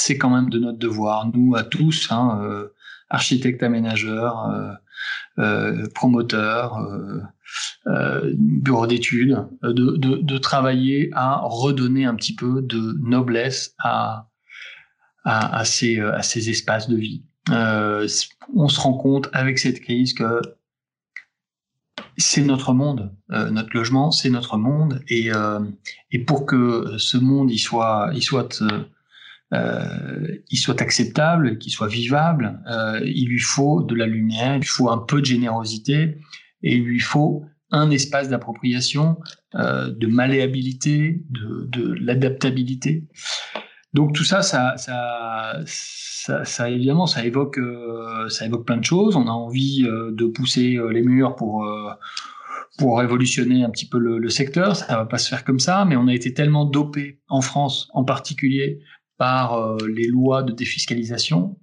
c'est 0.00 0.18
quand 0.18 0.30
même 0.30 0.50
de 0.50 0.58
notre 0.58 0.78
devoir, 0.78 1.30
nous 1.34 1.54
à 1.56 1.62
tous, 1.62 2.10
hein, 2.10 2.68
architectes, 3.08 3.62
aménageurs, 3.62 4.50
promoteurs, 5.94 6.78
bureaux 7.86 8.86
d'études, 8.86 9.46
de, 9.62 10.38
travailler 10.38 11.10
à 11.12 11.40
redonner 11.42 12.04
un 12.04 12.14
petit 12.14 12.34
peu 12.34 12.62
de 12.62 12.96
noblesse 13.00 13.74
à 13.78 14.26
à, 15.24 15.64
ces, 15.64 16.00
à 16.00 16.22
ces 16.22 16.48
espaces 16.50 16.88
de 16.88 16.96
vie. 16.96 17.22
Euh, 17.50 18.06
on 18.54 18.68
se 18.68 18.80
rend 18.80 18.94
compte 18.94 19.28
avec 19.32 19.58
cette 19.58 19.80
crise 19.80 20.14
que 20.14 20.40
c'est 22.16 22.42
notre 22.42 22.72
monde, 22.72 23.14
euh, 23.30 23.50
notre 23.50 23.70
logement, 23.74 24.10
c'est 24.10 24.30
notre 24.30 24.56
monde, 24.56 25.02
et, 25.08 25.32
euh, 25.32 25.60
et 26.10 26.18
pour 26.18 26.46
que 26.46 26.96
ce 26.98 27.16
monde 27.16 27.50
il 27.50 27.58
soit, 27.58 28.10
il 28.14 28.22
soit, 28.22 28.62
euh, 28.62 28.84
il 29.52 30.58
soit 30.58 30.80
acceptable, 30.80 31.58
qu'il 31.58 31.72
soit 31.72 31.88
vivable, 31.88 32.60
euh, 32.70 33.00
il 33.04 33.28
lui 33.28 33.40
faut 33.40 33.82
de 33.82 33.94
la 33.94 34.06
lumière, 34.06 34.56
il 34.56 34.60
lui 34.60 34.68
faut 34.68 34.90
un 34.90 34.98
peu 34.98 35.20
de 35.20 35.26
générosité, 35.26 36.18
et 36.62 36.76
il 36.76 36.84
lui 36.84 37.00
faut 37.00 37.44
un 37.72 37.90
espace 37.90 38.28
d'appropriation, 38.28 39.18
euh, 39.54 39.90
de 39.90 40.06
malléabilité, 40.06 41.24
de, 41.30 41.66
de 41.66 41.94
l'adaptabilité. 42.00 43.06
Donc 43.92 44.14
tout 44.14 44.24
ça, 44.24 44.42
ça, 44.42 44.74
ça, 44.76 45.60
ça, 46.44 46.70
évidemment, 46.70 47.06
ça 47.06 47.24
évoque, 47.24 47.58
euh, 47.58 48.28
ça 48.28 48.46
évoque 48.46 48.66
plein 48.66 48.76
de 48.76 48.84
choses. 48.84 49.16
On 49.16 49.26
a 49.26 49.32
envie 49.32 49.84
euh, 49.84 50.12
de 50.12 50.26
pousser 50.26 50.76
euh, 50.76 50.92
les 50.92 51.02
murs 51.02 51.34
pour 51.34 51.64
euh, 51.64 51.90
pour 52.78 52.98
révolutionner 52.98 53.62
un 53.64 53.70
petit 53.70 53.88
peu 53.88 53.98
le, 53.98 54.18
le, 54.18 54.28
secteur. 54.30 54.76
Ça 54.76 54.96
va 54.96 55.04
pas 55.04 55.18
se 55.18 55.28
faire 55.28 55.44
comme 55.44 55.58
ça, 55.58 55.84
mais 55.84 55.96
on 55.96 56.06
a 56.06 56.14
été 56.14 56.32
tellement 56.32 56.64
dopé 56.64 57.20
en 57.28 57.40
France, 57.40 57.88
en 57.92 58.04
particulier 58.04 58.80
par 59.20 59.52
euh, 59.52 59.76
les 59.86 60.06
lois 60.06 60.42
de 60.42 60.52
défiscalisation, 60.52 61.58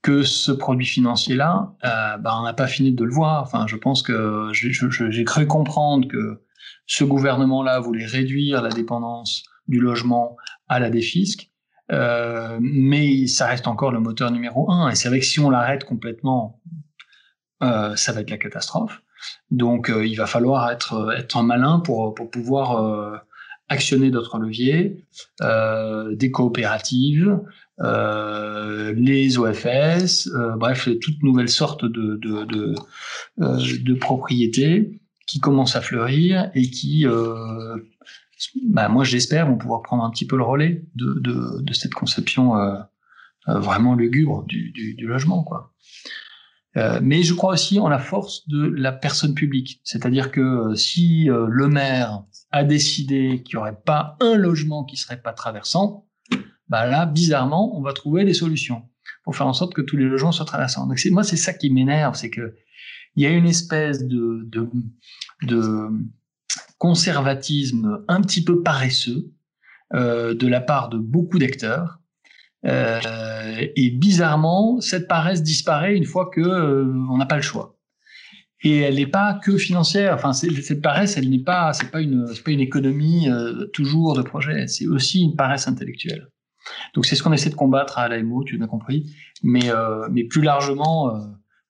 que 0.00 0.22
ce 0.22 0.52
produit 0.52 0.86
financier-là, 0.86 1.74
bah, 1.82 2.38
on 2.38 2.44
n'a 2.44 2.54
pas 2.54 2.66
fini 2.66 2.92
de 2.92 3.04
le 3.04 3.12
voir. 3.12 3.42
Enfin, 3.42 3.66
je 3.66 3.76
pense 3.76 4.02
que 4.02 4.50
j'ai 4.52 5.24
cru 5.24 5.46
comprendre 5.46 6.08
que 6.08 6.44
ce 6.86 7.04
gouvernement-là 7.04 7.80
voulait 7.80 8.06
réduire 8.06 8.62
la 8.62 8.70
dépendance 8.70 9.42
du 9.68 9.80
logement 9.80 10.36
à 10.68 10.78
la 10.78 10.88
défisque. 10.88 11.50
Euh, 11.92 12.56
mais 12.60 13.26
ça 13.26 13.46
reste 13.46 13.66
encore 13.66 13.92
le 13.92 14.00
moteur 14.00 14.30
numéro 14.30 14.70
un. 14.70 14.88
Et 14.90 14.94
c'est 14.94 15.08
vrai 15.08 15.20
que 15.20 15.26
si 15.26 15.40
on 15.40 15.50
l'arrête 15.50 15.84
complètement, 15.84 16.62
euh, 17.62 17.94
ça 17.96 18.12
va 18.12 18.20
être 18.20 18.30
la 18.30 18.38
catastrophe. 18.38 19.02
Donc 19.50 19.90
euh, 19.90 20.06
il 20.06 20.16
va 20.16 20.26
falloir 20.26 20.70
être, 20.70 21.14
être 21.18 21.42
malin 21.42 21.80
pour, 21.80 22.14
pour 22.14 22.30
pouvoir 22.30 22.84
euh, 22.84 23.16
actionner 23.68 24.10
d'autres 24.10 24.38
leviers, 24.38 25.04
euh, 25.42 26.14
des 26.14 26.30
coopératives, 26.30 27.40
euh, 27.80 28.94
les 28.96 29.38
OFS, 29.38 30.28
bref, 30.56 30.88
toute 31.00 31.22
nouvelle 31.22 31.48
sorte 31.48 31.84
de, 31.84 32.16
de, 32.16 32.44
de, 32.44 32.74
de 33.38 33.94
propriétés 33.94 35.00
qui 35.26 35.40
commencent 35.40 35.76
à 35.76 35.80
fleurir 35.80 36.50
et 36.54 36.70
qui 36.70 37.04
bah, 38.66 38.88
moi 38.88 39.04
j'espère 39.04 39.46
vont 39.46 39.56
pouvoir 39.56 39.82
prendre 39.82 40.04
un 40.04 40.10
petit 40.10 40.26
peu 40.26 40.36
le 40.36 40.42
relais 40.42 40.84
de, 40.94 41.14
de, 41.20 41.62
de 41.62 41.72
cette 41.72 41.94
conception 41.94 42.56
euh, 42.56 42.76
euh, 43.48 43.58
vraiment 43.58 43.94
lugubre 43.94 44.44
du, 44.44 44.70
du, 44.72 44.94
du, 44.94 45.06
logement 45.06 45.42
quoi. 45.42 45.72
Euh, 46.76 47.00
mais 47.02 47.22
je 47.22 47.32
crois 47.32 47.54
aussi 47.54 47.78
en 47.80 47.88
la 47.88 47.98
force 47.98 48.46
de 48.48 48.66
la 48.66 48.92
personne 48.92 49.34
publique, 49.34 49.80
c'est-à-dire 49.82 50.30
que 50.30 50.40
euh, 50.40 50.74
si 50.74 51.30
euh, 51.30 51.46
le 51.48 51.68
maire 51.68 52.24
a 52.56 52.64
décidé 52.64 53.42
qu'il 53.42 53.56
n'y 53.56 53.60
aurait 53.60 53.80
pas 53.84 54.16
un 54.20 54.34
logement 54.36 54.84
qui 54.84 54.96
serait 54.96 55.20
pas 55.20 55.32
traversant, 55.32 56.06
bah 56.68 56.86
là 56.86 57.06
bizarrement 57.06 57.76
on 57.78 57.82
va 57.82 57.92
trouver 57.92 58.24
des 58.24 58.34
solutions 58.34 58.82
pour 59.24 59.36
faire 59.36 59.46
en 59.46 59.52
sorte 59.52 59.74
que 59.74 59.82
tous 59.82 59.96
les 59.96 60.04
logements 60.04 60.32
soient 60.32 60.46
traversants. 60.46 60.88
Moi 61.10 61.24
c'est 61.24 61.36
ça 61.36 61.52
qui 61.52 61.70
m'énerve, 61.70 62.14
c'est 62.14 62.30
que 62.30 62.54
il 63.16 63.22
y 63.22 63.26
a 63.26 63.30
une 63.30 63.46
espèce 63.46 64.06
de, 64.06 64.42
de, 64.44 64.68
de 65.42 65.88
conservatisme 66.78 68.04
un 68.08 68.20
petit 68.20 68.44
peu 68.44 68.62
paresseux 68.62 69.32
euh, 69.94 70.34
de 70.34 70.46
la 70.46 70.60
part 70.60 70.88
de 70.88 70.98
beaucoup 70.98 71.38
d'acteurs. 71.38 72.00
Euh, 72.66 73.00
et 73.76 73.90
bizarrement, 73.90 74.80
cette 74.80 75.06
paresse 75.06 75.42
disparaît 75.42 75.96
une 75.96 76.04
fois 76.04 76.28
que 76.32 76.40
euh, 76.40 76.92
on 77.10 77.16
n'a 77.16 77.26
pas 77.26 77.36
le 77.36 77.42
choix. 77.42 77.75
Et 78.62 78.78
elle 78.78 78.96
n'est 78.96 79.06
pas 79.06 79.34
que 79.34 79.58
financière. 79.58 80.14
Enfin, 80.14 80.32
cette 80.32 80.80
paresse, 80.82 81.16
elle 81.16 81.28
n'est 81.28 81.42
pas, 81.42 81.72
c'est 81.72 81.90
pas 81.90 82.00
une, 82.00 82.26
pas 82.44 82.50
une 82.50 82.60
économie 82.60 83.28
euh, 83.28 83.66
toujours 83.72 84.14
de 84.16 84.22
projet. 84.22 84.66
C'est 84.66 84.86
aussi 84.86 85.22
une 85.22 85.36
paresse 85.36 85.68
intellectuelle. 85.68 86.28
Donc 86.94 87.06
c'est 87.06 87.14
ce 87.14 87.22
qu'on 87.22 87.32
essaie 87.32 87.50
de 87.50 87.54
combattre 87.54 87.98
à 87.98 88.08
l'AMO, 88.08 88.44
tu 88.44 88.56
l'as 88.56 88.66
compris. 88.66 89.14
Mais, 89.42 89.70
euh, 89.70 90.08
mais 90.10 90.24
plus 90.24 90.42
largement, 90.42 91.14
euh, 91.14 91.20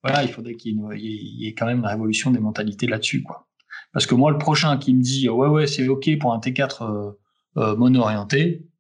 voilà, 0.03 0.23
il 0.23 0.29
faudrait 0.29 0.55
qu'il 0.55 0.79
y, 0.95 1.47
ait 1.47 1.55
quand 1.55 1.67
même 1.67 1.81
une 1.81 1.87
révolution 1.87 2.31
des 2.31 2.39
mentalités 2.39 2.87
là-dessus, 2.87 3.23
quoi. 3.23 3.47
Parce 3.93 4.07
que 4.07 4.15
moi, 4.15 4.31
le 4.31 4.39
prochain 4.39 4.77
qui 4.79 4.95
me 4.95 5.03
dit 5.03 5.29
ouais 5.29 5.49
ouais 5.49 5.67
c'est 5.67 5.89
ok 5.89 6.19
pour 6.19 6.33
un 6.33 6.39
T4 6.39 6.83
euh, 6.83 7.11
euh, 7.57 7.77
mono-orienté, 7.77 8.63
euh, 8.63 8.76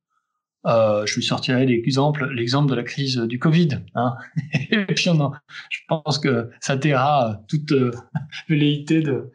je 0.67 1.15
lui 1.15 1.23
sortirai 1.23 1.67
l'exemple 1.67 2.29
l'exemple 2.33 2.71
de 2.71 2.75
la 2.75 2.83
crise 2.83 3.17
du 3.19 3.39
Covid. 3.39 3.69
Hein. 3.95 4.17
Et 4.71 4.85
puis 4.87 5.09
on 5.11 5.33
je 5.71 5.81
pense 5.89 6.19
que 6.19 6.51
ça 6.61 6.77
taira 6.77 7.43
toute 7.49 7.73
euh, 7.73 7.93
velléité 8.49 9.01
de 9.01 9.31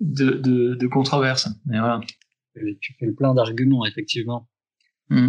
de, 0.00 0.30
de, 0.30 0.74
de 0.74 0.86
controverse. 0.86 1.48
Mais 1.66 1.78
voilà. 1.78 2.00
Tu 2.80 2.94
fais 2.98 3.12
plein 3.12 3.34
d'arguments 3.34 3.86
effectivement. 3.86 4.48
Mmh. 5.10 5.28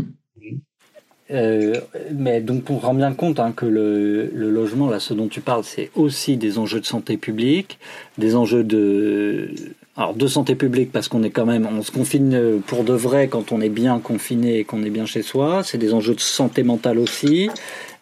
Euh, 1.32 1.80
mais 2.12 2.42
donc 2.42 2.70
on 2.72 2.78
rend 2.78 2.96
bien 2.96 3.14
compte 3.14 3.40
hein, 3.40 3.52
que 3.52 3.66
le, 3.68 4.32
le, 4.34 4.50
logement, 4.50 4.90
là, 4.90 5.00
ce 5.00 5.14
dont 5.14 5.28
tu 5.28 5.42
parles, 5.42 5.64
c'est 5.64 5.92
aussi 5.94 6.38
des 6.38 6.58
enjeux 6.58 6.80
de 6.80 6.86
santé 6.86 7.18
publique, 7.18 7.78
des 8.18 8.36
enjeux 8.36 8.64
de 8.64 9.54
alors 10.00 10.14
de 10.14 10.28
santé 10.28 10.56
publique 10.56 10.93
parce 10.93 11.10
qu'on 11.10 11.24
est 11.24 11.30
quand 11.30 11.45
même, 11.45 11.68
on 11.70 11.84
se 11.84 11.91
confine 11.91 12.62
pour 12.66 12.86
de 12.86 12.93
vrai 12.93 13.28
quand 13.28 13.52
on 13.52 13.60
est 13.60 13.70
bien 13.70 14.00
confiné 14.00 14.60
et 14.60 14.64
qu'on 14.64 14.82
est 14.84 14.89
bien 14.89 15.06
chez 15.06 15.22
soi. 15.22 15.62
C'est 15.66 15.78
des 15.78 15.93
enjeux 15.93 16.16
de 16.16 16.22
santé 16.22 16.64
mentale 16.64 17.00
aussi. 17.00 17.50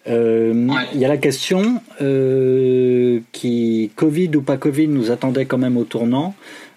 Euh, 0.08 0.54
il 0.54 0.70
ouais. 0.70 1.02
y 1.02 1.06
a 1.06 1.08
la 1.08 1.18
question 1.18 1.82
euh, 2.02 3.20
qui 3.32 3.90
Covid 3.96 4.30
ou 4.36 4.42
pas 4.44 4.58
Covid 4.58 4.88
nous 4.88 5.10
attendait 5.10 5.46
quand 5.46 5.58
même 5.58 5.76
au 5.76 5.86
tournant 5.86 6.36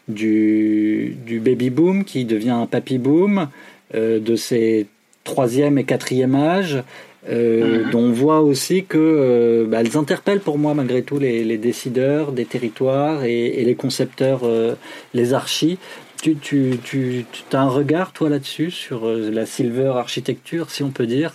du, 0.09 1.17
du 1.27 1.39
baby 1.39 1.69
boom 1.69 2.05
qui 2.05 2.25
devient 2.25 2.51
un 2.51 2.67
papy 2.67 2.97
boom 2.97 3.49
euh, 3.95 4.19
de 4.21 4.37
ces 4.37 4.87
troisième 5.23 5.79
et 5.79 5.85
quatrième 5.85 6.35
âge, 6.35 6.83
euh, 7.29 7.87
mmh. 7.87 7.91
dont 7.91 8.01
on 8.01 8.13
voit 8.13 8.41
aussi 8.41 8.85
que 8.85 8.99
euh, 8.99 9.67
bah, 9.69 9.81
elles 9.81 9.97
interpellent 9.97 10.41
pour 10.41 10.59
moi 10.59 10.73
malgré 10.75 11.03
tout 11.03 11.19
les, 11.19 11.45
les 11.45 11.59
décideurs 11.59 12.33
des 12.33 12.47
territoires 12.47 13.25
et, 13.25 13.47
et 13.61 13.65
les 13.65 13.75
concepteurs, 13.75 14.41
euh, 14.45 14.75
les 15.13 15.35
archis. 15.35 15.79
Tu, 16.23 16.37
tu, 16.37 16.79
tu, 16.85 17.25
tu 17.31 17.57
as 17.57 17.61
un 17.61 17.69
regard 17.69 18.13
toi 18.13 18.29
là-dessus 18.29 18.71
sur 18.71 19.07
la 19.07 19.47
silver 19.47 19.93
architecture, 19.97 20.71
si 20.71 20.83
on 20.83 20.91
peut 20.91 21.07
dire? 21.07 21.35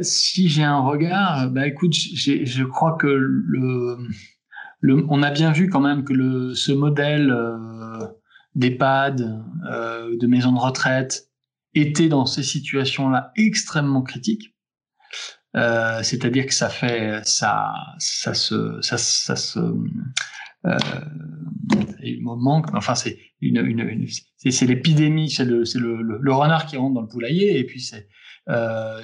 Si 0.00 0.48
j'ai 0.48 0.62
un 0.62 0.80
regard, 0.80 1.50
bah 1.50 1.66
écoute, 1.66 1.92
je 1.92 2.64
crois 2.64 2.96
que 2.98 3.06
le, 3.06 3.98
le, 4.80 5.04
on 5.10 5.22
a 5.22 5.30
bien 5.30 5.52
vu 5.52 5.68
quand 5.68 5.80
même 5.80 6.04
que 6.04 6.14
le, 6.14 6.54
ce 6.54 6.72
modèle 6.72 7.36
d'EHPAD, 8.54 9.44
de 10.18 10.26
maisons 10.26 10.52
de 10.52 10.58
retraite, 10.58 11.28
étaient 11.74 12.08
dans 12.08 12.26
ces 12.26 12.42
situations-là 12.42 13.32
extrêmement 13.36 14.02
critiques. 14.02 14.54
Euh, 15.56 16.02
C'est-à-dire 16.02 16.46
que 16.46 16.54
ça 16.54 16.68
fait, 16.68 17.20
ça, 17.24 17.72
ça 17.98 18.34
se, 18.34 18.80
ça, 18.80 18.96
ça 18.98 19.36
se, 19.36 19.58
euh, 20.66 20.78
il 22.02 22.22
me 22.22 22.36
manque. 22.36 22.74
Enfin, 22.74 22.94
c'est 22.94 23.18
une, 23.40 23.58
une, 23.58 23.80
une 23.80 24.06
c'est 24.38 24.66
l'épidémie, 24.66 25.30
c'est 25.30 25.44
le, 25.44 25.64
c'est 25.64 25.78
le, 25.78 26.02
le, 26.02 26.32
renard 26.32 26.66
qui 26.66 26.76
rentre 26.76 26.94
dans 26.94 27.02
le 27.02 27.08
poulailler, 27.08 27.58
et 27.58 27.64
puis 27.64 27.80
c'est, 27.80 28.08
euh, 28.48 29.02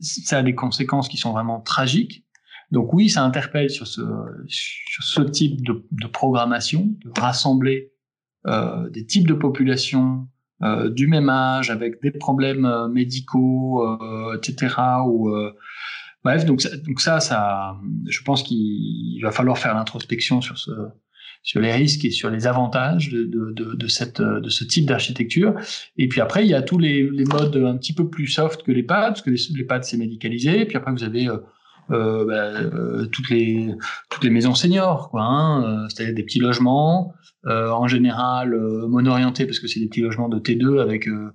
ça 0.00 0.38
a 0.38 0.42
des 0.42 0.54
conséquences 0.54 1.08
qui 1.08 1.16
sont 1.16 1.32
vraiment 1.32 1.60
tragiques. 1.60 2.24
Donc 2.70 2.92
oui, 2.92 3.08
ça 3.08 3.24
interpelle 3.24 3.70
sur 3.70 3.86
ce, 3.86 4.02
sur 4.46 5.04
ce 5.04 5.22
type 5.22 5.62
de, 5.64 5.86
de 5.90 6.06
programmation, 6.06 6.94
de 7.04 7.20
rassembler 7.20 7.92
euh, 8.46 8.88
des 8.90 9.06
types 9.06 9.26
de 9.26 9.34
populations 9.34 10.28
euh, 10.62 10.90
du 10.90 11.06
même 11.06 11.28
âge, 11.28 11.70
avec 11.70 12.02
des 12.02 12.10
problèmes 12.10 12.64
euh, 12.64 12.88
médicaux, 12.88 13.82
euh, 13.82 14.36
etc. 14.36 14.74
Ou 15.06 15.30
bref, 16.24 16.44
donc 16.44 16.62
donc 16.84 17.00
ça, 17.00 17.20
ça, 17.20 17.76
je 18.08 18.22
pense 18.22 18.42
qu'il 18.42 19.20
va 19.22 19.30
falloir 19.30 19.58
faire 19.58 19.74
l'introspection 19.74 20.40
sur 20.40 20.56
sur 21.44 21.60
les 21.60 21.72
risques 21.72 22.04
et 22.04 22.10
sur 22.10 22.28
les 22.30 22.46
avantages 22.46 23.10
de, 23.10 23.24
de, 23.24 23.52
de, 23.52 23.74
de 23.74 23.86
cette, 23.86 24.20
de 24.20 24.48
ce 24.48 24.64
type 24.64 24.86
d'architecture. 24.86 25.54
Et 25.96 26.08
puis 26.08 26.20
après, 26.20 26.44
il 26.44 26.50
y 26.50 26.54
a 26.54 26.62
tous 26.62 26.78
les, 26.78 27.08
les 27.08 27.24
modes 27.24 27.56
un 27.56 27.76
petit 27.76 27.94
peu 27.94 28.10
plus 28.10 28.26
soft 28.26 28.64
que 28.64 28.72
les 28.72 28.82
pads, 28.82 29.12
parce 29.12 29.22
que 29.22 29.30
les, 29.30 29.64
pads 29.64 29.82
c'est 29.82 29.96
médicalisé. 29.96 30.60
Et 30.60 30.66
puis 30.66 30.76
après, 30.76 30.90
vous 30.90 31.04
avez 31.04 31.28
euh, 31.90 31.94
euh, 31.94 32.24
bah, 32.24 32.60
euh, 32.60 33.06
toutes 33.06 33.30
les 33.30 33.74
toutes 34.10 34.24
les 34.24 34.30
maisons 34.30 34.54
seniors, 34.54 35.10
quoi. 35.10 35.22
Hein, 35.22 35.88
C'est-à-dire 35.88 36.14
des 36.14 36.22
petits 36.22 36.40
logements, 36.40 37.14
euh, 37.46 37.70
en 37.70 37.86
général 37.86 38.52
euh, 38.52 38.88
mono-orientés 38.88 39.46
parce 39.46 39.60
que 39.60 39.68
c'est 39.68 39.78
des 39.78 39.86
petits 39.86 40.00
logements 40.00 40.28
de 40.28 40.40
T2 40.40 40.80
avec 40.82 41.06
euh, 41.06 41.32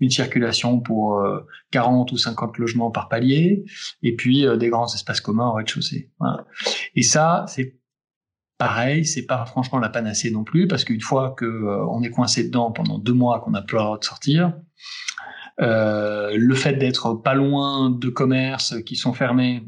une 0.00 0.10
circulation 0.10 0.80
pour 0.80 1.24
40 1.70 2.10
ou 2.10 2.18
50 2.18 2.58
logements 2.58 2.90
par 2.90 3.08
palier, 3.08 3.64
et 4.02 4.16
puis 4.16 4.44
des 4.58 4.68
grands 4.68 4.92
espaces 4.92 5.20
communs 5.20 5.48
au 5.48 5.52
rez-de-chaussée. 5.52 6.10
Voilà. 6.18 6.44
Et 6.96 7.02
ça, 7.02 7.44
c'est 7.46 7.78
pareil, 8.58 9.06
c'est 9.06 9.24
pas 9.24 9.46
franchement 9.46 9.78
la 9.78 9.88
panacée 9.88 10.32
non 10.32 10.42
plus, 10.42 10.66
parce 10.66 10.84
qu'une 10.84 11.00
fois 11.00 11.30
que 11.38 11.46
on 11.88 12.02
est 12.02 12.10
coincé 12.10 12.42
dedans 12.42 12.72
pendant 12.72 12.98
deux 12.98 13.12
mois, 13.12 13.38
qu'on 13.38 13.52
n'a 13.52 13.62
plus 13.62 13.76
le 13.76 13.84
droit 13.84 13.98
de 13.98 14.04
sortir, 14.04 14.52
le 15.58 16.54
fait 16.54 16.74
d'être 16.74 17.14
pas 17.14 17.34
loin 17.34 17.88
de 17.88 18.08
commerces 18.08 18.82
qui 18.82 18.96
sont 18.96 19.12
fermés, 19.12 19.62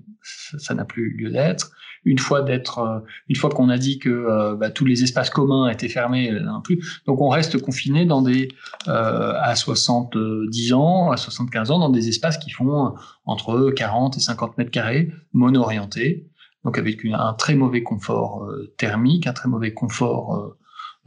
ça 0.58 0.74
n'a 0.74 0.84
plus 0.84 1.10
lieu 1.16 1.30
d'être 1.30 1.70
une 2.06 2.18
fois 2.18 2.40
d'être, 2.40 2.78
euh, 2.78 3.00
une 3.28 3.36
fois 3.36 3.50
qu'on 3.50 3.68
a 3.68 3.76
dit 3.76 3.98
que 3.98 4.08
euh, 4.08 4.54
bah, 4.54 4.70
tous 4.70 4.86
les 4.86 5.02
espaces 5.02 5.28
communs 5.28 5.68
étaient 5.68 5.88
fermés, 5.88 6.30
euh, 6.30 6.40
plus. 6.64 7.02
Donc 7.06 7.20
on 7.20 7.28
reste 7.28 7.60
confiné 7.60 8.06
dans 8.06 8.22
des 8.22 8.48
à 8.86 9.54
70 9.54 10.72
ans, 10.72 11.10
à 11.10 11.16
75 11.16 11.70
ans, 11.70 11.78
dans 11.78 11.90
des 11.90 12.08
espaces 12.08 12.38
qui 12.38 12.50
font 12.50 12.94
entre 13.24 13.70
40 13.70 14.16
et 14.16 14.20
50 14.20 14.56
mètres 14.56 14.70
carrés, 14.70 15.12
mono-orientés, 15.32 16.30
donc 16.64 16.78
avec 16.78 17.04
un 17.04 17.34
très 17.34 17.56
mauvais 17.56 17.82
confort 17.82 18.48
thermique, 18.78 19.26
un 19.26 19.32
très 19.32 19.48
mauvais 19.48 19.74
confort 19.74 20.56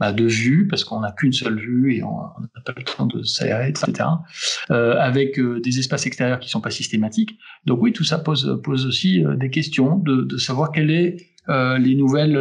bah, 0.00 0.12
de 0.14 0.24
vue, 0.24 0.66
parce 0.66 0.82
qu'on 0.82 1.00
n'a 1.00 1.12
qu'une 1.12 1.34
seule 1.34 1.60
vue 1.60 1.94
et 1.94 2.02
on 2.02 2.16
n'a 2.16 2.62
pas 2.64 2.72
le 2.74 2.82
temps 2.82 3.04
de 3.04 3.22
s'aérer, 3.22 3.68
etc. 3.68 4.08
Euh, 4.70 4.96
avec 4.98 5.38
euh, 5.38 5.60
des 5.60 5.78
espaces 5.78 6.06
extérieurs 6.06 6.40
qui 6.40 6.48
sont 6.48 6.62
pas 6.62 6.70
systématiques. 6.70 7.38
Donc 7.66 7.82
oui, 7.82 7.92
tout 7.92 8.02
ça 8.02 8.18
pose, 8.18 8.60
pose 8.64 8.86
aussi 8.86 9.22
euh, 9.22 9.36
des 9.36 9.50
questions 9.50 9.96
de, 9.96 10.22
de 10.22 10.38
savoir 10.38 10.72
quelles 10.72 10.90
est 10.90 11.16
les 11.48 11.96
nouvelles, 11.96 12.38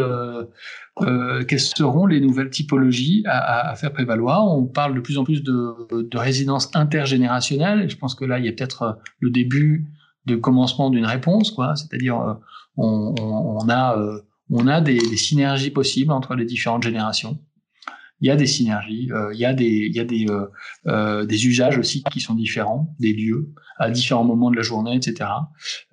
quelles 1.48 1.60
seront 1.60 2.06
les 2.06 2.22
nouvelles 2.22 2.52
typologies 2.52 3.24
à, 3.26 3.72
à, 3.72 3.76
faire 3.76 3.92
prévaloir. 3.92 4.46
On 4.46 4.68
parle 4.68 4.94
de 4.94 5.00
plus 5.00 5.18
en 5.18 5.24
plus 5.24 5.42
de, 5.42 5.88
de 6.04 6.18
résidence 6.18 6.70
intergénérationnelle, 6.76 7.82
et 7.82 7.90
je 7.90 7.98
pense 7.98 8.14
que 8.14 8.24
là, 8.24 8.38
il 8.38 8.46
y 8.46 8.50
a 8.50 8.52
peut-être 8.52 9.00
le 9.20 9.32
début 9.32 9.88
de 10.28 10.36
commencement 10.36 10.92
d'une 10.92 11.08
réponse, 11.08 11.50
quoi. 11.50 11.76
C'est-à-dire, 11.76 12.38
on, 12.78 13.16
on, 13.20 13.64
on, 13.64 13.70
a 13.70 13.98
on 14.52 14.68
a 14.68 14.82
des, 14.82 15.00
synergies 15.18 15.72
possibles 15.72 16.12
entre 16.12 16.36
les 16.36 16.46
différentes 16.46 16.84
générations 16.84 17.40
il 18.22 18.28
y 18.28 18.32
a 18.32 18.36
des 18.36 18.48
synergies, 18.48 19.10
euh, 19.12 19.34
il 19.34 19.40
y 19.40 19.46
a 19.46 19.54
des, 19.54 19.88
il 19.90 19.96
y 19.96 20.00
a 20.00 20.04
des, 20.04 20.26
euh, 20.30 20.48
euh, 20.88 21.26
des 21.26 21.48
usages 21.48 21.78
aussi 21.78 22.04
qui 22.12 22.20
sont 22.20 22.36
différents, 22.36 22.94
des 23.00 23.14
lieux 23.14 23.54
à 23.78 23.90
différents 23.90 24.26
moments 24.26 24.52
de 24.52 24.58
la 24.58 24.62
journée, 24.62 24.96
etc. 24.96 25.30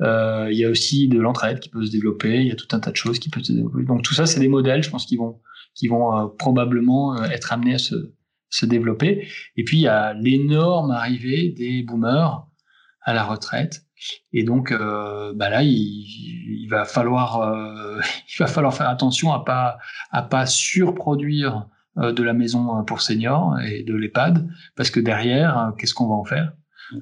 il 0.01 0.59
y 0.59 0.65
a 0.65 0.71
aussi 0.71 1.07
de 1.07 1.21
l'entraide 1.21 1.61
qui 1.61 1.69
peut 1.69 1.85
se 1.87 1.93
développer, 1.93 2.41
il 2.41 2.49
y 2.49 2.53
a 2.53 2.57
tout 2.57 2.69
un 2.73 2.81
tas 2.81 2.91
de 2.91 2.97
choses 2.97 3.21
qui 3.21 3.31
peuvent 3.31 3.45
se 3.45 3.53
développer. 3.53 3.85
Donc 3.85 4.03
tout 4.03 4.15
ça, 4.15 4.27
c'est 4.27 4.41
des 4.41 4.49
modèles, 4.49 4.83
je 4.83 4.91
pense, 4.91 5.07
qui 5.07 5.17
vont, 5.17 5.41
qui 5.75 5.87
vont 5.87 6.29
probablement 6.37 7.23
être 7.23 7.53
amenés 7.53 7.75
à 7.75 7.79
se, 7.79 8.13
se 8.51 8.67
développer. 8.67 9.29
Et 9.57 9.63
puis 9.63 9.77
il 9.77 9.83
y 9.83 9.89
a 9.89 10.15
l'énorme 10.15 10.91
arrivée 10.91 11.55
des 11.57 11.85
boomers 11.85 12.49
à 13.03 13.15
la 13.15 13.23
retraite. 13.23 13.85
Et 14.33 14.43
donc, 14.43 14.73
bah 14.73 15.49
là, 15.49 15.63
il, 15.63 16.67
va 16.69 16.85
falloir, 16.85 17.41
il 18.29 18.37
va 18.41 18.49
falloir 18.49 18.75
faire 18.75 18.89
attention 18.89 19.33
à 19.33 19.45
pas 19.45 19.79
à 20.11 20.23
pas 20.23 20.47
surproduire 20.47 21.69
de 21.97 22.23
la 22.23 22.33
maison 22.33 22.85
pour 22.85 23.01
seniors 23.01 23.59
et 23.61 23.83
de 23.83 23.95
l'EHPAD, 23.95 24.47
parce 24.75 24.91
que 24.91 25.01
derrière, 25.01 25.59
euh, 25.59 25.71
qu'est-ce 25.73 25.95
qu'on 25.95 26.09
va 26.09 26.15
en 26.15 26.25
faire 26.25 26.53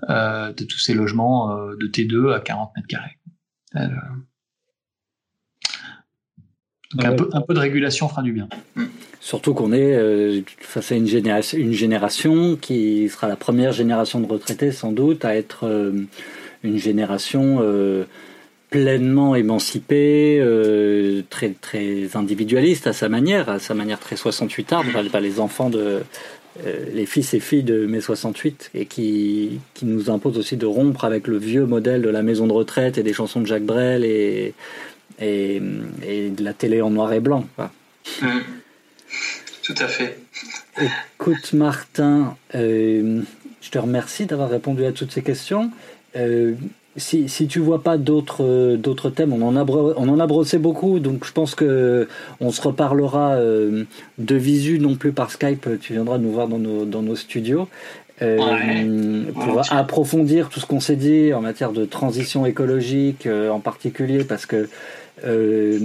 euh, 0.09 0.53
de 0.53 0.65
tous 0.65 0.79
ces 0.79 0.95
logements 0.95 1.55
de 1.57 1.87
T2 1.87 2.33
à 2.33 2.41
40 2.41 2.71
mètres 2.77 2.89
carrés. 2.89 3.19
Donc 6.93 7.05
un, 7.05 7.17
peu, 7.17 7.29
un, 7.33 7.41
peu, 7.41 7.55
de 7.55 7.59
régulation 7.59 8.09
fera 8.09 8.23
du 8.23 8.33
bien. 8.33 8.49
Surtout 9.21 9.53
qu'on 9.53 9.73
est 9.73 10.45
face 10.61 10.93
à 10.93 10.95
une 10.95 11.09
génération, 11.09 11.59
une 11.59 11.73
génération 11.73 12.57
qui 12.57 13.09
sera 13.09 13.27
la 13.27 13.37
première 13.37 13.73
génération 13.73 14.21
de 14.21 14.27
retraités 14.27 14.71
sans 14.71 14.93
doute 14.93 15.25
à 15.25 15.35
être 15.35 15.93
une 16.63 16.79
génération 16.79 17.61
pleinement 18.75 19.37
émancipé, 19.37 20.41
euh, 20.41 21.23
très 21.31 21.51
très 21.51 22.17
individualiste 22.17 22.89
à 22.89 22.93
sa 22.93 23.09
manière, 23.09 23.49
à 23.49 23.61
sa 23.61 23.73
manière 23.73 24.01
très 24.01 24.17
68 24.17 24.73
art, 24.73 24.85
pas 25.13 25.21
les 25.21 25.39
enfants 25.39 25.71
de 25.71 26.03
euh, 26.67 26.85
les 26.93 27.07
fils 27.07 27.35
et 27.35 27.41
filles 27.41 27.63
de 27.63 27.87
mai 27.87 28.01
68 28.01 28.73
et 28.75 28.87
qui, 28.87 29.61
qui 29.75 29.85
nous 29.85 30.11
impose 30.11 30.39
aussi 30.39 30.57
de 30.57 30.67
rompre 30.67 31.05
avec 31.05 31.29
le 31.29 31.39
vieux 31.39 31.67
modèle 31.67 32.03
de 32.03 32.09
la 32.09 32.23
maison 32.23 32.49
de 32.49 32.53
retraite 32.53 32.99
et 32.99 33.05
des 33.05 33.13
chansons 33.13 33.41
de 33.41 33.47
Jacques 33.47 33.63
Brel 33.63 34.05
et, 34.05 34.55
et, 35.21 35.63
et 36.05 36.31
de 36.31 36.43
la 36.43 36.53
télé 36.53 36.83
en 36.83 36.91
noir 36.91 37.13
et 37.13 37.21
blanc. 37.21 37.47
Mmh. 38.23 38.27
Tout 39.63 39.75
à 39.79 39.87
fait. 39.87 40.19
Écoute 41.17 41.53
Martin, 41.53 42.37
euh, 42.57 43.23
je 43.61 43.71
te 43.71 43.79
remercie 43.79 44.27
d'avoir 44.27 44.51
répondu 44.51 44.85
à 44.85 44.91
toutes 44.91 45.13
ces 45.13 45.23
questions. 45.23 45.71
Euh, 46.17 46.55
si, 46.97 47.29
si 47.29 47.47
tu 47.47 47.59
vois 47.59 47.83
pas 47.83 47.99
d'autres 47.99 48.45
euh, 48.45 48.77
d'autres 48.77 49.11
thèmes, 49.11 49.33
on 49.33 49.43
en 49.43 49.57
a 49.57 49.65
on 49.65 50.09
en 50.09 50.21
a 50.21 50.27
brossé 50.27 50.59
beaucoup, 50.59 51.01
donc 51.01 51.25
je 51.25 51.33
pense 51.33 51.55
que 51.55 52.09
on 52.41 52.51
se 52.51 52.61
reparlera 52.61 53.33
euh, 53.35 53.85
de 54.19 54.35
visu 54.37 54.79
non 54.79 54.95
plus 54.95 55.13
par 55.13 55.31
Skype. 55.31 55.69
Tu 55.81 55.95
viendras 55.95 56.19
nous 56.19 56.31
voir 56.31 56.49
dans 56.49 56.59
nos 56.59 56.85
dans 56.85 57.03
nos 57.03 57.17
studios 57.17 57.69
euh, 58.23 59.25
pour 59.33 59.61
approfondir 59.73 60.49
tout 60.49 60.61
ce 60.61 60.67
qu'on 60.67 60.81
s'est 60.81 60.97
dit 60.97 61.33
en 61.33 61.41
matière 61.41 61.73
de 61.73 61.85
transition 61.85 62.47
écologique 62.47 63.27
en 63.27 63.61
particulier, 63.61 64.25
parce 64.25 64.47
que 64.47 64.69
euh, 65.23 65.79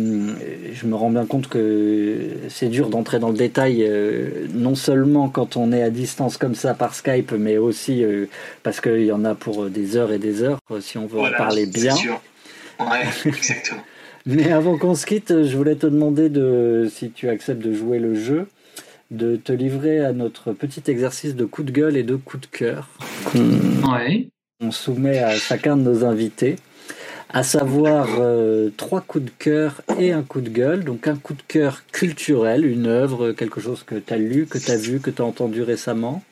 je 0.74 0.88
me 0.88 0.96
rends 0.96 1.12
bien 1.12 1.26
compte 1.26 1.48
que 1.48 2.32
c'est 2.50 2.68
dur 2.68 2.90
d'entrer 2.90 3.20
dans 3.20 3.30
le 3.30 3.38
détail, 3.38 3.86
euh, 3.88 4.48
non 4.54 4.74
seulement 4.74 5.30
quand 5.30 5.56
on 5.56 5.72
est 5.72 5.84
à 5.84 5.92
distance 5.92 6.38
comme 6.38 6.56
ça 6.56 6.74
par 6.74 6.96
Skype, 6.96 7.32
mais 7.34 7.58
aussi 7.58 8.04
euh, 8.04 8.26
parce 8.64 8.82
qu'il 8.82 9.06
y 9.06 9.12
en 9.12 9.24
a 9.26 9.36
pour 9.36 9.70
des 9.70 9.98
heures 9.98 10.12
et 10.12 10.18
des 10.18 10.42
heures, 10.42 10.60
si 10.82 10.98
on 10.98 11.06
veut 11.06 11.20
en 11.20 11.32
parler 11.38 11.68
bien. 11.68 11.96
Sûr. 11.96 12.20
Ouais, 12.80 13.06
exactement. 13.26 13.82
mais 14.26 14.52
avant 14.52 14.78
qu'on 14.78 14.96
se 14.96 15.06
quitte, 15.06 15.44
je 15.44 15.56
voulais 15.56 15.76
te 15.76 15.86
demander 15.86 16.30
de, 16.30 16.90
si 16.92 17.12
tu 17.12 17.30
acceptes 17.30 17.62
de 17.62 17.74
jouer 17.74 18.00
le 18.00 18.16
jeu, 18.16 18.48
de 19.12 19.36
te 19.36 19.52
livrer 19.52 20.06
à 20.06 20.14
notre 20.14 20.54
petit 20.54 20.84
exercice 20.88 21.36
de 21.36 21.46
coup 21.46 21.64
de 21.64 21.72
gueule 21.72 21.98
et 21.98 22.04
de 22.04 22.16
coup 22.16 22.38
de 22.38 22.46
cœur 22.46 22.88
qu'on 23.32 24.72
soumet 24.72 25.20
à 25.20 25.36
chacun 25.36 25.78
de 25.78 25.82
nos 25.82 26.06
invités 26.06 26.58
à 27.32 27.44
savoir 27.44 28.08
euh, 28.20 28.70
trois 28.76 29.02
coups 29.02 29.26
de 29.26 29.32
cœur 29.38 29.82
et 30.00 30.12
un 30.12 30.24
coup 30.24 30.42
de 30.42 30.50
gueule. 30.50 30.84
Donc 30.84 31.08
un 31.08 31.16
coup 31.16 31.34
de 31.34 31.42
cœur 31.48 31.84
culturel, 31.92 32.66
une 32.66 32.88
œuvre, 32.88 33.32
quelque 33.32 33.62
chose 33.62 33.84
que 33.84 33.96
tu 33.96 34.14
as 34.14 34.18
lu, 34.18 34.48
que 34.48 34.58
tu 34.58 34.72
as 34.72 34.78
vu, 34.78 35.00
que 35.00 35.12
tu 35.12 35.22
as 35.22 35.26
entendu 35.26 35.62
récemment. 35.62 36.24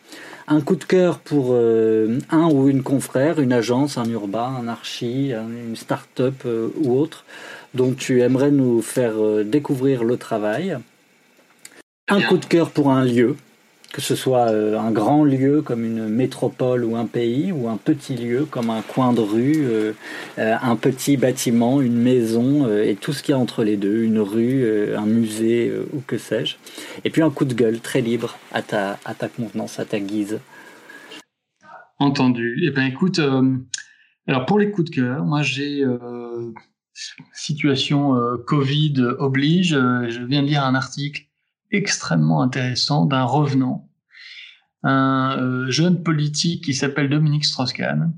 Un 0.47 0.61
coup 0.61 0.75
de 0.75 0.86
cœur 0.86 1.19
pour 1.19 1.49
euh, 1.51 2.19
un 2.30 2.49
ou 2.49 2.69
une 2.69 2.82
confrère, 2.82 3.39
une 3.39 3.53
agence, 3.53 3.97
un 3.97 4.09
urbain, 4.09 4.55
un 4.59 4.67
archi, 4.67 5.34
une 5.34 5.75
start-up 5.75 6.43
euh, 6.45 6.69
ou 6.82 6.97
autre, 6.97 7.25
dont 7.73 7.93
tu 7.93 8.21
aimerais 8.21 8.51
nous 8.51 8.82
faire 8.82 9.13
découvrir 9.43 10.03
le 10.03 10.17
travail. 10.17 10.78
Un 12.10 12.22
coup 12.22 12.38
de 12.38 12.45
cœur 12.45 12.72
pour 12.72 12.89
un 12.89 13.03
lieu, 13.03 13.36
que 13.91 13.99
ce 13.99 14.16
soit 14.16 14.49
euh, 14.51 14.80
un 14.80 14.91
grand 14.91 15.26
lieu 15.26 15.62
comme 15.62 15.84
une 15.84 16.08
métropole 16.08 16.86
ou 16.86 16.95
un 16.95 17.05
pays, 17.05 17.51
ou 17.51 17.68
un 17.68 17.76
petit 17.76 18.16
lieu 18.16 18.45
comme 18.49 18.70
un 18.70 18.82
coin 18.82 19.12
de 19.12 19.20
rue, 19.20 19.66
euh, 19.66 19.91
euh, 20.39 20.55
un 20.62 20.78
petit 20.78 21.18
bâtiment, 21.18 21.82
une 21.82 21.97
maison, 21.97 22.74
et 22.82 22.95
tout 22.95 23.12
ce 23.12 23.22
qu'il 23.22 23.34
y 23.34 23.36
a 23.36 23.38
entre 23.38 23.66
les 23.66 23.76
deux, 23.76 24.03
une 24.03 24.20
rue, 24.20 24.95
un 24.95 25.05
musée, 25.05 25.70
ou 25.91 25.99
que 25.99 26.18
sais-je. 26.18 26.55
Et 27.03 27.10
puis 27.10 27.22
un 27.22 27.30
coup 27.30 27.43
de 27.43 27.53
gueule 27.53 27.82
très 27.82 27.99
libre 27.99 28.38
à 28.53 28.62
ta, 28.62 28.99
à 29.03 29.14
ta 29.14 29.28
contenance, 29.28 29.78
à 29.78 29.84
ta 29.84 29.99
guise. 29.99 30.39
Entendu. 31.99 32.58
Eh 32.64 32.72
bien 32.72 32.86
écoute, 32.86 33.20
alors 34.28 34.45
pour 34.45 34.60
les 34.60 34.72
coups 34.72 34.91
de 34.91 34.95
cœur, 34.95 35.26
moi 35.26 35.41
j'ai 35.41 35.84
situation 37.34 38.16
Covid 38.45 38.93
oblige, 39.20 39.72
je 39.72 40.24
viens 40.24 40.41
de 40.41 40.47
lire 40.47 40.64
un 40.64 40.74
article 40.74 41.26
extrêmement 41.72 42.41
intéressant 42.41 43.05
d'un 43.05 43.24
revenant, 43.24 43.89
un 44.84 45.38
euh, 45.39 45.72
jeune 45.72 46.03
politique 46.03 46.63
qui 46.63 46.74
s'appelle 46.74 47.09
Dominique 47.09 47.46
Strauss-Kahn 47.46 48.13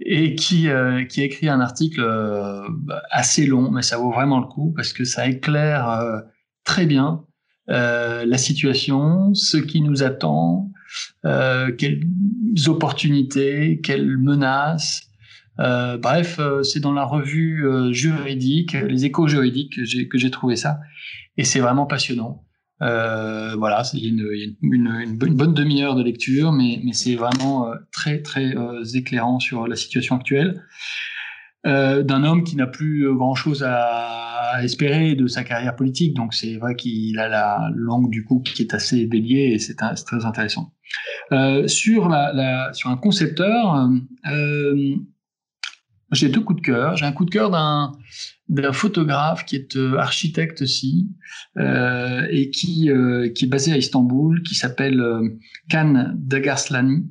et 0.00 0.34
qui, 0.34 0.68
euh, 0.68 1.04
qui 1.04 1.22
a 1.22 1.24
écrit 1.24 1.48
un 1.48 1.60
article 1.60 2.00
euh, 2.00 2.68
assez 3.10 3.46
long, 3.46 3.70
mais 3.70 3.82
ça 3.82 3.96
vaut 3.96 4.12
vraiment 4.12 4.40
le 4.40 4.46
coup 4.46 4.72
parce 4.76 4.92
que 4.92 5.04
ça 5.04 5.26
éclaire 5.26 6.22
très 6.64 6.86
bien 6.86 7.24
la 7.66 8.36
situation, 8.36 9.32
ce 9.34 9.56
qui 9.56 9.80
nous 9.80 10.02
attend, 10.02 10.70
quelles 11.22 12.02
opportunités, 12.66 13.80
quelles 13.82 14.18
menaces. 14.18 15.08
bref, 15.56 16.38
c'est 16.62 16.80
dans 16.80 16.92
la 16.92 17.04
revue 17.04 17.64
juridique, 17.92 18.74
les 18.74 19.06
échos 19.06 19.28
juridiques 19.28 19.78
que 20.10 20.18
j'ai 20.18 20.30
trouvé 20.30 20.56
ça, 20.56 20.78
et 21.38 21.44
c'est 21.44 21.60
vraiment 21.60 21.86
passionnant. 21.86 22.44
Euh, 22.84 23.54
voilà, 23.56 23.82
il 23.94 24.04
y 24.04 24.06
a, 24.06 24.52
une, 24.62 25.16
bonne 25.16 25.54
demi-heure 25.54 25.94
de 25.94 26.02
lecture, 26.02 26.52
mais, 26.52 26.80
c'est 26.92 27.14
vraiment 27.14 27.68
euh, 27.68 27.76
très 27.92 28.20
très 28.20 28.54
euh, 28.56 28.84
éclairant 28.94 29.40
sur 29.40 29.66
la 29.66 29.76
situation 29.76 30.16
actuelle 30.16 30.62
d'un 31.66 32.24
homme 32.24 32.44
qui 32.44 32.56
n'a 32.56 32.66
plus 32.66 33.10
grand-chose 33.14 33.64
à, 33.66 34.62
espérer 34.62 35.14
de 35.14 35.26
sa 35.26 35.44
carrière 35.44 35.74
politique. 35.74 36.12
Donc 36.12 36.34
c'est 36.34 36.56
vrai 36.58 36.76
qu'il 36.76 37.18
a 37.18 37.26
la 37.26 37.70
langue 37.74 38.10
du 38.10 38.22
coup 38.22 38.40
qui 38.40 38.60
est 38.60 38.74
assez 38.74 39.06
déliée 39.06 39.54
et 39.54 39.58
c'est 39.58 39.74
très 39.76 40.26
intéressant. 40.26 40.74
sur 41.66 42.14
sur 42.74 42.90
un 42.90 42.96
concepteur, 43.00 43.88
j'ai 46.12 46.28
deux 46.28 46.40
coups 46.42 46.60
de 46.60 46.66
cœur. 46.66 46.96
J'ai 46.98 47.06
un 47.06 47.12
coup 47.12 47.24
de 47.24 47.30
cœur 47.30 47.50
d'un 47.50 47.92
d'un 48.48 48.72
photographe 48.72 49.44
qui 49.46 49.56
est 49.56 49.76
euh, 49.76 49.96
architecte 49.96 50.62
aussi 50.62 51.08
euh, 51.56 52.26
et 52.30 52.50
qui 52.50 52.90
euh, 52.90 53.30
qui 53.30 53.46
est 53.46 53.48
basé 53.48 53.72
à 53.72 53.78
Istanbul, 53.78 54.42
qui 54.42 54.54
s'appelle 54.54 55.00
euh, 55.00 55.28
Kan 55.70 56.12
Dagarslani, 56.14 57.06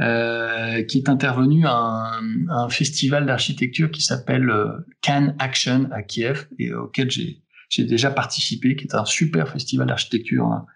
euh, 0.00 0.82
qui 0.84 0.98
est 0.98 1.08
intervenu 1.08 1.66
à 1.66 2.18
un, 2.48 2.68
festival 2.70 3.26
d'architecture 3.26 3.90
qui 3.90 4.02
s'appelle 4.02 4.50
Can 5.02 5.34
Action 5.38 5.88
à 5.92 6.02
Kiev 6.02 6.46
et 6.58 6.72
auquel 6.72 7.10
j'ai 7.10 7.42
j'ai 7.70 7.84
déjà 7.84 8.10
participé, 8.10 8.74
qui 8.74 8.84
est 8.84 8.94
un 8.94 9.04
super 9.04 9.48
festival 9.48 9.86
d'architecture 9.86 10.46
hein, 10.46 10.66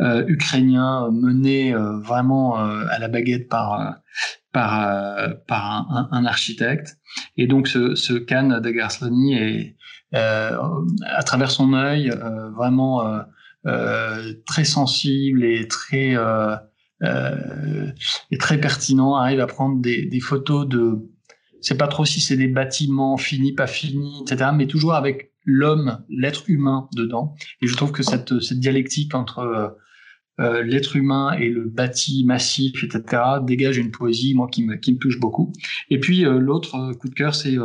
euh, 0.00 0.24
ukrainien 0.28 1.10
mené 1.10 1.74
euh, 1.74 1.98
vraiment 1.98 2.60
euh, 2.60 2.84
à 2.90 2.98
la 2.98 3.08
baguette 3.08 3.48
par 3.48 3.96
par 4.56 5.36
par 5.46 6.08
un, 6.10 6.24
architecte. 6.24 6.96
Et 7.36 7.46
donc 7.46 7.68
ce, 7.68 7.94
ce 7.94 8.14
Khan 8.14 8.60
Dagarslani 8.62 9.34
est 9.34 9.76
à 10.12 11.22
travers 11.24 11.50
son 11.50 11.74
œil 11.74 12.10
vraiment 12.56 13.22
très 14.46 14.64
sensible 14.64 15.44
et 15.44 15.68
très 15.68 16.16
euh, 17.02 17.92
et 18.30 18.38
très 18.38 18.58
pertinent, 18.58 19.16
arrive 19.16 19.40
à 19.40 19.46
prendre 19.46 19.80
des, 19.80 20.20
photos 20.20 20.66
de, 20.66 21.10
c'est 21.60 21.76
pas 21.76 21.88
trop 21.88 22.04
si 22.04 22.20
c'est 22.20 22.36
des 22.36 22.48
bâtiments 22.48 23.16
finis, 23.16 23.52
pas 23.52 23.66
finis, 23.66 24.22
etc., 24.22 24.50
mais 24.54 24.66
toujours 24.66 24.94
avec 24.94 25.32
l'homme, 25.44 26.04
l'être 26.08 26.44
humain 26.48 26.88
dedans. 26.94 27.34
Et 27.60 27.66
je 27.66 27.76
trouve 27.76 27.92
que 27.92 28.02
cette 28.02 28.32
dialectique 28.54 29.14
entre 29.14 29.76
euh, 30.40 30.44
euh, 30.46 30.62
l'être 30.62 30.96
humain 30.96 31.32
et 31.32 31.48
le 31.48 31.64
bâti 31.64 32.24
massif, 32.24 32.84
etc., 32.84 33.22
dégage 33.42 33.78
une 33.78 33.90
poésie, 33.90 34.34
moi, 34.34 34.48
qui 34.50 34.64
me, 34.64 34.76
qui 34.76 34.92
me 34.92 34.98
touche 34.98 35.18
beaucoup. 35.18 35.52
Et 35.90 35.98
puis, 35.98 36.24
euh, 36.24 36.38
l'autre 36.38 36.92
coup 36.94 37.08
de 37.08 37.14
cœur, 37.14 37.34
c'est 37.34 37.56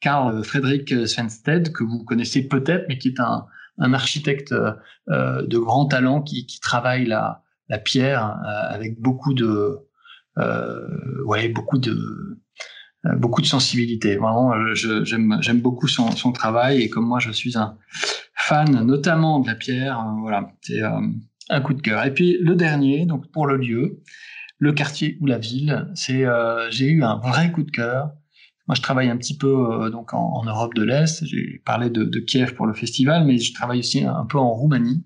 Karl 0.00 0.42
Friedrich 0.44 1.06
Svenstedt, 1.06 1.72
que 1.72 1.84
vous 1.84 2.04
connaissez 2.04 2.46
peut-être, 2.46 2.86
mais 2.88 2.98
qui 2.98 3.08
est 3.08 3.20
un, 3.20 3.46
un 3.78 3.92
architecte 3.92 4.52
de 4.52 5.58
grand 5.58 5.86
talent 5.86 6.22
qui, 6.22 6.46
qui 6.46 6.60
travaille 6.60 7.06
la, 7.06 7.42
la 7.68 7.78
pierre 7.78 8.36
avec 8.44 9.00
beaucoup 9.00 9.34
de... 9.34 9.78
ouais, 11.24 11.48
beaucoup 11.48 11.78
de 11.78 12.38
euh, 13.06 13.16
beaucoup 13.16 13.40
de 13.40 13.46
sensibilité. 13.46 14.16
Vraiment, 14.16 14.52
euh, 14.52 14.74
j'aime 14.74 15.60
beaucoup 15.60 15.88
son, 15.88 16.10
son, 16.10 16.32
travail 16.32 16.82
et 16.82 16.90
comme 16.90 17.06
moi, 17.06 17.18
je 17.18 17.30
suis 17.30 17.56
un 17.56 17.78
fan 18.34 18.84
notamment 18.84 19.40
de 19.40 19.46
la 19.46 19.54
pierre. 19.54 19.98
Euh, 20.00 20.20
voilà, 20.20 20.52
c'est 20.60 20.80
un 21.50 21.60
coup 21.60 21.74
de 21.74 21.82
cœur. 21.82 22.04
Et 22.04 22.14
puis 22.14 22.38
le 22.40 22.54
dernier, 22.54 23.06
donc 23.06 23.30
pour 23.30 23.46
le 23.46 23.56
lieu, 23.56 24.02
le 24.58 24.72
quartier 24.72 25.18
ou 25.20 25.26
la 25.26 25.38
ville, 25.38 25.88
c'est 25.94 26.24
j'ai 26.70 26.86
eu 26.86 27.02
un 27.02 27.16
vrai 27.16 27.52
coup 27.52 27.62
de 27.62 27.70
cœur. 27.70 28.10
Moi, 28.68 28.76
je 28.76 28.82
travaille 28.82 29.08
un 29.08 29.16
petit 29.16 29.36
peu 29.36 29.90
donc 29.90 30.14
en, 30.14 30.44
Europe 30.44 30.74
de 30.74 30.82
l'Est. 30.82 31.24
J'ai 31.24 31.60
parlé 31.64 31.90
de, 31.90 32.18
Kiev 32.20 32.54
pour 32.54 32.66
le 32.66 32.74
festival, 32.74 33.24
mais 33.24 33.38
je 33.38 33.52
travaille 33.54 33.80
aussi 33.80 34.04
un 34.04 34.26
peu 34.26 34.38
en 34.38 34.52
Roumanie. 34.52 35.02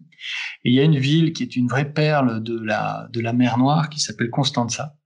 Et 0.64 0.70
il 0.70 0.74
y 0.74 0.80
a 0.80 0.84
une 0.84 0.98
ville 0.98 1.32
qui 1.32 1.42
est 1.42 1.56
une 1.56 1.68
vraie 1.68 1.92
perle 1.92 2.42
de 2.42 2.58
la 2.58 3.08
de 3.12 3.20
la 3.20 3.32
mer 3.32 3.58
Noire 3.58 3.88
qui 3.88 4.00
s'appelle 4.00 4.30
Constanța 4.30 4.96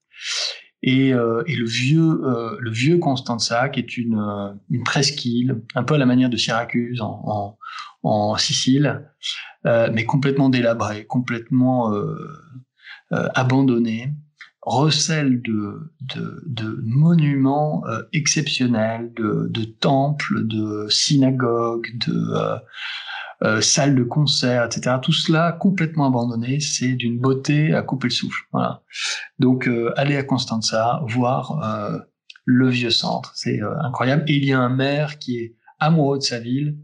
et, 0.83 1.13
euh, 1.13 1.43
et 1.47 1.57
le 1.57 1.67
vieux 1.67 2.21
euh, 2.25 2.57
le 2.61 2.71
vieux 2.71 2.99
Constanza 2.99 3.69
qui 3.69 3.81
est 3.81 3.97
une 3.97 4.19
euh, 4.19 4.53
une 4.71 4.85
presqu'île 4.85 5.61
un 5.75 5.83
peu 5.83 5.95
à 5.95 5.99
la 5.99 6.07
manière 6.07 6.31
de 6.31 6.37
Syracuse 6.37 7.01
en, 7.01 7.59
en 8.03 8.37
Sicile 8.37 9.05
euh, 9.67 9.91
mais 9.93 10.05
complètement 10.05 10.49
délabré 10.49 11.05
complètement 11.05 11.95
euh, 11.95 12.17
abandonné 13.11 14.13
recèle 14.63 15.41
de, 15.41 15.93
monuments 16.85 17.85
exceptionnels 18.13 19.13
de, 19.15 19.65
temples 19.65 20.47
de 20.47 20.89
synagogues 20.91 21.89
de 22.07 22.61
euh, 23.45 23.61
salles 23.61 23.95
de 23.95 24.03
concert, 24.03 24.65
etc. 24.65 24.97
Tout 25.01 25.13
cela 25.13 25.53
complètement 25.53 26.09
abandonné, 26.09 26.59
c'est 26.59 26.95
d'une 26.95 27.21
beauté 27.21 27.73
à 27.73 27.83
couper 27.83 28.09
le 28.09 28.13
souffle. 28.13 28.43
Voilà. 28.53 28.83
Donc 29.39 29.69
euh, 29.69 29.93
aller 29.97 30.17
à 30.17 30.25
Constanza, 30.25 31.03
voir 31.07 31.63
euh, 31.63 31.99
le 32.45 32.69
vieux 32.69 32.91
centre, 32.91 33.33
c'est 33.37 33.63
euh, 33.63 33.79
incroyable. 33.81 34.25
Et 34.27 34.35
il 34.35 34.45
y 34.45 34.53
a 34.53 34.59
un 34.59 34.69
maire 34.69 35.21
qui 35.21 35.39
est 35.39 35.55
amoureux 35.81 36.19
de 36.19 36.23
sa 36.23 36.41
ville 36.41 36.77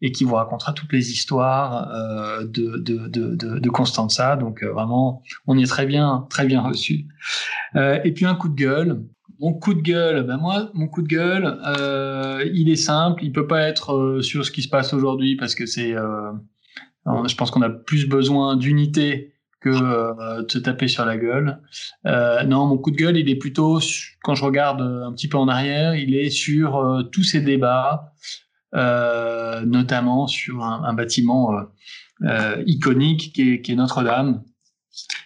et 0.00 0.12
qui 0.12 0.24
vous 0.24 0.34
racontera 0.34 0.72
toutes 0.72 0.92
les 0.92 1.10
histoires 1.10 1.88
euh, 1.94 2.44
de, 2.44 2.78
de, 2.78 3.08
de, 3.08 3.58
de, 3.58 3.70
Constanza. 3.70 4.36
Donc 4.36 4.62
vraiment, 4.62 5.22
on 5.46 5.56
y 5.56 5.62
est 5.62 5.66
très 5.66 5.86
bien, 5.86 6.26
très 6.30 6.46
bien 6.46 6.60
reçu. 6.60 7.06
et 7.74 8.12
puis 8.12 8.26
un 8.26 8.34
coup 8.34 8.48
de 8.48 8.54
gueule. 8.54 9.04
Mon 9.40 9.52
coup 9.52 9.74
de 9.74 9.82
gueule, 9.82 10.22
ben 10.24 10.36
moi, 10.36 10.70
mon 10.74 10.86
coup 10.86 11.02
de 11.02 11.08
gueule, 11.08 11.58
euh, 11.66 12.48
il 12.54 12.70
est 12.70 12.76
simple. 12.76 13.24
Il 13.24 13.32
peut 13.32 13.46
pas 13.46 13.68
être 13.68 13.92
euh, 13.92 14.22
sur 14.22 14.44
ce 14.44 14.50
qui 14.50 14.62
se 14.62 14.68
passe 14.68 14.94
aujourd'hui 14.94 15.36
parce 15.36 15.54
que 15.54 15.66
c'est, 15.66 15.94
euh, 15.94 16.32
je 17.06 17.34
pense 17.34 17.50
qu'on 17.50 17.62
a 17.62 17.70
plus 17.70 18.08
besoin 18.08 18.56
d'unité 18.56 19.33
que 19.64 19.70
euh, 19.70 20.44
se 20.46 20.58
taper 20.58 20.88
sur 20.88 21.06
la 21.06 21.16
gueule. 21.16 21.62
Euh, 22.06 22.42
non, 22.44 22.66
mon 22.66 22.76
coup 22.76 22.90
de 22.90 22.96
gueule, 22.96 23.16
il 23.16 23.30
est 23.30 23.36
plutôt, 23.36 23.80
quand 24.22 24.34
je 24.34 24.44
regarde 24.44 24.82
un 24.82 25.12
petit 25.12 25.26
peu 25.28 25.38
en 25.38 25.48
arrière, 25.48 25.94
il 25.94 26.14
est 26.14 26.28
sur 26.28 27.08
tous 27.10 27.24
ces 27.24 27.40
débats, 27.40 28.12
notamment 28.72 30.26
sur 30.26 30.62
un, 30.62 30.92
bâtiment 30.92 31.50
iconique 32.66 33.32
qui 33.32 33.72
est 33.72 33.74
Notre-Dame. 33.74 34.42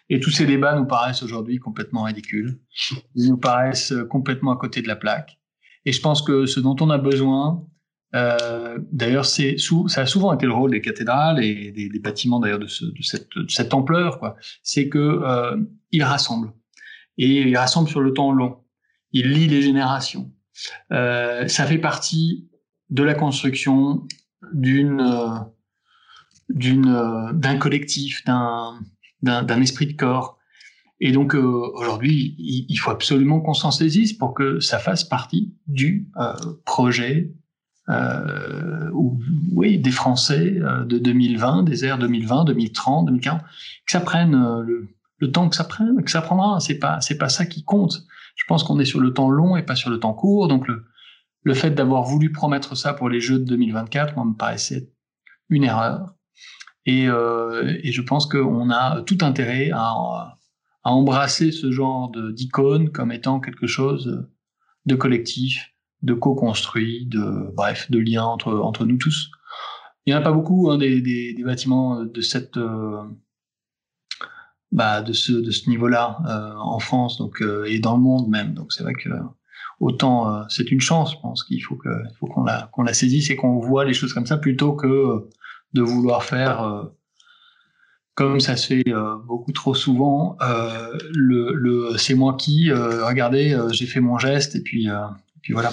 Et 0.08 0.20
tous 0.20 0.30
ces 0.30 0.46
débats 0.46 0.76
nous 0.76 0.86
paraissent 0.86 1.22
aujourd'hui 1.22 1.58
complètement 1.58 2.04
ridicules. 2.04 2.60
Ils 3.16 3.28
nous 3.28 3.38
paraissent 3.38 3.92
complètement 4.08 4.52
à 4.52 4.56
côté 4.56 4.82
de 4.82 4.88
la 4.88 4.96
plaque. 4.96 5.38
Et 5.84 5.92
je 5.92 6.00
pense 6.00 6.22
que 6.22 6.46
ce 6.46 6.60
dont 6.60 6.76
on 6.80 6.90
a 6.90 6.98
besoin, 6.98 7.66
euh, 8.14 8.78
d'ailleurs, 8.90 9.26
ça 9.26 9.42
a 9.96 10.06
souvent 10.06 10.32
été 10.32 10.46
le 10.46 10.52
rôle 10.52 10.70
des 10.70 10.80
cathédrales 10.80 11.42
et 11.44 11.70
des, 11.72 11.98
bâtiments 11.98 12.40
d'ailleurs 12.40 12.58
de, 12.58 12.66
ce, 12.66 12.84
de, 12.86 13.48
cette, 13.48 13.74
ampleur, 13.74 14.18
quoi. 14.18 14.36
C'est 14.62 14.88
que 14.88 14.98
euh, 14.98 15.56
ils 15.90 16.02
rassemblent 16.02 16.52
et 17.18 17.42
ils 17.42 17.56
rassemblent 17.56 17.88
sur 17.88 18.00
le 18.00 18.12
temps 18.14 18.32
long. 18.32 18.64
Ils 19.12 19.30
lient 19.30 19.48
les 19.48 19.62
générations. 19.62 20.32
Euh, 20.92 21.46
ça 21.48 21.66
fait 21.66 21.78
partie 21.78 22.48
de 22.90 23.02
la 23.02 23.14
construction 23.14 24.06
euh, 24.54 25.38
d'un 26.48 27.58
collectif, 27.58 28.24
d'un 28.24 29.60
esprit 29.60 29.86
de 29.86 29.96
corps. 29.96 30.38
Et 31.00 31.12
donc 31.12 31.34
aujourd'hui, 31.34 32.34
il, 32.38 32.76
faut 32.76 32.90
absolument 32.90 33.40
qu'on 33.40 33.54
s'en 33.54 33.70
saisisse 33.70 34.14
pour 34.14 34.34
que 34.34 34.58
ça 34.58 34.80
fasse 34.80 35.04
partie 35.04 35.54
du 35.68 36.10
projet 36.64 37.30
euh, 37.90 38.90
ou, 38.92 39.18
oui, 39.52 39.78
des 39.78 39.90
Français 39.90 40.58
euh, 40.58 40.84
de 40.84 40.98
2020, 40.98 41.62
des 41.62 41.84
airs 41.84 41.98
2020, 41.98 42.44
2030, 42.44 43.06
2040, 43.06 43.40
que 43.40 43.46
ça 43.86 44.00
prenne 44.00 44.34
euh, 44.34 44.86
le, 45.18 45.32
temps 45.32 45.48
que 45.48 45.56
ça 45.56 45.64
prenne, 45.64 46.02
que 46.02 46.10
ça 46.10 46.20
prendra. 46.20 46.60
C'est 46.60 46.78
pas 46.78 47.00
c'est 47.00 47.16
pas 47.16 47.28
ça 47.28 47.46
qui 47.46 47.64
compte. 47.64 48.02
Je 48.36 48.44
pense 48.46 48.62
qu'on 48.62 48.78
est 48.78 48.84
sur 48.84 49.00
le 49.00 49.12
temps 49.12 49.30
long 49.30 49.56
et 49.56 49.62
pas 49.62 49.74
sur 49.74 49.90
le 49.90 49.98
temps 49.98 50.12
court. 50.12 50.48
Donc 50.48 50.68
le 50.68 50.84
le 51.44 51.54
fait 51.54 51.70
d'avoir 51.70 52.02
voulu 52.02 52.30
promettre 52.30 52.76
ça 52.76 52.92
pour 52.92 53.08
les 53.08 53.20
Jeux 53.20 53.38
de 53.38 53.44
2024, 53.44 54.16
moi, 54.16 54.24
me 54.24 54.34
paraissait 54.34 54.90
une 55.48 55.64
erreur. 55.64 56.14
Et, 56.84 57.04
et 57.04 57.92
je 57.92 58.02
pense 58.02 58.26
qu'on 58.26 58.70
a 58.70 59.02
tout 59.02 59.18
intérêt 59.20 59.70
à, 59.72 60.36
à 60.84 60.90
embrasser 60.90 61.52
ce 61.52 61.70
genre 61.70 62.10
d'icône 62.32 62.90
comme 62.90 63.12
étant 63.12 63.40
quelque 63.40 63.66
chose 63.66 64.26
de 64.84 64.94
collectif, 64.94 65.72
de 66.02 66.14
co-construit, 66.14 67.06
de 67.06 67.52
bref, 67.54 67.90
de 67.90 67.98
lien 67.98 68.24
entre 68.24 68.54
entre 68.58 68.84
nous 68.84 68.96
tous. 68.96 69.30
Il 70.06 70.12
n'y 70.12 70.16
en 70.16 70.20
a 70.20 70.24
pas 70.24 70.32
beaucoup 70.32 70.70
hein, 70.70 70.78
des, 70.78 71.02
des, 71.02 71.44
bâtiments 71.44 72.02
de 72.02 72.20
cette 72.20 72.56
euh, 72.56 73.02
bah, 74.72 75.02
de 75.02 75.12
ce 75.12 75.32
de 75.32 75.50
ce 75.50 75.68
niveau-là 75.68 76.18
euh, 76.26 76.54
en 76.56 76.78
France 76.78 77.18
donc 77.18 77.42
euh, 77.42 77.64
et 77.64 77.78
dans 77.78 77.96
le 77.96 78.02
monde 78.02 78.28
même. 78.28 78.54
Donc 78.54 78.72
c'est 78.72 78.82
vrai 78.82 78.94
que 78.94 79.10
autant 79.80 80.48
c'est 80.48 80.70
une 80.70 80.80
chance, 80.80 81.12
je 81.12 81.18
pense 81.20 81.44
qu'il 81.44 81.62
faut 81.62 81.76
que 81.76 81.90
faut 82.18 82.26
qu'on 82.26 82.44
la 82.44 82.70
la 82.84 82.94
saisisse 82.94 83.30
et 83.30 83.36
qu'on 83.36 83.58
voit 83.58 83.84
les 83.84 83.94
choses 83.94 84.14
comme 84.14 84.26
ça 84.26 84.38
plutôt 84.38 84.72
que 84.72 85.28
de 85.74 85.82
vouloir 85.82 86.24
faire, 86.24 86.88
comme 88.14 88.40
ça 88.40 88.56
se 88.56 88.66
fait 88.66 88.92
beaucoup 89.26 89.52
trop 89.52 89.74
souvent, 89.74 90.36
le, 91.12 91.52
le 91.52 91.96
c'est 91.98 92.14
moi 92.14 92.34
qui, 92.34 92.72
regardez, 92.72 93.56
j'ai 93.70 93.86
fait 93.86 94.00
mon 94.00 94.18
geste 94.18 94.56
et 94.56 94.62
puis, 94.62 94.88
puis 95.42 95.52
voilà. 95.52 95.70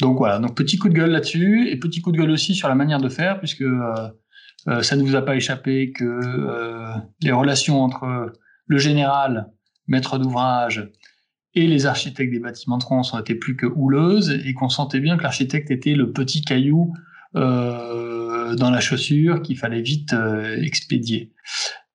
Donc 0.00 0.18
voilà, 0.18 0.38
donc 0.38 0.56
petit 0.56 0.78
coup 0.78 0.88
de 0.88 0.94
gueule 0.94 1.10
là-dessus 1.10 1.68
et 1.68 1.78
petit 1.78 2.00
coup 2.00 2.12
de 2.12 2.18
gueule 2.18 2.30
aussi 2.30 2.54
sur 2.54 2.68
la 2.68 2.74
manière 2.74 3.00
de 3.00 3.08
faire 3.08 3.38
puisque 3.38 3.62
euh, 3.62 4.82
ça 4.82 4.96
ne 4.96 5.02
vous 5.02 5.14
a 5.14 5.22
pas 5.22 5.36
échappé 5.36 5.92
que 5.92 6.04
euh, 6.04 6.92
les 7.22 7.32
relations 7.32 7.82
entre 7.82 8.32
le 8.66 8.78
général, 8.78 9.50
maître 9.86 10.18
d'ouvrage, 10.18 10.90
et 11.54 11.66
les 11.66 11.86
architectes 11.86 12.32
des 12.32 12.40
bâtiments 12.40 12.78
de 12.78 12.82
France 12.82 13.14
ont 13.14 13.18
été 13.18 13.34
plus 13.34 13.56
que 13.56 13.66
houleuses 13.66 14.30
et 14.44 14.54
qu'on 14.54 14.68
sentait 14.68 15.00
bien 15.00 15.16
que 15.16 15.22
l'architecte 15.22 15.70
était 15.70 15.94
le 15.94 16.12
petit 16.12 16.42
caillou 16.42 16.92
euh, 17.36 18.54
dans 18.56 18.70
la 18.70 18.80
chaussure 18.80 19.42
qu'il 19.42 19.56
fallait 19.56 19.82
vite 19.82 20.12
euh, 20.12 20.60
expédier. 20.62 21.32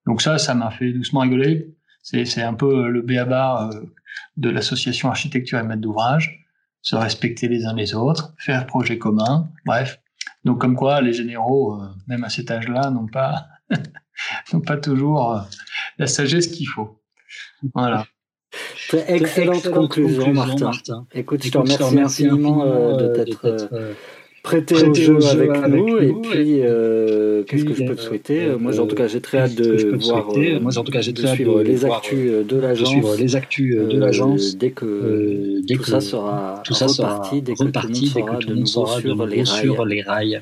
Donc 0.05 0.21
ça, 0.21 0.37
ça 0.37 0.53
m'a 0.55 0.71
fait 0.71 0.93
doucement 0.93 1.21
rigoler. 1.21 1.75
C'est 2.01 2.41
un 2.41 2.53
peu 2.53 2.89
le 2.89 3.01
béaba 3.01 3.69
de 4.38 4.49
l'association 4.49 5.09
architecture 5.09 5.59
et 5.59 5.63
maître 5.63 5.81
d'ouvrage, 5.81 6.45
se 6.81 6.95
respecter 6.95 7.47
les 7.47 7.65
uns 7.65 7.73
les 7.73 7.93
autres, 7.93 8.34
faire 8.38 8.65
projet 8.65 8.97
commun, 8.97 9.49
bref. 9.65 9.99
Donc 10.45 10.61
comme 10.61 10.76
quoi 10.76 11.01
les 11.01 11.13
généraux, 11.13 11.81
même 12.07 12.23
à 12.23 12.30
cet 12.30 12.49
âge-là, 12.49 12.89
n'ont 12.89 13.07
pas, 13.07 13.47
n'ont 14.53 14.61
pas 14.61 14.77
toujours 14.77 15.41
la 15.97 16.07
sagesse 16.07 16.47
qu'il 16.47 16.67
faut. 16.67 17.01
Voilà. 17.73 18.05
Excellente, 19.07 19.69
conclusion, 19.69 20.34
Martin. 20.34 21.05
Écoute, 21.13 21.43
je 21.43 21.51
te 21.51 21.57
remercie 21.57 21.99
infiniment 21.99 22.65
de 22.95 23.13
t'être 23.13 23.95
prêter, 24.43 24.75
au 24.83 24.93
jeu, 24.93 25.17
avec, 25.27 25.49
nous, 25.69 25.97
et 25.97 26.13
puis 26.13 26.61
euh, 26.61 27.43
qu'est-ce 27.43 27.65
que 27.65 27.73
je 27.73 27.83
peux 27.83 27.95
te 27.95 28.01
souhaiter? 28.01 28.45
euh, 28.45 28.57
moi 28.57 28.79
en 28.79 28.87
tout 28.87 28.95
cas 28.95 29.07
j'ai 29.07 29.21
très 29.21 29.39
hâte 29.39 29.55
de 29.55 29.95
voir 29.97 30.27
moi 30.61 30.77
en 30.77 30.83
tout 30.83 30.91
cas 30.91 31.01
j'ai 31.01 31.13
très 31.13 31.29
hâte 31.29 31.41
de 31.41 31.59
les 31.61 31.85
actus 31.85 32.45
de 32.45 32.57
l'agence 32.57 33.17
les 33.19 33.35
actus 33.35 33.75
de 33.75 33.97
l'agence 33.97 34.55
dès 34.57 34.71
que 34.71 35.61
dès 35.65 35.75
tout 35.75 35.83
ça 35.83 36.01
sera 36.01 36.61
tout 36.63 36.73
ça 36.73 36.87
reparti 36.87 37.41
dès 37.41 37.53
que 37.53 37.63
reparti 37.63 38.11
tout 38.11 38.49
le 38.49 38.55
monde 38.55 38.67
sera 38.67 39.01
de 39.01 39.09
nouveau 39.09 39.45
sur 39.45 39.85
les 39.85 40.01
rails 40.01 40.41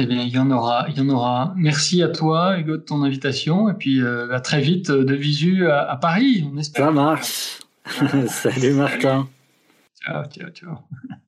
eh 0.00 0.06
bien, 0.06 0.22
il 0.22 0.28
y 0.28 0.38
en 0.38 0.50
aura, 0.50 0.86
il 0.90 0.98
y 0.98 1.00
en 1.00 1.08
aura. 1.08 1.54
Merci 1.56 2.02
à 2.02 2.08
toi, 2.08 2.58
Hugo, 2.58 2.76
de 2.76 2.82
ton 2.82 3.02
invitation, 3.02 3.68
et 3.68 3.74
puis 3.74 4.00
euh, 4.00 4.32
à 4.32 4.40
très 4.40 4.60
vite 4.60 4.92
de 4.92 5.14
visu 5.14 5.66
à, 5.66 5.90
à 5.90 5.96
Paris, 5.96 6.46
on 6.52 6.56
espère. 6.58 6.86
Ça 6.86 6.90
marche. 6.92 7.58
Salut 8.28 8.74
Martin. 8.74 9.28
Ciao, 10.04 10.24
ciao, 10.26 10.50
ciao. 10.50 11.18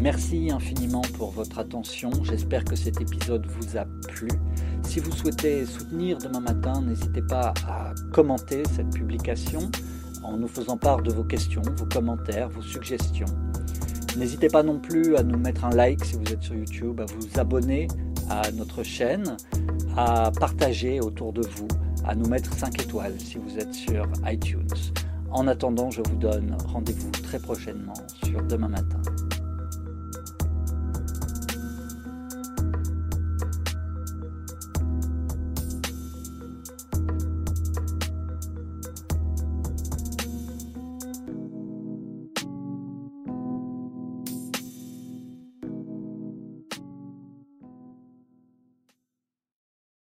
Merci 0.00 0.50
infiniment 0.52 1.02
pour 1.16 1.30
votre 1.30 1.58
attention. 1.58 2.10
J'espère 2.22 2.64
que 2.64 2.76
cet 2.76 3.00
épisode 3.00 3.46
vous 3.46 3.76
a 3.78 3.86
plu. 4.08 4.28
Si 4.82 5.00
vous 5.00 5.10
souhaitez 5.10 5.64
soutenir 5.64 6.18
demain 6.18 6.40
matin, 6.40 6.82
n'hésitez 6.82 7.22
pas 7.22 7.54
à 7.66 7.94
commenter 8.12 8.62
cette 8.74 8.90
publication 8.90 9.70
en 10.22 10.36
nous 10.36 10.48
faisant 10.48 10.76
part 10.76 11.02
de 11.02 11.12
vos 11.12 11.24
questions, 11.24 11.62
vos 11.76 11.86
commentaires, 11.86 12.50
vos 12.50 12.62
suggestions. 12.62 13.26
N'hésitez 14.16 14.48
pas 14.48 14.62
non 14.62 14.78
plus 14.78 15.16
à 15.16 15.22
nous 15.22 15.38
mettre 15.38 15.64
un 15.64 15.70
like 15.70 16.04
si 16.04 16.16
vous 16.16 16.32
êtes 16.32 16.42
sur 16.42 16.54
YouTube, 16.54 17.00
à 17.00 17.06
vous 17.06 17.40
abonner 17.40 17.88
à 18.28 18.50
notre 18.52 18.82
chaîne, 18.82 19.36
à 19.96 20.30
partager 20.38 21.00
autour 21.00 21.32
de 21.32 21.42
vous, 21.42 21.68
à 22.04 22.14
nous 22.14 22.28
mettre 22.28 22.52
5 22.52 22.82
étoiles 22.82 23.14
si 23.18 23.38
vous 23.38 23.58
êtes 23.58 23.74
sur 23.74 24.06
iTunes. 24.26 24.68
En 25.30 25.48
attendant, 25.48 25.90
je 25.90 26.02
vous 26.02 26.16
donne 26.16 26.56
rendez-vous 26.66 27.10
très 27.10 27.38
prochainement 27.38 27.94
sur 28.24 28.42
demain 28.42 28.68
matin. 28.68 29.00